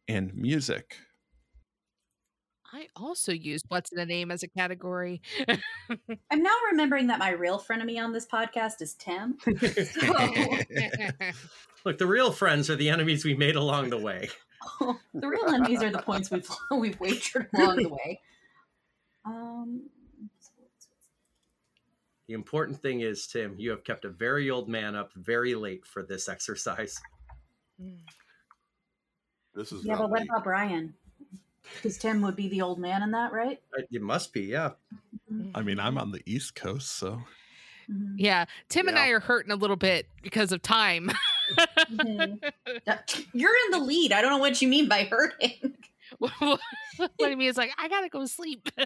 and 0.09 0.35
music. 0.35 0.97
I 2.75 2.89
also 2.97 3.33
used 3.33 3.67
what's 3.69 3.93
in 3.93 3.99
a 3.99 4.07
name 4.07 4.31
as 4.31 4.43
a 4.43 4.49
category. 4.49 5.21
I'm 5.49 6.43
now 6.43 6.57
remembering 6.71 7.09
that 7.09 7.19
my 7.19 7.31
real 7.31 7.59
frenemy 7.61 8.03
on 8.03 8.13
this 8.13 8.27
podcast 8.27 8.81
is 8.81 8.95
Tim. 8.95 9.37
So 9.47 10.13
Look, 11.85 11.99
the 11.99 12.07
real 12.07 12.33
friends 12.33 12.71
are 12.71 12.77
the 12.77 12.89
enemies 12.89 13.25
we 13.25 13.35
made 13.35 13.57
along 13.57 13.91
the 13.91 13.99
way. 13.99 14.31
the 15.15 15.29
real 15.29 15.47
enemies 15.49 15.83
are 15.83 15.91
the 15.91 15.99
points 16.03 16.31
we've 16.31 16.49
we've 16.71 16.99
wagered 17.01 17.49
along 17.55 17.77
the 17.77 17.89
way. 17.89 18.21
Um, 19.25 19.83
The 22.29 22.35
important 22.35 22.81
thing 22.81 23.01
is, 23.01 23.27
Tim, 23.27 23.57
you 23.59 23.71
have 23.71 23.85
kept 23.85 24.05
a 24.05 24.09
very 24.09 24.49
old 24.51 24.69
man 24.69 24.95
up 24.95 25.13
very 25.15 25.55
late 25.55 25.85
for 25.85 26.03
this 26.03 26.29
exercise. 26.29 26.99
This 29.55 29.73
is 29.73 29.85
yeah, 29.85 29.97
but 29.97 30.09
what 30.09 30.21
late. 30.21 30.29
about 30.31 30.45
Brian? 30.45 30.95
Because 31.75 31.99
Tim 31.99 32.23
would 32.23 32.37
be 32.37 32.49
the 32.49 32.63
old 32.63 32.79
man 32.79 33.03
in 33.03 33.11
that, 33.11 33.33
right? 33.33 33.61
It 33.91 34.01
must 34.03 34.33
be, 34.33 34.43
yeah. 34.43 34.71
I 35.55 35.63
mean, 35.63 35.79
I'm 35.79 35.99
on 35.99 36.11
the 36.13 36.23
East 36.25 36.55
Coast, 36.55 36.93
so 36.93 37.23
Mhm. 37.91 38.15
yeah, 38.17 38.45
Tim 38.69 38.89
and 38.89 38.99
I 38.99 39.09
are 39.09 39.21
hurting 39.21 39.51
a 39.53 39.57
little 39.57 39.77
bit 39.77 40.07
because 40.23 40.53
of 40.53 40.63
time. 40.63 41.11
Mhm. 41.91 42.39
You're 43.33 43.57
in 43.67 43.71
the 43.73 43.79
lead. 43.81 44.13
I 44.13 44.21
don't 44.23 44.31
know 44.31 44.39
what 44.39 44.61
you 44.63 44.69
mean 44.69 44.89
by 44.89 45.05
hurting. 45.05 45.75
what 46.19 46.61
I 47.23 47.35
mean 47.35 47.49
is 47.49 47.57
like 47.57 47.73
I 47.79 47.89
gotta 47.89 48.09
go 48.09 48.25
sleep. 48.27 48.69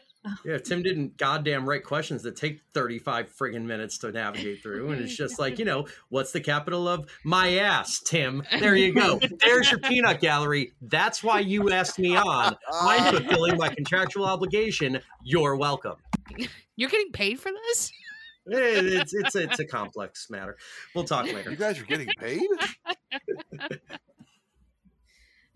Yeah, 0.44 0.58
Tim 0.58 0.82
didn't 0.82 1.16
goddamn 1.18 1.68
write 1.68 1.84
questions 1.84 2.24
that 2.24 2.34
take 2.34 2.60
35 2.74 3.32
friggin' 3.32 3.62
minutes 3.64 3.96
to 3.98 4.10
navigate 4.10 4.60
through. 4.60 4.90
And 4.90 5.00
it's 5.00 5.16
just 5.16 5.38
like, 5.38 5.56
you 5.60 5.64
know, 5.64 5.86
what's 6.08 6.32
the 6.32 6.40
capital 6.40 6.88
of 6.88 7.08
my 7.22 7.58
ass, 7.58 8.00
Tim? 8.00 8.42
There 8.58 8.74
you 8.74 8.92
go. 8.92 9.20
There's 9.40 9.70
your 9.70 9.78
peanut 9.78 10.20
gallery. 10.20 10.72
That's 10.82 11.22
why 11.22 11.38
you 11.40 11.70
asked 11.70 12.00
me 12.00 12.16
on. 12.16 12.56
I'm 12.72 13.14
fulfilling 13.14 13.56
my 13.56 13.68
contractual 13.68 14.24
obligation. 14.24 14.98
You're 15.22 15.54
welcome. 15.54 15.94
You're 16.74 16.90
getting 16.90 17.12
paid 17.12 17.38
for 17.38 17.52
this? 17.52 17.92
It- 18.46 18.86
It's, 18.86 19.14
it's, 19.14 19.34
it's 19.36 19.58
a 19.60 19.64
complex 19.66 20.28
matter. 20.30 20.56
We'll 20.94 21.04
talk 21.04 21.26
later. 21.26 21.50
You 21.50 21.56
guys 21.56 21.78
are 21.80 21.84
getting 21.84 22.08
paid? 22.18 22.42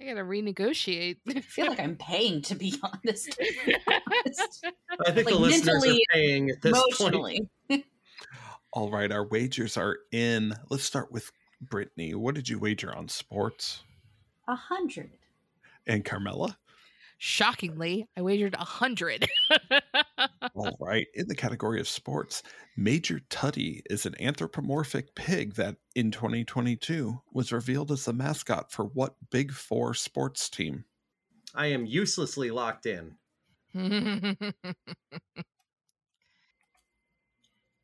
I 0.01 0.05
gotta 0.07 0.21
renegotiate. 0.23 1.19
I 1.29 1.41
feel 1.41 1.67
like 1.67 1.79
I'm 1.81 1.97
paying 1.97 2.41
to 2.43 2.55
be 2.55 2.75
on 2.83 2.93
to 3.07 3.13
be 3.37 3.77
honest. 3.87 4.65
I 5.07 5.11
think 5.13 5.27
Like, 5.27 5.35
the 5.35 5.35
listeners 5.41 5.69
are 5.69 5.73
mentally, 5.75 6.03
paying 6.11 6.49
at 6.51 6.63
this 6.63 6.83
point. 6.99 7.49
All 8.73 8.91
right, 8.91 9.13
our 9.13 9.27
wagers 9.27 9.77
are 9.77 9.99
in. 10.11 10.55
Let's 10.71 10.85
start 10.85 11.13
with 11.13 11.31
Brittany. 11.61 12.15
What 12.15 12.35
did 12.35 12.49
you 12.49 12.59
wager 12.59 12.95
on 12.95 13.09
sports? 13.09 13.83
A 14.49 14.55
hundred. 14.55 15.11
And 15.87 16.03
Carmela? 16.05 16.57
Shockingly, 17.19 18.09
I 18.17 18.23
wagered 18.23 18.55
a 18.55 18.65
hundred. 18.65 19.29
All 20.55 20.77
right. 20.81 21.07
In 21.15 21.29
the 21.29 21.35
category 21.35 21.81
of 21.81 21.89
sports, 21.89 22.43
Major 22.77 23.21
Tuddy 23.31 23.83
is 23.91 24.07
an 24.07 24.15
anthropomorphic 24.21 25.15
pig 25.15 25.55
that 25.55 25.77
in 25.95 26.11
2022 26.11 27.21
was 27.33 27.53
revealed 27.53 27.91
as 27.91 28.05
the 28.05 28.13
mascot 28.13 28.71
for 28.73 28.85
what 28.85 29.15
Big 29.31 29.53
Four 29.53 29.95
sports 29.95 30.49
team? 30.49 30.85
I 31.55 31.67
am 31.67 31.87
uselessly 31.87 32.51
locked 32.51 32.87
in. 32.87 33.17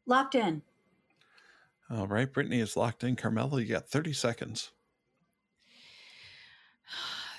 Locked 0.06 0.36
in. 0.36 0.62
All 1.90 2.06
right. 2.06 2.32
Brittany 2.32 2.60
is 2.60 2.76
locked 2.76 3.04
in. 3.04 3.16
Carmela, 3.16 3.60
you 3.60 3.66
got 3.66 3.88
30 3.88 4.12
seconds. 4.12 4.70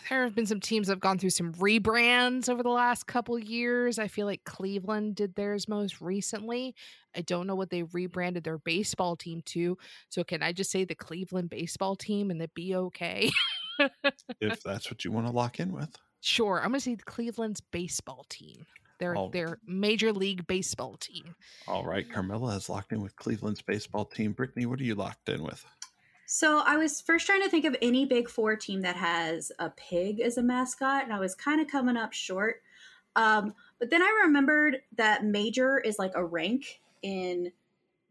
There 0.10 0.24
have 0.24 0.36
been 0.36 0.46
some 0.46 0.60
teams 0.60 0.88
that 0.88 0.94
have 0.94 1.00
gone 1.00 1.18
through 1.18 1.32
some 1.32 1.54
rebrands 1.54 2.50
over 2.50 2.64
the 2.64 2.70
last 2.70 3.08
couple 3.08 3.38
years. 3.40 4.00
I 4.00 4.08
feel 4.08 4.26
like 4.26 4.44
Cleveland 4.44 5.16
did 5.16 5.36
theirs 5.36 5.68
most 5.68 6.02
recently. 6.02 6.76
I 7.16 7.22
don't 7.22 7.48
know 7.48 7.56
what 7.56 7.70
they 7.70 7.84
rebranded 7.84 8.44
their 8.44 8.58
baseball 8.58 9.16
team 9.16 9.42
to. 9.48 9.78
So 10.10 10.24
can 10.24 10.44
I 10.44 10.52
just 10.52 10.72
say 10.72 10.86
the 10.86 10.96
Cleveland 10.96 11.50
baseball 11.50 11.96
team 11.96 12.32
and 12.32 12.42
it 12.42 12.54
be 12.54 12.76
okay? 12.76 13.32
If 14.40 14.62
that's 14.64 14.90
what 14.90 15.06
you 15.06 15.12
want 15.12 15.28
to 15.28 15.34
lock 15.34 15.60
in 15.60 15.72
with. 15.72 15.96
sure, 16.22 16.58
I'm 16.58 16.70
gonna 16.70 16.80
say 16.80 16.96
the 16.96 17.04
Cleveland's 17.04 17.62
baseball 17.62 18.26
team. 18.30 18.66
Their 19.00 19.16
their 19.32 19.60
major 19.68 20.12
league 20.12 20.48
baseball 20.48 20.98
team. 20.98 21.36
All 21.68 21.86
right. 21.86 22.12
Carmela 22.12 22.54
has 22.54 22.68
locked 22.68 22.92
in 22.94 23.02
with 23.02 23.16
Cleveland's 23.16 23.62
baseball 23.62 24.06
team. 24.06 24.32
Brittany, 24.32 24.66
what 24.66 24.80
are 24.80 24.84
you 24.84 24.96
locked 24.96 25.30
in 25.30 25.44
with? 25.44 25.64
So 26.30 26.62
I 26.66 26.76
was 26.76 27.00
first 27.00 27.26
trying 27.26 27.42
to 27.42 27.50
think 27.50 27.64
of 27.64 27.78
any 27.82 28.06
Big 28.06 28.30
Four 28.30 28.58
team 28.58 28.82
that 28.82 28.98
has 28.98 29.50
a 29.60 29.70
pig 29.70 30.20
as 30.20 30.38
a 30.38 30.44
mascot, 30.44 31.06
and 31.06 31.14
I 31.14 31.20
was 31.20 31.34
kind 31.34 31.62
of 31.62 31.70
coming 31.70 31.96
up 31.96 32.12
short. 32.12 32.62
Um, 33.16 33.54
but 33.80 33.90
then 33.90 34.02
I 34.02 34.24
remembered 34.26 34.82
that 34.98 35.24
major 35.24 35.80
is 35.80 35.98
like 35.98 36.12
a 36.16 36.26
rank 36.26 36.82
in 37.02 37.54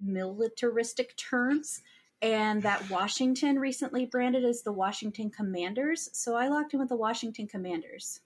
militaristic 0.00 1.14
terms, 1.18 1.82
and 2.22 2.62
that 2.62 2.88
Washington 2.88 3.58
recently 3.58 4.06
branded 4.06 4.46
as 4.46 4.62
the 4.62 4.72
Washington 4.72 5.28
Commanders. 5.28 6.08
So 6.14 6.36
I 6.36 6.48
locked 6.48 6.72
in 6.72 6.80
with 6.80 6.88
the 6.88 6.96
Washington 6.96 7.46
Commanders. 7.46 8.20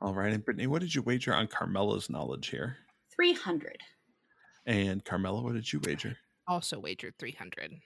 All 0.00 0.14
right. 0.14 0.32
And 0.32 0.44
Brittany, 0.44 0.66
what 0.66 0.82
did 0.82 0.92
you 0.92 1.02
wager 1.02 1.32
on 1.32 1.46
Carmela's 1.46 2.10
knowledge 2.10 2.48
here? 2.48 2.78
300. 3.14 3.78
And 4.66 5.04
Carmela, 5.04 5.42
what 5.42 5.54
did 5.54 5.72
you 5.72 5.80
wager? 5.84 6.16
Also 6.48 6.80
wagered 6.80 7.14
300. 7.20 7.76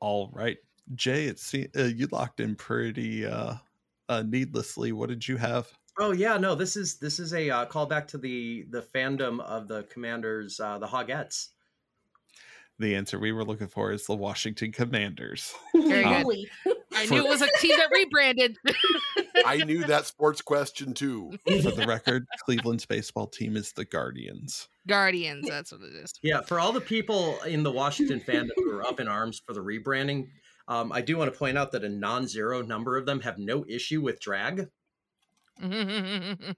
All 0.00 0.30
right. 0.32 0.58
Jay, 0.94 1.24
it 1.26 1.38
se- 1.38 1.70
uh, 1.76 1.84
you 1.84 2.06
locked 2.12 2.40
in 2.40 2.54
pretty 2.54 3.26
uh, 3.26 3.54
uh, 4.08 4.22
needlessly. 4.26 4.92
What 4.92 5.08
did 5.08 5.26
you 5.26 5.36
have? 5.36 5.68
Oh 5.98 6.12
yeah, 6.12 6.36
no, 6.36 6.54
this 6.54 6.76
is 6.76 6.98
this 6.98 7.18
is 7.18 7.32
a 7.32 7.50
uh, 7.50 7.66
callback 7.66 8.06
to 8.08 8.18
the 8.18 8.66
the 8.70 8.82
fandom 8.82 9.40
of 9.40 9.66
the 9.66 9.84
Commanders, 9.84 10.60
uh, 10.60 10.78
the 10.78 10.86
Hogettes. 10.86 11.48
The 12.78 12.94
answer 12.94 13.18
we 13.18 13.32
were 13.32 13.44
looking 13.44 13.68
for 13.68 13.90
is 13.90 14.04
the 14.04 14.14
Washington 14.14 14.70
Commanders. 14.70 15.54
Very 15.74 16.04
good. 16.04 16.22
Holy. 16.22 16.48
I 16.94 17.06
knew 17.06 17.24
it 17.24 17.28
was 17.28 17.40
a 17.40 17.48
team 17.58 17.76
that 17.78 17.88
rebranded. 17.90 18.58
I 19.46 19.56
knew 19.64 19.84
that 19.84 20.06
sports 20.06 20.42
question 20.42 20.94
too. 20.94 21.32
For 21.46 21.70
the 21.70 21.86
record, 21.86 22.26
Cleveland's 22.44 22.86
baseball 22.86 23.26
team 23.26 23.56
is 23.56 23.72
the 23.72 23.84
Guardians. 23.84 24.68
Guardians, 24.86 25.48
that's 25.48 25.72
what 25.72 25.82
it 25.82 25.94
is. 25.94 26.12
Yeah, 26.22 26.42
for 26.42 26.60
all 26.60 26.72
the 26.72 26.80
people 26.80 27.38
in 27.42 27.62
the 27.64 27.72
Washington 27.72 28.20
fandom 28.20 28.50
who 28.56 28.70
are 28.70 28.86
up 28.86 29.00
in 29.00 29.08
arms 29.08 29.42
for 29.44 29.52
the 29.52 29.60
rebranding, 29.60 30.28
um, 30.68 30.92
I 30.92 31.00
do 31.00 31.16
want 31.16 31.32
to 31.32 31.36
point 31.36 31.58
out 31.58 31.72
that 31.72 31.84
a 31.84 31.88
non-zero 31.88 32.62
number 32.62 32.96
of 32.96 33.04
them 33.04 33.20
have 33.20 33.38
no 33.38 33.64
issue 33.68 34.00
with 34.00 34.20
drag. 34.20 34.68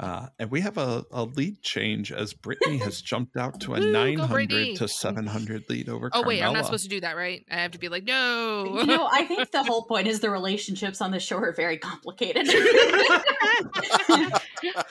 Uh, 0.00 0.26
and 0.40 0.50
we 0.50 0.60
have 0.60 0.76
a, 0.76 1.04
a 1.12 1.22
lead 1.22 1.62
change 1.62 2.10
as 2.10 2.34
Brittany 2.34 2.78
has 2.78 3.00
jumped 3.10 3.36
out 3.36 3.60
to 3.60 3.76
a 3.76 3.78
Woo, 3.78 3.92
900 3.92 4.74
to 4.76 4.88
700 4.88 5.70
lead 5.70 5.88
over 5.88 6.10
oh 6.12 6.24
wait, 6.26 6.42
I'm 6.42 6.52
not 6.52 6.64
supposed 6.64 6.82
to 6.82 6.90
do 6.90 7.00
that, 7.02 7.16
right? 7.16 7.44
I 7.48 7.58
have 7.62 7.70
to 7.70 7.78
be 7.78 7.88
like, 7.88 8.02
no. 8.02 8.80
You 8.80 8.86
know, 8.86 9.08
I 9.10 9.24
think 9.24 9.52
the 9.52 9.62
whole 9.62 9.84
point 9.84 10.08
is 10.08 10.18
the 10.18 10.30
relationships 10.30 11.00
on 11.00 11.12
the 11.12 11.20
show 11.20 11.36
are 11.38 11.52
very 11.52 11.78
complicated. 11.78 12.46
I 12.48 14.40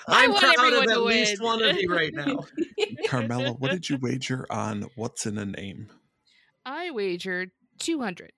I'm 0.07 0.31
want 0.31 0.41
proud 0.41 0.53
everyone 0.57 0.83
of 0.83 0.83
to 0.85 0.91
at 0.91 1.01
least 1.01 1.41
win. 1.41 1.45
one 1.45 1.63
of 1.63 1.77
you 1.77 1.93
right 1.93 2.13
now. 2.13 2.39
Carmela, 3.07 3.51
what 3.51 3.71
did 3.71 3.89
you 3.89 3.97
wager 3.97 4.45
on 4.49 4.85
what's 4.95 5.25
in 5.25 5.37
a 5.37 5.45
name? 5.45 5.89
I 6.65 6.91
wagered 6.91 7.51
200. 7.79 8.31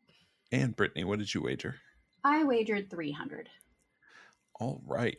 And 0.51 0.75
Brittany, 0.75 1.03
what 1.03 1.19
did 1.19 1.31
you 1.33 1.43
wager? 1.43 1.75
I 2.23 2.43
wagered 2.43 2.89
300. 2.89 3.49
All 4.59 4.81
right. 4.85 5.17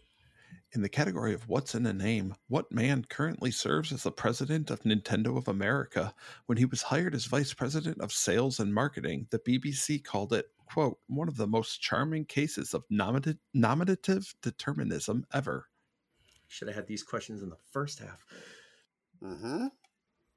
In 0.73 0.83
the 0.83 0.89
category 0.89 1.33
of 1.33 1.49
what's 1.49 1.75
in 1.75 1.87
a 1.87 1.93
name, 1.93 2.35
what 2.49 2.71
man 2.73 3.05
currently 3.09 3.51
serves 3.51 3.93
as 3.93 4.03
the 4.03 4.11
president 4.11 4.71
of 4.71 4.83
Nintendo 4.83 5.37
of 5.37 5.49
America? 5.49 6.13
When 6.47 6.59
he 6.59 6.65
was 6.65 6.83
hired 6.83 7.15
as 7.15 7.27
vice 7.27 7.55
president 7.55 8.01
of 8.01 8.13
sales 8.13 8.61
and 8.61 8.75
marketing, 8.75 9.27
the 9.31 9.39
BBC 9.39 10.03
called 10.03 10.33
it, 10.33 10.47
quote, 10.67 10.99
one 11.07 11.29
of 11.29 11.37
the 11.37 11.47
most 11.47 11.81
charming 11.81 12.25
cases 12.25 12.75
of 12.75 12.85
nominati- 12.91 13.39
nominative 13.55 14.35
determinism 14.43 15.25
ever. 15.33 15.69
Should 16.49 16.69
have 16.69 16.77
had 16.77 16.87
these 16.87 17.03
questions 17.03 17.43
in 17.43 17.51
the 17.51 17.59
first 17.73 17.99
half. 17.99 18.25
hmm 19.23 19.67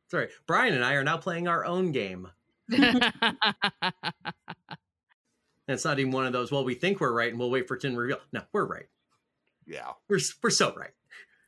Sorry, 0.09 0.29
Brian 0.47 0.73
and 0.73 0.83
I 0.83 0.93
are 0.93 1.03
now 1.03 1.17
playing 1.17 1.47
our 1.47 1.65
own 1.65 1.91
game. 1.91 2.27
And 5.69 5.75
it's 5.75 5.85
not 5.85 5.99
even 5.99 6.11
one 6.11 6.25
of 6.25 6.33
those. 6.33 6.51
Well, 6.51 6.63
we 6.63 6.73
think 6.73 6.99
we're 6.99 7.13
right, 7.13 7.29
and 7.29 7.37
we'll 7.37 7.51
wait 7.51 7.67
for 7.67 7.75
it 7.75 7.81
to 7.81 7.95
reveal. 7.95 8.17
No, 8.33 8.41
we're 8.51 8.65
right. 8.65 8.87
Yeah. 9.67 9.91
We're 10.09 10.19
we're 10.41 10.49
so 10.49 10.73
right. 10.73 10.89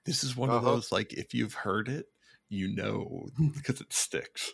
This 0.05 0.23
is 0.23 0.37
one 0.37 0.51
of 0.51 0.57
Uh-huh. 0.57 0.75
those, 0.75 0.91
like, 0.91 1.11
if 1.13 1.33
you've 1.33 1.55
heard 1.55 1.89
it, 1.89 2.05
you 2.47 2.67
know, 2.67 3.29
because 3.55 3.81
it 3.81 3.91
sticks. 3.91 4.51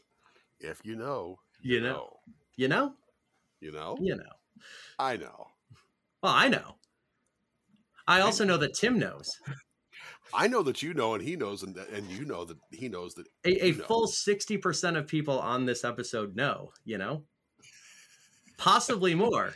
If 0.62 0.80
you 0.86 0.96
know, 0.96 1.40
You 1.62 1.82
know. 1.82 2.14
You 2.56 2.70
know. 2.70 2.94
You 3.60 3.74
know. 3.74 3.98
You 4.00 4.16
know. 4.16 4.32
I 4.98 5.18
know. 5.18 5.48
Well, 6.24 6.32
I 6.34 6.48
know. 6.48 6.78
I 8.08 8.22
also 8.22 8.46
know 8.46 8.56
that 8.56 8.74
Tim 8.74 8.98
knows. 8.98 9.30
I 10.34 10.48
know 10.48 10.64
that 10.64 10.82
you 10.82 10.94
know, 10.94 11.14
and 11.14 11.22
he 11.22 11.36
knows, 11.36 11.62
and 11.64 11.76
and 11.76 12.10
you 12.10 12.24
know 12.24 12.46
that 12.46 12.58
he 12.72 12.88
knows 12.88 13.16
that 13.16 13.28
A, 13.44 13.68
a 13.68 13.72
know. 13.74 13.84
full 13.84 14.08
sixty 14.08 14.58
percent 14.58 14.96
of 14.96 15.08
people 15.08 15.38
on 15.38 15.66
this 15.66 15.84
episode 15.84 16.38
know. 16.38 16.72
You 16.86 16.98
know. 17.00 17.24
Possibly 18.58 19.14
more. 19.16 19.54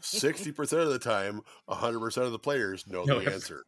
sixty 0.00 0.52
percent 0.52 0.82
of 0.82 0.90
the 0.90 0.98
time, 0.98 1.40
hundred 1.68 2.00
percent 2.00 2.26
of 2.26 2.32
the 2.32 2.38
players 2.38 2.86
know 2.86 3.04
No, 3.04 3.18
the 3.18 3.24
yes. 3.24 3.34
answer. 3.34 3.64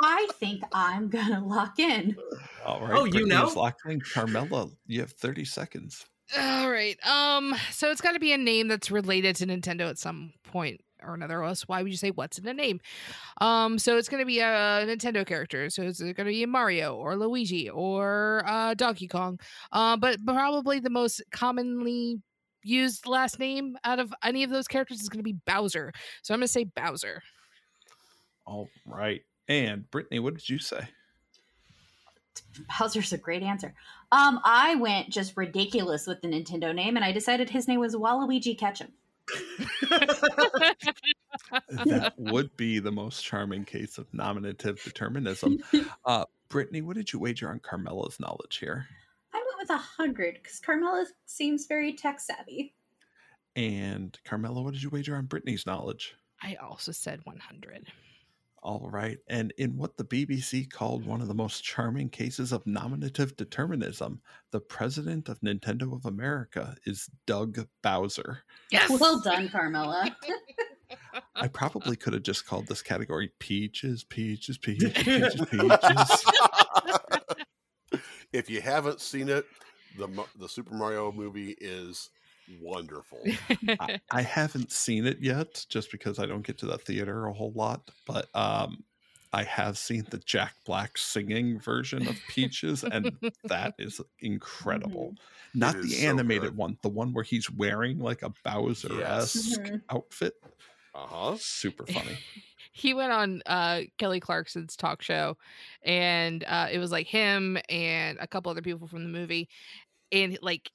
I 0.00 0.28
think 0.38 0.62
I'm 0.72 1.08
going 1.08 1.26
to 1.32 1.40
lock 1.40 1.78
in. 1.78 2.16
All 2.64 2.80
right. 2.80 2.92
Oh, 2.94 3.04
you 3.04 3.10
Brittany 3.12 3.34
is 3.34 3.54
know? 3.54 3.60
locked 3.60 3.80
in. 3.86 4.00
Carmela, 4.00 4.68
you 4.86 5.00
have 5.00 5.10
30 5.10 5.44
seconds. 5.44 6.06
All 6.38 6.70
right. 6.70 6.96
Um. 7.06 7.54
So 7.72 7.90
it's 7.90 8.00
got 8.00 8.12
to 8.12 8.20
be 8.20 8.32
a 8.32 8.38
name 8.38 8.68
that's 8.68 8.90
related 8.90 9.34
to 9.36 9.46
Nintendo 9.46 9.88
at 9.88 9.98
some 9.98 10.32
point 10.44 10.80
or 11.02 11.14
another. 11.14 11.42
us 11.44 11.62
why 11.68 11.82
would 11.82 11.90
you 11.90 11.96
say 11.96 12.10
what's 12.10 12.38
in 12.38 12.46
a 12.48 12.54
name? 12.54 12.80
Um. 13.40 13.78
So 13.78 13.96
it's 13.96 14.08
going 14.08 14.22
to 14.22 14.26
be 14.26 14.40
a 14.40 14.44
Nintendo 14.86 15.26
character. 15.26 15.70
So 15.70 15.82
it's 15.82 16.00
going 16.00 16.14
to 16.14 16.24
be 16.24 16.46
Mario 16.46 16.96
or 16.96 17.16
Luigi 17.16 17.68
or 17.70 18.42
uh, 18.46 18.74
Donkey 18.74 19.08
Kong. 19.08 19.38
Uh, 19.72 19.96
but 19.96 20.18
probably 20.24 20.80
the 20.80 20.90
most 20.90 21.22
commonly 21.32 22.20
used 22.62 23.06
last 23.06 23.38
name 23.38 23.76
out 23.84 23.98
of 23.98 24.12
any 24.22 24.42
of 24.42 24.50
those 24.50 24.68
characters 24.68 25.00
is 25.00 25.08
going 25.08 25.20
to 25.20 25.24
be 25.24 25.36
Bowser. 25.46 25.92
So 26.22 26.34
I'm 26.34 26.40
going 26.40 26.46
to 26.46 26.52
say 26.52 26.64
Bowser. 26.64 27.22
All 28.46 28.68
right. 28.86 29.22
And 29.48 29.90
Brittany, 29.90 30.18
what 30.18 30.34
did 30.34 30.48
you 30.48 30.58
say? 30.58 30.88
Bowser's 32.78 33.12
a 33.12 33.18
great 33.18 33.42
answer. 33.42 33.74
Um, 34.12 34.40
I 34.44 34.74
went 34.76 35.10
just 35.10 35.36
ridiculous 35.36 36.06
with 36.06 36.20
the 36.22 36.28
Nintendo 36.28 36.74
name, 36.74 36.96
and 36.96 37.04
I 37.04 37.12
decided 37.12 37.50
his 37.50 37.68
name 37.68 37.80
was 37.80 37.94
Waluigi 37.94 38.58
Ketchum. 38.58 38.92
That 41.70 42.14
would 42.18 42.56
be 42.56 42.78
the 42.78 42.92
most 42.92 43.24
charming 43.24 43.64
case 43.64 43.98
of 43.98 44.12
nominative 44.12 44.82
determinism. 44.82 45.58
Uh, 46.04 46.24
Brittany, 46.48 46.80
what 46.80 46.96
did 46.96 47.12
you 47.12 47.18
wager 47.18 47.50
on 47.50 47.58
Carmela's 47.58 48.18
knowledge 48.18 48.56
here? 48.58 48.86
I 49.34 49.36
went 49.36 49.58
with 49.60 49.70
a 49.70 49.76
hundred 49.76 50.38
because 50.42 50.58
Carmela 50.58 51.04
seems 51.26 51.66
very 51.66 51.92
tech 51.92 52.18
savvy. 52.20 52.74
And 53.54 54.18
Carmela, 54.24 54.62
what 54.62 54.72
did 54.72 54.82
you 54.82 54.88
wager 54.88 55.16
on 55.16 55.26
Brittany's 55.26 55.66
knowledge? 55.66 56.14
I 56.42 56.54
also 56.54 56.92
said 56.92 57.20
100. 57.24 57.86
All 58.62 58.88
right. 58.90 59.18
And 59.28 59.52
in 59.56 59.76
what 59.76 59.96
the 59.96 60.04
BBC 60.04 60.68
called 60.70 61.06
one 61.06 61.20
of 61.20 61.28
the 61.28 61.34
most 61.34 61.62
charming 61.62 62.08
cases 62.08 62.52
of 62.52 62.66
nominative 62.66 63.36
determinism, 63.36 64.20
the 64.50 64.60
president 64.60 65.28
of 65.28 65.40
Nintendo 65.40 65.94
of 65.94 66.04
America 66.04 66.76
is 66.84 67.08
Doug 67.26 67.66
Bowser. 67.82 68.40
Yes. 68.70 68.90
Well 68.90 69.20
done, 69.24 69.48
Carmela. 69.48 70.16
I 71.36 71.48
probably 71.48 71.96
could 71.96 72.14
have 72.14 72.22
just 72.22 72.46
called 72.46 72.66
this 72.66 72.82
category 72.82 73.30
Peaches, 73.38 74.04
Peaches, 74.04 74.58
Peaches, 74.58 74.92
Peaches, 74.92 75.40
Peaches. 75.50 76.24
if 78.32 78.50
you 78.50 78.60
haven't 78.60 79.00
seen 79.00 79.28
it, 79.28 79.46
the 79.96 80.08
the 80.38 80.48
Super 80.48 80.74
Mario 80.74 81.12
movie 81.12 81.56
is 81.60 82.10
wonderful. 82.48 83.34
I, 83.78 83.90
I 84.10 84.22
haven't 84.22 84.72
seen 84.72 85.06
it 85.06 85.20
yet 85.20 85.64
just 85.68 85.90
because 85.90 86.18
I 86.18 86.26
don't 86.26 86.46
get 86.46 86.58
to 86.58 86.66
the 86.66 86.78
theater 86.78 87.26
a 87.26 87.32
whole 87.32 87.52
lot, 87.52 87.90
but 88.06 88.34
um 88.34 88.84
I 89.32 89.42
have 89.44 89.76
seen 89.76 90.06
the 90.10 90.18
Jack 90.18 90.54
Black 90.64 90.96
singing 90.96 91.60
version 91.60 92.08
of 92.08 92.26
Peaches, 92.28 92.82
and 92.90 93.18
that 93.48 93.74
is 93.78 94.00
incredible. 94.20 95.16
Not 95.52 95.76
It 95.76 95.82
the 95.82 95.98
is 95.98 96.02
so 96.02 96.22
animated 96.22 96.56
good. 96.56 96.56
one, 96.56 96.78
the 96.82 96.88
one 96.88 97.12
where 97.12 97.24
he's 97.24 97.50
wearing 97.50 97.98
like 97.98 98.22
a 98.22 98.30
Bowser 98.44 99.04
esque 99.04 99.68
Mhm. 99.68 99.82
outfit. 99.90 100.34
Uh 100.94 101.06
huh. 101.06 101.38
Super 101.38 101.86
funny. 101.86 102.20
he 102.72 102.94
went 102.94 103.12
on 103.12 103.42
uh 103.46 103.82
Kelly 103.98 104.20
Clarkson's 104.20 104.76
talk 104.76 105.02
show 105.02 105.36
and 105.82 106.44
uh 106.44 106.68
it 106.70 106.78
was 106.78 106.90
like 106.92 107.06
him 107.06 107.58
and 107.68 108.18
a 108.18 108.26
couple 108.26 108.50
other 108.50 108.62
people 108.62 108.86
from 108.88 109.02
the 109.04 109.08
movie 109.10 109.48
and 110.12 110.38
like 110.42 110.70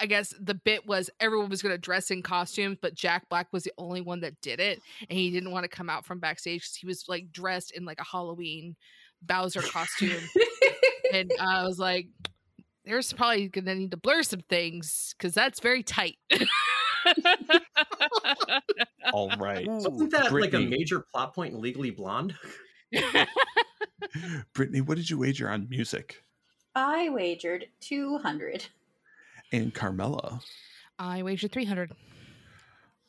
I 0.00 0.06
guess 0.06 0.34
the 0.40 0.54
bit 0.54 0.86
was 0.86 1.10
everyone 1.20 1.50
was 1.50 1.62
going 1.62 1.74
to 1.74 1.78
dress 1.78 2.10
in 2.10 2.22
costumes, 2.22 2.78
but 2.80 2.94
Jack 2.94 3.28
Black 3.28 3.48
was 3.52 3.64
the 3.64 3.72
only 3.78 4.00
one 4.00 4.20
that 4.20 4.40
did 4.40 4.60
it, 4.60 4.80
and 5.08 5.18
he 5.18 5.30
didn't 5.30 5.50
want 5.50 5.64
to 5.64 5.68
come 5.68 5.90
out 5.90 6.04
from 6.04 6.18
backstage 6.18 6.62
because 6.62 6.76
he 6.76 6.86
was 6.86 7.04
like 7.08 7.30
dressed 7.32 7.72
in 7.72 7.84
like 7.84 8.00
a 8.00 8.04
Halloween 8.04 8.76
Bowser 9.22 9.62
costume, 9.62 10.22
and 11.12 11.30
I 11.40 11.64
was 11.64 11.78
like, 11.78 12.08
"There's 12.84 13.12
probably 13.12 13.48
going 13.48 13.66
to 13.66 13.74
need 13.74 13.90
to 13.90 13.96
blur 13.96 14.22
some 14.22 14.42
things 14.48 15.14
because 15.16 15.34
that's 15.34 15.60
very 15.60 15.82
tight." 15.82 16.16
All 19.12 19.30
right. 19.36 19.66
Wasn't 19.66 20.10
that 20.12 20.32
like 20.32 20.54
a 20.54 20.60
major 20.60 21.00
plot 21.12 21.34
point 21.34 21.54
in 21.54 21.60
Legally 21.60 21.90
Blonde? 21.90 22.34
Brittany, 24.54 24.80
what 24.80 24.96
did 24.96 25.10
you 25.10 25.18
wager 25.18 25.48
on 25.48 25.68
music? 25.68 26.24
I 26.74 27.08
wagered 27.10 27.66
200. 27.80 28.66
And 29.52 29.72
Carmela. 29.72 30.40
I 30.98 31.22
wagered 31.22 31.52
three 31.52 31.64
hundred. 31.64 31.92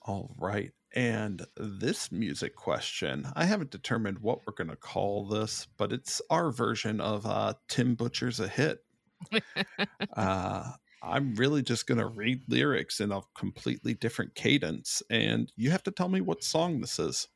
All 0.02 0.36
right. 0.38 0.72
And 0.96 1.46
this 1.58 2.12
music 2.12 2.56
question, 2.56 3.28
I 3.36 3.46
haven't 3.46 3.72
determined 3.72 4.20
what 4.20 4.42
we're 4.46 4.54
going 4.54 4.70
to 4.70 4.76
call 4.76 5.26
this, 5.26 5.68
but 5.78 5.92
it's 5.92 6.22
our 6.30 6.52
version 6.52 7.02
of 7.02 7.26
uh, 7.26 7.56
Tim 7.68 7.96
Butcher's 7.96 8.40
a 8.40 8.48
hit. 8.48 8.84
uh, 10.16 10.72
I'm 11.02 11.34
really 11.36 11.64
just 11.64 11.88
going 11.88 11.98
to 11.98 12.06
read 12.06 12.44
lyrics 12.48 13.00
in 13.00 13.12
a 13.12 13.22
completely 13.36 13.96
different 13.96 14.36
cadence, 14.36 15.02
and 15.10 15.52
you 15.56 15.72
have 15.72 15.84
to 15.84 15.92
tell 15.92 16.10
me 16.10 16.22
what 16.22 16.44
song 16.44 16.80
this 16.80 17.00
is. 17.00 17.28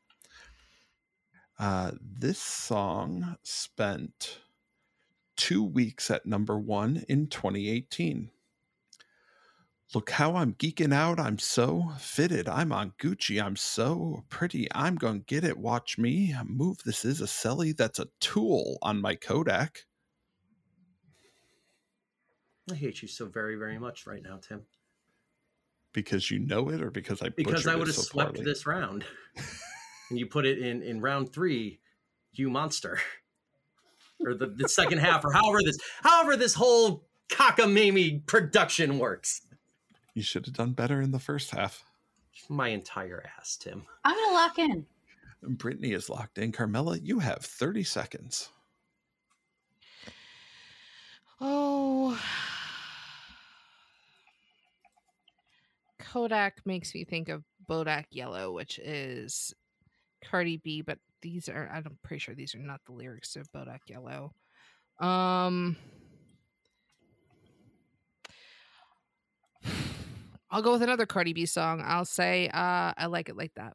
Uh, 1.57 1.91
this 1.99 2.39
song 2.39 3.37
spent 3.41 4.39
two 5.35 5.63
weeks 5.63 6.11
at 6.11 6.25
number 6.27 6.59
one 6.59 7.03
in 7.09 7.27
2018. 7.27 8.29
Look 9.95 10.09
how 10.09 10.35
I'm 10.35 10.53
geeking 10.55 10.93
out. 10.93 11.17
I'm 11.19 11.39
so 11.39 11.91
fitted. 11.97 12.49
I'm 12.49 12.73
on 12.73 12.91
Gucci. 13.01 13.41
I'm 13.41 13.55
so 13.55 14.25
pretty. 14.29 14.67
I'm 14.75 14.95
going 14.95 15.19
to 15.19 15.25
get 15.25 15.45
it. 15.45 15.57
Watch 15.57 15.97
me 15.97 16.35
move. 16.45 16.79
This 16.83 17.05
is 17.05 17.21
a 17.21 17.25
celly 17.25 17.75
that's 17.75 17.99
a 17.99 18.07
tool 18.19 18.77
on 18.81 18.99
my 18.99 19.15
Kodak. 19.15 19.85
I 22.69 22.75
hate 22.75 23.01
you 23.01 23.07
so 23.07 23.27
very, 23.27 23.55
very 23.55 23.79
much 23.79 24.05
right 24.05 24.21
now, 24.21 24.39
Tim. 24.45 24.63
Because 25.93 26.29
you 26.29 26.39
know 26.39 26.69
it 26.69 26.81
or 26.81 26.91
because 26.91 27.21
I 27.21 27.29
Because 27.29 27.65
I 27.65 27.75
would 27.75 27.87
have 27.87 27.95
so 27.95 28.01
swept 28.01 28.35
poorly? 28.35 28.43
this 28.43 28.65
round. 28.65 29.05
and 30.09 30.19
you 30.19 30.25
put 30.27 30.45
it 30.45 30.59
in 30.59 30.83
in 30.83 30.99
round 30.99 31.31
three, 31.31 31.79
you 32.33 32.49
monster. 32.49 32.99
or 34.25 34.33
the, 34.33 34.47
the 34.47 34.67
second 34.67 34.97
half, 34.99 35.23
or 35.23 35.31
however 35.31 35.59
this 35.63 35.77
however 36.03 36.35
this 36.35 36.53
whole 36.53 37.07
cockamamie 37.29 38.25
production 38.25 38.99
works. 38.99 39.41
You 40.17 40.23
should 40.23 40.47
have 40.47 40.55
done 40.55 40.71
better 40.71 40.99
in 40.99 41.11
the 41.11 41.19
first 41.19 41.51
half. 41.51 41.83
My 42.49 42.69
entire 42.69 43.23
ass, 43.37 43.55
Tim. 43.55 43.85
I'm 44.03 44.15
going 44.15 44.29
to 44.29 44.33
lock 44.33 44.57
in. 44.57 44.85
Brittany 45.43 45.91
is 45.91 46.09
locked 46.09 46.39
in. 46.39 46.51
Carmela, 46.51 46.97
you 46.97 47.19
have 47.19 47.45
30 47.45 47.83
seconds. 47.83 48.49
Oh. 51.39 52.19
Kodak 55.99 56.65
makes 56.65 56.95
me 56.95 57.03
think 57.03 57.29
of 57.29 57.43
Bodak 57.69 58.05
Yellow, 58.09 58.53
which 58.53 58.79
is 58.79 59.53
Cardi 60.25 60.57
B, 60.57 60.81
but 60.81 60.97
these 61.21 61.47
are 61.47 61.69
I'm 61.71 61.95
pretty 62.01 62.21
sure 62.21 62.33
these 62.33 62.55
are 62.55 62.57
not 62.57 62.81
the 62.87 62.93
lyrics 62.93 63.35
of 63.35 63.51
Bodak 63.51 63.81
Yellow. 63.87 64.33
Um 64.99 65.77
I'll 70.49 70.61
go 70.61 70.71
with 70.71 70.81
another 70.81 71.05
Cardi 71.05 71.33
B 71.33 71.45
song. 71.45 71.81
I'll 71.85 72.05
say 72.05 72.47
uh 72.49 72.93
I 72.97 73.07
like 73.07 73.29
it 73.29 73.37
like 73.37 73.53
that. 73.55 73.73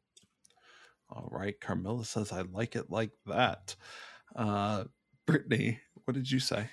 All 1.09 1.29
right. 1.31 1.59
Carmela 1.59 2.05
says, 2.05 2.31
I 2.31 2.41
like 2.41 2.75
it 2.75 2.89
like 2.89 3.11
that. 3.27 3.75
Uh, 4.35 4.85
Brittany, 5.27 5.79
what 6.05 6.15
did 6.15 6.31
you 6.31 6.39
say? 6.39 6.69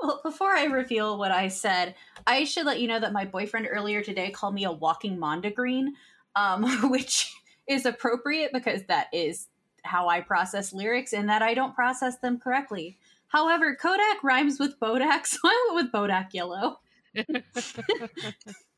Well, 0.00 0.20
before 0.24 0.52
I 0.52 0.64
reveal 0.64 1.18
what 1.18 1.30
I 1.30 1.48
said, 1.48 1.94
I 2.26 2.44
should 2.44 2.64
let 2.64 2.80
you 2.80 2.88
know 2.88 2.98
that 2.98 3.12
my 3.12 3.26
boyfriend 3.26 3.68
earlier 3.70 4.02
today 4.02 4.30
called 4.30 4.54
me 4.54 4.64
a 4.64 4.72
walking 4.72 5.18
mondegreen, 5.18 5.88
um, 6.36 6.64
which 6.90 7.30
is 7.68 7.84
appropriate 7.84 8.52
because 8.52 8.82
that 8.84 9.08
is 9.12 9.48
how 9.82 10.08
I 10.08 10.22
process 10.22 10.72
lyrics 10.72 11.12
and 11.12 11.28
that 11.28 11.42
I 11.42 11.52
don't 11.52 11.74
process 11.74 12.16
them 12.18 12.38
correctly. 12.38 12.98
However, 13.28 13.76
Kodak 13.76 14.24
rhymes 14.24 14.58
with 14.58 14.80
Bodak, 14.80 15.26
so 15.26 15.38
I 15.44 15.68
went 15.72 15.84
with 15.84 15.92
Bodak 15.92 16.32
Yellow. 16.32 16.80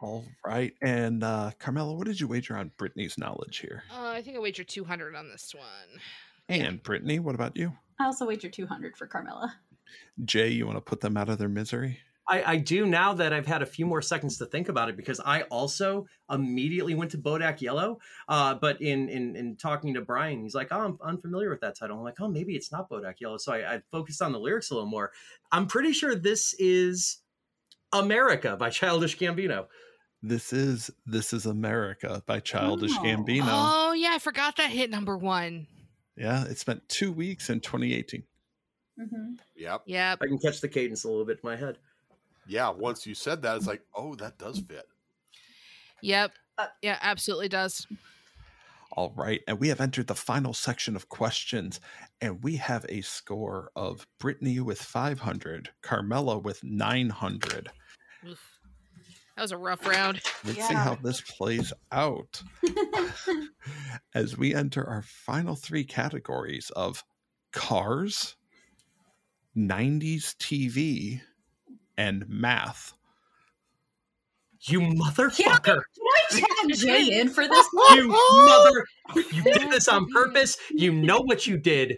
All 0.00 0.24
right. 0.44 0.72
And 0.80 1.24
uh, 1.24 1.50
Carmela, 1.58 1.94
what 1.94 2.06
did 2.06 2.20
you 2.20 2.28
wager 2.28 2.56
on 2.56 2.70
Brittany's 2.76 3.18
knowledge 3.18 3.58
here? 3.58 3.82
Uh, 3.92 4.08
I 4.08 4.22
think 4.22 4.36
I 4.36 4.40
wagered 4.40 4.68
200 4.68 5.14
on 5.14 5.28
this 5.28 5.54
one. 5.54 6.00
And 6.48 6.82
Brittany, 6.82 7.18
what 7.18 7.34
about 7.34 7.56
you? 7.56 7.72
I 8.00 8.04
also 8.04 8.26
wagered 8.26 8.52
200 8.52 8.96
for 8.96 9.06
Carmela. 9.06 9.54
Jay, 10.24 10.48
you 10.48 10.66
want 10.66 10.76
to 10.76 10.82
put 10.82 11.00
them 11.00 11.16
out 11.16 11.28
of 11.28 11.38
their 11.38 11.48
misery? 11.48 11.98
I, 12.28 12.52
I 12.52 12.56
do 12.56 12.84
now 12.84 13.14
that 13.14 13.32
I've 13.32 13.46
had 13.46 13.62
a 13.62 13.66
few 13.66 13.86
more 13.86 14.02
seconds 14.02 14.36
to 14.38 14.46
think 14.46 14.68
about 14.68 14.90
it 14.90 14.96
because 14.96 15.18
I 15.24 15.42
also 15.42 16.06
immediately 16.30 16.94
went 16.94 17.10
to 17.12 17.18
Bodak 17.18 17.62
Yellow. 17.62 17.98
Uh, 18.28 18.54
but 18.54 18.80
in, 18.82 19.08
in 19.08 19.34
in 19.34 19.56
talking 19.56 19.94
to 19.94 20.02
Brian, 20.02 20.42
he's 20.42 20.54
like, 20.54 20.68
"Oh, 20.70 20.80
I'm 20.80 20.98
unfamiliar 21.02 21.48
with 21.48 21.60
that 21.62 21.78
title." 21.78 21.96
I'm 21.96 22.04
like, 22.04 22.20
"Oh, 22.20 22.28
maybe 22.28 22.54
it's 22.54 22.70
not 22.70 22.90
Bodak 22.90 23.14
Yellow." 23.20 23.38
So 23.38 23.54
I, 23.54 23.76
I 23.76 23.82
focused 23.90 24.20
on 24.20 24.32
the 24.32 24.38
lyrics 24.38 24.70
a 24.70 24.74
little 24.74 24.90
more. 24.90 25.10
I'm 25.50 25.66
pretty 25.66 25.92
sure 25.92 26.14
this 26.14 26.54
is 26.58 27.22
America 27.92 28.56
by 28.58 28.68
Childish 28.68 29.16
Gambino. 29.16 29.66
This 30.22 30.52
is 30.52 30.90
This 31.06 31.32
is 31.32 31.46
America 31.46 32.22
by 32.26 32.40
Childish 32.40 32.92
Oh. 32.96 33.02
Gambino. 33.02 33.44
Oh 33.46 33.92
yeah, 33.92 34.10
I 34.12 34.18
forgot 34.18 34.56
that 34.56 34.70
hit 34.70 34.90
number 34.90 35.16
one. 35.16 35.66
Yeah, 36.16 36.44
it 36.44 36.58
spent 36.58 36.88
two 36.88 37.12
weeks 37.12 37.48
in 37.50 37.60
2018. 37.60 38.24
hmm 38.98 39.34
Yep. 39.56 39.82
Yep. 39.86 40.18
I 40.22 40.26
can 40.26 40.38
catch 40.38 40.60
the 40.60 40.68
cadence 40.68 41.04
a 41.04 41.08
little 41.08 41.24
bit 41.24 41.38
in 41.42 41.48
my 41.48 41.56
head. 41.56 41.78
Yeah. 42.46 42.70
Once 42.70 43.06
you 43.06 43.14
said 43.14 43.42
that, 43.42 43.56
it's 43.56 43.66
like, 43.66 43.82
oh, 43.94 44.14
that 44.16 44.38
does 44.38 44.58
fit. 44.58 44.86
Yep. 46.02 46.32
Uh, 46.56 46.66
yeah, 46.82 46.98
absolutely 47.00 47.48
does. 47.48 47.86
All 48.92 49.12
right. 49.16 49.40
And 49.46 49.60
we 49.60 49.68
have 49.68 49.80
entered 49.80 50.08
the 50.08 50.14
final 50.16 50.52
section 50.54 50.96
of 50.96 51.08
questions, 51.08 51.78
and 52.20 52.42
we 52.42 52.56
have 52.56 52.84
a 52.88 53.00
score 53.02 53.70
of 53.76 54.06
Brittany 54.18 54.58
with 54.58 54.80
500, 54.82 55.70
Carmela 55.82 56.38
with 56.38 56.64
900. 56.64 57.70
Oof. 58.28 58.57
That 59.38 59.42
was 59.42 59.52
a 59.52 59.56
rough 59.56 59.86
round. 59.86 60.20
Let's 60.44 60.66
see 60.66 60.74
how 60.74 60.96
this 60.96 61.20
plays 61.20 61.72
out 61.92 62.42
as 64.12 64.36
we 64.36 64.52
enter 64.52 64.84
our 64.84 65.02
final 65.02 65.54
three 65.54 65.84
categories 65.84 66.72
of 66.74 67.04
cars, 67.52 68.34
90s 69.56 70.34
TV, 70.38 71.20
and 71.96 72.28
math. 72.28 72.94
You 74.62 74.80
motherfucker! 74.80 75.62
Can 75.62 75.82
I 76.02 76.24
tag 76.30 76.74
Jay 76.76 77.20
in 77.20 77.28
for 77.28 77.46
this 77.46 77.66
You 77.92 78.08
mother! 78.08 78.86
You 79.14 79.44
did 79.44 79.70
this 79.70 79.86
on 79.86 80.10
purpose. 80.10 80.56
You 80.72 80.90
know 80.90 81.20
what 81.20 81.46
you 81.46 81.58
did. 81.58 81.96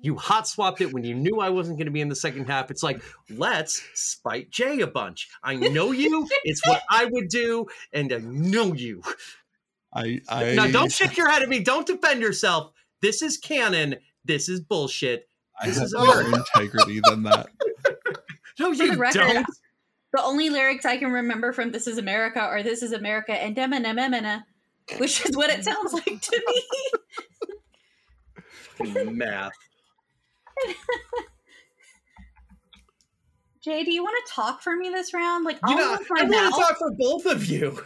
You 0.00 0.16
hot 0.16 0.46
swapped 0.46 0.80
it 0.80 0.92
when 0.92 1.02
you 1.04 1.14
knew 1.14 1.40
I 1.40 1.48
wasn't 1.50 1.76
going 1.78 1.86
to 1.86 1.92
be 1.92 2.00
in 2.00 2.08
the 2.08 2.14
second 2.16 2.46
half. 2.46 2.70
It's 2.70 2.82
like, 2.84 3.02
let's 3.30 3.82
spite 3.94 4.50
Jay 4.50 4.80
a 4.80 4.86
bunch. 4.86 5.28
I 5.42 5.56
know 5.56 5.90
you. 5.92 6.28
It's 6.44 6.64
what 6.66 6.82
I 6.88 7.04
would 7.06 7.28
do, 7.28 7.66
and 7.92 8.12
I 8.12 8.18
know 8.18 8.74
you. 8.74 9.02
I, 9.92 10.20
I 10.28 10.54
Now, 10.54 10.66
don't 10.68 10.92
shake 10.92 11.16
your 11.16 11.28
head 11.28 11.42
at 11.42 11.48
me. 11.48 11.60
Don't 11.60 11.86
defend 11.86 12.20
yourself. 12.20 12.72
This 13.00 13.22
is 13.22 13.36
canon. 13.38 13.96
This 14.24 14.48
is 14.48 14.60
bullshit. 14.60 15.28
I 15.60 15.66
This 15.66 15.76
have 15.78 15.86
is 15.86 15.94
more 15.94 16.20
America. 16.20 16.36
integrity 16.54 17.00
than 17.08 17.22
that. 17.24 17.48
No, 18.60 18.74
For 18.74 18.82
you 18.82 18.92
the 18.92 18.98
record, 18.98 19.18
don't. 19.20 19.46
The 20.12 20.20
only 20.22 20.50
lyrics 20.50 20.84
I 20.84 20.96
can 20.96 21.12
remember 21.12 21.52
from 21.52 21.70
This 21.70 21.86
Is 21.86 21.96
America 21.96 22.40
are 22.40 22.60
This 22.62 22.82
Is 22.82 22.90
America 22.92 23.32
and 23.32 23.54
Demina 23.54 24.42
which 24.96 25.24
is 25.26 25.36
what 25.36 25.50
it 25.50 25.64
sounds 25.64 25.92
like 25.92 26.20
to 26.20 26.42
me. 28.80 29.04
Math. 29.12 29.52
Jay, 33.60 33.82
do 33.84 33.92
you 33.92 34.02
want 34.02 34.16
to 34.26 34.32
talk 34.32 34.62
for 34.62 34.76
me 34.76 34.88
this 34.88 35.12
round? 35.12 35.44
Like, 35.44 35.56
You 35.56 35.60
I'll 35.64 35.76
know, 35.76 35.98
I 36.16 36.22
want 36.22 36.30
mouth. 36.30 36.54
to 36.54 36.60
talk 36.60 36.78
for 36.78 36.90
both 36.92 37.26
of 37.26 37.44
you. 37.46 37.78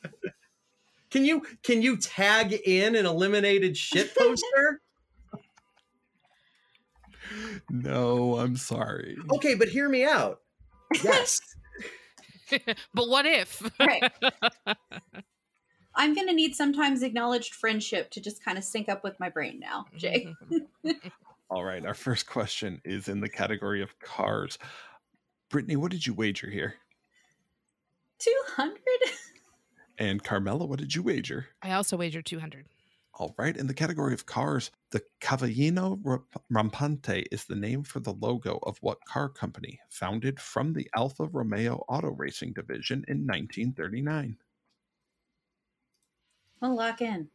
can 1.10 1.24
you 1.24 1.42
can 1.62 1.80
you 1.82 1.96
tag 1.96 2.52
in 2.52 2.94
an 2.94 3.06
eliminated 3.06 3.76
shit 3.76 4.14
poster? 4.18 4.82
No, 7.70 8.38
I'm 8.38 8.56
sorry. 8.56 9.16
okay, 9.34 9.54
but 9.54 9.68
hear 9.68 9.88
me 9.88 10.04
out. 10.04 10.40
Yes. 11.02 11.40
but 12.94 13.08
what 13.08 13.24
if? 13.26 13.62
Right. 13.80 14.12
I'm 15.96 16.14
going 16.14 16.26
to 16.28 16.34
need 16.34 16.54
sometimes 16.54 17.02
acknowledged 17.02 17.54
friendship 17.54 18.10
to 18.12 18.20
just 18.20 18.44
kind 18.44 18.58
of 18.58 18.64
sync 18.64 18.88
up 18.88 19.02
with 19.02 19.18
my 19.18 19.28
brain 19.30 19.58
now, 19.58 19.86
Jay. 19.96 20.32
All 21.54 21.62
right, 21.62 21.86
our 21.86 21.94
first 21.94 22.26
question 22.26 22.80
is 22.84 23.06
in 23.06 23.20
the 23.20 23.28
category 23.28 23.80
of 23.80 23.96
cars. 24.00 24.58
Brittany, 25.50 25.76
what 25.76 25.92
did 25.92 26.04
you 26.04 26.12
wager 26.12 26.50
here? 26.50 26.74
200? 28.18 28.76
And 29.96 30.24
Carmela, 30.24 30.66
what 30.66 30.80
did 30.80 30.92
you 30.92 31.04
wager? 31.04 31.46
I 31.62 31.70
also 31.70 31.96
wagered 31.96 32.26
200. 32.26 32.66
All 33.14 33.36
right, 33.38 33.56
in 33.56 33.68
the 33.68 33.72
category 33.72 34.12
of 34.12 34.26
cars, 34.26 34.72
the 34.90 35.00
Cavallino 35.20 36.24
Rampante 36.52 37.26
is 37.30 37.44
the 37.44 37.54
name 37.54 37.84
for 37.84 38.00
the 38.00 38.14
logo 38.14 38.58
of 38.64 38.76
what 38.80 39.04
car 39.04 39.28
company 39.28 39.78
founded 39.88 40.40
from 40.40 40.72
the 40.72 40.90
Alfa 40.96 41.26
Romeo 41.26 41.84
Auto 41.88 42.10
Racing 42.10 42.54
division 42.54 43.04
in 43.06 43.18
1939? 43.18 44.36
I'll 46.60 46.74
lock 46.74 47.00
in. 47.00 47.28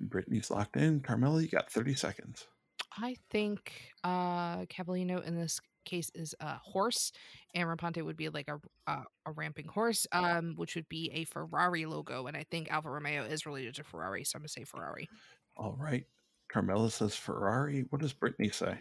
Brittany's 0.00 0.50
locked 0.50 0.76
in. 0.76 0.98
Carmela, 0.98 1.40
you 1.40 1.46
got 1.46 1.70
30 1.70 1.94
seconds. 1.94 2.48
I 2.96 3.16
think 3.30 3.72
uh 4.02 4.64
Cavallino 4.66 5.24
in 5.24 5.36
this 5.36 5.60
case 5.84 6.10
is 6.14 6.34
a 6.40 6.56
horse, 6.58 7.12
and 7.54 7.68
Rampante 7.68 8.02
would 8.02 8.16
be 8.16 8.28
like 8.28 8.48
a 8.48 8.58
uh, 8.86 9.04
a 9.26 9.32
ramping 9.32 9.68
horse, 9.68 10.06
um, 10.12 10.54
which 10.56 10.74
would 10.74 10.88
be 10.88 11.10
a 11.12 11.24
Ferrari 11.24 11.86
logo. 11.86 12.26
And 12.26 12.36
I 12.36 12.44
think 12.50 12.70
Alfa 12.70 12.90
Romeo 12.90 13.24
is 13.24 13.46
related 13.46 13.74
to 13.76 13.84
Ferrari, 13.84 14.24
so 14.24 14.36
I'm 14.36 14.42
gonna 14.42 14.48
say 14.48 14.64
Ferrari. 14.64 15.08
All 15.56 15.76
right. 15.78 16.04
Carmela 16.48 16.90
says 16.90 17.14
Ferrari. 17.16 17.86
What 17.90 18.00
does 18.02 18.12
Brittany 18.12 18.50
say? 18.50 18.78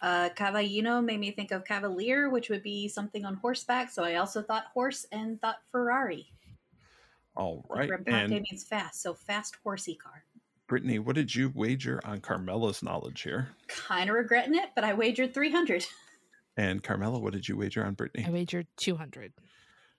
Uh, 0.00 0.28
Cavallino 0.30 1.04
made 1.04 1.20
me 1.20 1.30
think 1.30 1.52
of 1.52 1.64
Cavalier, 1.64 2.28
which 2.28 2.48
would 2.48 2.62
be 2.62 2.88
something 2.88 3.24
on 3.24 3.34
horseback. 3.34 3.90
So 3.90 4.02
I 4.02 4.16
also 4.16 4.42
thought 4.42 4.64
horse 4.74 5.06
and 5.12 5.40
thought 5.40 5.58
Ferrari. 5.70 6.26
All 7.36 7.64
right, 7.70 7.88
Like. 7.88 8.00
Rampante 8.00 8.36
And 8.36 8.46
means 8.50 8.64
fast, 8.64 9.00
so 9.00 9.14
fast 9.14 9.56
horsey 9.62 9.94
car. 9.94 10.24
Brittany, 10.72 10.98
what 10.98 11.16
did 11.16 11.34
you 11.34 11.52
wager 11.54 12.00
on 12.02 12.22
Carmela's 12.22 12.82
knowledge 12.82 13.20
here? 13.20 13.48
Kind 13.68 14.08
of 14.08 14.16
regretting 14.16 14.54
it, 14.54 14.70
but 14.74 14.84
I 14.84 14.94
wagered 14.94 15.34
300. 15.34 15.84
And 16.56 16.82
Carmela, 16.82 17.18
what 17.18 17.34
did 17.34 17.46
you 17.46 17.58
wager 17.58 17.84
on 17.84 17.92
Brittany? 17.92 18.24
I 18.26 18.30
wagered 18.30 18.66
200. 18.78 19.32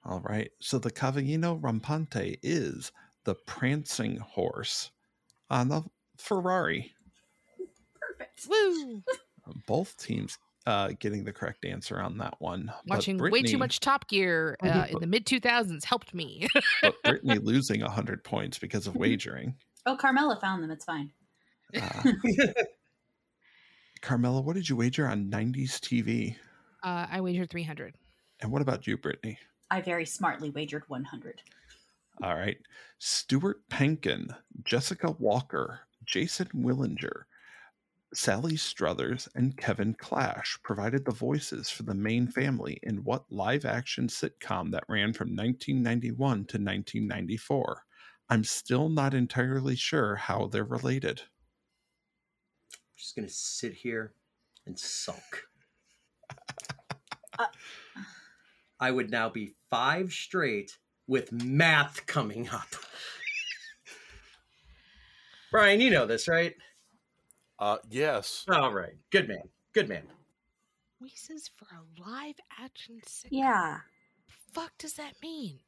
All 0.04 0.20
right. 0.22 0.50
So 0.60 0.80
the 0.80 0.90
Cavallino 0.90 1.60
Rampante 1.62 2.40
is 2.42 2.92
the 3.24 3.36
prancing 3.36 4.18
horse 4.18 4.90
on 5.52 5.70
the 5.70 5.84
Ferrari. 6.18 6.92
Perfect. 8.00 8.48
Woo! 8.50 9.04
Both 9.68 9.98
teams 9.98 10.38
uh, 10.66 10.94
getting 11.00 11.24
the 11.24 11.34
correct 11.34 11.66
answer 11.66 12.00
on 12.00 12.18
that 12.20 12.36
one. 12.40 12.72
But 12.88 12.98
Watching 12.98 13.18
way 13.20 13.44
too 13.44 13.58
much 13.60 13.80
Top 13.80 14.08
Gear 14.08 14.58
uh, 14.64 14.88
in 14.90 15.00
the 15.00 15.08
mid 15.08 15.26
2000s 15.26 15.84
helped 15.84 16.14
me. 16.16 16.48
but 16.82 17.02
Brittany 17.04 17.40
losing 17.40 17.82
100 17.82 18.24
points 18.24 18.58
because 18.58 18.88
of 18.88 18.96
wagering. 18.96 19.56
Oh, 19.86 19.96
Carmela 19.96 20.38
found 20.40 20.64
them. 20.64 20.72
It's 20.72 20.86
fine. 20.86 21.12
Uh, 21.76 22.12
Carmela, 24.02 24.42
what 24.42 24.56
did 24.56 24.68
you 24.70 24.76
wager 24.76 25.08
on 25.08 25.30
90s 25.30 25.80
TV? 25.80 26.36
uh, 26.84 27.08
I 27.10 27.22
wagered 27.22 27.50
300. 27.50 27.96
And 28.42 28.52
what 28.52 28.62
about 28.62 28.86
you, 28.88 28.98
Brittany? 28.98 29.38
I 29.72 29.82
very 29.82 30.06
smartly 30.06 30.50
wagered 30.50 30.84
100. 30.88 31.42
All 32.22 32.36
right. 32.36 32.58
Stuart 33.00 33.62
Pankin, 33.70 34.28
Jessica 34.64 35.12
Walker, 35.12 35.80
Jason 36.06 36.48
Willinger, 36.54 37.24
Sally 38.14 38.56
Struthers, 38.56 39.28
and 39.34 39.58
Kevin 39.58 39.96
Clash 39.96 40.60
provided 40.64 41.06
the 41.06 41.12
voices 41.12 41.70
for 41.70 41.84
the 41.84 41.96
main 41.96 42.28
family 42.28 42.80
in 42.84 43.04
what 43.04 43.24
live 43.32 43.66
action 43.66 44.08
sitcom 44.08 44.70
that 44.72 44.84
ran 44.88 45.14
from 45.14 45.30
1991 45.30 46.18
to 46.18 46.58
1994? 46.58 47.84
I'm 48.34 48.44
still 48.44 48.90
not 48.90 49.14
entirely 49.14 49.76
sure 49.76 50.16
how 50.16 50.48
they're 50.48 50.64
related. 50.64 51.22
I'm 51.22 52.98
just 52.98 53.16
gonna 53.16 53.30
sit 53.30 53.74
here 53.74 54.16
and 54.66 54.80
sulk. 54.80 55.44
I 58.80 58.90
would 58.90 59.12
now 59.12 59.30
be 59.30 59.54
five 59.70 60.12
straight 60.12 60.80
with 61.06 61.32
math 61.32 62.08
coming 62.08 62.50
up. 62.50 62.70
Brian, 65.52 65.80
you 65.80 65.92
know 65.92 66.08
this, 66.08 66.28
right? 66.28 66.56
Uh, 67.60 67.78
yes. 67.92 68.46
All 68.50 68.74
right. 68.74 68.96
Good 69.12 69.28
man. 69.28 69.48
Good 69.74 69.88
man. 69.88 70.08
Voices 71.00 71.52
for 71.56 71.68
a 71.72 72.10
live 72.10 72.40
action 72.60 73.00
sitcom. 73.08 73.28
Yeah. 73.30 73.78
Fuck 74.54 74.72
does 74.80 74.94
that 74.94 75.22
mean? 75.22 75.60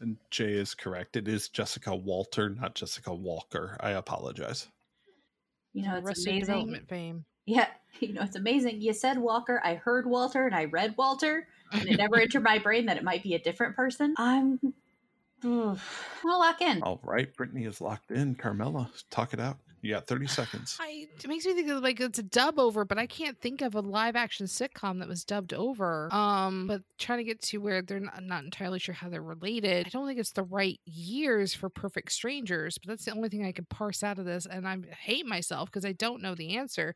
And 0.00 0.16
Jay 0.30 0.52
is 0.52 0.74
correct. 0.74 1.16
It 1.16 1.28
is 1.28 1.48
Jessica 1.48 1.94
Walter, 1.94 2.50
not 2.50 2.74
Jessica 2.74 3.14
Walker. 3.14 3.76
I 3.80 3.90
apologize. 3.90 4.68
You 5.72 5.82
know, 5.82 5.96
it's 5.96 6.06
Arrested 6.06 6.28
amazing. 6.28 6.46
Development 6.46 6.88
fame. 6.88 7.24
Yeah, 7.46 7.68
you 8.00 8.12
know, 8.12 8.22
it's 8.22 8.36
amazing. 8.36 8.80
You 8.80 8.92
said 8.92 9.18
Walker, 9.18 9.60
I 9.64 9.74
heard 9.74 10.06
Walter, 10.06 10.46
and 10.46 10.54
I 10.54 10.64
read 10.66 10.94
Walter, 10.96 11.46
and 11.72 11.88
it 11.88 11.98
never 11.98 12.18
entered 12.18 12.42
my 12.42 12.58
brain 12.58 12.86
that 12.86 12.96
it 12.96 13.04
might 13.04 13.22
be 13.22 13.34
a 13.34 13.38
different 13.38 13.76
person. 13.76 14.14
I'm. 14.18 14.60
I'll 15.44 15.78
lock 16.24 16.60
in. 16.62 16.82
All 16.82 16.98
right. 17.04 17.32
Brittany 17.36 17.64
is 17.66 17.80
locked 17.80 18.10
in. 18.10 18.34
Carmela, 18.34 18.90
talk 19.10 19.32
it 19.32 19.38
out. 19.38 19.58
You 19.86 19.94
got 19.94 20.06
30 20.06 20.26
seconds. 20.26 20.76
I, 20.80 21.06
it 21.16 21.28
makes 21.28 21.46
me 21.46 21.54
think 21.54 21.70
of 21.70 21.82
like 21.82 22.00
it's 22.00 22.18
a 22.18 22.24
dub 22.24 22.58
over, 22.58 22.84
but 22.84 22.98
I 22.98 23.06
can't 23.06 23.40
think 23.40 23.62
of 23.62 23.74
a 23.76 23.80
live 23.80 24.16
action 24.16 24.46
sitcom 24.46 24.98
that 24.98 25.08
was 25.08 25.24
dubbed 25.24 25.54
over. 25.54 26.12
Um, 26.12 26.66
but 26.66 26.82
trying 26.98 27.18
to 27.18 27.24
get 27.24 27.40
to 27.42 27.58
where 27.58 27.82
they're 27.82 28.00
not, 28.00 28.22
not 28.22 28.44
entirely 28.44 28.80
sure 28.80 28.94
how 28.94 29.08
they're 29.08 29.22
related. 29.22 29.86
I 29.86 29.90
don't 29.90 30.06
think 30.06 30.18
it's 30.18 30.32
the 30.32 30.42
right 30.42 30.80
years 30.84 31.54
for 31.54 31.68
Perfect 31.68 32.10
Strangers, 32.10 32.78
but 32.78 32.88
that's 32.88 33.04
the 33.04 33.12
only 33.12 33.28
thing 33.28 33.46
I 33.46 33.52
can 33.52 33.66
parse 33.66 34.02
out 34.02 34.18
of 34.18 34.24
this, 34.24 34.46
and 34.46 34.66
I 34.66 34.76
hate 35.00 35.26
myself 35.26 35.70
because 35.70 35.84
I 35.84 35.92
don't 35.92 36.20
know 36.20 36.34
the 36.34 36.56
answer. 36.56 36.94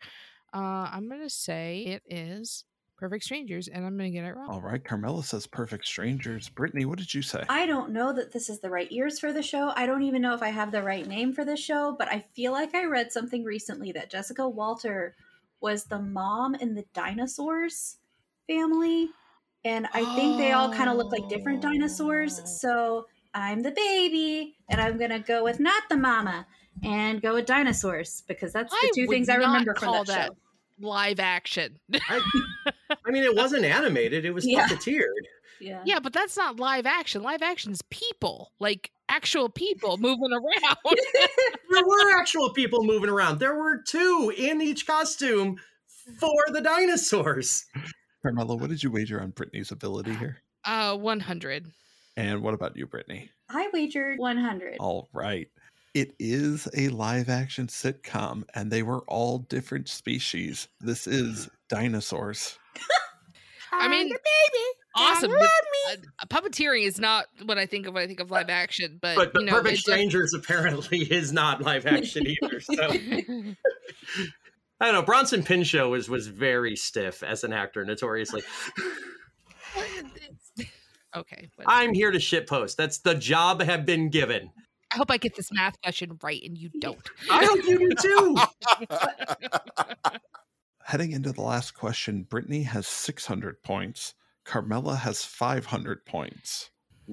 Uh, 0.53 0.91
I'm 0.93 1.09
gonna 1.09 1.31
say 1.31 1.83
it 1.83 2.03
is 2.13 2.65
Perfect 3.01 3.25
Strangers, 3.25 3.67
and 3.69 3.87
I'm 3.87 3.97
gonna 3.97 4.11
get 4.11 4.27
it 4.27 4.37
wrong. 4.37 4.51
All 4.51 4.61
right. 4.61 4.85
Carmela 4.85 5.25
says 5.25 5.47
perfect 5.47 5.87
strangers. 5.87 6.51
Brittany, 6.51 6.85
what 6.85 6.99
did 6.99 7.15
you 7.15 7.23
say? 7.23 7.43
I 7.49 7.65
don't 7.65 7.93
know 7.93 8.13
that 8.13 8.31
this 8.31 8.51
is 8.51 8.61
the 8.61 8.69
right 8.69 8.93
years 8.93 9.19
for 9.19 9.33
the 9.33 9.43
show. 9.43 9.73
I 9.75 9.87
don't 9.87 10.03
even 10.03 10.21
know 10.21 10.35
if 10.35 10.43
I 10.43 10.51
have 10.51 10.71
the 10.71 10.83
right 10.83 11.07
name 11.07 11.33
for 11.33 11.43
this 11.43 11.61
show, 11.61 11.97
but 11.99 12.09
I 12.09 12.27
feel 12.37 12.53
like 12.53 12.75
I 12.75 12.85
read 12.85 13.11
something 13.11 13.43
recently 13.43 13.91
that 13.93 14.11
Jessica 14.11 14.47
Walter 14.47 15.17
was 15.63 15.85
the 15.85 15.99
mom 15.99 16.55
in 16.55 16.75
the 16.75 16.85
dinosaurs 16.93 17.97
family. 18.47 19.09
And 19.65 19.87
I 19.95 20.05
think 20.15 20.37
they 20.37 20.53
all 20.53 20.71
kind 20.71 20.91
of 20.91 20.99
look 20.99 21.11
like 21.11 21.27
different 21.31 21.63
dinosaurs. 21.63 22.39
Oh. 22.39 22.45
So 22.45 23.07
I'm 23.33 23.63
the 23.63 23.71
baby, 23.71 24.57
and 24.69 24.79
I'm 24.79 24.99
going 24.99 25.11
to 25.11 25.21
go 25.21 25.43
with 25.43 25.59
not 25.59 25.85
the 25.89 25.97
mama 25.97 26.47
and 26.83 27.23
go 27.23 27.33
with 27.33 27.47
dinosaurs 27.47 28.25
because 28.29 28.53
that's 28.53 28.73
the 28.73 28.89
I 28.89 28.91
two 28.95 29.07
things 29.07 29.31
I 29.31 29.37
not 29.37 29.47
remember 29.47 29.75
from 29.75 29.93
that, 29.93 30.07
that 30.07 30.27
show. 30.27 30.37
Live 30.81 31.21
action. 31.21 31.79
I, 32.09 32.21
I 33.07 33.11
mean, 33.11 33.25
it 33.25 33.35
wasn't 33.37 33.65
animated, 33.65 34.25
it 34.25 34.33
was 34.33 34.47
Yeah. 34.47 34.67
puppeteered. 34.67 35.03
Yeah. 35.61 35.83
Yeah, 35.85 36.01
but 36.01 36.13
that's 36.15 36.37
not 36.39 36.59
live 36.59 36.87
action. 36.87 37.23
Live 37.23 37.43
action 37.43 37.73
is 37.73 37.83
people, 37.91 38.53
like 38.61 38.91
actual 39.11 39.49
people 39.51 39.99
moving 39.99 40.33
around. 40.33 40.77
There 41.71 41.85
were 41.87 42.19
actual 42.19 42.51
people 42.53 42.83
moving 42.85 43.11
around. 43.11 43.39
There 43.39 43.55
were 43.55 43.83
two 43.87 44.33
in 44.37 44.61
each 44.61 44.87
costume 44.87 45.61
for 46.19 46.33
the 46.49 46.61
dinosaurs. 46.61 47.65
Carmela, 48.23 48.57
what 48.57 48.71
did 48.71 48.83
you 48.83 48.91
wager 48.91 49.21
on 49.23 49.31
Brittany's 49.31 49.71
ability 49.71 50.15
here? 50.15 50.39
uh, 50.65 50.97
100. 50.97 51.67
And 52.17 52.43
what 52.43 52.55
about 52.55 52.77
you, 52.77 52.87
Brittany? 52.87 53.31
I 53.49 53.69
wagered 53.73 54.19
100. 54.19 54.79
All 54.81 55.09
right. 55.13 55.49
It 55.93 56.15
is 56.21 56.69
a 56.77 56.89
live 56.89 57.29
action 57.29 57.67
sitcom, 57.67 58.45
and 58.55 58.71
they 58.71 58.83
were 58.83 59.01
all 59.09 59.39
different 59.39 59.89
species. 59.89 60.69
This 60.81 61.07
is 61.07 61.49
dinosaurs. 61.69 62.59
I 63.73 63.89
mean, 63.89 64.09
baby. 64.09 64.19
awesome. 64.97 65.31
but, 65.31 65.49
uh, 65.93 66.27
puppeteering 66.27 66.85
is 66.85 66.99
not 67.01 67.27
what 67.45 67.57
I 67.57 67.67
think 67.67 67.87
of 67.87 67.95
when 67.95 68.03
I 68.03 68.07
think 68.07 68.21
of 68.21 68.31
live 68.31 68.51
action, 68.51 68.99
but, 69.01 69.17
but, 69.17 69.33
but 69.33 69.41
you 69.41 69.47
know, 69.47 69.53
Perfect 69.53 69.79
it's 69.79 69.89
a- 69.89 69.93
Strangers 69.93 70.35
apparently 70.35 70.99
is 71.11 71.33
not 71.33 71.63
live 71.63 71.87
action 71.87 72.25
either. 72.27 72.61
So 72.61 72.75
I 74.83 74.87
don't 74.87 74.95
know. 74.95 75.03
Bronson 75.03 75.43
Pinchot 75.43 75.91
was 75.91 76.09
was 76.09 76.27
very 76.29 76.75
stiff 76.75 77.23
as 77.23 77.45
an 77.45 77.53
actor, 77.53 77.85
notoriously. 77.85 78.43
okay, 81.15 81.51
but 81.57 81.67
I'm 81.69 81.93
here 81.95 82.11
to 82.11 82.19
shitpost. 82.19 82.77
That's 82.77 82.99
the 82.99 83.15
job 83.15 83.61
I 83.61 83.65
have 83.67 83.85
been 83.85 84.09
given. 84.09 84.51
I 84.93 84.97
hope 84.97 85.11
I 85.11 85.17
get 85.17 85.37
this 85.37 85.53
math 85.53 85.81
question 85.83 86.19
right 86.23 86.43
and 86.43 86.59
you 86.59 86.71
don't. 86.81 87.09
I 87.31 87.45
hope 87.45 87.65
you 87.65 87.79
do 87.79 87.95
too. 88.01 88.37
Heading 90.85 91.13
into 91.13 91.33
the 91.33 91.43
last 91.43 91.73
question, 91.73 92.25
Brittany 92.25 92.63
has 92.65 92.87
600 92.87 93.63
points. 93.63 94.15
Carmela 94.45 94.97
has 94.97 95.25
500 95.25 96.05
points. 96.05 96.71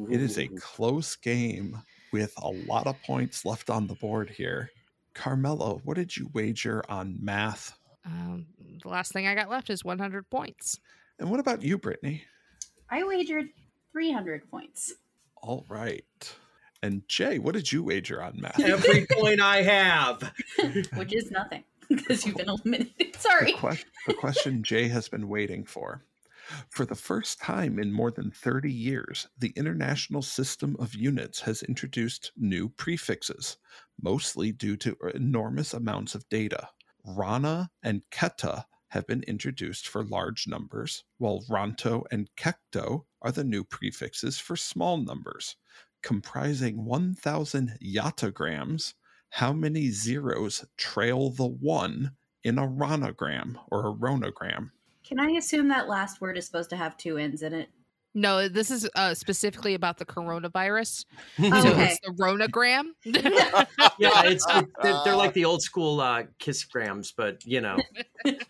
It 0.10 0.22
is 0.22 0.38
a 0.38 0.48
close 0.48 1.16
game 1.16 1.78
with 2.12 2.34
a 2.38 2.50
lot 2.50 2.88
of 2.88 3.02
points 3.04 3.46
left 3.46 3.70
on 3.70 3.88
the 3.88 3.96
board 3.96 4.30
here. 4.30 4.70
Carmela, 5.14 5.76
what 5.84 5.96
did 5.96 6.16
you 6.16 6.30
wager 6.34 6.84
on 6.90 7.18
math? 7.20 7.78
Um, 8.06 8.46
the 8.82 8.90
last 8.90 9.12
thing 9.12 9.28
I 9.28 9.36
got 9.36 9.50
left 9.50 9.70
is 9.70 9.84
100 9.84 10.30
points. 10.30 10.80
And 11.20 11.30
what 11.30 11.40
about 11.40 11.64
you, 11.64 11.78
Brittany? 11.78 12.24
I 12.90 13.04
wagered 13.04 13.48
300 13.92 14.50
points. 14.50 14.94
All 15.42 15.66
right. 15.68 16.36
And 16.84 17.08
Jay, 17.08 17.40
what 17.40 17.54
did 17.56 17.72
you 17.72 17.84
wager 17.84 18.22
on 18.22 18.40
math? 18.40 18.60
every 18.60 19.06
point 19.12 19.42
I 19.42 19.62
have. 19.64 20.34
which 20.96 21.14
is 21.14 21.32
nothing 21.32 21.64
because 21.90 22.26
you've 22.26 22.36
been 22.38 22.50
eliminated. 22.50 22.94
the, 23.14 23.20
Sorry. 23.20 23.54
que- 23.54 23.84
the 24.08 24.14
question 24.14 24.64
Jay 24.64 24.88
has 24.88 25.10
been 25.10 25.28
waiting 25.28 25.64
for. 25.66 26.04
For 26.70 26.86
the 26.86 26.96
first 26.96 27.42
time 27.42 27.78
in 27.78 27.92
more 27.92 28.10
than 28.12 28.32
30 28.32 28.72
years, 28.72 29.28
the 29.38 29.52
International 29.58 30.22
System 30.22 30.78
of 30.80 30.96
Units 30.96 31.42
has 31.42 31.62
introduced 31.64 32.32
new 32.38 32.70
prefixes, 32.70 33.58
mostly 34.02 34.54
due 34.54 34.78
to 34.78 34.96
enormous 35.14 35.74
amounts 35.74 36.16
of 36.16 36.28
data. 36.30 36.70
Ronna 37.06 37.68
and 37.84 38.02
Quetta 38.12 38.64
have 38.90 39.06
been 39.08 39.24
introduced 39.24 39.90
for 39.90 40.06
large 40.06 40.48
numbers, 40.48 41.04
while 41.18 41.44
Ronto 41.50 42.04
and 42.12 42.30
Quecto 42.38 43.04
are 43.22 43.32
the 43.34 43.44
new 43.44 43.66
prefixes 43.66 44.40
for 44.40 44.56
small 44.56 44.96
numbers. 44.96 45.58
Comprising 46.02 46.86
1,000 46.86 47.78
yottagrams, 47.84 48.94
how 49.30 49.54
many 49.54 49.90
zeros 49.92 50.66
trail 50.78 51.30
the 51.32 51.48
one 51.48 52.12
in 52.44 52.58
a 52.58 52.68
ronnagram 52.68 53.56
or 53.72 53.88
a 53.88 53.94
ronnagram? 53.94 54.72
Can 55.04 55.20
I 55.20 55.32
assume 55.32 55.70
that 55.70 55.88
last 55.88 56.22
word 56.22 56.38
is 56.38 56.46
supposed 56.46 56.70
to 56.72 56.78
have 56.78 56.98
two 56.98 57.18
ends 57.18 57.42
in 57.42 57.54
it? 57.54 57.70
No, 58.14 58.48
this 58.48 58.72
is 58.72 58.90
uh, 58.96 59.14
specifically 59.14 59.76
about 59.76 60.00
the 60.00 60.06
coronavirus. 60.06 61.06
Oh, 61.40 61.62
So 61.62 61.70
okay. 61.70 61.92
it's 61.92 62.00
the 62.00 62.14
ronnagram. 62.14 62.86
yeah, 64.00 64.24
it's 64.24 64.46
they're, 64.82 65.02
they're 65.04 65.16
like 65.16 65.34
the 65.34 65.46
old 65.46 65.62
school 65.62 66.02
uh, 66.02 66.24
kissgrams, 66.40 67.14
but 67.16 67.46
you 67.46 67.62
know, 67.62 67.78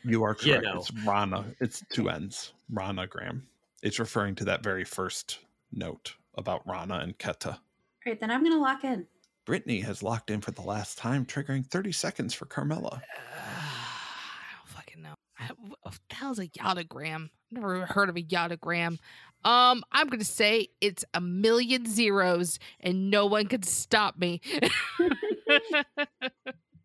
You 0.03 0.23
are 0.23 0.37
You 0.41 0.61
know. 0.61 0.77
It's 0.77 0.91
Ronna. 0.91 1.53
It's 1.59 1.83
two 1.91 2.09
ends. 2.09 2.53
Ronnagram. 2.73 3.41
It's 3.83 3.99
referring 3.99 4.35
to 4.35 4.45
that 4.45 4.63
very 4.63 4.85
first 4.85 5.39
note 5.73 6.15
about 6.37 6.65
Ronna 6.67 7.03
and 7.03 7.17
Quetta. 7.17 7.49
All 7.49 7.59
right, 8.05 8.19
then 8.19 8.31
I'm 8.31 8.41
going 8.41 8.53
to 8.53 8.59
lock 8.59 8.83
in. 8.83 9.05
Brittany 9.45 9.79
has 9.81 10.03
locked 10.03 10.29
in 10.29 10.41
for 10.41 10.51
the 10.51 10.61
last 10.61 10.97
time, 10.97 11.25
triggering 11.25 11.65
30 11.65 11.91
seconds 11.91 12.33
for 12.33 12.45
Carmela. 12.45 13.01
I 13.37 14.57
don't 14.57 14.67
fucking 14.67 15.01
know. 15.01 15.13
I, 15.39 15.49
what 15.81 15.97
the 16.09 16.15
hell's 16.15 16.39
a 16.39 16.47
yottagram? 16.47 17.29
Never 17.51 17.85
heard 17.85 18.09
of 18.09 18.17
a 18.17 18.23
yottagram. 18.23 18.99
Um, 19.45 19.83
I'm 19.91 20.07
gonna 20.07 20.25
say 20.25 20.69
it's 20.81 21.05
a 21.13 21.21
million 21.21 21.85
zeros, 21.85 22.59
and 22.81 23.09
no 23.09 23.25
one 23.25 23.47
can 23.47 23.63
stop 23.63 24.17
me. 24.17 24.41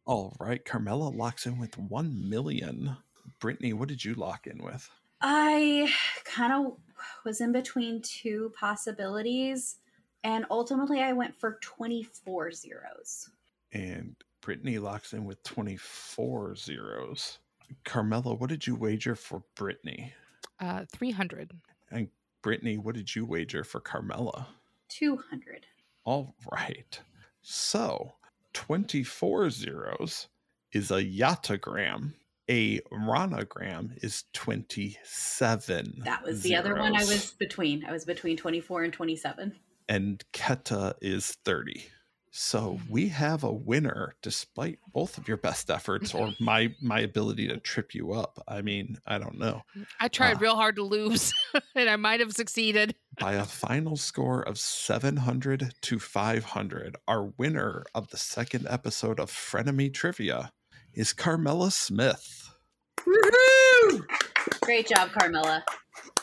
All 0.06 0.36
right, 0.38 0.64
Carmela 0.64 1.08
locks 1.08 1.46
in 1.46 1.58
with 1.58 1.76
1 1.78 2.28
million. 2.28 2.96
Brittany, 3.40 3.72
what 3.72 3.88
did 3.88 4.04
you 4.04 4.14
lock 4.14 4.46
in 4.46 4.62
with? 4.62 4.88
I 5.20 5.92
kind 6.24 6.52
of 6.52 6.76
was 7.24 7.40
in 7.40 7.52
between 7.52 8.02
two 8.02 8.52
possibilities, 8.58 9.76
and 10.24 10.44
ultimately 10.50 11.00
I 11.02 11.12
went 11.12 11.34
for 11.38 11.58
24 11.62 12.52
zeros. 12.52 13.30
And 13.72 14.14
Brittany 14.40 14.78
locks 14.78 15.12
in 15.12 15.24
with 15.24 15.42
24 15.44 16.56
zeros. 16.56 17.38
Carmela, 17.84 18.34
what 18.34 18.50
did 18.50 18.66
you 18.66 18.74
wager 18.76 19.14
for 19.14 19.42
Brittany? 19.54 20.12
uh, 20.60 20.84
three 20.92 21.10
hundred. 21.10 21.50
And 21.90 22.08
Brittany, 22.42 22.78
what 22.78 22.94
did 22.94 23.14
you 23.14 23.24
wager 23.24 23.64
for 23.64 23.80
Carmela? 23.80 24.46
200. 24.88 25.66
All 26.04 26.34
right. 26.50 27.00
So 27.42 28.12
24 28.52 29.50
zeros 29.50 30.28
is 30.72 30.90
a 30.90 31.02
yottagram. 31.02 32.12
A 32.50 32.80
ronnagram 32.92 34.02
is 34.02 34.24
27. 34.32 36.02
That 36.04 36.22
was 36.24 36.42
the 36.42 36.56
other 36.56 36.74
one 36.74 36.94
I 36.96 37.04
was 37.04 37.32
between. 37.38 37.84
I 37.84 37.92
was 37.92 38.04
between 38.04 38.36
24 38.36 38.84
and 38.84 38.92
27. 38.92 39.54
And 39.88 40.22
Quetta 40.32 40.94
is 41.00 41.36
30. 41.44 41.84
So 42.34 42.80
we 42.88 43.08
have 43.08 43.44
a 43.44 43.52
winner 43.52 44.14
despite 44.22 44.78
both 44.92 45.18
of 45.18 45.28
your 45.28 45.36
best 45.36 45.70
efforts 45.70 46.14
or 46.14 46.32
my 46.40 46.74
my 46.80 47.00
ability 47.00 47.46
to 47.48 47.58
trip 47.58 47.94
you 47.94 48.12
up. 48.14 48.42
I 48.48 48.62
mean, 48.62 48.96
I 49.06 49.18
don't 49.18 49.38
know. 49.38 49.62
I 50.00 50.08
tried 50.08 50.36
Ah. 50.36 50.40
real 50.40 50.56
hard 50.56 50.76
to 50.76 50.82
lose, 50.82 51.34
and 51.74 51.90
I 51.90 51.96
might 51.96 52.20
have 52.20 52.32
succeeded. 52.32 52.94
By 53.20 53.34
a 53.34 53.44
final 53.44 53.96
score 53.98 54.40
of 54.40 54.58
700 54.58 55.74
to 55.82 55.98
500, 55.98 56.96
our 57.06 57.24
winner 57.36 57.84
of 57.94 58.08
the 58.08 58.16
second 58.16 58.66
episode 58.68 59.20
of 59.20 59.30
Frenemy 59.30 59.92
Trivia 59.92 60.52
is 60.94 61.12
Carmela 61.12 61.70
Smith. 61.70 62.50
Woo-hoo! 63.06 64.04
Great 64.60 64.88
job, 64.88 65.10
Carmela. 65.12 65.64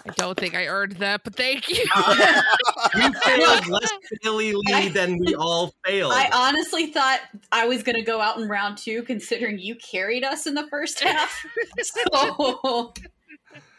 I 0.07 0.11
don't 0.13 0.37
think 0.39 0.55
I 0.55 0.67
earned 0.67 0.93
that, 0.93 1.23
but 1.23 1.35
thank 1.35 1.67
you. 1.67 1.75
you 2.95 3.13
failed 3.13 3.67
less 3.67 3.89
failingly 4.23 4.89
than 4.89 5.17
we 5.19 5.35
all 5.35 5.73
failed. 5.85 6.13
I 6.15 6.29
honestly 6.33 6.87
thought 6.87 7.19
I 7.51 7.67
was 7.67 7.83
going 7.83 7.95
to 7.97 8.01
go 8.01 8.21
out 8.21 8.37
in 8.37 8.47
round 8.47 8.77
two, 8.77 9.03
considering 9.03 9.59
you 9.59 9.75
carried 9.75 10.23
us 10.23 10.47
in 10.47 10.53
the 10.53 10.67
first 10.67 10.99
half. 11.03 11.45
so, 11.81 12.93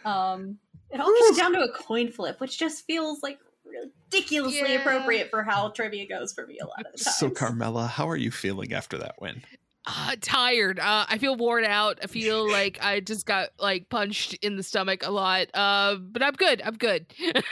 um, 0.05 0.59
it 0.91 1.01
all 1.01 1.13
comes 1.25 1.39
down 1.39 1.53
to 1.55 1.61
a 1.61 1.73
coin 1.73 2.11
flip, 2.13 2.39
which 2.41 2.59
just 2.59 2.85
feels 2.85 3.23
like 3.23 3.39
ridiculously 3.65 4.61
Yeah. 4.75 4.81
appropriate 4.81 5.31
for 5.31 5.43
how 5.43 5.71
trivia 5.71 6.07
goes 6.07 6.33
for 6.35 6.47
me 6.47 6.59
a 6.61 6.67
lot 6.67 6.85
of 6.87 6.93
the 6.99 7.05
time. 7.05 7.15
So, 7.15 7.31
Carmela, 7.31 7.87
how 7.87 8.09
are 8.09 8.17
you 8.17 8.31
feeling 8.31 8.73
after 8.75 8.99
that 8.99 9.15
win? 9.21 9.43
Uh, 9.87 10.17
tired. 10.21 10.79
Uh, 10.79 11.07
I 11.09 11.19
feel 11.19 11.37
worn 11.37 11.65
out. 11.65 11.99
I 12.03 12.07
feel 12.07 12.49
like 12.51 12.79
I 12.83 13.01
just 13.01 13.27
got 13.27 13.51
like 13.59 13.89
punched 13.89 14.35
in 14.43 14.57
the 14.57 14.63
stomach 14.63 15.05
a 15.05 15.11
lot. 15.11 15.49
Uh, 15.55 15.97
but 15.97 16.23
I'm 16.23 16.35
good. 16.35 16.63
I'm 16.65 16.77
good. 16.77 17.07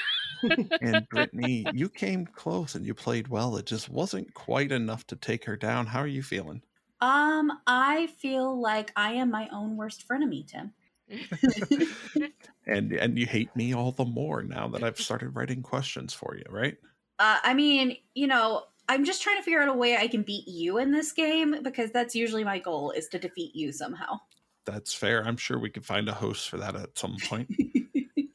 And 0.80 1.04
Brittany, 1.08 1.66
you 1.74 1.88
came 1.88 2.24
close 2.24 2.76
and 2.76 2.86
you 2.86 2.94
played 2.94 3.26
well. 3.26 3.56
It 3.56 3.66
just 3.66 3.88
wasn't 3.88 4.32
quite 4.34 4.70
enough 4.70 5.04
to 5.08 5.16
take 5.16 5.44
her 5.46 5.56
down. 5.56 5.86
How 5.86 5.98
are 5.98 6.06
you 6.06 6.22
feeling? 6.22 6.62
Um, 7.00 7.50
I 7.66 8.06
feel 8.18 8.60
like 8.60 8.92
I 8.94 9.14
am 9.14 9.32
my 9.32 9.48
own 9.52 9.76
worst 9.76 10.06
frenemy, 10.08 10.46
Tim. 10.46 10.72
And 12.68 12.92
and 12.92 13.18
you 13.18 13.24
hate 13.24 13.54
me 13.56 13.74
all 13.74 13.92
the 13.92 14.04
more 14.04 14.42
now 14.42 14.68
that 14.68 14.84
I've 14.84 15.00
started 15.00 15.30
writing 15.30 15.62
questions 15.62 16.12
for 16.12 16.36
you, 16.36 16.44
right? 16.50 16.76
Uh, 17.18 17.38
I 17.42 17.54
mean, 17.54 17.96
you 18.14 18.26
know, 18.26 18.64
I'm 18.88 19.04
just 19.04 19.22
trying 19.22 19.36
to 19.36 19.42
figure 19.42 19.60
out 19.60 19.68
a 19.68 19.74
way 19.74 19.96
I 19.96 20.08
can 20.08 20.22
beat 20.22 20.48
you 20.48 20.78
in 20.78 20.90
this 20.92 21.12
game 21.12 21.62
because 21.62 21.90
that's 21.90 22.14
usually 22.14 22.44
my 22.44 22.58
goal 22.58 22.90
is 22.92 23.08
to 23.08 23.18
defeat 23.18 23.54
you 23.54 23.72
somehow. 23.72 24.20
That's 24.64 24.92
fair. 24.92 25.24
I'm 25.24 25.36
sure 25.36 25.58
we 25.58 25.70
could 25.70 25.84
find 25.84 26.08
a 26.08 26.14
host 26.14 26.48
for 26.48 26.56
that 26.58 26.74
at 26.76 26.98
some 26.98 27.16
point. 27.24 27.50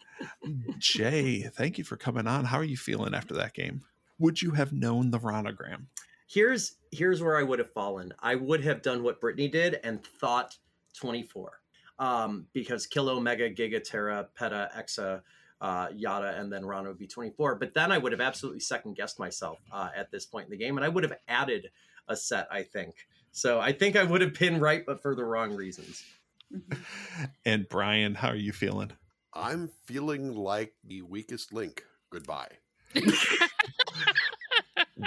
Jay, 0.77 1.43
thank 1.43 1.77
you 1.77 1.83
for 1.83 1.97
coming 1.97 2.27
on. 2.27 2.45
How 2.45 2.57
are 2.57 2.63
you 2.63 2.77
feeling 2.77 3.13
after 3.13 3.33
that 3.35 3.53
game? 3.53 3.81
Would 4.19 4.41
you 4.41 4.51
have 4.51 4.73
known 4.73 5.11
the 5.11 5.19
ronnagram? 5.19 5.85
here's 6.33 6.77
here's 6.91 7.21
where 7.21 7.37
I 7.37 7.43
would 7.43 7.59
have 7.59 7.71
fallen. 7.71 8.13
I 8.19 8.35
would 8.35 8.63
have 8.63 8.81
done 8.81 9.03
what 9.03 9.21
Brittany 9.21 9.47
did 9.47 9.79
and 9.83 10.03
thought 10.03 10.57
24. 10.95 11.59
Um, 11.99 12.47
because 12.53 12.87
Kilo, 12.87 13.19
Mega, 13.19 13.49
Giga, 13.49 13.83
Tera, 13.83 14.27
Peta, 14.35 14.69
Exa, 14.75 15.21
uh, 15.63 15.87
Yotta, 15.87 16.37
and 16.39 16.51
then 16.51 16.63
Ronna 16.63 16.87
would 16.87 16.99
be 16.99 17.07
24. 17.07 17.55
But 17.55 17.73
then 17.73 17.91
I 17.91 17.97
would 17.97 18.11
have 18.11 18.21
absolutely 18.21 18.59
second 18.59 18.95
guessed 18.95 19.17
myself 19.17 19.59
uh, 19.71 19.89
at 19.95 20.11
this 20.11 20.25
point 20.25 20.45
in 20.45 20.51
the 20.51 20.57
game, 20.57 20.77
and 20.77 20.85
I 20.85 20.89
would 20.89 21.03
have 21.03 21.17
added 21.27 21.71
a 22.07 22.17
set, 22.17 22.47
I 22.51 22.63
think. 22.63 22.93
So 23.31 23.59
I 23.59 23.71
think 23.71 23.95
I 23.95 24.03
would 24.03 24.21
have 24.21 24.33
been 24.33 24.59
right, 24.59 24.85
but 24.85 25.01
for 25.01 25.15
the 25.15 25.23
wrong 25.23 25.55
reasons. 25.55 26.03
And 27.45 27.67
Brian, 27.67 28.13
how 28.13 28.27
are 28.27 28.35
you 28.35 28.51
feeling? 28.51 28.91
I'm 29.33 29.71
feeling 29.85 30.35
like 30.35 30.73
the 30.83 31.01
weakest 31.01 31.51
link. 31.51 31.83
Goodbye. 32.11 32.51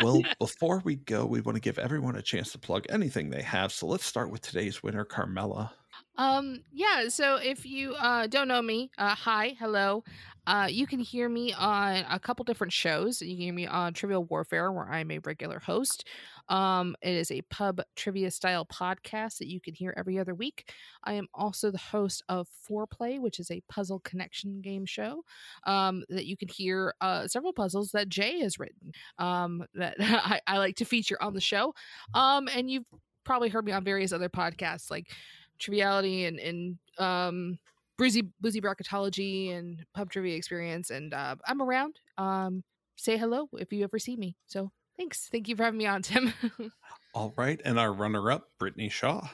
Well, 0.03 0.23
before 0.39 0.83
we 0.85 0.97
go, 0.97 1.25
we 1.25 1.41
want 1.41 1.57
to 1.57 1.61
give 1.61 1.79
everyone 1.79 2.17
a 2.17 2.23
chance 2.23 2.53
to 2.53 2.59
plug 2.59 2.87
anything 2.91 3.31
they 3.31 3.43
have. 3.43 3.73
So 3.73 3.87
let's 3.87 4.05
start 4.05 4.31
with 4.31 4.43
today's 4.43 4.83
winner, 4.83 5.05
Carmela. 5.05 5.73
Um, 6.19 6.63
yeah, 6.73 7.09
so 7.09 7.37
if 7.37 7.67
you 7.67 7.95
uh, 7.95 8.27
don't 8.27 8.49
know 8.49 8.63
me, 8.63 8.91
uh, 8.97 9.15
hi, 9.15 9.55
hello. 9.59 10.03
Uh, 10.47 10.69
you 10.71 10.87
can 10.87 11.01
hear 11.01 11.29
me 11.29 11.53
on 11.53 12.05
a 12.09 12.21
couple 12.21 12.45
different 12.45 12.73
shows. 12.73 13.21
You 13.21 13.35
can 13.35 13.43
hear 13.43 13.53
me 13.53 13.67
on 13.67 13.93
Trivial 13.93 14.25
Warfare, 14.25 14.71
where 14.71 14.89
I'm 14.89 15.11
a 15.11 15.19
regular 15.19 15.59
host. 15.59 16.07
Um, 16.49 16.95
it 17.03 17.15
is 17.15 17.33
a 17.33 17.43
pub 17.51 17.83
trivia 17.97 18.31
style 18.31 18.65
podcast 18.65 19.39
that 19.39 19.49
you 19.49 19.61
can 19.61 19.75
hear 19.75 19.93
every 19.97 20.19
other 20.21 20.35
week. 20.37 20.73
I 21.03 21.15
am 21.15 21.27
also 21.35 21.73
the 21.73 21.79
host 21.79 22.23
of 22.29 22.49
Foreplay, 22.71 23.21
which 23.21 23.41
is 23.41 23.51
a 23.51 23.61
puzzle 23.69 23.99
connection 24.01 24.61
game 24.63 24.87
show 24.87 25.23
um, 25.65 26.05
that 26.09 26.27
you 26.27 26.37
can 26.37 26.49
hear 26.49 26.95
uh, 27.01 27.27
several 27.27 27.53
puzzles 27.53 27.91
that 27.91 28.09
Jay 28.09 28.39
has 28.41 28.59
written 28.61 28.93
um, 29.19 29.65
that 29.75 29.97
I, 30.01 30.41
I 30.47 30.59
like 30.59 30.77
to 30.77 30.85
feature 30.85 31.21
on 31.21 31.35
the 31.35 31.41
show. 31.41 31.75
Um, 32.15 32.49
and 32.55 32.71
you've 32.71 32.85
probably 33.25 33.49
heard 33.49 33.65
me 33.67 33.73
on 33.73 33.83
various 33.83 34.13
other 34.13 34.29
podcasts 34.29 34.91
like 34.91 35.11
Triviality 35.59 36.25
and, 36.27 36.39
and 36.39 36.79
um, 36.99 37.59
Boozy 37.99 38.23
Boozy 38.41 38.61
Bracketology 38.61 39.57
and 39.57 39.85
Pub 39.95 40.11
Trivia 40.11 40.37
Experience, 40.37 40.91
and 40.91 41.15
uh, 41.15 41.37
I'm 41.47 41.63
around. 41.63 41.99
Um, 42.19 42.63
say 42.97 43.17
hello 43.17 43.49
if 43.55 43.73
you 43.73 43.85
ever 43.85 43.99
see 43.99 44.17
me. 44.17 44.37
So 44.47 44.71
thanks, 44.97 45.29
thank 45.31 45.49
you 45.49 45.57
for 45.57 45.65
having 45.65 45.79
me 45.79 45.87
on, 45.87 46.03
Tim. 46.03 46.33
All 47.15 47.33
right, 47.37 47.61
and 47.65 47.79
our 47.79 47.93
runner-up, 47.93 48.51
Brittany 48.59 48.89
Shaw. 48.89 49.29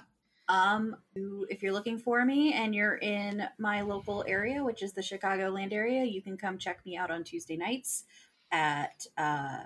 Um, 0.48 0.96
if 1.48 1.62
you're 1.62 1.72
looking 1.72 1.98
for 1.98 2.24
me 2.24 2.52
and 2.52 2.74
you're 2.74 2.96
in 2.96 3.44
my 3.58 3.80
local 3.80 4.24
area, 4.26 4.62
which 4.62 4.82
is 4.82 4.92
the 4.92 5.00
Chicagoland 5.00 5.72
area, 5.72 6.04
you 6.04 6.20
can 6.20 6.36
come 6.36 6.58
check 6.58 6.84
me 6.84 6.96
out 6.96 7.10
on 7.10 7.24
Tuesday 7.24 7.56
nights 7.56 8.04
at 8.50 9.06
uh, 9.16 9.60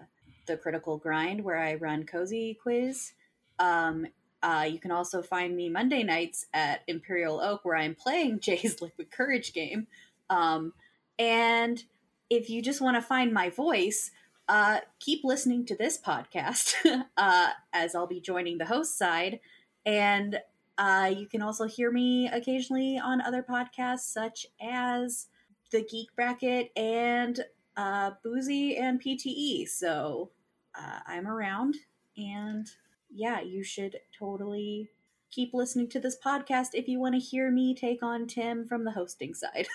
the 0.46 0.56
Critical 0.56 0.96
Grind, 0.96 1.42
where 1.42 1.58
I 1.58 1.74
run 1.74 2.04
Cozy 2.04 2.56
Quiz. 2.62 3.12
Um, 3.58 4.06
uh, 4.42 4.68
you 4.70 4.78
can 4.78 4.90
also 4.90 5.22
find 5.22 5.56
me 5.56 5.68
Monday 5.68 6.02
nights 6.02 6.46
at 6.52 6.82
Imperial 6.86 7.40
Oak, 7.40 7.64
where 7.64 7.76
I'm 7.76 7.94
playing 7.94 8.40
Jay's 8.40 8.80
Liquid 8.80 9.10
Courage 9.10 9.52
game. 9.52 9.86
Um, 10.30 10.72
and 11.18 11.82
if 12.28 12.50
you 12.50 12.62
just 12.62 12.80
want 12.80 12.96
to 12.96 13.02
find 13.02 13.32
my 13.32 13.50
voice, 13.50 14.10
uh, 14.48 14.80
keep 15.00 15.24
listening 15.24 15.64
to 15.66 15.76
this 15.76 15.98
podcast, 15.98 16.74
uh, 17.16 17.50
as 17.72 17.94
I'll 17.94 18.06
be 18.06 18.20
joining 18.20 18.58
the 18.58 18.66
host 18.66 18.96
side. 18.96 19.40
And 19.84 20.40
uh, 20.78 21.12
you 21.16 21.26
can 21.26 21.42
also 21.42 21.66
hear 21.66 21.90
me 21.90 22.28
occasionally 22.28 22.98
on 22.98 23.20
other 23.20 23.42
podcasts, 23.42 24.12
such 24.12 24.46
as 24.60 25.28
the 25.72 25.82
Geek 25.82 26.08
Bracket 26.14 26.70
and 26.76 27.40
uh, 27.76 28.12
Boozy 28.22 28.76
and 28.76 29.02
PTE. 29.02 29.68
So 29.68 30.30
uh, 30.78 31.00
I'm 31.06 31.26
around, 31.26 31.76
and 32.16 32.68
yeah, 33.16 33.40
you 33.40 33.64
should 33.64 33.96
totally 34.16 34.90
keep 35.30 35.54
listening 35.54 35.88
to 35.88 36.00
this 36.00 36.16
podcast 36.24 36.68
if 36.74 36.86
you 36.86 37.00
want 37.00 37.14
to 37.14 37.20
hear 37.20 37.50
me 37.50 37.74
take 37.74 38.02
on 38.02 38.26
Tim 38.26 38.66
from 38.66 38.84
the 38.84 38.92
hosting 38.92 39.34
side. 39.34 39.66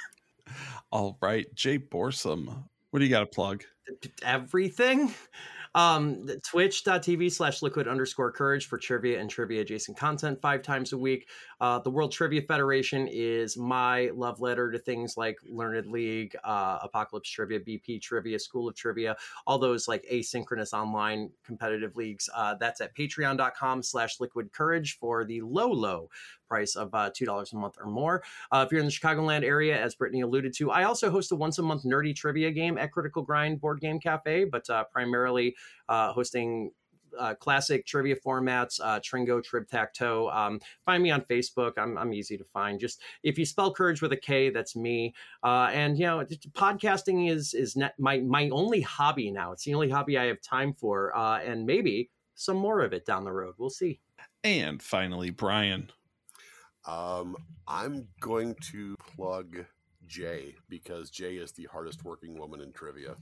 All 0.91 1.17
right, 1.21 1.53
Jay 1.55 1.79
Borsum. 1.79 2.63
What 2.91 2.99
do 2.99 3.05
you 3.05 3.11
got 3.11 3.21
to 3.21 3.25
plug? 3.25 3.63
everything. 4.23 5.13
Um, 5.73 6.25
the 6.25 6.39
twitch.tv 6.39 7.31
slash 7.31 7.61
liquid 7.61 7.87
underscore 7.87 8.31
courage 8.31 8.67
for 8.67 8.77
trivia 8.77 9.19
and 9.19 9.29
trivia 9.29 9.61
adjacent 9.61 9.97
content 9.97 10.41
five 10.41 10.61
times 10.61 10.91
a 10.91 10.97
week. 10.97 11.29
Uh, 11.61 11.77
the 11.77 11.91
World 11.91 12.11
Trivia 12.11 12.41
Federation 12.41 13.07
is 13.07 13.55
my 13.55 14.09
love 14.15 14.41
letter 14.41 14.71
to 14.71 14.79
things 14.79 15.15
like 15.15 15.37
Learned 15.47 15.85
League, 15.85 16.35
uh, 16.43 16.79
Apocalypse 16.81 17.29
Trivia, 17.29 17.59
BP 17.59 18.01
Trivia, 18.01 18.39
School 18.39 18.67
of 18.67 18.75
Trivia, 18.75 19.15
all 19.45 19.59
those 19.59 19.87
like 19.87 20.03
asynchronous 20.11 20.73
online 20.73 21.29
competitive 21.45 21.95
leagues. 21.95 22.27
Uh, 22.33 22.55
that's 22.55 22.81
at 22.81 22.95
patreon.com 22.95 23.83
slash 23.83 24.19
liquid 24.19 24.51
courage 24.51 24.97
for 24.97 25.23
the 25.23 25.39
low, 25.41 25.71
low 25.71 26.09
price 26.47 26.75
of 26.75 26.93
uh, 26.95 27.11
$2 27.11 27.53
a 27.53 27.55
month 27.55 27.77
or 27.79 27.85
more. 27.85 28.23
Uh, 28.51 28.63
if 28.65 28.71
you're 28.71 28.81
in 28.81 28.87
the 28.87 28.91
Chicagoland 28.91 29.43
area, 29.43 29.79
as 29.79 29.93
Brittany 29.93 30.21
alluded 30.21 30.53
to, 30.55 30.71
I 30.71 30.85
also 30.85 31.11
host 31.11 31.31
a 31.31 31.35
once 31.35 31.59
a 31.59 31.61
month 31.61 31.83
nerdy 31.83 32.15
trivia 32.15 32.49
game 32.49 32.79
at 32.79 32.91
Critical 32.91 33.21
Grind 33.21 33.61
Board 33.61 33.79
Game 33.79 33.99
Cafe, 33.99 34.45
but 34.45 34.67
uh, 34.71 34.83
primarily 34.85 35.55
hosting 35.87 36.71
uh, 37.17 37.35
classic 37.35 37.85
trivia 37.85 38.15
formats, 38.15 38.79
uh, 38.83 38.99
Tringo, 38.99 39.43
Trib 39.43 39.67
Tac 39.67 39.93
Toe. 39.93 40.29
Um, 40.29 40.59
find 40.85 41.01
me 41.01 41.11
on 41.11 41.21
Facebook. 41.21 41.73
I'm, 41.77 41.97
I'm 41.97 42.13
easy 42.13 42.37
to 42.37 42.43
find. 42.43 42.79
Just 42.79 43.01
if 43.23 43.37
you 43.37 43.45
spell 43.45 43.73
courage 43.73 44.01
with 44.01 44.11
a 44.13 44.17
K, 44.17 44.49
that's 44.49 44.75
me. 44.75 45.13
Uh, 45.43 45.69
and 45.71 45.97
you 45.97 46.05
know, 46.05 46.25
podcasting 46.53 47.29
is 47.29 47.53
is 47.53 47.75
net, 47.75 47.93
my 47.97 48.19
my 48.19 48.49
only 48.49 48.81
hobby 48.81 49.31
now. 49.31 49.51
It's 49.51 49.63
the 49.63 49.73
only 49.73 49.89
hobby 49.89 50.17
I 50.17 50.25
have 50.25 50.41
time 50.41 50.73
for, 50.73 51.15
uh, 51.15 51.39
and 51.39 51.65
maybe 51.65 52.09
some 52.35 52.57
more 52.57 52.81
of 52.81 52.93
it 52.93 53.05
down 53.05 53.23
the 53.23 53.31
road. 53.31 53.55
We'll 53.57 53.69
see. 53.69 53.99
And 54.43 54.81
finally, 54.81 55.29
Brian. 55.29 55.91
Um, 56.87 57.37
I'm 57.67 58.07
going 58.19 58.55
to 58.71 58.95
plug 59.15 59.65
Jay 60.07 60.55
because 60.67 61.09
Jay 61.09 61.35
is 61.35 61.51
the 61.51 61.67
hardest 61.71 62.03
working 62.03 62.37
woman 62.37 62.61
in 62.61 62.71
trivia. 62.71 63.15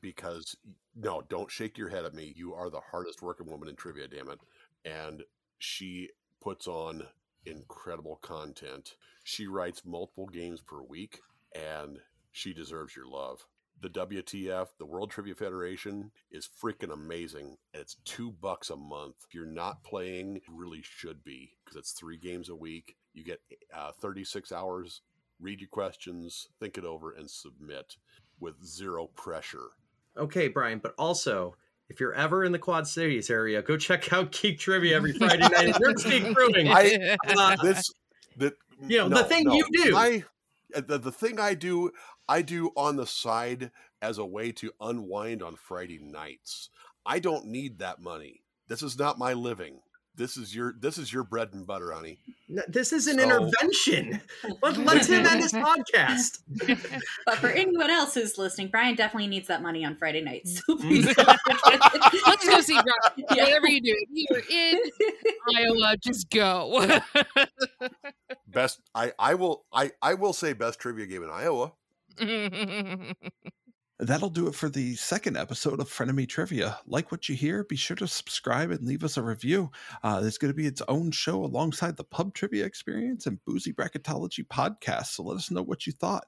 Because 0.00 0.56
no, 0.94 1.22
don't 1.28 1.50
shake 1.50 1.76
your 1.76 1.88
head 1.88 2.04
at 2.04 2.14
me. 2.14 2.32
You 2.36 2.54
are 2.54 2.70
the 2.70 2.80
hardest 2.90 3.22
working 3.22 3.50
woman 3.50 3.68
in 3.68 3.76
trivia, 3.76 4.08
damn 4.08 4.30
it. 4.30 4.40
And 4.84 5.22
she 5.58 6.10
puts 6.40 6.66
on 6.66 7.02
incredible 7.44 8.16
content. 8.22 8.94
She 9.24 9.46
writes 9.46 9.84
multiple 9.84 10.26
games 10.26 10.60
per 10.60 10.82
week, 10.82 11.20
and 11.54 11.98
she 12.32 12.52
deserves 12.52 12.94
your 12.96 13.06
love. 13.06 13.46
The 13.80 13.90
WTF, 13.90 14.68
the 14.78 14.86
World 14.86 15.10
Trivia 15.10 15.34
Federation, 15.34 16.10
is 16.30 16.48
freaking 16.48 16.92
amazing. 16.92 17.58
And 17.74 17.82
it's 17.82 17.96
two 18.04 18.32
bucks 18.32 18.70
a 18.70 18.76
month. 18.76 19.16
If 19.28 19.34
you're 19.34 19.44
not 19.46 19.84
playing, 19.84 20.36
you 20.36 20.54
really 20.54 20.82
should 20.82 21.22
be 21.24 21.52
because 21.64 21.76
it's 21.76 21.92
three 21.92 22.16
games 22.16 22.48
a 22.48 22.56
week. 22.56 22.96
You 23.12 23.22
get 23.22 23.40
uh, 23.74 23.92
36 24.00 24.50
hours, 24.50 25.02
read 25.40 25.60
your 25.60 25.68
questions, 25.68 26.48
think 26.58 26.78
it 26.78 26.84
over, 26.84 27.12
and 27.12 27.30
submit 27.30 27.96
with 28.40 28.64
zero 28.64 29.06
pressure. 29.14 29.68
Okay, 30.16 30.48
Brian, 30.48 30.78
but 30.78 30.94
also 30.98 31.56
if 31.88 32.00
you're 32.00 32.14
ever 32.14 32.44
in 32.44 32.52
the 32.52 32.58
Quad 32.58 32.86
Cities 32.86 33.30
area, 33.30 33.62
go 33.62 33.76
check 33.76 34.12
out 34.12 34.32
Geek 34.32 34.58
Trivia 34.58 34.96
every 34.96 35.12
Friday 35.12 35.42
night 35.42 35.68
at 35.68 35.74
Nerd 35.76 35.98
Speak 35.98 36.34
Brewing. 36.34 36.68
I- 36.68 37.16
Uh, 37.28 37.56
This, 37.62 37.82
that 38.38 38.54
You 38.80 39.08
know, 39.08 39.08
the 39.08 39.24
thing 39.24 39.50
you 39.50 39.64
do. 39.72 39.96
I, 39.96 40.24
uh, 40.74 40.80
the, 40.86 40.98
the 40.98 41.12
thing 41.12 41.38
I 41.38 41.54
do, 41.54 41.90
I 42.28 42.42
do 42.42 42.70
on 42.76 42.96
the 42.96 43.06
side 43.06 43.70
as 44.02 44.18
a 44.18 44.26
way 44.26 44.52
to 44.52 44.72
unwind 44.80 45.42
on 45.42 45.56
Friday 45.56 45.98
nights. 46.02 46.70
I 47.04 47.18
don't 47.20 47.46
need 47.46 47.78
that 47.78 48.00
money. 48.00 48.42
This 48.68 48.82
is 48.82 48.98
not 48.98 49.16
my 49.18 49.32
living. 49.32 49.78
This 50.16 50.36
is 50.38 50.54
your 50.54 50.74
this 50.80 50.96
is 50.96 51.12
your 51.12 51.24
bread 51.24 51.50
and 51.52 51.66
butter, 51.66 51.92
honey. 51.92 52.18
n- 52.48 52.62
this 52.68 52.92
is 52.92 53.06
an 53.06 53.18
So- 53.18 53.24
intervention. 53.24 54.20
Let, 54.62 54.76
let 54.78 55.06
him 55.06 55.26
end 55.26 55.42
his 55.42 55.52
podcast. 55.52 56.38
but 57.26 57.34
for 57.36 57.48
anyone 57.48 57.90
else 57.90 58.14
who's 58.14 58.38
listening, 58.38 58.68
Brian 58.68 58.94
definitely 58.94 59.26
needs 59.28 59.48
that 59.48 59.60
money 59.62 59.84
on 59.84 59.94
Friday 59.96 60.22
nights. 60.22 60.62
So 60.66 60.76
please 60.78 61.06
Let's 62.26 62.48
go 62.48 62.60
see 62.62 62.74
Brian. 62.74 63.26
Yeah. 63.34 63.44
Whatever 63.44 63.68
you 63.68 63.80
do, 63.82 63.94
if 63.94 64.08
you're 64.30 64.42
in 64.48 64.80
Iowa, 65.56 65.96
just 66.02 66.30
go. 66.30 67.00
Best 68.48 68.80
I 68.94 69.12
I 69.18 69.34
will 69.34 69.64
I 69.72 69.90
I 70.00 70.14
will 70.14 70.32
say 70.32 70.54
best 70.54 70.78
trivia 70.80 71.06
game 71.06 71.22
in 71.24 71.30
Iowa. 71.30 71.72
That'll 73.98 74.28
do 74.28 74.46
it 74.46 74.54
for 74.54 74.68
the 74.68 74.94
second 74.96 75.38
episode 75.38 75.80
of 75.80 75.88
Frenemy 75.88 76.28
Trivia. 76.28 76.78
Like 76.86 77.10
what 77.10 77.30
you 77.30 77.34
hear, 77.34 77.64
be 77.64 77.76
sure 77.76 77.96
to 77.96 78.06
subscribe 78.06 78.70
and 78.70 78.86
leave 78.86 79.02
us 79.02 79.16
a 79.16 79.22
review. 79.22 79.70
Uh, 80.02 80.20
there's 80.20 80.36
going 80.36 80.52
to 80.52 80.56
be 80.56 80.66
its 80.66 80.82
own 80.86 81.12
show 81.12 81.42
alongside 81.42 81.96
the 81.96 82.04
Pub 82.04 82.34
Trivia 82.34 82.66
Experience 82.66 83.24
and 83.24 83.42
Boozy 83.46 83.72
Bracketology 83.72 84.46
podcast, 84.46 85.06
so 85.06 85.22
let 85.22 85.38
us 85.38 85.50
know 85.50 85.62
what 85.62 85.86
you 85.86 85.94
thought. 85.94 86.26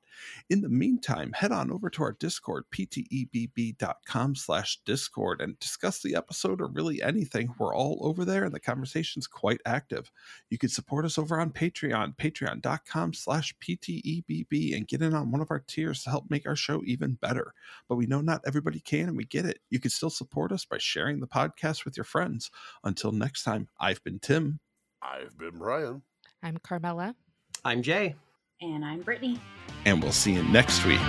In 0.48 0.62
the 0.62 0.70
meantime, 0.70 1.32
head 1.34 1.52
on 1.52 1.70
over 1.70 1.90
to 1.90 2.02
our 2.02 2.12
Discord, 2.12 2.64
ptebb.com 2.74 4.34
slash 4.34 4.80
Discord, 4.86 5.42
and 5.42 5.58
discuss 5.58 6.00
the 6.00 6.16
episode 6.16 6.62
or 6.62 6.68
really 6.68 7.02
anything. 7.02 7.54
We're 7.58 7.76
all 7.76 7.98
over 8.00 8.24
there, 8.24 8.44
and 8.44 8.54
the 8.54 8.60
conversation's 8.60 9.26
quite 9.26 9.60
active. 9.66 10.10
You 10.48 10.56
can 10.56 10.70
support 10.70 11.04
us 11.04 11.18
over 11.18 11.38
on 11.38 11.50
Patreon, 11.50 12.16
patreon.com 12.16 13.12
slash 13.12 13.54
ptebb, 13.58 14.74
and 14.74 14.88
get 14.88 15.02
in 15.02 15.12
on 15.12 15.30
one 15.30 15.42
of 15.42 15.50
our 15.50 15.60
tiers 15.60 16.02
to 16.04 16.10
help 16.10 16.30
make 16.30 16.46
our 16.46 16.56
show 16.56 16.80
even 16.86 17.12
better 17.12 17.52
but 17.88 17.96
we 17.96 18.06
know 18.06 18.20
not 18.20 18.40
everybody 18.46 18.80
can 18.80 19.08
and 19.08 19.16
we 19.16 19.24
get 19.24 19.44
it. 19.44 19.58
You 19.70 19.80
can 19.80 19.90
still 19.90 20.10
support 20.10 20.52
us 20.52 20.64
by 20.64 20.78
sharing 20.78 21.20
the 21.20 21.26
podcast 21.26 21.84
with 21.84 21.96
your 21.96 22.04
friends. 22.04 22.50
Until 22.84 23.12
next 23.12 23.42
time, 23.42 23.68
I've 23.80 24.02
been 24.04 24.18
Tim. 24.20 24.60
I've 25.02 25.36
been 25.38 25.58
Brian. 25.58 26.02
I'm 26.42 26.58
Carmela. 26.58 27.14
I'm 27.64 27.82
Jay. 27.82 28.14
and 28.60 28.84
I'm 28.84 29.02
Brittany. 29.02 29.40
and 29.84 30.02
we'll 30.02 30.12
see 30.12 30.32
you 30.34 30.42
next 30.44 30.84
week. 30.84 31.00